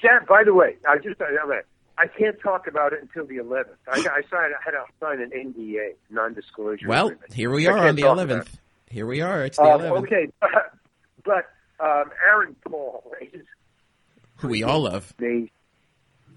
Jack, 0.00 0.26
by 0.26 0.42
the 0.44 0.52
way, 0.54 0.76
I 0.88 0.96
just 0.98 1.20
I, 1.20 1.60
I 1.98 2.06
can't 2.08 2.40
talk 2.40 2.66
about 2.66 2.92
it 2.92 3.00
until 3.02 3.24
the 3.26 3.36
11th. 3.36 3.66
I, 3.86 3.98
I 3.98 4.22
signed. 4.28 4.52
I 4.54 4.62
had 4.64 4.72
to 4.72 4.84
sign 4.98 5.20
an 5.20 5.30
NDA, 5.30 5.94
non-disclosure. 6.10 6.88
Well, 6.88 7.08
agreement. 7.08 7.32
here 7.32 7.50
we 7.50 7.66
are 7.68 7.86
on 7.86 7.94
the 7.94 8.02
11th. 8.02 8.48
Here 8.90 9.06
we 9.06 9.20
are. 9.20 9.44
It's 9.44 9.58
the 9.58 9.62
Um, 9.64 9.80
11th. 9.80 9.98
okay, 10.02 10.28
but, 10.40 10.50
but 11.24 11.44
um, 11.84 12.10
Aaron 12.26 12.56
Paul 12.68 13.12
is 13.32 13.44
Who 14.42 14.48
we 14.48 14.62
all 14.62 14.80
love. 14.82 15.12
amazing. 15.18 15.50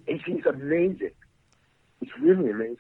He's, 0.08 0.22
he's 0.26 0.46
amazing. 0.46 1.12
He's 2.00 2.10
really 2.22 2.50
amazing 2.52 2.78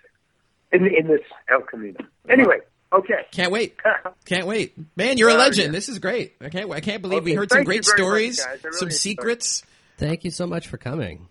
in 0.72 0.86
in 0.88 1.08
this 1.08 1.22
El 1.50 1.62
Camino. 1.62 2.00
Anyway, 2.30 2.58
okay. 2.94 3.26
Can't 3.32 3.52
wait. 3.52 3.76
Can't 4.26 4.46
wait. 4.48 4.74
Man, 4.96 5.18
you're 5.18 5.30
a 5.30 5.34
Oh, 5.34 5.38
legend. 5.38 5.68
yeah. 5.68 5.72
This 5.72 5.90
is 5.90 6.00
great. 6.00 6.36
I 6.42 6.50
can't 6.50 6.72
I 6.72 6.80
can't 6.82 7.02
believe 7.02 7.24
we 7.24 7.34
heard 7.34 7.52
some 7.52 7.64
great 7.64 7.86
you 7.86 7.92
much, 7.92 7.98
stories, 8.00 8.46
really 8.46 8.60
some 8.62 8.70
enjoyed 8.88 8.92
it. 8.92 8.94
secrets. 8.96 9.64
Thank 9.98 10.24
you 10.24 10.32
so 10.32 10.46
much 10.48 10.68
for 10.68 10.78
coming. 10.78 11.28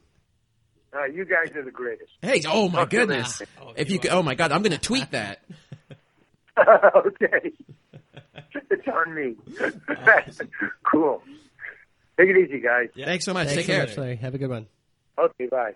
Uh, 0.97 1.05
you 1.07 1.25
guys 1.25 1.55
are 1.57 1.63
the 1.65 1.71
greatest. 1.73 2.11
Hey, 2.23 2.43
oh 2.49 2.69
my 2.69 2.81
Talk 2.81 2.91
goodness. 2.91 3.43
Oh, 3.61 3.73
If 3.77 3.89
you 3.89 3.95
you 3.95 4.01
could, 4.01 4.11
oh 4.13 4.23
my 4.23 4.35
god, 4.37 4.53
I'm 4.53 4.63
going 4.63 4.73
to 4.73 4.79
tweet 4.79 5.11
that. 5.11 5.43
okay. 6.59 7.53
it's 8.71 8.89
on 8.89 9.15
me. 9.15 9.35
cool. 10.85 11.23
Take 12.19 12.29
it 12.31 12.37
easy, 12.37 12.61
guys. 12.61 12.89
Yeah. 12.95 13.07
Thanks 13.07 13.25
so 13.25 13.33
much. 13.35 13.49
Thanks 13.49 13.57
Take 13.57 13.67
so 13.67 13.73
care. 13.73 13.87
much, 13.87 13.97
Larry. 13.99 14.17
Have 14.17 14.35
a 14.35 14.39
good 14.39 14.51
one. 14.51 14.67
Okay, 15.19 15.47
bye. 15.47 15.75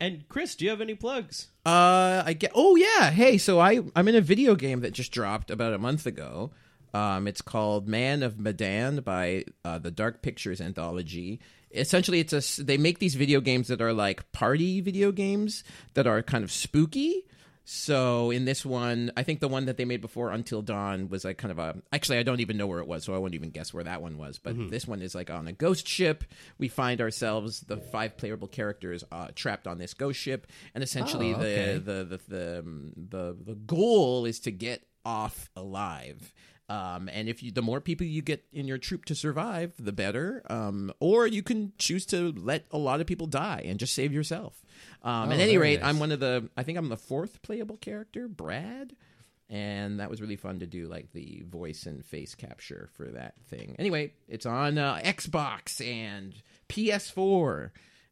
And 0.00 0.28
Chris, 0.28 0.54
do 0.54 0.64
you 0.64 0.70
have 0.70 0.80
any 0.80 0.94
plugs? 0.94 1.48
Uh, 1.64 2.22
I 2.24 2.34
get. 2.38 2.52
Oh 2.54 2.76
yeah. 2.76 3.10
Hey, 3.10 3.38
so 3.38 3.60
I 3.60 3.80
I'm 3.94 4.08
in 4.08 4.16
a 4.16 4.20
video 4.20 4.54
game 4.54 4.80
that 4.80 4.92
just 4.92 5.12
dropped 5.12 5.50
about 5.50 5.72
a 5.72 5.78
month 5.78 6.06
ago. 6.06 6.50
Um, 6.92 7.26
it's 7.26 7.42
called 7.42 7.88
Man 7.88 8.22
of 8.22 8.38
Medan 8.38 9.00
by 9.00 9.44
uh, 9.64 9.78
the 9.78 9.90
Dark 9.90 10.22
Pictures 10.22 10.60
anthology. 10.60 11.40
Essentially, 11.72 12.20
it's 12.20 12.32
a 12.60 12.62
they 12.62 12.76
make 12.76 12.98
these 12.98 13.14
video 13.14 13.40
games 13.40 13.68
that 13.68 13.80
are 13.80 13.92
like 13.92 14.30
party 14.32 14.80
video 14.80 15.10
games 15.10 15.64
that 15.94 16.06
are 16.06 16.22
kind 16.22 16.44
of 16.44 16.52
spooky. 16.52 17.24
So 17.66 18.30
in 18.30 18.44
this 18.44 18.64
one, 18.64 19.10
I 19.16 19.22
think 19.22 19.40
the 19.40 19.48
one 19.48 19.64
that 19.66 19.78
they 19.78 19.86
made 19.86 20.02
before 20.02 20.30
Until 20.30 20.60
Dawn 20.60 21.08
was 21.08 21.24
like 21.24 21.38
kind 21.38 21.50
of 21.50 21.58
a. 21.58 21.76
Actually, 21.92 22.18
I 22.18 22.22
don't 22.22 22.40
even 22.40 22.58
know 22.58 22.66
where 22.66 22.80
it 22.80 22.86
was, 22.86 23.04
so 23.04 23.14
I 23.14 23.18
won't 23.18 23.34
even 23.34 23.50
guess 23.50 23.72
where 23.72 23.84
that 23.84 24.02
one 24.02 24.18
was. 24.18 24.38
But 24.38 24.70
this 24.70 24.86
one 24.86 25.00
is 25.00 25.14
like 25.14 25.30
on 25.30 25.48
a 25.48 25.52
ghost 25.52 25.88
ship. 25.88 26.24
We 26.58 26.68
find 26.68 27.00
ourselves 27.00 27.60
the 27.60 27.78
five 27.78 28.18
playable 28.18 28.48
characters 28.48 29.02
uh, 29.10 29.28
trapped 29.34 29.66
on 29.66 29.78
this 29.78 29.94
ghost 29.94 30.20
ship, 30.20 30.46
and 30.74 30.84
essentially 30.84 31.32
Oh, 31.32 31.38
okay. 31.38 31.74
the 31.78 31.80
the 31.80 32.04
the 32.04 32.20
the, 32.28 32.58
um, 32.58 32.92
the 32.96 33.36
the 33.42 33.54
goal 33.54 34.26
is 34.26 34.40
to 34.40 34.50
get 34.50 34.86
off 35.04 35.48
alive. 35.56 36.34
Um, 36.66 37.10
and 37.12 37.28
if 37.28 37.42
you, 37.42 37.50
the 37.50 37.60
more 37.60 37.78
people 37.80 38.06
you 38.06 38.22
get 38.22 38.42
in 38.50 38.66
your 38.66 38.78
troop 38.78 39.04
to 39.06 39.14
survive, 39.14 39.74
the 39.78 39.92
better. 39.92 40.42
Um, 40.48 40.92
or 40.98 41.26
you 41.26 41.42
can 41.42 41.72
choose 41.78 42.06
to 42.06 42.32
let 42.32 42.64
a 42.70 42.78
lot 42.78 43.02
of 43.02 43.06
people 43.06 43.26
die 43.26 43.62
and 43.66 43.78
just 43.78 43.94
save 43.94 44.12
yourself. 44.14 44.62
Um, 45.04 45.28
Oh, 45.28 45.32
at 45.32 45.38
any 45.40 45.58
rate, 45.58 45.80
nice. 45.80 45.88
I'm 45.90 45.98
one 46.00 46.10
of 46.12 46.18
the. 46.20 46.48
I 46.56 46.62
think 46.64 46.78
I'm 46.78 46.88
the 46.88 46.96
fourth 46.96 47.42
playable 47.42 47.76
character, 47.76 48.26
Brad. 48.26 48.96
and 49.50 50.00
that 50.00 50.08
was 50.10 50.20
really 50.22 50.36
fun 50.36 50.60
to 50.60 50.66
do 50.66 50.86
like 50.86 51.12
the 51.12 51.42
voice 51.46 51.84
and 51.86 52.02
face 52.04 52.34
capture 52.34 52.88
for 52.94 53.04
that 53.08 53.34
thing. 53.48 53.76
Anyway, 53.78 54.12
it's 54.28 54.46
on 54.46 54.78
uh, 54.78 55.00
Xbox 55.04 55.86
and 55.86 56.34
PS4 56.70 57.70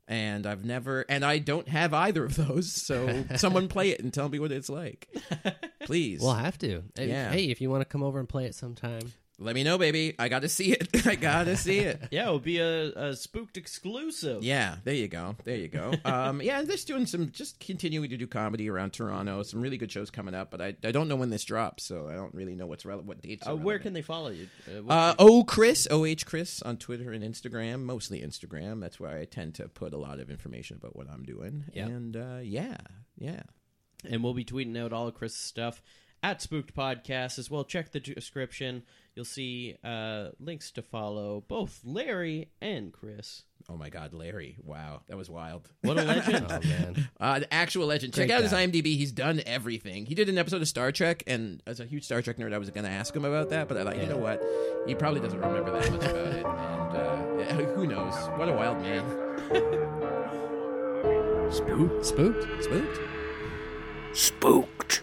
and 0.08 0.46
I've 0.46 0.64
never 0.64 1.06
and 1.08 1.24
I 1.24 1.38
don't 1.38 1.68
have 1.68 1.94
either 1.94 2.24
of 2.24 2.36
those. 2.36 2.70
So 2.72 3.24
someone 3.36 3.68
play 3.68 3.90
it 3.90 4.00
and 4.00 4.12
tell 4.12 4.28
me 4.28 4.38
what 4.38 4.52
it's 4.52 4.68
like. 4.68 5.08
Please. 5.84 6.20
We'll 6.20 6.34
have 6.34 6.58
to. 6.58 6.82
Hey, 6.94 7.08
Yeah. 7.08 7.30
Hey, 7.32 7.44
if 7.46 7.60
you 7.60 7.70
want 7.70 7.80
to 7.80 7.86
come 7.86 8.02
over 8.02 8.18
and 8.18 8.28
play 8.28 8.44
it 8.44 8.54
sometime. 8.54 9.12
Let 9.38 9.54
me 9.56 9.64
know, 9.64 9.76
baby. 9.76 10.14
I 10.18 10.28
got 10.28 10.42
to 10.42 10.48
see 10.48 10.72
it. 10.72 10.88
I 11.06 11.16
got 11.16 11.44
to 11.44 11.56
see 11.56 11.78
it. 11.78 12.00
Yeah, 12.12 12.24
it'll 12.24 12.38
be 12.38 12.58
a, 12.58 12.92
a 12.92 13.16
spooked 13.16 13.56
exclusive. 13.56 14.44
Yeah, 14.44 14.76
there 14.84 14.94
you 14.94 15.08
go. 15.08 15.34
There 15.44 15.56
you 15.56 15.68
go. 15.68 15.94
Um, 16.04 16.40
yeah, 16.42 16.62
just 16.62 16.86
doing 16.86 17.06
some, 17.06 17.30
just 17.32 17.58
continuing 17.58 18.10
to 18.10 18.16
do 18.16 18.26
comedy 18.26 18.68
around 18.70 18.92
Toronto. 18.92 19.42
Some 19.42 19.60
really 19.60 19.78
good 19.78 19.90
shows 19.90 20.10
coming 20.10 20.34
up, 20.34 20.50
but 20.50 20.60
I, 20.60 20.74
I 20.84 20.92
don't 20.92 21.08
know 21.08 21.16
when 21.16 21.30
this 21.30 21.44
drops, 21.44 21.84
so 21.84 22.08
I 22.08 22.14
don't 22.14 22.34
really 22.34 22.54
know 22.54 22.66
what's 22.66 22.84
relevant, 22.84 23.08
what 23.08 23.22
dates. 23.22 23.48
Uh, 23.48 23.56
where 23.56 23.78
can 23.78 23.94
they 23.94 24.02
follow 24.02 24.28
you? 24.30 24.48
Uh, 24.68 24.92
Uh, 24.92 25.14
oh, 25.18 25.42
Chris, 25.44 25.88
OH 25.90 26.24
Chris 26.26 26.62
on 26.62 26.76
Twitter 26.76 27.10
and 27.10 27.24
Instagram, 27.24 27.80
mostly 27.82 28.20
Instagram. 28.20 28.80
That's 28.80 29.00
where 29.00 29.16
I 29.18 29.24
tend 29.24 29.54
to 29.56 29.68
put 29.68 29.92
a 29.94 29.98
lot 29.98 30.20
of 30.20 30.30
information 30.30 30.76
about 30.76 30.94
what 30.94 31.08
I'm 31.10 31.24
doing. 31.24 31.64
Yep. 31.72 31.88
And 31.88 32.16
uh, 32.16 32.38
yeah, 32.42 32.76
yeah. 33.18 33.42
and 34.08 34.22
we'll 34.22 34.34
be 34.34 34.44
tweeting 34.44 34.78
out 34.78 34.92
all 34.92 35.08
of 35.08 35.14
Chris's 35.14 35.38
stuff 35.40 35.82
at 36.22 36.40
Spooked 36.42 36.74
Podcast 36.76 37.38
as 37.38 37.50
well. 37.50 37.64
Check 37.64 37.90
the 37.90 37.98
description. 38.00 38.82
You'll 39.14 39.24
see 39.26 39.76
uh, 39.84 40.28
links 40.40 40.70
to 40.72 40.82
follow 40.82 41.44
both 41.46 41.80
Larry 41.84 42.48
and 42.62 42.92
Chris. 42.92 43.42
Oh 43.68 43.76
my 43.76 43.90
God, 43.90 44.14
Larry! 44.14 44.56
Wow, 44.64 45.02
that 45.06 45.16
was 45.18 45.28
wild. 45.28 45.68
What 45.82 45.98
a 45.98 46.02
legend! 46.02 46.46
Oh 46.50 46.60
man. 46.66 47.08
Uh, 47.20 47.38
the 47.40 47.52
actual 47.54 47.86
legend. 47.86 48.14
Check 48.14 48.28
Great 48.28 48.36
out 48.36 48.42
his. 48.42 48.52
IMDb. 48.52 48.96
He's 48.96 49.12
done 49.12 49.42
everything. 49.46 50.06
He 50.06 50.14
did 50.14 50.28
an 50.30 50.38
episode 50.38 50.62
of 50.62 50.68
Star 50.68 50.92
Trek, 50.92 51.22
and 51.26 51.62
as 51.66 51.78
a 51.78 51.84
huge 51.84 52.04
Star 52.04 52.22
Trek 52.22 52.38
nerd, 52.38 52.54
I 52.54 52.58
was 52.58 52.70
going 52.70 52.84
to 52.84 52.90
ask 52.90 53.14
him 53.14 53.24
about 53.26 53.50
that, 53.50 53.68
but 53.68 53.76
I 53.76 53.84
thought, 53.84 53.98
you 53.98 54.06
know 54.06 54.16
what? 54.16 54.42
He 54.86 54.94
probably 54.94 55.20
doesn't 55.20 55.38
remember 55.38 55.70
that 55.78 55.92
much 55.92 56.04
about 56.04 56.16
it, 56.16 56.44
and 56.46 57.60
uh, 57.60 57.64
who 57.74 57.86
knows? 57.86 58.14
What 58.38 58.48
a 58.48 58.52
wild 58.52 58.80
man. 58.80 59.04
Spooked. 61.52 62.06
Spooked. 62.06 62.64
Spooked. 62.64 63.00
Spooked. 64.14 65.02